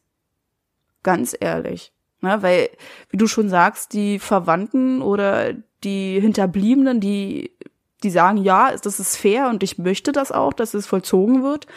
Ganz 1.04 1.36
ehrlich. 1.40 1.94
Ne, 2.22 2.42
weil, 2.42 2.70
wie 3.10 3.18
du 3.18 3.28
schon 3.28 3.50
sagst, 3.50 3.94
die 3.94 4.20
Verwandten 4.20 5.02
oder 5.02 5.54
die 5.84 6.20
Hinterbliebenen, 6.20 7.00
die, 7.00 7.52
die 8.04 8.10
sagen, 8.10 8.38
ja, 8.38 8.76
das 8.76 9.00
ist 9.00 9.16
fair 9.16 9.50
und 9.50 9.64
ich 9.64 9.78
möchte 9.78 10.12
das 10.12 10.32
auch, 10.32 10.54
dass 10.54 10.74
es 10.74 10.88
vollzogen 10.88 11.44
wird. 11.44 11.68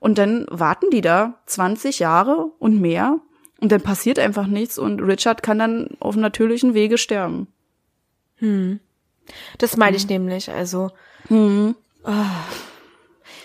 Und 0.00 0.18
dann 0.18 0.46
warten 0.50 0.90
die 0.90 1.02
da 1.02 1.40
20 1.46 1.98
Jahre 1.98 2.50
und 2.58 2.80
mehr 2.80 3.18
und 3.60 3.70
dann 3.70 3.82
passiert 3.82 4.18
einfach 4.18 4.46
nichts 4.46 4.78
und 4.78 5.00
Richard 5.00 5.42
kann 5.42 5.58
dann 5.58 5.90
auf 6.00 6.16
natürlichen 6.16 6.74
Wege 6.74 6.98
sterben. 6.98 7.46
Das 9.58 9.76
meine 9.76 9.96
ich 9.96 10.08
nämlich, 10.08 10.50
also. 10.50 10.90
Mhm. 11.28 11.76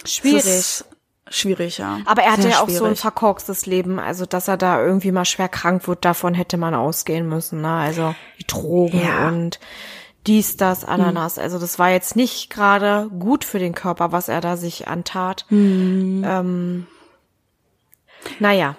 Schwierig. 0.06 0.44
Das 0.44 0.45
ist 0.48 0.86
schwierig, 1.30 1.78
ja. 1.78 1.99
Aber 2.06 2.24
er 2.24 2.32
hatte 2.32 2.44
Sehr 2.44 2.52
ja 2.52 2.57
auch 2.61 2.69
so 2.69 2.76
ein 2.76 2.80
schwierig. 2.95 2.99
verkorkstes 2.99 3.65
Leben, 3.65 3.99
also 3.99 4.26
dass 4.26 4.48
er 4.48 4.57
da 4.57 4.84
irgendwie 4.84 5.11
mal 5.11 5.26
schwer 5.26 5.49
krank 5.49 5.88
wird, 5.88 6.06
davon 6.06 6.34
hätte 6.34 6.57
man 6.57 6.74
ausgehen 6.74 7.28
müssen, 7.28 7.61
ne? 7.61 7.72
Also 7.74 8.15
die 8.40 8.48
Drogen 8.48 9.02
Ja. 9.02 9.28
und 9.28 9.60
dies, 10.26 10.57
das, 10.57 10.84
Ananas. 10.84 11.38
Also 11.40 11.57
das 11.60 11.80
war 11.80 11.90
jetzt 11.91 12.15
nicht 12.15 12.49
gerade 12.49 13.10
gut 13.19 13.44
für 13.45 13.60
den 13.60 13.74
Körper, 13.76 14.11
was 14.11 14.28
er 14.30 14.41
da 14.41 14.57
sich 14.57 14.88
antat. 14.88 15.45
Ähm, 15.52 16.88
naja. 18.40 18.76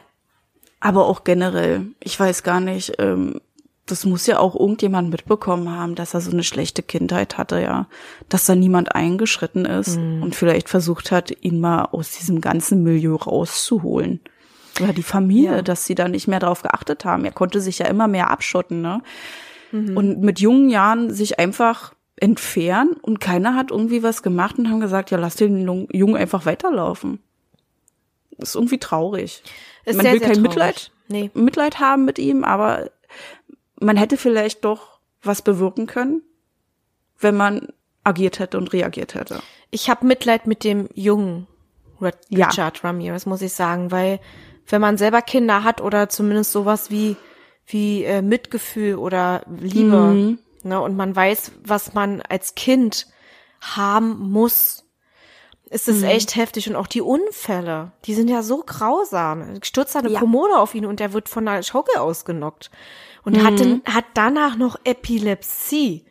Aber 0.81 1.07
auch 1.07 1.24
generell, 1.24 1.86
ich 2.01 2.19
weiß 2.20 2.43
gar 2.43 2.61
nicht, 2.61 2.95
ähm, 2.99 3.40
das 3.90 4.05
muss 4.05 4.27
ja 4.27 4.39
auch 4.39 4.55
irgendjemand 4.59 5.10
mitbekommen 5.10 5.70
haben, 5.70 5.94
dass 5.94 6.15
er 6.15 6.20
so 6.20 6.31
eine 6.31 6.43
schlechte 6.44 6.82
Kindheit 6.82 7.39
hatte, 7.39 7.60
ja. 7.60 7.86
Dass 8.28 8.44
da 8.47 8.55
niemand 8.55 8.94
eingeschritten 8.94 9.65
ist 9.65 9.97
und 9.97 10.35
vielleicht 10.35 10.69
versucht 10.69 11.10
hat, 11.10 11.31
ihn 11.43 11.60
mal 11.60 11.85
aus 11.86 12.12
diesem 12.12 12.40
ganzen 12.40 12.82
Milieu 12.82 13.16
rauszuholen. 13.16 14.20
Oder 14.81 14.93
die 14.93 15.02
Familie, 15.02 15.56
Ja. 15.56 15.62
dass 15.62 15.86
sie 15.86 15.94
da 15.94 16.06
nicht 16.09 16.28
mehr 16.28 16.39
drauf 16.40 16.62
geachtet 16.62 17.05
haben. 17.05 17.24
Er 17.24 17.32
konnte 17.32 17.60
sich 17.60 17.78
ja 17.81 17.86
immer 17.86 18.06
mehr 18.09 18.31
abschotten, 18.31 18.81
ne? 18.81 19.02
Und 19.73 20.20
mit 20.23 20.40
jungen 20.40 20.70
Jahren 20.70 21.10
sich 21.12 21.39
einfach 21.39 21.93
entfernen 22.16 22.93
und 23.02 23.20
keiner 23.20 23.55
hat 23.55 23.70
irgendwie 23.70 24.02
was 24.02 24.23
gemacht 24.23 24.59
und 24.59 24.70
haben 24.70 24.81
gesagt, 24.81 25.10
ja, 25.10 25.19
lass 25.19 25.35
den 25.36 25.66
Jung- 25.66 25.89
Jungen 25.93 26.16
einfach 26.16 26.47
weiterlaufen. 26.47 27.20
ist 28.39 28.55
irgendwie 28.55 28.78
traurig. 28.78 29.43
Ist 29.85 29.97
man 29.97 30.05
sehr, 30.05 30.12
will 30.15 30.20
kein. 30.20 30.40
Mitleid, 30.43 30.90
Nee. 31.09 31.31
Mitleid 31.35 31.81
haben 31.81 32.05
mit 32.05 32.19
ihm, 32.19 32.44
aber 32.44 32.90
man 33.81 33.97
hätte 33.97 34.17
vielleicht 34.17 34.65
doch 34.65 34.99
was 35.23 35.43
bewirken 35.43 35.87
können, 35.87 36.23
wenn 37.19 37.37
man 37.37 37.69
agiert 38.05 38.39
hätte 38.39 38.59
und 38.59 38.73
reagiert 38.73 39.15
hätte. 39.15 39.41
Ich 39.71 39.91
habe 39.91 40.07
Mitleid 40.07 40.47
mit 40.47 40.65
dem 40.65 40.89
jungen 40.95 41.47
Ri- 42.01 42.13
Ja. 42.29 42.47
Richard 42.49 42.83
Ramirez, 42.85 43.27
muss 43.27 43.43
ich 43.43 43.53
sagen, 43.53 43.91
weil 43.91 44.21
wenn 44.69 44.81
man 44.81 44.97
selber 44.97 45.21
Kinder 45.23 45.65
hat 45.65 45.81
oder 45.81 46.09
zumindest 46.09 46.53
sowas 46.53 46.91
wie 46.91 47.17
wie 47.71 48.05
äh, 48.05 48.23
Mitgefühl 48.23 48.95
oder 48.95 49.43
Liebe, 49.47 49.97
Mhm. 49.99 50.39
ne, 50.63 50.81
und 50.81 50.97
man 50.97 51.15
weiß, 51.15 51.53
was 51.65 51.93
man 51.93 52.23
als 52.23 52.55
Kind 52.55 53.07
haben 53.61 54.31
muss, 54.31 54.85
ist 55.69 55.87
es 55.87 55.99
Mhm. 55.99 56.05
echt 56.05 56.35
heftig 56.37 56.71
und 56.71 56.77
auch 56.77 56.87
die 56.87 57.03
Unfälle, 57.03 57.93
die 58.07 58.15
sind 58.15 58.29
ja 58.31 58.43
so 58.43 58.63
grausam. 58.65 59.59
Stürzt 59.63 59.95
eine 59.97 60.09
Ja. 60.09 60.19
Kommode 60.21 60.57
auf 60.57 60.75
ihn 60.75 60.87
und 60.87 60.99
der 60.99 61.13
wird 61.13 61.29
von 61.29 61.45
der 61.45 61.63
Schaukel 61.63 61.99
ausgenockt 61.99 62.71
und 63.29 63.45
hat, 63.45 63.53
Mhm. 63.55 63.57
den, 63.57 63.83
hat 63.87 64.05
danach 64.15 64.57
noch 64.57 64.79
Epilepsie. 64.85 66.05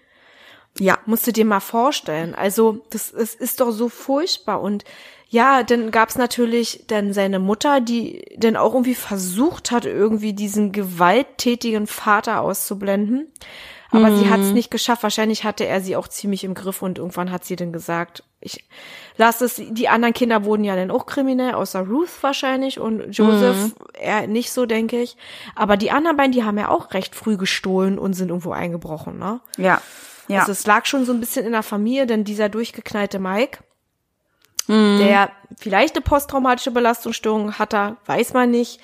Ja. 0.79 0.99
Musst 1.05 1.25
du 1.25 1.31
dir 1.33 1.45
mal 1.45 1.59
vorstellen. 1.59 2.35
Also, 2.35 2.85
das, 2.91 3.11
das 3.11 3.33
ist 3.33 3.59
doch 3.61 3.71
so 3.71 3.89
furchtbar. 3.89 4.61
Und 4.61 4.83
ja, 5.29 5.63
dann 5.63 5.91
gab's 5.91 6.17
natürlich 6.17 6.83
dann 6.87 7.13
seine 7.13 7.39
Mutter, 7.39 7.81
die 7.81 8.23
dann 8.37 8.55
auch 8.55 8.73
irgendwie 8.73 8.95
versucht 8.95 9.71
hat, 9.71 9.85
irgendwie 9.85 10.33
diesen 10.33 10.71
gewalttätigen 10.71 11.87
Vater 11.87 12.41
auszublenden. 12.41 13.27
Aber 13.89 14.15
sie 14.15 14.29
hat's 14.29 14.51
nicht 14.51 14.69
geschafft. 14.69 15.03
Wahrscheinlich 15.03 15.43
hatte 15.45 15.65
er 15.65 15.81
sie 15.81 15.95
auch 15.95 16.07
ziemlich 16.09 16.43
im 16.43 16.53
Griff 16.53 16.81
und 16.81 16.97
irgendwann 16.97 17.31
hat 17.31 17.45
sie 17.45 17.55
dann 17.55 17.71
gesagt, 17.71 18.23
ich 18.47 18.63
lass 19.17 19.41
es, 19.41 19.55
die 19.55 19.89
anderen 19.89 20.13
Kinder 20.13 20.45
wurden 20.45 20.63
ja 20.63 20.75
dann 20.75 20.91
auch 20.91 21.05
kriminell, 21.05 21.53
außer 21.53 21.81
Ruth 21.81 22.09
wahrscheinlich 22.21 22.79
und 22.79 23.11
Joseph 23.11 23.75
eher 23.93 24.27
nicht 24.27 24.51
so, 24.51 24.65
denke 24.65 25.01
ich. 25.01 25.17
Aber 25.55 25.77
die 25.77 25.91
anderen 25.91 26.17
beiden, 26.17 26.31
die 26.31 26.43
haben 26.43 26.57
ja 26.57 26.69
auch 26.69 26.93
recht 26.93 27.15
früh 27.15 27.37
gestohlen 27.37 27.99
und 27.99 28.13
sind 28.13 28.29
irgendwo 28.29 28.51
eingebrochen, 28.51 29.17
ne? 29.17 29.41
Ja. 29.57 29.81
Ja. 30.27 30.39
Also 30.41 30.51
es 30.51 30.65
lag 30.67 30.85
schon 30.85 31.05
so 31.05 31.13
ein 31.13 31.19
bisschen 31.19 31.45
in 31.45 31.53
der 31.53 31.63
Familie, 31.63 32.05
denn 32.05 32.25
dieser 32.25 32.49
durchgeknallte 32.49 33.17
Mike, 33.17 33.59
der 34.67 35.31
vielleicht 35.57 35.95
eine 35.95 36.03
posttraumatische 36.03 36.71
Belastungsstörung 36.71 37.53
hatte, 37.53 37.95
weiß 38.05 38.33
man 38.33 38.51
nicht. 38.51 38.81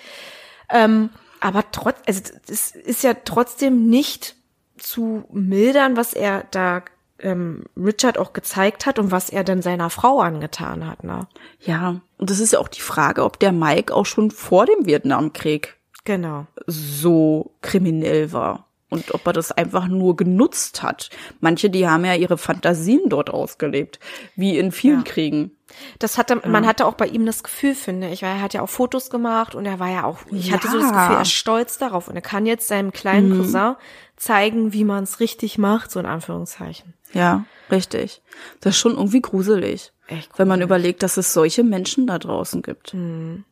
Ähm, 0.70 1.10
aber 1.42 1.66
trotz, 1.74 1.98
also 2.08 2.22
es 2.48 2.72
ist 2.72 3.04
ja 3.04 3.14
trotzdem 3.14 3.90
nicht 3.90 4.36
zu 4.78 5.26
mildern, 5.30 5.98
was 5.98 6.14
er 6.14 6.46
da 6.52 6.84
ähm, 7.24 7.64
Richard 7.76 8.18
auch 8.18 8.34
gezeigt 8.34 8.86
hat 8.86 9.00
und 9.00 9.12
was 9.12 9.30
er 9.30 9.44
dann 9.44 9.62
seiner 9.62 9.90
Frau 9.90 10.20
angetan 10.20 10.88
hat. 10.88 11.04
Ne? 11.04 11.28
ja. 11.62 12.02
Und 12.18 12.30
das 12.30 12.40
ist 12.40 12.54
ja 12.54 12.60
auch 12.60 12.68
die 12.70 12.80
Frage, 12.82 13.24
ob 13.24 13.40
der 13.40 13.52
Mike 13.52 13.94
auch 13.94 14.06
schon 14.06 14.32
vor 14.32 14.66
dem 14.66 14.86
Vietnamkrieg 14.86 15.76
Genau. 16.06 16.46
so 16.68 17.52
kriminell 17.62 18.32
war. 18.34 18.68
Und 18.90 19.14
ob 19.16 19.26
er 19.26 19.34
das 19.34 19.52
einfach 19.52 19.88
nur 19.88 20.16
genutzt 20.16 20.84
hat. 20.84 21.10
Manche, 21.40 21.72
die 21.72 21.88
haben 21.88 22.06
ja 22.06 22.14
ihre 22.14 22.38
Fantasien 22.38 23.02
dort 23.08 23.32
ausgelebt. 23.32 24.00
Wie 24.36 24.58
in 24.60 24.72
vielen 24.72 25.00
Ja. 25.00 25.04
Kriegen. 25.12 25.52
Das 25.98 26.20
hatte, 26.20 26.36
man 26.48 26.68
hatte 26.68 26.86
auch 26.86 26.94
bei 26.94 27.08
ihm 27.08 27.26
das 27.26 27.42
Gefühl, 27.42 27.74
finde 27.74 28.10
ich, 28.10 28.22
weil 28.22 28.30
er 28.36 28.42
hat 28.44 28.54
ja 28.54 28.62
auch 28.62 28.70
Fotos 28.70 29.10
gemacht 29.10 29.56
und 29.56 29.66
er 29.66 29.80
war 29.80 29.90
ja 29.90 30.04
auch, 30.04 30.20
ich 30.30 30.52
hatte 30.54 30.68
so 30.68 30.78
das 30.78 30.92
Ja. 30.92 31.00
Gefühl, 31.02 31.16
er 31.16 31.22
ist 31.24 31.32
stolz 31.32 31.80
darauf 31.80 32.08
und 32.08 32.16
er 32.16 32.22
kann 32.22 32.46
jetzt 32.46 32.68
seinem 32.68 32.92
kleinen 32.92 33.36
Cousin 33.36 33.76
zeigen, 34.16 34.74
wie 34.74 34.84
man 34.84 35.04
es 35.06 35.20
richtig 35.20 35.58
macht, 35.58 35.90
so 35.90 36.00
in 36.00 36.06
Anführungszeichen. 36.06 36.94
Ja, 37.14 37.46
richtig. 37.72 38.22
Das 38.62 38.76
ist 38.76 38.80
schon 38.80 38.94
irgendwie 38.94 39.22
gruselig. 39.22 39.92
Echt 40.08 40.38
Wenn 40.38 40.48
man 40.48 40.62
überlegt, 40.62 41.04
dass 41.04 41.18
es 41.18 41.34
solche 41.34 41.64
Menschen 41.64 42.08
da 42.08 42.20
draußen 42.20 42.62
gibt. 42.62 42.94
Und 42.94 43.46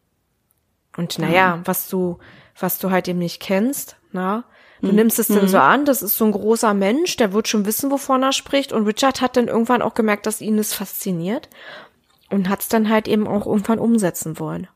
naja, 1.17 1.61
was 1.63 1.87
du, 1.87 2.19
was 2.59 2.79
du 2.79 2.91
halt 2.91 3.07
eben 3.07 3.19
nicht 3.19 3.39
kennst, 3.39 3.95
na, 4.11 4.43
du 4.81 4.91
nimmst 4.91 5.19
es 5.19 5.27
dann 5.27 5.47
so 5.47 5.59
an, 5.59 5.85
das 5.85 6.01
ist 6.01 6.17
so 6.17 6.25
ein 6.25 6.33
großer 6.33 6.73
Mensch, 6.73 7.15
der 7.15 7.31
wird 7.31 7.47
schon 7.47 7.65
wissen, 7.65 7.91
wovon 7.91 8.23
er 8.23 8.33
spricht. 8.33 8.73
Und 8.73 8.85
Richard 8.85 9.21
hat 9.21 9.37
dann 9.37 9.47
irgendwann 9.47 9.81
auch 9.81 9.93
gemerkt, 9.93 10.25
dass 10.25 10.41
ihn 10.41 10.57
das 10.57 10.73
fasziniert 10.73 11.49
und 12.29 12.49
hat 12.49 12.61
es 12.61 12.67
dann 12.67 12.89
halt 12.89 13.07
eben 13.07 13.27
auch 13.27 13.45
irgendwann 13.45 13.79
umsetzen 13.79 14.39
wollen. 14.39 14.67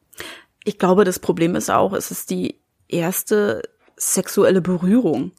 Ich 0.63 0.79
glaube, 0.79 1.03
das 1.03 1.19
Problem 1.19 1.55
ist 1.55 1.69
auch, 1.69 1.93
es 1.93 2.11
ist 2.11 2.29
die 2.29 2.59
erste 2.87 3.63
sexuelle 3.97 4.61
Berührung. 4.61 5.31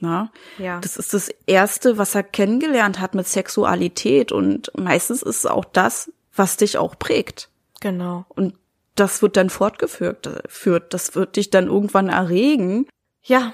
Na? 0.00 0.30
Ja. 0.58 0.80
Das 0.80 0.96
ist 0.96 1.14
das 1.14 1.28
erste, 1.46 1.98
was 1.98 2.14
er 2.14 2.22
kennengelernt 2.22 3.00
hat 3.00 3.14
mit 3.14 3.26
Sexualität 3.28 4.32
und 4.32 4.70
meistens 4.76 5.22
ist 5.22 5.38
es 5.38 5.46
auch 5.46 5.64
das, 5.64 6.12
was 6.34 6.56
dich 6.56 6.78
auch 6.78 6.98
prägt. 6.98 7.48
Genau. 7.80 8.24
Und 8.28 8.54
das 8.96 9.22
wird 9.22 9.36
dann 9.36 9.50
fortgeführt, 9.50 10.42
führt. 10.48 10.94
Das 10.94 11.14
wird 11.14 11.36
dich 11.36 11.50
dann 11.50 11.66
irgendwann 11.66 12.08
erregen. 12.08 12.86
Ja, 13.22 13.52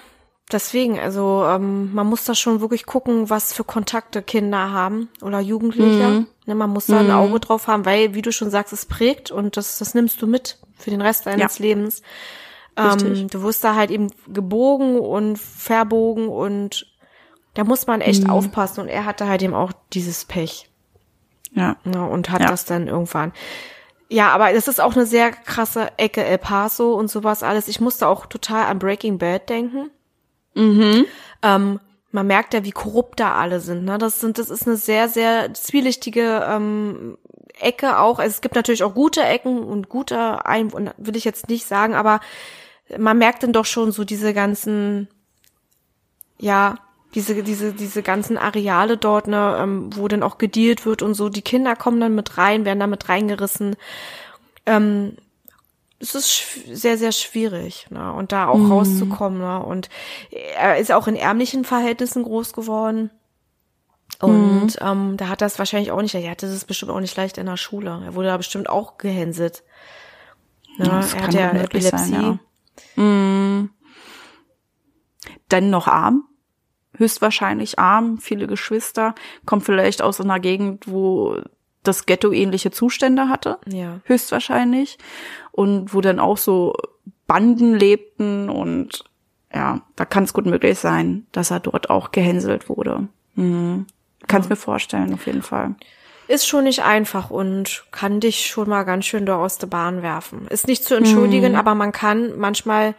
deswegen, 0.53 0.99
also 0.99 1.45
ähm, 1.47 1.95
man 1.95 2.07
muss 2.07 2.25
da 2.25 2.35
schon 2.35 2.61
wirklich 2.61 2.87
gucken, 2.87 3.31
was 3.31 3.53
für 3.53 3.65
Kontakte 3.65 4.23
Kinder 4.23 4.71
haben 4.71 5.09
oder 5.23 5.41
Jugendliche. 5.41 6.09
Mhm. 6.09 6.27
Ne, 6.47 6.55
man 6.55 6.71
muss 6.71 6.87
da 6.87 7.01
ein 7.01 7.11
Auge 7.11 7.41
drauf 7.41 7.67
haben, 7.69 7.85
weil, 7.85 8.15
wie 8.15 8.23
du 8.23 8.33
schon 8.33 8.51
sagst, 8.51 8.73
es 8.73 8.87
prägt 8.87 9.31
und 9.31 9.57
das, 9.57 9.79
das 9.79 9.95
nimmst 9.95 10.21
du 10.21 10.27
mit 10.27 10.59
für 10.77 10.91
den 10.91 11.01
Rest 11.03 11.27
deines 11.27 11.59
Ja. 11.59 11.63
Lebens. 11.65 12.03
Ähm, 12.81 13.29
du 13.29 13.43
wirst 13.43 13.63
da 13.65 13.75
halt 13.75 13.91
eben 13.91 14.09
gebogen 14.29 14.99
und 14.99 15.39
verbogen 15.39 16.29
und 16.29 16.87
da 17.55 17.65
muss 17.65 17.87
man 17.87 18.01
echt 18.01 18.25
Mhm. 18.25 18.31
aufpassen 18.31 18.81
und 18.83 18.89
er 18.89 19.05
hatte 19.05 19.29
halt 19.29 19.43
eben 19.43 19.55
auch 19.55 19.73
dieses 19.93 20.25
Pech. 20.25 20.69
Ja. 21.53 21.77
Ne, 21.85 22.05
und 22.05 22.31
hat 22.31 22.43
Ja. 22.43 22.47
das 22.49 22.65
dann 22.65 22.87
irgendwann. 22.87 23.33
Ja, 24.09 24.31
aber 24.31 24.53
das 24.53 24.69
ist 24.69 24.81
auch 24.81 24.95
eine 24.97 25.07
sehr 25.07 25.31
krasse 25.31 25.89
Ecke 25.97 26.25
El 26.25 26.39
Paso 26.39 26.95
und 26.95 27.11
sowas 27.11 27.43
alles. 27.43 27.69
Ich 27.69 27.81
musste 27.81 28.07
auch 28.09 28.27
total 28.27 28.67
an 28.67 28.79
Breaking 28.79 29.19
Bad 29.19 29.49
denken. 29.49 29.91
Mhm. 30.55 31.07
Ähm, 31.43 31.81
man 32.13 32.27
merkt 32.27 32.55
ja, 32.55 32.65
wie 32.65 32.73
korrupt 32.73 33.21
da 33.21 33.35
alle 33.37 33.61
sind. 33.61 33.85
Ne? 33.85 33.99
Das 33.99 34.19
sind, 34.21 34.39
das 34.39 34.51
ist 34.51 34.67
eine 34.67 34.77
sehr, 34.77 35.09
sehr 35.09 35.55
zwielichtige 35.55 36.45
ähm, 36.49 37.19
Ecke 37.61 37.99
auch. 38.01 38.19
Also 38.19 38.31
es 38.31 38.41
gibt 38.41 38.57
natürlich 38.57 38.83
auch 38.83 38.95
gute 38.95 39.23
Ecken 39.23 39.63
und 39.63 39.89
gute 39.89 40.45
Einwohner, 40.45 40.95
will 40.99 41.15
ich 41.17 41.25
jetzt 41.25 41.49
nicht 41.49 41.67
sagen, 41.67 41.95
aber 41.95 42.21
man 42.99 43.19
merkt 43.19 43.43
dann 43.43 43.53
doch 43.53 43.67
schon 43.67 43.93
so 43.93 44.05
diese 44.05 44.35
ganzen, 44.35 45.09
ja, 46.39 46.79
diese, 47.15 47.43
diese, 47.43 47.73
diese 47.73 48.03
ganzen 48.03 48.39
Areale 48.39 48.97
dort, 48.97 49.27
ne, 49.27 49.59
ähm, 49.61 49.91
wo 49.95 50.09
dann 50.09 50.23
auch 50.23 50.39
gedealt 50.39 50.87
wird 50.87 51.03
und 51.03 51.15
so. 51.15 51.29
Die 51.29 51.43
Kinder 51.43 51.75
kommen 51.77 52.01
dann 52.01 52.15
mit 52.15 52.39
rein, 52.39 52.65
werden 52.65 52.81
da 52.81 52.87
mit 52.87 53.09
reingerissen. 53.09 53.77
Ähm, 54.67 55.17
es 55.99 56.15
ist 56.15 56.43
sehr, 56.73 56.97
sehr 56.97 57.13
schwierig, 57.13 57.87
ne, 57.91 58.13
und 58.13 58.33
da 58.33 58.49
auch 58.49 58.71
rauszukommen, 58.71 59.41
ne, 59.41 59.63
und 59.63 59.89
er 60.31 60.79
ist 60.79 60.93
auch 60.93 61.09
in 61.09 61.17
ärmlichen 61.17 61.65
Verhältnissen 61.65 62.23
groß 62.23 62.53
geworden. 62.53 63.11
Und 64.19 64.77
ähm, 64.81 65.17
da 65.17 65.29
hat 65.29 65.41
das 65.41 65.59
wahrscheinlich 65.59 65.93
auch 65.93 66.03
nicht, 66.03 66.15
er 66.15 66.31
hatte 66.31 66.47
das 66.47 66.65
bestimmt 66.65 66.91
auch 66.91 67.01
nicht 67.01 67.17
leicht 67.17 67.39
in 67.39 67.47
der 67.47 67.57
Schule. 67.57 68.03
Er 68.05 68.15
wurde 68.15 68.29
da 68.29 68.37
bestimmt 68.37 68.69
auch 68.69 68.99
gehänselt. 68.99 69.63
Ne? 70.77 70.89
Das 70.89 71.15
er 71.15 71.23
hat 71.23 71.35
ja 71.35 71.51
Epilepsie. 71.53 71.91
sein, 71.91 72.13
ja. 72.13 72.39
Mm. 72.97 73.67
Dann 75.49 75.71
noch 75.71 75.89
arm. 75.89 76.25
Höchstwahrscheinlich 76.97 77.79
arm, 77.79 78.19
viele 78.19 78.47
Geschwister, 78.47 79.15
kommt 79.47 79.65
vielleicht 79.65 80.03
aus 80.03 80.21
einer 80.21 80.39
Gegend, 80.39 80.87
wo 80.87 81.41
das 81.83 82.05
Ghetto 82.05 82.31
ähnliche 82.31 82.71
Zustände 82.71 83.29
hatte. 83.29 83.59
Ja. 83.67 84.01
Höchstwahrscheinlich. 84.05 84.99
Und 85.53 85.95
wo 85.95 86.01
dann 86.01 86.21
auch 86.21 86.37
so 86.37 86.75
Banden 87.27 87.75
lebten 87.75 88.51
und 88.51 89.05
ja, 89.53 89.81
da 89.97 90.05
kann 90.05 90.25
es 90.25 90.33
gut 90.33 90.47
möglich 90.47 90.79
sein, 90.79 91.27
dass 91.33 91.51
er 91.51 91.61
dort 91.61 91.91
auch 91.91 92.13
gehänselt 92.13 92.69
wurde. 92.69 93.09
Mhm. 93.35 93.87
Kann's 94.27 94.49
mir 94.49 94.57
vorstellen, 94.57 95.15
auf 95.15 95.27
jeden 95.27 95.43
Fall. 95.43 95.75
Ist 96.31 96.47
schon 96.47 96.63
nicht 96.63 96.85
einfach 96.85 97.31
und 97.31 97.85
kann 97.91 98.21
dich 98.21 98.47
schon 98.47 98.69
mal 98.69 98.85
ganz 98.85 99.05
schön 99.05 99.27
da 99.27 99.37
aus 99.37 99.59
der 99.59 99.67
Bahn 99.67 100.01
werfen. 100.03 100.47
Ist 100.47 100.69
nicht 100.69 100.85
zu 100.85 100.95
entschuldigen, 100.95 101.57
aber 101.57 101.75
man 101.75 101.91
kann 101.91 102.39
manchmal 102.39 102.95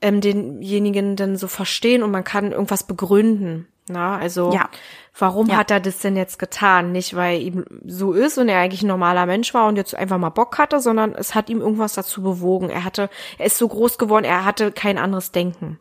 ähm, 0.00 0.22
denjenigen 0.22 1.14
dann 1.16 1.36
so 1.36 1.48
verstehen 1.48 2.02
und 2.02 2.10
man 2.10 2.24
kann 2.24 2.50
irgendwas 2.50 2.84
begründen. 2.84 3.68
Na, 3.88 4.16
also 4.16 4.52
Ja. 4.54 4.70
warum 5.18 5.48
Ja. 5.48 5.56
hat 5.58 5.70
er 5.70 5.80
das 5.80 5.98
denn 5.98 6.16
jetzt 6.16 6.38
getan? 6.38 6.92
Nicht, 6.92 7.14
weil 7.14 7.42
ihm 7.42 7.64
so 7.84 8.12
ist 8.14 8.38
und 8.38 8.48
er 8.48 8.60
eigentlich 8.60 8.82
ein 8.82 8.86
normaler 8.88 9.26
Mensch 9.26 9.52
war 9.52 9.66
und 9.66 9.76
jetzt 9.76 9.94
einfach 9.94 10.16
mal 10.16 10.30
Bock 10.30 10.56
hatte, 10.56 10.80
sondern 10.80 11.14
es 11.14 11.34
hat 11.34 11.50
ihm 11.50 11.60
irgendwas 11.60 11.92
dazu 11.92 12.22
bewogen. 12.22 12.70
Er 12.70 12.84
hatte, 12.84 13.10
er 13.36 13.46
ist 13.46 13.58
so 13.58 13.68
groß 13.68 13.98
geworden, 13.98 14.24
er 14.24 14.46
hatte 14.46 14.72
kein 14.72 14.96
anderes 14.96 15.30
Denken. 15.30 15.78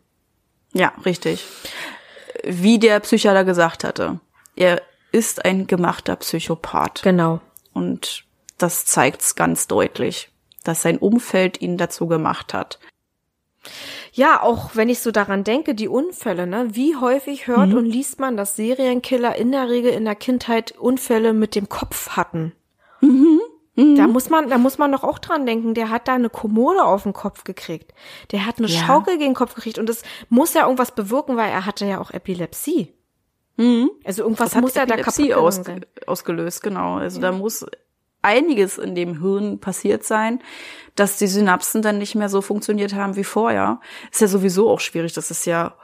Ja, 0.73 0.91
richtig. 1.05 1.45
Wie 2.43 2.80
der 2.80 2.99
Psychiater 2.99 3.45
gesagt 3.45 3.85
hatte, 3.85 4.19
er 4.57 4.81
ist 5.11 5.45
ein 5.45 5.67
gemachter 5.67 6.15
Psychopath. 6.15 7.01
Genau. 7.03 7.41
Und 7.73 8.25
das 8.57 8.85
zeigt's 8.85 9.35
ganz 9.35 9.67
deutlich, 9.67 10.29
dass 10.63 10.81
sein 10.81 10.97
Umfeld 10.97 11.61
ihn 11.61 11.77
dazu 11.77 12.07
gemacht 12.07 12.53
hat. 12.53 12.79
Ja, 14.11 14.41
auch 14.41 14.71
wenn 14.73 14.89
ich 14.89 14.99
so 14.99 15.11
daran 15.11 15.43
denke, 15.43 15.75
die 15.75 15.88
Unfälle, 15.88 16.47
ne? 16.47 16.69
Wie 16.71 16.95
häufig 16.95 17.47
hört 17.47 17.73
und 17.73 17.85
liest 17.85 18.19
man, 18.19 18.35
dass 18.35 18.55
Serienkiller 18.55 19.35
in 19.35 19.51
der 19.51 19.69
Regel 19.69 19.91
in 19.93 20.03
der 20.05 20.15
Kindheit 20.15 20.71
Unfälle 20.77 21.33
mit 21.33 21.55
dem 21.55 21.69
Kopf 21.69 22.09
hatten? 22.11 22.53
Da 23.75 24.07
muss 24.07 24.29
man, 24.29 24.49
da 24.49 24.57
muss 24.57 24.77
man 24.77 24.91
doch 24.91 25.03
auch 25.03 25.17
dran 25.19 25.45
denken. 25.45 25.73
Der 25.73 25.89
hat 25.89 26.07
da 26.07 26.15
eine 26.15 26.29
Kommode 26.29 26.83
auf 26.83 27.03
den 27.03 27.13
Kopf 27.13 27.43
gekriegt. 27.43 27.93
Der 28.31 28.45
hat 28.45 28.57
eine 28.57 28.67
Ja. 28.67 28.85
Schaukel 28.85 29.17
gegen 29.17 29.31
den 29.31 29.35
Kopf 29.35 29.55
gekriegt 29.55 29.79
und 29.79 29.88
das 29.88 30.03
muss 30.29 30.53
ja 30.53 30.63
irgendwas 30.63 30.93
bewirken, 30.93 31.38
weil 31.38 31.49
er 31.51 31.65
hatte 31.65 31.85
ja 31.85 31.99
auch 32.01 32.11
Epilepsie. 32.11 32.93
Also 34.03 34.23
irgendwas 34.23 34.49
Das 34.49 34.56
hat 34.56 34.61
muss 34.61 34.76
ja 34.76 34.86
da 34.86 34.98
kaputt 34.98 35.34
aus, 35.34 35.61
ausgelöst, 36.07 36.64
genau. 36.64 36.95
Also 36.95 37.22
da 37.22 37.32
muss 37.32 37.65
einiges 38.22 38.78
in 38.78 38.95
dem 38.95 39.22
Hirn 39.22 39.60
passiert 39.60 40.03
sein, 40.03 40.41
dass 40.95 41.18
die 41.18 41.28
Synapsen 41.28 41.82
dann 41.82 41.98
nicht 41.98 42.15
mehr 42.15 42.30
so 42.30 42.41
funktioniert 42.41 42.94
haben 42.94 43.15
wie 43.15 43.23
vorher. 43.23 43.80
Ist 44.11 44.22
ja 44.22 44.28
sowieso 44.28 44.69
auch 44.69 44.80
schwierig. 44.80 45.14
Das 45.14 45.32
ist 45.32 45.45
ja 45.45 45.76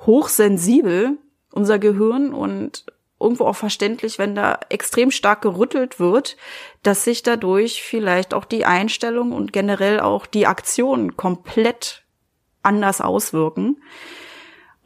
hochsensibel, 0.00 1.18
unser 1.52 1.78
Gehirn 1.78 2.32
und 2.32 2.84
irgendwo 3.18 3.44
auch 3.44 3.56
verständlich, 3.56 4.18
wenn 4.18 4.34
da 4.34 4.60
extrem 4.68 5.10
stark 5.10 5.40
gerüttelt 5.40 5.98
wird, 5.98 6.36
dass 6.82 7.04
sich 7.04 7.22
dadurch 7.22 7.82
vielleicht 7.82 8.34
auch 8.34 8.44
die 8.44 8.66
Einstellung 8.66 9.32
und 9.32 9.52
generell 9.52 10.00
auch 10.00 10.26
die 10.26 10.46
Aktionen 10.46 11.16
komplett 11.16 12.04
anders 12.62 13.00
auswirken. 13.00 13.78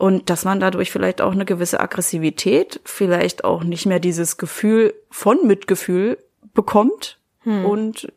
Und 0.01 0.31
dass 0.31 0.47
man 0.47 0.60
dadurch 0.60 0.90
vielleicht 0.90 1.20
auch 1.20 1.32
eine 1.32 1.44
gewisse 1.44 1.78
Aggressivität, 1.78 2.81
vielleicht 2.86 3.44
auch 3.44 3.62
nicht 3.62 3.85
mehr 3.85 4.01
dieses 4.01 4.39
Gefühl 4.39 4.94
von 5.10 5.47
Mitgefühl 5.47 6.16
bekommt 6.55 7.18
und 7.66 8.10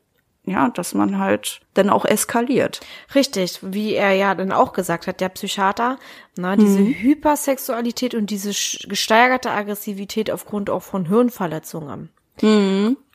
ja, 0.46 0.70
dass 0.70 0.94
man 0.94 1.20
halt 1.20 1.60
dann 1.74 1.90
auch 1.90 2.06
eskaliert. 2.06 2.80
Richtig, 3.16 3.60
wie 3.62 3.96
er 3.96 4.14
ja 4.14 4.34
dann 4.34 4.54
auch 4.54 4.72
gesagt 4.72 5.08
hat, 5.08 5.20
der 5.20 5.28
Psychiater, 5.30 5.98
na, 6.38 6.56
diese 6.56 6.80
Hypersexualität 6.80 8.16
und 8.16 8.30
diese 8.30 8.52
gesteigerte 8.88 9.52
Aggressivität 9.52 10.32
aufgrund 10.32 10.70
auch 10.70 10.84
von 10.84 11.08
Hirnverletzungen. 11.08 12.12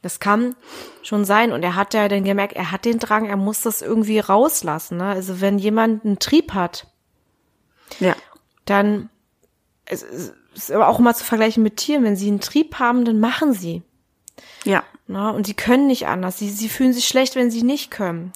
Das 0.03 0.21
kann 0.21 0.57
schon 1.03 1.25
sein. 1.25 1.53
Und 1.53 1.63
er 1.63 1.75
hat 1.75 1.95
ja 1.95 2.07
dann 2.09 2.25
gemerkt, 2.25 2.55
er 2.55 2.71
hat 2.71 2.85
den 2.85 2.99
Drang, 2.99 3.25
er 3.25 3.37
muss 3.37 3.63
das 3.63 3.81
irgendwie 3.81 4.19
rauslassen. 4.19 4.99
Ne? 4.99 5.07
Also 5.07 5.41
wenn 5.41 5.59
jemand 5.59 6.05
einen 6.05 6.19
Trieb 6.19 6.53
hat, 6.53 6.87
Ja. 8.01 8.15
Dann 8.71 9.11
es 9.85 10.03
es 10.03 10.33
ist 10.55 10.73
aber 10.73 10.89
auch 10.89 10.99
immer 10.99 11.15
zu 11.15 11.25
vergleichen 11.25 11.63
mit 11.63 11.77
Tieren. 11.77 12.05
Wenn 12.05 12.17
sie 12.17 12.29
einen 12.29 12.41
Trieb 12.41 12.79
haben, 12.79 13.05
dann 13.05 13.21
machen 13.21 13.53
sie. 13.53 13.83
Ja. 14.65 14.83
Na, 15.07 15.31
und 15.31 15.47
sie 15.47 15.55
können 15.55 15.87
nicht 15.87 16.07
anders. 16.09 16.39
Sie, 16.39 16.51
sie 16.51 16.69
fühlen 16.69 16.93
sich 16.93 17.07
schlecht, 17.07 17.37
wenn 17.37 17.51
sie 17.51 17.63
nicht 17.63 17.91
können. 17.91 18.33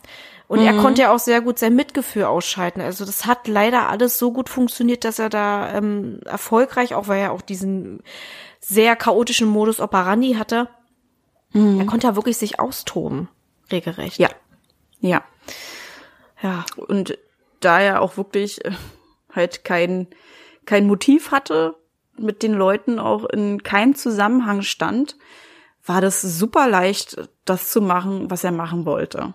Und 0.48 0.60
er 0.60 0.76
konnte 0.76 1.00
ja 1.02 1.14
auch 1.14 1.18
sehr 1.18 1.40
gut 1.40 1.58
sein 1.58 1.74
Mitgefühl 1.74 2.24
ausschalten. 2.24 2.82
Also 2.82 3.06
das 3.06 3.24
hat 3.24 3.48
leider 3.48 3.88
alles 3.88 4.18
so 4.18 4.32
gut 4.32 4.50
funktioniert, 4.50 5.04
dass 5.04 5.18
er 5.18 5.30
da 5.30 5.72
ähm, 5.72 6.20
erfolgreich, 6.26 6.94
auch 6.94 7.08
weil 7.08 7.22
er 7.22 7.32
auch 7.32 7.40
diesen 7.40 8.02
sehr 8.60 8.94
chaotischen 8.94 9.48
Modus 9.48 9.80
operandi 9.80 10.34
hatte, 10.34 10.68
er 11.54 11.84
konnte 11.84 12.06
ja 12.06 12.16
wirklich 12.16 12.38
sich 12.38 12.60
austoben, 12.60 13.28
regelrecht. 13.70 14.18
Ja. 14.18 14.30
Ja. 15.00 15.22
ja. 16.42 16.64
Und 16.76 17.18
da 17.60 17.80
er 17.80 18.00
auch 18.00 18.16
wirklich 18.16 18.64
äh, 18.64 18.72
halt 19.34 19.64
kein, 19.64 20.06
kein 20.66 20.86
Motiv 20.86 21.30
hatte, 21.30 21.76
mit 22.16 22.42
den 22.42 22.52
Leuten 22.52 22.98
auch 22.98 23.24
in 23.24 23.62
keinem 23.62 23.94
Zusammenhang 23.94 24.62
stand, 24.62 25.16
war 25.84 26.00
das 26.00 26.22
super 26.22 26.68
leicht, 26.68 27.28
das 27.44 27.70
zu 27.70 27.80
machen, 27.80 28.30
was 28.30 28.44
er 28.44 28.52
machen 28.52 28.86
wollte. 28.86 29.34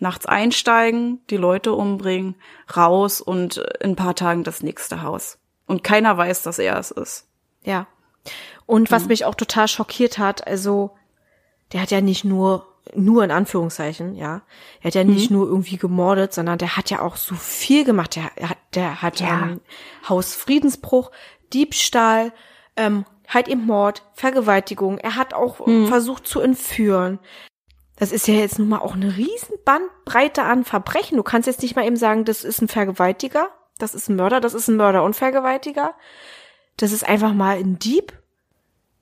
Nachts 0.00 0.26
einsteigen, 0.26 1.20
die 1.30 1.36
Leute 1.36 1.72
umbringen, 1.72 2.36
raus 2.76 3.20
und 3.20 3.58
in 3.80 3.90
ein 3.90 3.96
paar 3.96 4.14
Tagen 4.14 4.44
das 4.44 4.62
nächste 4.62 5.02
Haus. 5.02 5.38
Und 5.66 5.82
keiner 5.82 6.16
weiß, 6.16 6.42
dass 6.42 6.58
er 6.58 6.78
es 6.78 6.90
ist. 6.90 7.28
Ja. 7.62 7.86
Und 8.66 8.90
was 8.90 9.06
mich 9.06 9.24
auch 9.24 9.34
total 9.34 9.68
schockiert 9.68 10.18
hat, 10.18 10.46
also 10.46 10.96
der 11.72 11.82
hat 11.82 11.90
ja 11.90 12.00
nicht 12.00 12.24
nur 12.24 12.66
nur 12.94 13.24
in 13.24 13.30
Anführungszeichen, 13.30 14.14
ja. 14.14 14.42
Er 14.80 14.88
hat 14.88 14.94
ja 14.94 15.04
nicht 15.04 15.30
nur 15.30 15.46
irgendwie 15.46 15.78
gemordet, 15.78 16.34
sondern 16.34 16.58
der 16.58 16.76
hat 16.76 16.90
ja 16.90 17.00
auch 17.00 17.16
so 17.16 17.34
viel 17.34 17.84
gemacht. 17.84 18.16
Der 18.16 18.24
hat, 18.48 18.58
der 18.74 19.00
hat 19.02 19.20
Ja. 19.20 19.42
ähm, 19.42 19.60
Hausfriedensbruch, 20.08 21.10
Diebstahl, 21.52 22.32
ähm, 22.76 23.04
halt 23.28 23.48
eben 23.48 23.64
Mord, 23.66 24.02
Vergewaltigung. 24.12 24.98
Er 24.98 25.16
hat 25.16 25.32
auch 25.34 25.66
ähm, 25.66 25.86
versucht 25.88 26.26
zu 26.26 26.40
entführen. 26.40 27.18
Das 27.96 28.12
ist 28.12 28.26
ja 28.28 28.34
jetzt 28.34 28.58
nun 28.58 28.68
mal 28.68 28.80
auch 28.80 28.94
eine 28.94 29.16
riesen 29.16 29.54
Bandbreite 29.64 30.42
an 30.42 30.64
Verbrechen. 30.64 31.16
Du 31.16 31.22
kannst 31.22 31.46
jetzt 31.46 31.62
nicht 31.62 31.76
mal 31.76 31.86
eben 31.86 31.96
sagen, 31.96 32.24
das 32.24 32.44
ist 32.44 32.60
ein 32.60 32.68
Vergewaltiger, 32.68 33.48
das 33.78 33.94
ist 33.94 34.08
ein 34.08 34.16
Mörder, 34.16 34.40
das 34.40 34.52
ist 34.52 34.68
ein 34.68 34.76
Mörder 34.76 35.04
und 35.04 35.14
Vergewaltiger. 35.16 35.94
Das 36.76 36.90
ist 36.92 37.08
einfach 37.08 37.32
mal 37.32 37.56
ein 37.56 37.78
Dieb, 37.78 38.12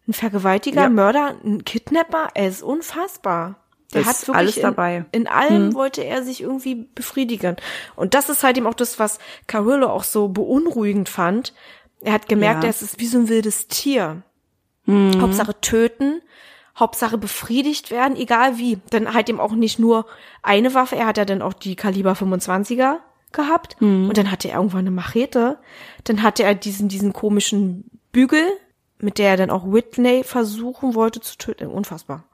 ein 0.06 0.12
Vergewaltiger, 0.12 0.82
Ja. 0.82 0.88
Mörder, 0.90 1.36
ein 1.42 1.64
Kidnapper. 1.64 2.28
Es 2.34 2.56
ist 2.56 2.62
unfassbar. 2.62 3.56
Der 3.92 4.04
hat 4.06 4.20
wirklich 4.22 4.36
alles 4.36 4.56
in, 4.56 4.62
dabei. 4.62 5.04
In 5.12 5.26
allem 5.26 5.74
wollte 5.74 6.02
er 6.04 6.22
sich 6.22 6.40
irgendwie 6.40 6.86
befriedigen. 6.94 7.56
Und 7.96 8.14
das 8.14 8.28
ist 8.28 8.42
halt 8.42 8.56
eben 8.56 8.66
auch 8.66 8.74
das, 8.74 8.98
was 8.98 9.18
Carillo 9.46 9.88
auch 9.88 10.04
so 10.04 10.28
beunruhigend 10.28 11.08
fand. 11.08 11.52
Er 12.00 12.12
hat 12.14 12.28
gemerkt, 12.28 12.64
Ja. 12.64 12.68
er 12.68 12.70
ist 12.70 12.98
wie 12.98 13.06
so 13.06 13.18
ein 13.18 13.28
wildes 13.28 13.68
Tier. 13.68 14.22
Hauptsache 14.88 15.60
töten, 15.60 16.20
Hauptsache 16.76 17.16
befriedigt 17.16 17.90
werden, 17.92 18.16
egal 18.16 18.58
wie. 18.58 18.78
Dann 18.90 19.14
halt 19.14 19.28
eben 19.28 19.38
auch 19.38 19.52
nicht 19.52 19.78
nur 19.78 20.06
eine 20.42 20.74
Waffe, 20.74 20.96
er 20.96 21.06
hat 21.06 21.18
ja 21.18 21.24
dann 21.24 21.40
auch 21.42 21.52
die 21.52 21.76
Kaliber 21.76 22.14
25er 22.14 22.96
gehabt 23.30 23.76
und 23.80 24.16
dann 24.16 24.30
hatte 24.30 24.48
er 24.48 24.56
irgendwann 24.56 24.80
eine 24.80 24.90
Machete. 24.90 25.58
Dann 26.04 26.22
hatte 26.22 26.42
er 26.42 26.54
diesen, 26.56 26.88
diesen 26.88 27.12
komischen 27.12 27.84
Bügel, 28.10 28.44
mit 28.98 29.18
der 29.18 29.30
er 29.30 29.36
dann 29.36 29.50
auch 29.50 29.70
Whitney 29.72 30.24
versuchen 30.24 30.94
wollte 30.96 31.20
zu 31.20 31.38
töten. 31.38 31.68
Unfassbar. 31.68 32.24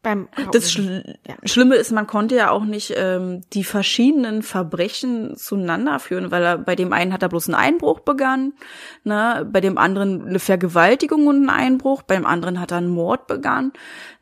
Beim 0.00 0.28
Das 0.52 0.70
Schl 0.70 1.18
Schlimme 1.42 1.74
ist, 1.74 1.90
man 1.90 2.06
konnte 2.06 2.36
ja 2.36 2.50
auch 2.50 2.64
nicht 2.64 2.94
ähm, 2.96 3.40
die 3.52 3.64
verschiedenen 3.64 4.42
Verbrechen 4.42 5.36
zueinander 5.36 5.98
führen, 5.98 6.30
weil 6.30 6.44
er 6.44 6.58
bei 6.58 6.76
dem 6.76 6.92
einen 6.92 7.12
hat 7.12 7.22
er 7.22 7.28
bloß 7.28 7.48
einen 7.48 7.56
Einbruch 7.56 8.00
begangen, 8.00 8.54
ne, 9.02 9.48
bei 9.52 9.60
dem 9.60 9.76
anderen 9.76 10.28
eine 10.28 10.38
Vergewaltigung 10.38 11.26
und 11.26 11.36
einen 11.36 11.50
Einbruch, 11.50 12.02
beim 12.02 12.26
anderen 12.26 12.60
hat 12.60 12.70
er 12.70 12.78
einen 12.78 12.90
Mord 12.90 13.26
begangen. 13.26 13.72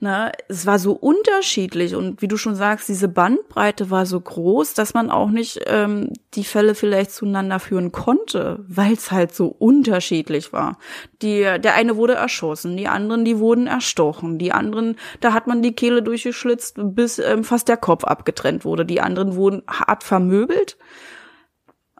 Ne. 0.00 0.32
Es 0.48 0.64
war 0.64 0.78
so 0.78 0.92
unterschiedlich 0.92 1.94
und 1.94 2.22
wie 2.22 2.28
du 2.28 2.38
schon 2.38 2.54
sagst, 2.54 2.88
diese 2.88 3.08
Bandbreite 3.08 3.90
war 3.90 4.06
so 4.06 4.18
groß, 4.18 4.72
dass 4.72 4.94
man 4.94 5.10
auch 5.10 5.28
nicht 5.28 5.60
ähm, 5.66 6.12
die 6.36 6.44
Fälle 6.44 6.74
vielleicht 6.74 7.10
zueinander 7.12 7.58
führen 7.58 7.92
konnte, 7.92 8.64
weil 8.68 8.92
es 8.92 9.10
halt 9.10 9.34
so 9.34 9.46
unterschiedlich 9.46 10.52
war. 10.52 10.78
Die, 11.22 11.40
der 11.40 11.74
eine 11.74 11.96
wurde 11.96 12.14
erschossen, 12.14 12.76
die 12.76 12.88
anderen, 12.88 13.24
die 13.24 13.38
wurden 13.38 13.66
erstochen, 13.66 14.38
die 14.38 14.52
anderen, 14.52 14.96
da 15.20 15.32
hat 15.32 15.46
man 15.46 15.62
die 15.62 15.74
Kehle 15.74 16.02
durchgeschlitzt, 16.02 16.76
bis 16.76 17.18
ähm, 17.18 17.42
fast 17.42 17.68
der 17.68 17.78
Kopf 17.78 18.04
abgetrennt 18.04 18.64
wurde. 18.64 18.84
Die 18.84 19.00
anderen 19.00 19.34
wurden 19.34 19.62
hart 19.66 20.04
vermöbelt 20.04 20.76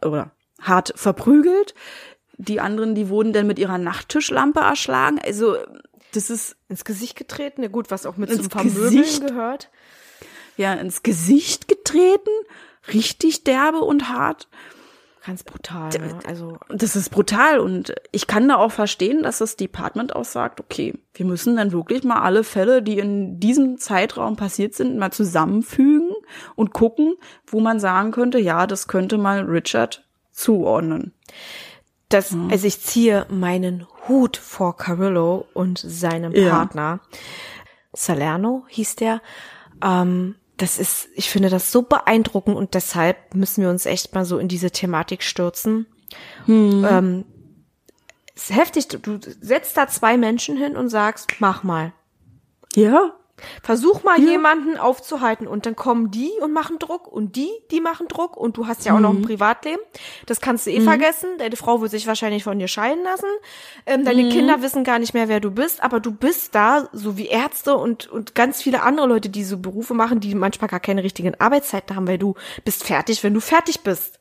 oder 0.01 0.31
hart 0.61 0.93
verprügelt. 0.95 1.73
Die 2.37 2.59
anderen, 2.59 2.93
die 2.93 3.09
wurden 3.09 3.33
dann 3.33 3.47
mit 3.47 3.57
ihrer 3.57 3.79
Nachttischlampe 3.79 4.59
erschlagen. 4.59 5.19
Also 5.25 5.57
das 6.13 6.29
ist 6.29 6.55
ins 6.69 6.85
Gesicht 6.85 7.15
getreten. 7.15 7.63
Ja 7.63 7.69
gut, 7.69 7.89
was 7.89 8.05
auch 8.05 8.17
mit 8.17 8.31
zum 8.31 8.49
Vermöbeln 8.49 8.95
Gesicht? 8.95 9.25
gehört. 9.25 9.71
ja 10.55 10.73
ins 10.73 11.01
Gesicht 11.01 11.67
getreten, 11.67 12.29
richtig 12.93 13.43
derbe 13.43 13.79
und 13.79 14.09
hart. 14.09 14.47
Ganz 15.25 15.43
brutal. 15.43 15.89
Ne? 15.89 16.19
Also 16.25 16.57
Das 16.69 16.95
ist 16.95 17.09
brutal 17.09 17.59
und 17.59 17.93
ich 18.13 18.27
kann 18.27 18.47
da 18.47 18.55
auch 18.55 18.71
verstehen, 18.71 19.23
dass 19.23 19.39
das 19.39 19.57
Department 19.57 20.15
auch 20.15 20.23
sagt, 20.23 20.61
okay, 20.61 20.93
wir 21.13 21.25
müssen 21.25 21.57
dann 21.57 21.73
wirklich 21.73 22.05
mal 22.05 22.21
alle 22.21 22.45
Fälle, 22.45 22.81
die 22.81 22.97
in 22.97 23.37
diesem 23.37 23.77
Zeitraum 23.77 24.37
passiert 24.37 24.73
sind, 24.73 24.97
mal 24.97 25.11
zusammenfügen 25.11 26.11
und 26.55 26.71
gucken, 26.73 27.15
wo 27.45 27.59
man 27.59 27.81
sagen 27.81 28.11
könnte, 28.11 28.39
ja, 28.39 28.67
das 28.67 28.87
könnte 28.87 29.17
mal 29.17 29.41
Richard 29.41 30.07
zuordnen. 30.31 31.11
das, 32.07 32.33
also 32.49 32.65
ich 32.65 32.79
ziehe 32.79 33.25
meinen 33.29 33.85
Hut 34.07 34.37
vor 34.37 34.77
Carillo 34.77 35.45
und 35.53 35.77
seinem 35.77 36.31
Ja. 36.33 36.51
Partner. 36.51 37.01
Salerno 37.91 38.63
hieß 38.69 38.95
der. 38.95 39.21
Ähm, 39.83 40.35
das 40.57 40.79
ist, 40.79 41.07
ich 41.13 41.29
finde 41.29 41.49
das 41.49 41.71
so 41.71 41.83
beeindruckend 41.83 42.57
und 42.57 42.73
deshalb 42.73 43.35
müssen 43.35 43.61
wir 43.61 43.69
uns 43.69 43.85
echt 43.85 44.13
mal 44.13 44.25
so 44.25 44.39
in 44.39 44.47
diese 44.47 44.71
Thematik 44.71 45.23
stürzen. 45.23 45.85
Ähm, 46.85 47.25
ist 48.35 48.55
heftig, 48.55 48.87
du 48.87 49.19
setzt 49.41 49.77
da 49.77 49.87
zwei 49.87 50.17
Menschen 50.17 50.57
hin 50.57 50.75
und 50.75 50.89
sagst, 50.89 51.35
mach 51.39 51.63
mal. 51.63 51.93
Ja, 52.75 53.13
Versuch 53.61 54.03
mal 54.03 54.19
Ja. 54.19 54.31
jemanden 54.31 54.77
aufzuhalten 54.77 55.47
und 55.47 55.65
dann 55.65 55.75
kommen 55.75 56.11
die 56.11 56.31
und 56.41 56.53
machen 56.53 56.79
Druck 56.79 57.07
und 57.07 57.35
die, 57.35 57.49
die 57.71 57.81
machen 57.81 58.07
Druck 58.07 58.35
und 58.35 58.57
du 58.57 58.67
hast 58.67 58.85
ja 58.85 58.95
auch 58.95 58.99
noch 58.99 59.11
ein 59.11 59.21
Privatleben. 59.21 59.81
Das 60.25 60.41
kannst 60.41 60.65
du 60.65 60.71
eh 60.71 60.81
vergessen. 60.81 61.29
Deine 61.37 61.55
Frau 61.55 61.81
wird 61.81 61.91
sich 61.91 62.07
wahrscheinlich 62.07 62.43
von 62.43 62.57
dir 62.57 62.67
scheiden 62.67 63.03
lassen. 63.03 63.29
Ähm, 63.85 64.03
deine 64.05 64.29
Kinder 64.29 64.61
wissen 64.61 64.83
gar 64.83 64.99
nicht 64.99 65.13
mehr, 65.13 65.27
wer 65.27 65.39
du 65.39 65.51
bist, 65.51 65.83
aber 65.83 65.99
du 65.99 66.11
bist 66.11 66.55
da, 66.55 66.89
so 66.93 67.17
wie 67.17 67.27
Ärzte 67.27 67.75
und, 67.75 68.07
und 68.07 68.33
ganz 68.35 68.61
viele 68.61 68.81
andere 68.81 69.07
Leute, 69.07 69.29
die 69.29 69.43
so 69.43 69.57
Berufe 69.57 69.93
machen, 69.93 70.19
die 70.19 70.33
manchmal 70.35 70.69
gar 70.69 70.79
keine 70.79 71.03
richtigen 71.03 71.35
Arbeitszeiten 71.39 71.95
haben, 71.95 72.07
weil 72.07 72.17
du 72.17 72.33
bist 72.65 72.83
fertig, 72.83 73.23
wenn 73.23 73.33
du 73.33 73.39
fertig 73.39 73.81
bist. 73.81 74.19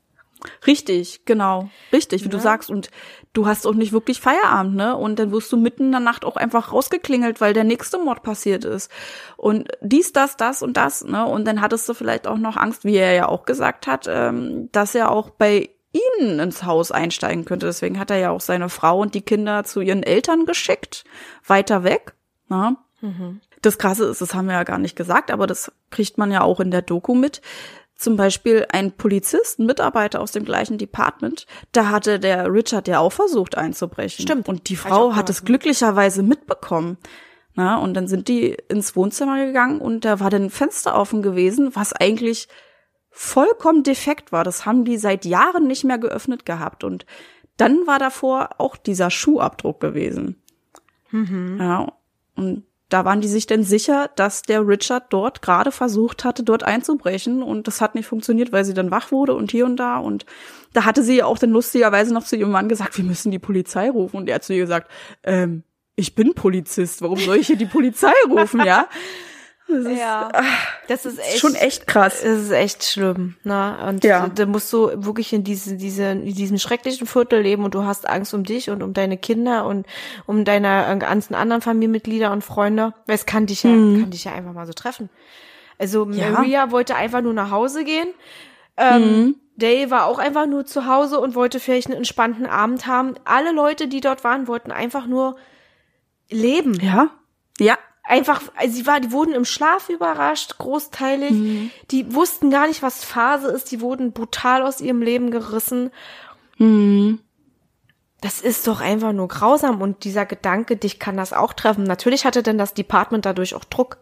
Richtig, 0.67 1.25
genau. 1.25 1.71
Richtig, 1.93 2.25
wie 2.25 2.29
du 2.29 2.39
sagst. 2.39 2.71
Und 2.71 2.91
du 3.33 3.47
hast 3.47 3.67
auch 3.67 3.75
nicht 3.75 3.93
wirklich 3.93 4.21
Feierabend, 4.21 4.77
ne? 4.77 4.97
Und 4.97 5.19
dann 5.19 5.33
wirst 5.33 5.53
du 5.53 5.57
mitten 5.57 5.85
in 5.85 5.91
der 5.93 6.01
Nacht 6.01 6.25
auch 6.25 6.37
einfach 6.37 6.73
rausgeklingelt, 6.73 7.41
weil 7.41 7.53
der 7.53 7.65
nächste 7.65 7.99
Mord 7.99 8.23
passiert 8.23 8.65
ist. 8.65 8.91
Und 9.37 9.69
dies, 9.81 10.13
das, 10.13 10.37
das 10.37 10.63
und 10.63 10.77
das, 10.77 11.05
ne? 11.05 11.27
Und 11.27 11.47
dann 11.47 11.61
hattest 11.61 11.89
du 11.89 11.95
vielleicht 11.95 12.27
auch 12.27 12.39
noch 12.39 12.57
Angst, 12.57 12.85
wie 12.85 12.97
er 12.97 13.13
ja 13.13 13.29
auch 13.29 13.45
gesagt 13.45 13.87
hat, 13.87 14.07
ähm, 14.09 14.71
dass 14.73 14.95
er 14.95 15.11
auch 15.11 15.31
bei 15.31 15.71
ihnen 15.93 16.39
ins 16.39 16.65
Haus 16.65 16.91
einsteigen 16.91 17.45
könnte. 17.45 17.67
Deswegen 17.67 17.99
hat 17.99 18.11
er 18.11 18.19
ja 18.19 18.31
auch 18.31 18.41
seine 18.41 18.69
Frau 18.69 19.01
und 19.01 19.15
die 19.15 19.23
Kinder 19.23 19.65
zu 19.65 19.81
ihren 19.81 20.03
Eltern 20.03 20.47
geschickt, 20.47 21.05
weiter 21.47 21.85
weg. 21.85 22.15
Ne? 22.49 22.77
Das 23.63 23.79
Krasse 23.79 24.05
ist, 24.05 24.21
das 24.21 24.35
haben 24.35 24.47
wir 24.47 24.55
ja 24.55 24.65
gar 24.65 24.79
nicht 24.79 24.97
gesagt, 24.97 25.31
aber 25.31 25.47
das 25.47 25.73
kriegt 25.91 26.19
man 26.19 26.31
ja 26.31 26.43
auch 26.43 26.61
in 26.61 26.71
der 26.71 26.83
Doku 26.83 27.15
mit. 27.15 27.41
Zum 27.97 28.17
Beispiel 28.17 28.67
ein 28.71 28.93
Polizist, 28.93 29.59
ein 29.59 29.67
Mitarbeiter 29.67 30.21
aus 30.21 30.33
dem 30.33 30.45
gleichen 30.45 30.77
Department, 30.77 31.47
da 31.73 31.89
hatte 31.89 32.21
der 32.21 32.53
Richard 32.53 32.89
ja 32.89 32.99
auch 32.99 33.13
versucht 33.13 33.57
einzubrechen. 33.57 34.23
Stimmt. 34.23 34.49
Und 34.49 34.69
die 34.69 34.77
Frau 34.77 35.15
hat 35.15 35.31
es 35.31 35.43
ne? 35.43 35.47
glücklicherweise 35.47 36.23
mitbekommen. 36.23 36.99
Na, 37.55 37.79
und 37.79 37.95
dann 37.95 38.07
sind 38.07 38.29
die 38.29 38.55
ins 38.69 38.97
Wohnzimmer 38.97 39.47
gegangen 39.47 39.81
und 39.81 40.05
da 40.05 40.21
war 40.21 40.29
dann 40.29 40.45
ein 40.45 40.51
Fenster 40.51 40.95
offen 40.95 41.23
gewesen, 41.23 41.75
was 41.75 41.95
eigentlich 41.95 42.49
vollkommen 43.11 43.83
defekt 43.83 44.31
war. 44.31 44.45
Das 44.45 44.67
haben 44.67 44.85
die 44.85 44.99
seit 44.99 45.25
Jahren 45.25 45.67
nicht 45.67 45.85
mehr 45.85 45.97
geöffnet 45.97 46.45
gehabt. 46.45 46.85
Und 46.85 47.07
dann 47.57 47.87
war 47.87 47.99
davor 47.99 48.51
auch 48.59 48.77
dieser 48.77 49.11
Schuhabdruck 49.11 49.81
gewesen. 49.81 50.43
Ja, 51.59 51.93
und 52.35 52.65
da 52.89 53.05
waren 53.05 53.21
die 53.21 53.29
sich 53.29 53.47
denn 53.47 53.65
sicher, 53.65 54.11
dass 54.15 54.43
der 54.43 54.67
Richard 54.67 55.13
dort 55.13 55.43
gerade 55.43 55.73
versucht 55.73 56.25
hatte, 56.25 56.45
dort 56.45 56.63
einzubrechen. 56.63 57.43
Und 57.43 57.67
das 57.67 57.81
hat 57.81 57.95
nicht 57.97 58.07
funktioniert, 58.07 58.53
weil 58.53 58.65
sie 58.65 58.75
dann 58.75 58.93
wach 58.93 59.11
wurde 59.11 59.35
und 59.35 59.51
hier 59.51 59.67
und 59.67 59.77
da. 59.77 59.99
Und 59.99 60.25
da 60.73 60.85
hatte 60.85 61.03
sie 61.03 61.23
auch 61.23 61.39
dann 61.39 61.51
lustigerweise 61.51 62.15
noch 62.15 62.25
zu 62.25 62.37
ihrem 62.37 62.53
Mann 62.53 62.69
gesagt, 62.69 62.97
wir 62.97 63.05
müssen 63.05 63.33
die 63.33 63.41
Polizei 63.41 63.91
rufen. 63.91 64.19
Und 64.19 64.29
er 64.29 64.37
hat 64.37 64.45
zu 64.45 64.55
ihr 64.55 64.61
gesagt, 64.61 64.91
ähm, 65.25 65.65
ich 65.97 66.15
bin 66.15 66.35
Polizist, 66.35 67.03
warum 67.03 67.19
soll 67.19 67.39
ich 67.39 67.49
hier 67.49 67.57
die 67.57 67.67
Polizei 67.67 68.13
rufen, 68.29 68.65
ja? 68.65 68.89
Das 69.69 69.79
ist, 69.79 69.99
Ja, 69.99 70.31
das 70.87 71.07
ist 71.07 71.19
echt, 71.19 71.39
schon 71.39 71.55
echt 71.57 71.87
krass. 71.87 72.23
Es 72.23 72.43
ist 72.45 72.51
echt 72.53 72.85
schlimm, 72.85 73.35
ne? 73.43 73.77
Und 73.89 74.05
Ja. 74.05 74.29
da 74.29 74.47
musst 74.47 74.73
du 74.73 74.91
wirklich 75.05 75.33
in 75.33 75.43
diese, 75.43 75.77
diese, 75.77 76.05
in 76.05 76.35
diesem 76.35 76.59
schrecklichen 76.59 77.07
Viertel 77.07 77.41
leben 77.41 77.65
und 77.65 77.75
du 77.75 77.85
hast 77.85 78.09
Angst 78.09 78.33
um 78.33 78.45
dich 78.45 78.71
und 78.71 78.83
um 78.83 78.95
deine 78.95 79.17
Kinder 79.19 79.67
und 79.67 79.87
um 80.27 80.45
deine 80.45 80.97
ganzen 80.99 81.35
anderen 81.35 81.63
Familienmitglieder 81.63 82.31
und 82.31 82.43
Freunde. 82.45 82.95
Weil 83.07 83.17
es 83.17 83.27
kann 83.27 83.47
dich 83.47 83.65
ja, 83.65 83.71
kann 83.71 84.11
dich 84.11 84.25
ja 84.25 84.33
einfach 84.33 84.53
mal 84.53 84.67
so 84.67 84.73
treffen. 84.73 85.11
Also 85.79 86.09
Ja. 86.11 86.31
Maria 86.31 86.71
wollte 86.71 86.95
einfach 86.95 87.21
nur 87.21 87.33
nach 87.35 87.51
Hause 87.51 87.85
gehen. 87.85 88.09
Ähm, 88.77 89.37
Dale 89.57 89.91
war 89.91 90.07
auch 90.07 90.19
einfach 90.19 90.47
nur 90.47 90.67
zu 90.67 90.87
Hause 90.87 91.19
und 91.19 91.35
wollte 91.35 91.61
vielleicht 91.61 91.89
einen 91.89 91.97
entspannten 91.97 92.47
Abend 92.47 92.87
haben. 92.87 93.15
Alle 93.25 93.53
Leute, 93.53 93.89
die 93.89 94.01
dort 94.01 94.23
waren, 94.23 94.47
wollten 94.49 94.71
einfach 94.71 95.07
nur 95.07 95.37
leben 96.31 96.79
Ja, 96.81 97.09
ja, 97.59 97.79
einfach, 98.07 98.43
also 98.57 98.75
sie 98.75 98.87
war, 98.87 99.01
die 99.01 99.13
wurden 99.13 99.35
im 99.35 99.45
Schlaf 99.45 99.89
überrascht, 99.89 100.59
großteilig. 100.59 101.33
Mhm. 101.33 101.71
Die 101.91 102.15
wussten 102.15 102.51
gar 102.51 102.69
nicht, 102.69 102.83
was 102.83 103.05
Phase 103.05 103.49
ist. 103.49 103.71
Die 103.73 103.81
wurden 103.81 104.13
brutal 104.13 104.63
aus 104.63 104.81
ihrem 104.81 105.03
Leben 105.03 105.31
gerissen. 105.31 105.91
Mhm. 106.59 107.21
Das 108.21 108.41
ist 108.41 108.67
doch 108.67 108.81
einfach 108.81 109.13
nur 109.13 109.29
grausam. 109.29 109.83
Und 109.83 110.05
dieser 110.05 110.25
Gedanke, 110.25 110.77
dich 110.77 110.99
kann 110.99 111.17
das 111.17 111.33
auch 111.33 111.53
treffen. 111.53 111.85
Natürlich 111.85 112.25
hatte 112.25 112.43
denn 112.43 112.59
das 112.59 112.75
Department 112.75 113.27
dadurch 113.27 113.55
auch 113.55 113.65
Druck. 113.65 113.99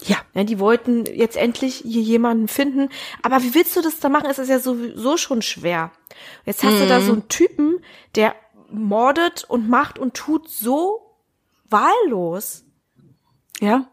ja, 0.00 0.16
Ja, 0.34 0.44
die 0.44 0.58
wollten 0.58 1.04
jetzt 1.06 1.36
endlich 1.36 1.76
hier 1.84 2.02
jemanden 2.02 2.48
finden. 2.48 2.88
Aber 3.22 3.42
wie 3.42 3.54
willst 3.54 3.76
du 3.76 3.82
das 3.82 4.00
da 4.00 4.08
machen? 4.08 4.28
Es 4.30 4.38
ist 4.38 4.48
ja 4.48 4.58
sowieso 4.58 5.16
schon 5.16 5.42
schwer. 5.42 5.90
Jetzt 6.44 6.62
hast 6.64 6.80
du 6.80 6.88
da 6.88 7.00
so 7.00 7.12
einen 7.12 7.28
Typen, 7.28 7.80
der 8.14 8.34
mordet 8.70 9.44
und 9.44 9.68
macht 9.68 9.98
und 9.98 10.14
tut 10.14 10.48
so 10.48 11.14
wahllos. 11.68 12.65
Ja, 13.60 13.86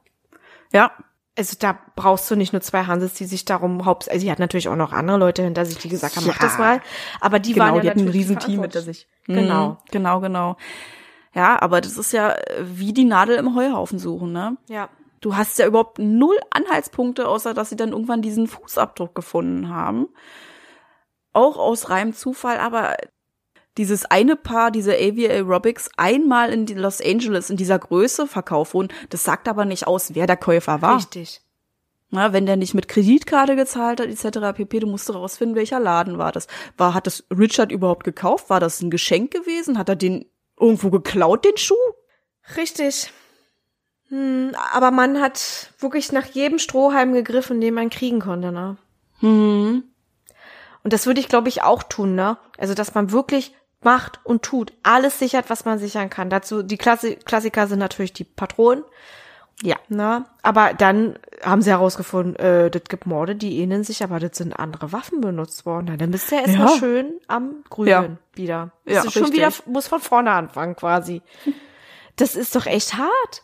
ja, 0.72 0.92
also 1.38 1.56
da 1.60 1.78
brauchst 1.96 2.30
du 2.30 2.36
nicht 2.36 2.54
nur 2.54 2.62
zwei 2.62 2.84
Hanses, 2.84 3.14
die 3.16 3.26
sich 3.26 3.46
darum 3.46 3.86
haupt, 3.86 4.10
also 4.10 4.22
sie 4.22 4.32
hat 4.32 4.40
natürlich 4.40 4.70
auch 4.70 4.76
noch 4.76 4.92
andere 4.92 5.18
Leute 5.18 5.44
hinter 5.44 5.66
sich, 5.66 5.78
die 5.78 5.90
gesagt 5.90 6.16
haben, 6.16 6.28
mach 6.28 6.36
Ja. 6.36 6.42
das 6.42 6.58
mal. 6.58 6.82
Aber 7.22 7.40
die 7.40 7.54
genau, 7.54 7.66
waren 7.66 7.76
ja 7.76 7.82
die 7.82 7.90
hatten 7.90 8.02
ein 8.02 8.10
Riesenteam 8.10 8.62
hinter 8.62 8.82
sich. 8.82 9.08
Genau. 9.26 9.70
Mhm, 9.70 9.78
genau, 9.92 10.20
genau. 10.20 10.58
Ja, 11.34 11.60
aber 11.62 11.82
das 11.82 11.98
ist 11.98 12.14
ja 12.14 12.34
äh, 12.34 12.64
wie 12.64 12.94
die 12.94 13.06
Nadel 13.06 13.38
im 13.38 13.56
Heuhaufen 13.56 13.98
suchen, 13.98 14.32
ne? 14.32 14.58
Ja. 14.68 14.90
Du 15.22 15.36
hast 15.36 15.58
ja 15.58 15.66
überhaupt 15.66 15.98
null 16.00 16.38
Anhaltspunkte, 16.52 17.28
außer 17.28 17.54
dass 17.54 17.70
sie 17.70 17.78
dann 17.78 17.94
irgendwann 17.94 18.22
diesen 18.22 18.46
Fußabdruck 18.46 19.16
gefunden 19.16 19.70
haben. 19.70 20.10
Auch 21.32 21.58
aus 21.58 21.90
reinem 21.90 22.14
Zufall, 22.14 22.60
aber 22.60 22.96
dieses 23.78 24.06
eine 24.06 24.36
Paar, 24.36 24.72
diese 24.72 24.94
AV 24.94 25.18
Aerobics, 25.30 25.90
einmal 25.98 26.52
in 26.52 26.68
Los 26.68 27.02
Angeles 27.02 27.50
in 27.50 27.58
dieser 27.58 27.80
Größe 27.80 28.28
verkauft 28.28 28.74
wurden, 28.74 28.90
das 29.10 29.24
sagt 29.24 29.48
aber 29.48 29.66
nicht 29.66 29.88
aus, 29.88 30.14
wer 30.14 30.28
der 30.28 30.38
Käufer 30.38 30.82
war. 30.82 30.98
Richtig. 30.98 31.42
Na, 32.10 32.32
wenn 32.32 32.46
der 32.46 32.58
nicht 32.58 32.76
mit 32.76 32.88
Kreditkarte 32.88 33.56
gezahlt 33.56 34.00
hat, 34.00 34.08
etc. 34.08 34.56
pp, 34.56 34.82
du 34.82 34.88
musst 34.88 35.12
rausfinden, 35.12 35.56
welcher 35.56 35.80
Laden 35.80 36.20
war 36.20 36.32
das. 36.32 36.46
War, 36.78 36.94
hat 36.94 37.08
das 37.08 37.24
Richard 37.32 37.72
überhaupt 37.72 38.04
gekauft? 38.04 38.52
War 38.52 38.60
das 38.60 38.82
ein 38.82 38.92
Geschenk 38.92 39.32
gewesen? 39.32 39.80
Hat 39.80 39.90
er 39.90 39.96
den 39.96 40.26
irgendwo 40.60 40.92
geklaut, 40.92 41.44
den 41.44 41.58
Schuh? 41.58 41.74
Richtig. 42.56 43.12
Hm, 44.10 44.52
aber 44.74 44.92
man 44.92 45.20
hat 45.20 45.74
wirklich 45.80 46.12
nach 46.12 46.28
jedem 46.28 46.60
Strohhalm 46.60 47.14
gegriffen, 47.14 47.60
den 47.60 47.74
man 47.74 47.90
kriegen 47.90 48.20
konnte, 48.20 48.52
ne? 48.52 48.78
Hm. 49.22 49.84
Und 50.84 50.94
das 50.94 51.08
würde 51.08 51.20
ich, 51.20 51.30
glaube 51.30 51.50
ich, 51.50 51.64
auch 51.64 51.82
tun, 51.82 52.14
ne? 52.14 52.38
Also, 52.60 52.76
dass 52.76 52.94
man 52.94 53.12
wirklich 53.12 53.56
macht 53.86 54.20
und 54.24 54.44
tut. 54.44 54.74
Alles 54.84 55.20
sichert, 55.20 55.50
was 55.50 55.66
man 55.66 55.80
sichern 55.80 56.10
kann. 56.10 56.30
Dazu, 56.30 56.64
die 56.64 56.78
Klassi 56.78 57.16
Klassiker 57.16 57.68
sind 57.68 57.80
natürlich 57.80 58.14
die 58.14 58.24
Patronen. 58.24 58.84
Ja. 59.62 59.76
Na, 59.88 60.26
aber 60.42 60.74
dann 60.74 61.18
haben 61.44 61.62
sie 61.62 61.70
herausgefunden, 61.70 62.36
äh, 62.38 62.70
das 62.72 62.84
gibt 62.90 63.06
Morde, 63.06 63.36
die 63.36 63.60
ähneln 63.60 63.84
sich, 63.84 64.04
aber 64.04 64.20
das 64.20 64.38
sind 64.38 64.52
andere 64.54 64.92
Waffen 64.92 65.22
benutzt 65.22 65.66
worden. 65.66 65.86
Na, 65.90 65.96
dann 65.98 66.12
bist 66.12 66.32
du 66.32 66.36
ja 66.36 66.42
erstmal 66.42 66.68
Ja. 66.70 66.78
schön 66.78 67.14
am 67.28 67.64
Grünen 67.70 67.88
Ja. 67.90 68.10
wieder. 68.34 68.72
Ja, 68.86 69.04
Bist 69.04 69.06
du 69.06 69.12
schon 69.12 69.22
richtig. 69.26 69.40
wieder, 69.40 69.52
muss 69.72 69.88
von 69.88 70.02
vorne 70.02 70.32
anfangen 70.32 70.76
quasi. 70.76 71.22
Das 72.16 72.36
ist 72.36 72.56
doch 72.56 72.66
echt 72.66 72.96
hart. 72.98 73.44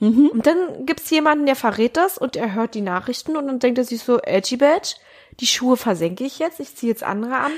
Mhm. 0.00 0.26
Und 0.32 0.46
dann 0.46 0.86
gibt's 0.86 1.08
jemanden, 1.10 1.46
der 1.46 1.56
verrät 1.56 1.96
das 1.96 2.18
und 2.18 2.36
er 2.36 2.52
hört 2.54 2.74
die 2.74 2.80
Nachrichten 2.80 3.36
und 3.36 3.46
dann 3.46 3.58
denkt 3.60 3.78
er 3.78 3.84
sich 3.84 4.02
so, 4.02 4.18
edgy 4.20 4.56
badge, 4.56 4.96
die 5.40 5.46
Schuhe 5.46 5.76
versenke 5.76 6.24
ich 6.24 6.40
jetzt, 6.40 6.60
ich 6.60 6.74
ziehe 6.76 6.90
jetzt 6.92 7.04
andere 7.04 7.36
an. 7.38 7.52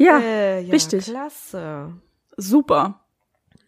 Ja, 0.00 0.18
Äh, 0.18 0.60
ja 0.62 0.72
richtig. 0.72 1.04
klasse. 1.04 1.92
Super. 2.36 3.00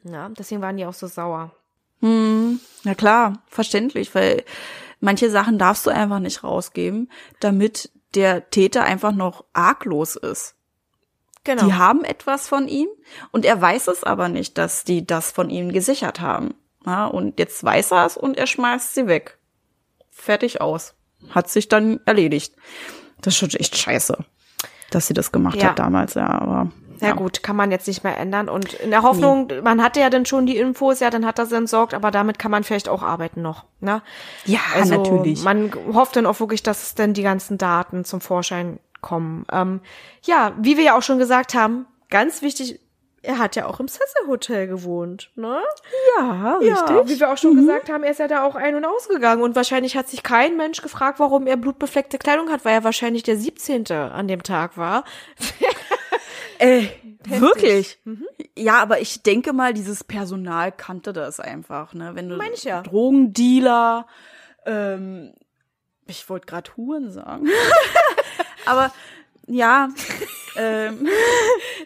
Ja, 0.04 0.28
deswegen 0.30 0.62
waren 0.62 0.76
die 0.76 0.86
auch 0.86 0.94
so 0.94 1.06
sauer. 1.06 1.52
Hm, 2.00 2.58
na 2.84 2.94
klar, 2.94 3.42
verständlich, 3.46 4.14
weil 4.14 4.44
manche 5.00 5.30
Sachen 5.30 5.58
darfst 5.58 5.86
du 5.86 5.90
einfach 5.90 6.18
nicht 6.18 6.42
rausgeben, 6.42 7.10
damit 7.40 7.90
der 8.14 8.48
Täter 8.50 8.82
einfach 8.84 9.12
noch 9.12 9.44
arglos 9.52 10.16
ist. 10.16 10.54
Genau. 11.44 11.64
Die 11.64 11.74
haben 11.74 12.02
etwas 12.04 12.48
von 12.48 12.66
ihm 12.66 12.88
und 13.30 13.44
er 13.44 13.60
weiß 13.60 13.88
es 13.88 14.02
aber 14.04 14.28
nicht, 14.28 14.58
dass 14.58 14.84
die 14.84 15.06
das 15.06 15.32
von 15.32 15.50
ihm 15.50 15.72
gesichert 15.72 16.20
haben. 16.20 16.54
Ja, 16.86 17.06
und 17.06 17.38
jetzt 17.38 17.62
weiß 17.62 17.92
er 17.92 18.06
es 18.06 18.16
und 18.16 18.36
er 18.38 18.46
schmeißt 18.46 18.94
sie 18.94 19.06
weg. 19.06 19.38
Fertig 20.10 20.60
aus. 20.60 20.94
Hat 21.30 21.48
sich 21.50 21.68
dann 21.68 22.00
erledigt. 22.06 22.54
Das 23.20 23.34
ist 23.34 23.38
schon 23.38 23.50
echt 23.50 23.76
scheiße, 23.76 24.24
dass 24.94 25.06
sie 25.06 25.14
das 25.14 25.32
gemacht 25.32 25.56
Ja. 25.56 25.70
hat 25.70 25.78
damals, 25.78 26.14
ja, 26.14 26.28
aber. 26.28 26.70
Ja, 27.00 27.14
gut, 27.14 27.42
kann 27.42 27.56
man 27.56 27.72
jetzt 27.72 27.88
nicht 27.88 28.04
mehr 28.04 28.16
ändern. 28.16 28.48
Und 28.48 28.74
in 28.74 28.90
der 28.90 29.02
Hoffnung, 29.02 29.48
man 29.64 29.82
hatte 29.82 29.98
ja 29.98 30.08
dann 30.08 30.24
schon 30.24 30.46
die 30.46 30.56
Infos, 30.56 31.00
ja, 31.00 31.10
dann 31.10 31.26
hat 31.26 31.36
er 31.40 31.46
sie 31.46 31.56
entsorgt, 31.56 31.94
aber 31.94 32.12
damit 32.12 32.38
kann 32.38 32.52
man 32.52 32.62
vielleicht 32.62 32.88
auch 32.88 33.02
arbeiten 33.02 33.42
noch. 33.42 33.64
Ne? 33.80 34.02
Ja, 34.44 34.60
Also 34.78 34.94
natürlich. 35.02 35.42
man 35.42 35.72
hofft 35.92 36.14
dann 36.14 36.26
auch 36.26 36.38
wirklich, 36.38 36.62
dass 36.62 36.94
dann 36.94 37.12
die 37.12 37.24
ganzen 37.24 37.58
Daten 37.58 38.04
zum 38.04 38.20
Vorschein 38.20 38.78
kommen. 39.00 39.44
Ähm, 39.50 39.80
ja, 40.22 40.52
wie 40.60 40.76
wir 40.76 40.84
ja 40.84 40.96
auch 40.96 41.02
schon 41.02 41.18
gesagt 41.18 41.54
haben, 41.54 41.86
ganz 42.08 42.40
wichtig, 42.40 42.78
er 43.22 43.38
hat 43.38 43.56
ja 43.56 43.66
auch 43.66 43.78
im 43.80 43.88
Cecil 43.88 44.26
Hotel 44.26 44.66
gewohnt, 44.66 45.30
ne? 45.36 45.60
ja, 46.18 46.58
Ja, 46.60 47.08
wie 47.08 47.18
wir 47.18 47.32
auch 47.32 47.38
schon 47.38 47.56
gesagt 47.56 47.88
haben, 47.90 48.02
er 48.02 48.10
ist 48.10 48.18
ja 48.18 48.28
da 48.28 48.44
auch 48.44 48.56
ein- 48.56 48.74
und 48.74 48.84
ausgegangen 48.84 49.42
und 49.42 49.54
wahrscheinlich 49.54 49.96
hat 49.96 50.08
sich 50.08 50.22
kein 50.22 50.56
Mensch 50.56 50.82
gefragt, 50.82 51.20
warum 51.20 51.46
er 51.46 51.56
blutbefleckte 51.56 52.18
Kleidung 52.18 52.50
hat, 52.50 52.64
weil 52.64 52.74
er 52.74 52.84
wahrscheinlich 52.84 53.22
der 53.22 53.36
17. 53.36 53.90
an 53.92 54.28
dem 54.28 54.42
Tag 54.42 54.76
war. 54.76 55.04
Äh, 56.58 56.86
wirklich? 57.24 57.98
Ja, 58.56 58.80
aber 58.80 59.00
ich 59.00 59.24
denke 59.24 59.52
mal, 59.52 59.74
dieses 59.74 60.04
Personal 60.04 60.70
kannte 60.70 61.12
das 61.12 61.40
einfach, 61.40 61.92
ne? 61.92 62.12
Wenn 62.14 62.28
du 62.28 62.36
Meine 62.36 62.54
ich 62.54 62.62
ja. 62.62 62.82
Drogendealer, 62.82 64.06
ähm, 64.64 65.32
ich 66.06 66.28
wollte 66.28 66.46
gerade 66.46 66.70
Huren 66.76 67.10
sagen. 67.10 67.48
aber 68.66 68.92
ja, 69.46 69.88
ähm, 70.56 71.08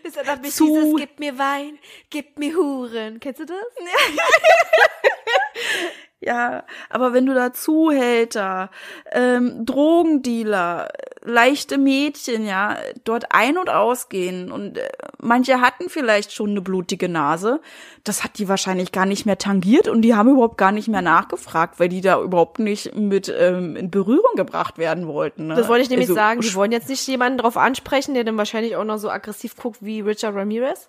Das 0.02 0.12
ist 0.12 0.18
einfach 0.18 0.42
Zu- 0.50 0.66
dieses, 0.66 0.94
gib 0.96 1.20
mir 1.20 1.38
Wein, 1.38 1.78
gib 2.10 2.38
mir 2.38 2.54
Huren. 2.56 3.20
Kennst 3.20 3.40
du 3.40 3.46
das? 3.46 3.56
ja, 6.26 6.64
aber 6.90 7.12
wenn 7.12 7.24
du 7.24 7.34
da 7.34 7.52
Zuhälter, 7.52 8.70
ähm, 9.12 9.64
Drogendealer, 9.64 10.88
leichte 11.22 11.78
Mädchen, 11.78 12.44
ja, 12.44 12.76
dort 13.04 13.26
ein- 13.30 13.58
und 13.58 13.70
ausgehen 13.70 14.50
und 14.50 14.76
äh, 14.76 14.88
manche 15.18 15.60
hatten 15.60 15.88
vielleicht 15.88 16.32
schon 16.32 16.50
eine 16.50 16.62
blutige 16.62 17.08
Nase, 17.08 17.60
das 18.02 18.24
hat 18.24 18.38
die 18.38 18.48
wahrscheinlich 18.48 18.90
gar 18.90 19.06
nicht 19.06 19.24
mehr 19.24 19.38
tangiert 19.38 19.86
und 19.86 20.02
die 20.02 20.16
haben 20.16 20.30
überhaupt 20.30 20.58
gar 20.58 20.72
nicht 20.72 20.88
mehr 20.88 21.02
nachgefragt, 21.02 21.78
weil 21.78 21.88
die 21.88 22.00
da 22.00 22.20
überhaupt 22.20 22.58
nicht 22.58 22.96
mit 22.96 23.32
ähm, 23.36 23.76
in 23.76 23.92
Berührung 23.92 24.34
gebracht 24.34 24.78
werden 24.78 25.06
wollten. 25.06 25.46
Ne? 25.46 25.54
Das 25.54 25.68
wollte 25.68 25.84
ich 25.84 25.90
nämlich 25.90 26.08
Also, 26.08 26.16
sagen. 26.16 26.40
Die 26.40 26.54
wollen 26.54 26.72
jetzt 26.72 26.88
nicht 26.88 27.06
jemanden 27.06 27.38
drauf 27.38 27.56
ansprechen, 27.56 28.14
der 28.14 28.24
dann 28.24 28.36
wahrscheinlich 28.36 28.74
auch 28.74 28.84
noch 28.84 28.98
so 28.98 29.10
aggressiv 29.10 29.54
guckt 29.54 29.78
wie 29.80 30.00
Richard 30.00 30.34
Ramirez. 30.34 30.88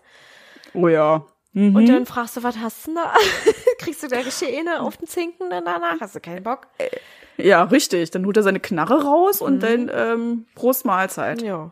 Oh 0.73 0.87
ja. 0.87 1.25
Mhm. 1.57 1.75
Und 1.75 1.89
dann 1.89 2.05
fragst 2.05 2.37
du, 2.37 2.43
was 2.43 2.59
hast 2.59 2.85
du 2.85 2.91
denn 2.91 3.01
da? 3.03 3.13
Kriegst 3.79 4.03
du 4.03 4.07
da 4.07 4.21
Geschehene 4.21 4.79
auf 4.79 4.97
den 4.97 5.07
Zinken 5.07 5.49
dann 5.49 5.65
danach? 5.65 5.99
Hast 5.99 6.13
du 6.13 6.19
keinen 6.19 6.43
Bock? 6.43 6.67
Ja, 7.37 7.63
richtig. 7.63 8.11
Dann 8.11 8.27
holt 8.27 8.37
er 8.37 8.43
seine 8.43 8.59
Knarre 8.59 9.03
raus 9.03 9.41
und 9.41 9.63
dann 9.63 9.89
ähm, 9.91 10.45
Prost 10.53 10.85
Mahlzeit. 10.85 11.41
Ja. 11.41 11.71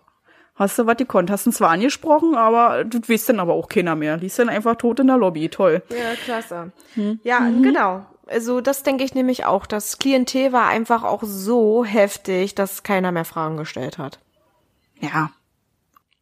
Hast 0.55 0.79
du 0.79 0.87
was 0.87 0.97
gekonnt? 0.97 1.29
Hast 1.29 1.45
ihn 1.45 1.51
zwar 1.51 1.69
angesprochen, 1.69 2.33
aber 2.35 2.83
du 2.83 2.97
weißt 2.97 3.29
dann 3.29 3.39
aber 3.39 3.53
auch 3.53 3.69
keiner 3.69 3.95
mehr. 3.95 4.17
Liest 4.17 4.39
dann 4.39 4.49
einfach 4.49 4.75
tot 4.75 4.99
in 5.01 5.07
der 5.07 5.17
Lobby. 5.17 5.49
Toll. 5.49 5.83
Ja, 5.89 6.15
klasse. 6.23 6.71
Ja, 7.23 7.39
genau. 7.61 8.07
Also 8.25 8.61
das 8.61 8.81
denke 8.81 9.03
ich 9.03 9.13
nämlich 9.13 9.45
auch. 9.45 9.67
Das 9.67 9.99
Klientel 9.99 10.51
war 10.51 10.67
einfach 10.67 11.03
auch 11.03 11.21
so 11.23 11.85
heftig, 11.85 12.55
dass 12.55 12.81
keiner 12.81 13.11
mehr 13.11 13.25
Fragen 13.25 13.57
gestellt 13.57 13.99
hat. 13.99 14.19
Ja. 14.99 15.29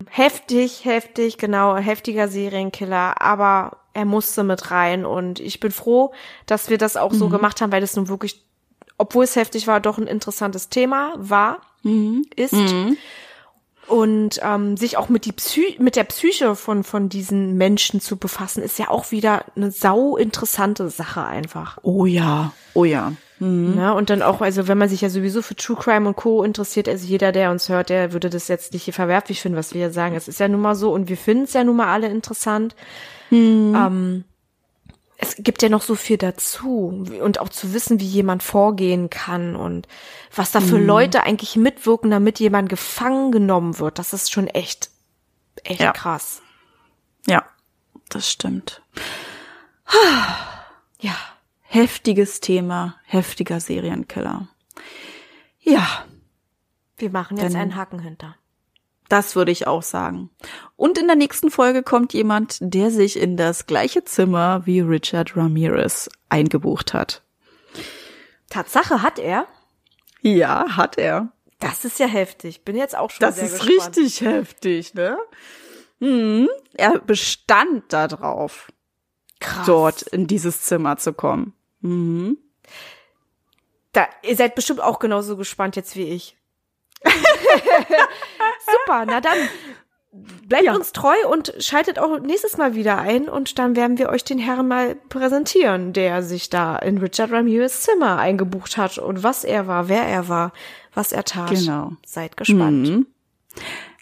Heftig, 0.10 0.86
heftig, 0.86 1.38
genau, 1.38 1.76
heftiger 1.76 2.28
Serienkiller, 2.28 3.22
aber 3.22 3.78
er 3.94 4.06
musste 4.06 4.44
mit 4.44 4.72
rein 4.72 5.06
und 5.06 5.40
ich 5.40 5.60
bin 5.60 5.72
froh, 5.72 6.14
dass 6.46 6.70
wir 6.70 6.78
das 6.78 6.98
auch 6.98 7.14
so 7.14 7.26
gemacht 7.30 7.62
haben, 7.62 7.72
weil 7.72 7.82
das 7.82 7.96
nun 7.96 8.08
wirklich, 8.08 8.44
obwohl 8.98 9.24
es 9.24 9.36
heftig 9.36 9.68
war, 9.68 9.80
doch 9.80 9.98
ein 9.98 10.08
interessantes 10.08 10.70
Thema 10.70 11.14
war, 11.18 11.62
ist. 12.36 12.54
Und 13.88 14.40
ähm, 14.42 14.78
sich 14.78 14.96
auch 14.98 15.10
mit, 15.10 15.26
die 15.26 15.34
Psy 15.34 15.76
mit 15.78 15.98
der 15.98 16.06
Psyche 16.06 16.56
von, 16.56 16.84
von 16.86 17.10
diesen 17.10 17.58
Menschen 17.58 18.00
zu 18.00 18.16
befassen, 18.16 18.64
ist 18.64 18.80
ja 18.80 18.90
auch 18.90 19.12
wieder 19.12 19.44
eine 19.58 19.72
sau 19.72 20.16
interessante 20.16 20.90
Sache 20.90 21.24
einfach. 21.26 21.80
Oh 21.84 22.06
ja. 22.06 22.54
Oh 22.74 22.86
ja. 22.86 23.12
Ne? 23.76 23.94
Und 23.94 24.10
dann 24.10 24.22
auch, 24.22 24.42
also 24.42 24.68
wenn 24.68 24.78
man 24.78 24.88
sich 24.90 25.02
ja 25.02 25.10
sowieso 25.10 25.42
für 25.42 25.56
True 25.56 25.76
Crime 25.76 26.08
und 26.08 26.16
Co. 26.16 26.44
interessiert, 26.44 26.88
also 26.88 27.06
jeder, 27.06 27.32
der 27.32 27.52
uns 27.52 27.68
hört, 27.68 27.90
der 27.90 28.14
würde 28.14 28.30
das 28.30 28.48
jetzt 28.48 28.74
nicht 28.74 28.84
hier 28.84 28.94
verwerflich 28.94 29.42
finden, 29.42 29.58
was 29.58 29.74
wir 29.74 29.82
hier 29.82 29.92
sagen. 29.92 30.16
Es 30.16 30.28
ist 30.28 30.40
ja 30.40 30.48
nun 30.48 30.62
mal 30.62 30.76
so 30.76 30.94
und 30.94 31.10
wir 31.10 31.18
finden 31.18 31.44
es 31.44 31.54
ja 31.54 31.64
nun 31.64 31.76
mal 31.76 31.92
alle 31.92 32.08
interessant. 32.08 32.76
Ähm, 33.32 34.24
es 35.18 35.36
gibt 35.38 35.62
ja 35.62 35.70
noch 35.70 35.82
so 35.82 35.96
viel 35.96 36.18
dazu 36.18 37.06
und 37.22 37.40
auch 37.40 37.50
zu 37.50 37.74
wissen, 37.74 38.00
wie 38.00 38.06
jemand 38.06 38.44
vorgehen 38.44 39.10
kann 39.10 39.56
und 39.56 39.88
was 40.36 40.52
da 40.52 40.60
für 40.62 40.78
Leute 40.78 41.24
eigentlich 41.24 41.56
mitwirken, 41.56 42.12
damit 42.12 42.40
jemand 42.40 42.70
gefangen 42.70 43.32
genommen 43.32 43.80
wird. 43.80 44.00
Das 44.00 44.14
ist 44.14 44.32
schon 44.32 44.48
echt, 44.48 44.90
echt 45.64 45.82
Ja. 45.82 45.92
krass. 45.92 46.42
Ja. 47.28 47.44
Das 48.10 48.30
stimmt. 48.30 48.82
Ja. 51.00 51.16
Heftiges 51.74 52.40
Thema. 52.40 52.98
Heftiger 53.04 53.60
Serienkiller. 53.60 54.48
Ja. 55.60 56.06
Wir 56.98 57.10
machen 57.10 57.38
jetzt 57.38 57.54
Dann- 57.54 57.62
einen 57.62 57.76
Haken 57.76 57.98
hinter. 57.98 58.36
Das 59.10 59.36
würde 59.36 59.52
ich 59.52 59.66
auch 59.66 59.82
sagen. 59.82 60.30
Und 60.76 61.00
in 61.00 61.08
der 61.08 61.16
nächsten 61.16 61.50
Folge 61.50 61.82
kommt 61.82 62.14
jemand, 62.14 62.58
der 62.62 62.92
sich 62.92 63.18
in 63.20 63.38
das 63.38 63.66
gleiche 63.66 64.04
Zimmer 64.04 64.62
wie 64.66 64.82
Richard 64.82 65.36
Ramirez 65.36 66.10
eingebucht 66.30 66.94
hat. 66.94 67.24
Tatsache 68.52 69.02
hat 69.02 69.18
er. 69.18 69.48
Ja, 70.22 70.78
hat 70.78 71.00
er. 71.00 71.32
Das 71.60 71.86
ist 71.86 71.98
ja 71.98 72.06
heftig. 72.06 72.64
Bin 72.66 72.76
jetzt 72.76 72.96
auch 72.96 73.10
schon 73.10 73.20
Das 73.22 73.36
sehr 73.38 73.46
ist 73.46 73.60
gespannt. 73.66 73.98
richtig 73.98 74.22
heftig, 74.22 74.94
ne? 74.94 75.18
Mhm. 76.00 76.50
Er 76.76 77.00
bestand 77.00 77.92
darauf, 77.92 78.72
krass. 79.40 79.66
dort 79.66 80.02
in 80.04 80.28
dieses 80.28 80.62
Zimmer 80.62 80.98
zu 80.98 81.14
kommen. 81.14 81.54
Mhm. 81.84 82.38
Da, 83.92 84.08
ihr 84.24 84.36
seid 84.36 84.56
bestimmt 84.56 84.82
auch 84.82 85.00
genauso 85.00 85.38
gespannt 85.38 85.76
jetzt 85.76 85.96
wie 85.96 86.08
ich. 86.10 86.36
Super, 87.06 89.06
na 89.06 89.22
dann 89.22 89.38
bleibt 90.48 90.64
Ja. 90.66 90.76
uns 90.76 90.92
treu 90.92 91.16
und 91.30 91.54
schaltet 91.60 92.00
auch 92.00 92.20
nächstes 92.20 92.58
Mal 92.58 92.76
wieder 92.76 92.98
ein 93.00 93.28
und 93.30 93.58
dann 93.60 93.76
werden 93.76 93.98
wir 93.98 94.10
euch 94.10 94.24
den 94.24 94.38
Herrn 94.40 94.68
mal 94.68 94.96
präsentieren, 94.96 95.92
der 95.94 96.22
sich 96.24 96.50
da 96.50 96.76
in 96.78 96.98
Richard 97.00 97.32
Ramirez 97.32 97.82
Zimmer 97.82 98.18
eingebucht 98.20 98.78
hat 98.78 98.98
und 99.00 99.24
was 99.24 99.44
er 99.44 99.68
war, 99.68 99.90
wer 99.90 100.04
er 100.04 100.30
war, 100.30 100.54
was 100.94 101.12
er 101.12 101.24
tat. 101.24 101.50
Genau. 101.50 101.94
Seid 102.06 102.38
gespannt. 102.38 102.88
Mhm. 102.90 103.08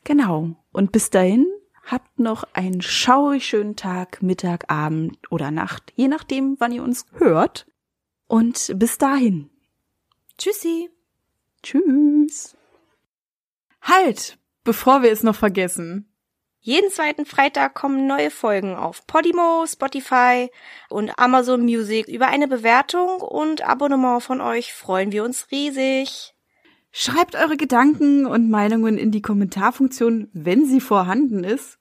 Genau. 0.03 0.49
Und 0.73 0.91
bis 0.91 1.09
dahin 1.09 1.47
habt 1.85 2.19
noch 2.19 2.43
einen 2.53 2.81
schaurig 2.81 3.45
schönen 3.45 3.75
Tag, 3.75 4.21
Mittag, 4.21 4.69
Abend 4.69 5.17
oder 5.31 5.51
Nacht, 5.51 5.91
je 5.95 6.07
nachdem, 6.07 6.55
wann 6.59 6.71
ihr 6.71 6.83
uns 6.83 7.05
hört. 7.13 7.65
Und 8.31 8.71
bis 8.77 8.97
dahin. 8.97 9.49
Tschüssi. 10.37 10.89
Tschüss. 11.63 12.55
Halt, 13.81 14.37
bevor 14.63 15.03
wir 15.03 15.11
es 15.11 15.21
noch 15.21 15.35
vergessen. 15.35 16.09
Jeden 16.61 16.89
zweiten 16.91 17.25
Freitag 17.25 17.73
kommen 17.73 18.07
neue 18.07 18.31
Folgen 18.31 18.73
auf 18.73 19.05
Podimo, 19.05 19.65
Spotify 19.67 20.49
und 20.87 21.11
Amazon 21.19 21.63
Music. 21.63 22.07
Über 22.07 22.29
eine 22.29 22.47
Bewertung 22.47 23.19
und 23.19 23.67
Abonnement 23.67 24.23
von 24.23 24.39
euch 24.39 24.71
freuen 24.71 25.11
wir 25.11 25.25
uns 25.25 25.51
riesig. 25.51 26.33
Schreibt 26.93 27.35
eure 27.35 27.57
Gedanken 27.57 28.25
und 28.25 28.49
Meinungen 28.49 28.97
in 28.97 29.11
die 29.11 29.21
Kommentarfunktion, 29.21 30.29
wenn 30.31 30.65
sie 30.65 30.79
vorhanden 30.79 31.43
ist. 31.43 31.80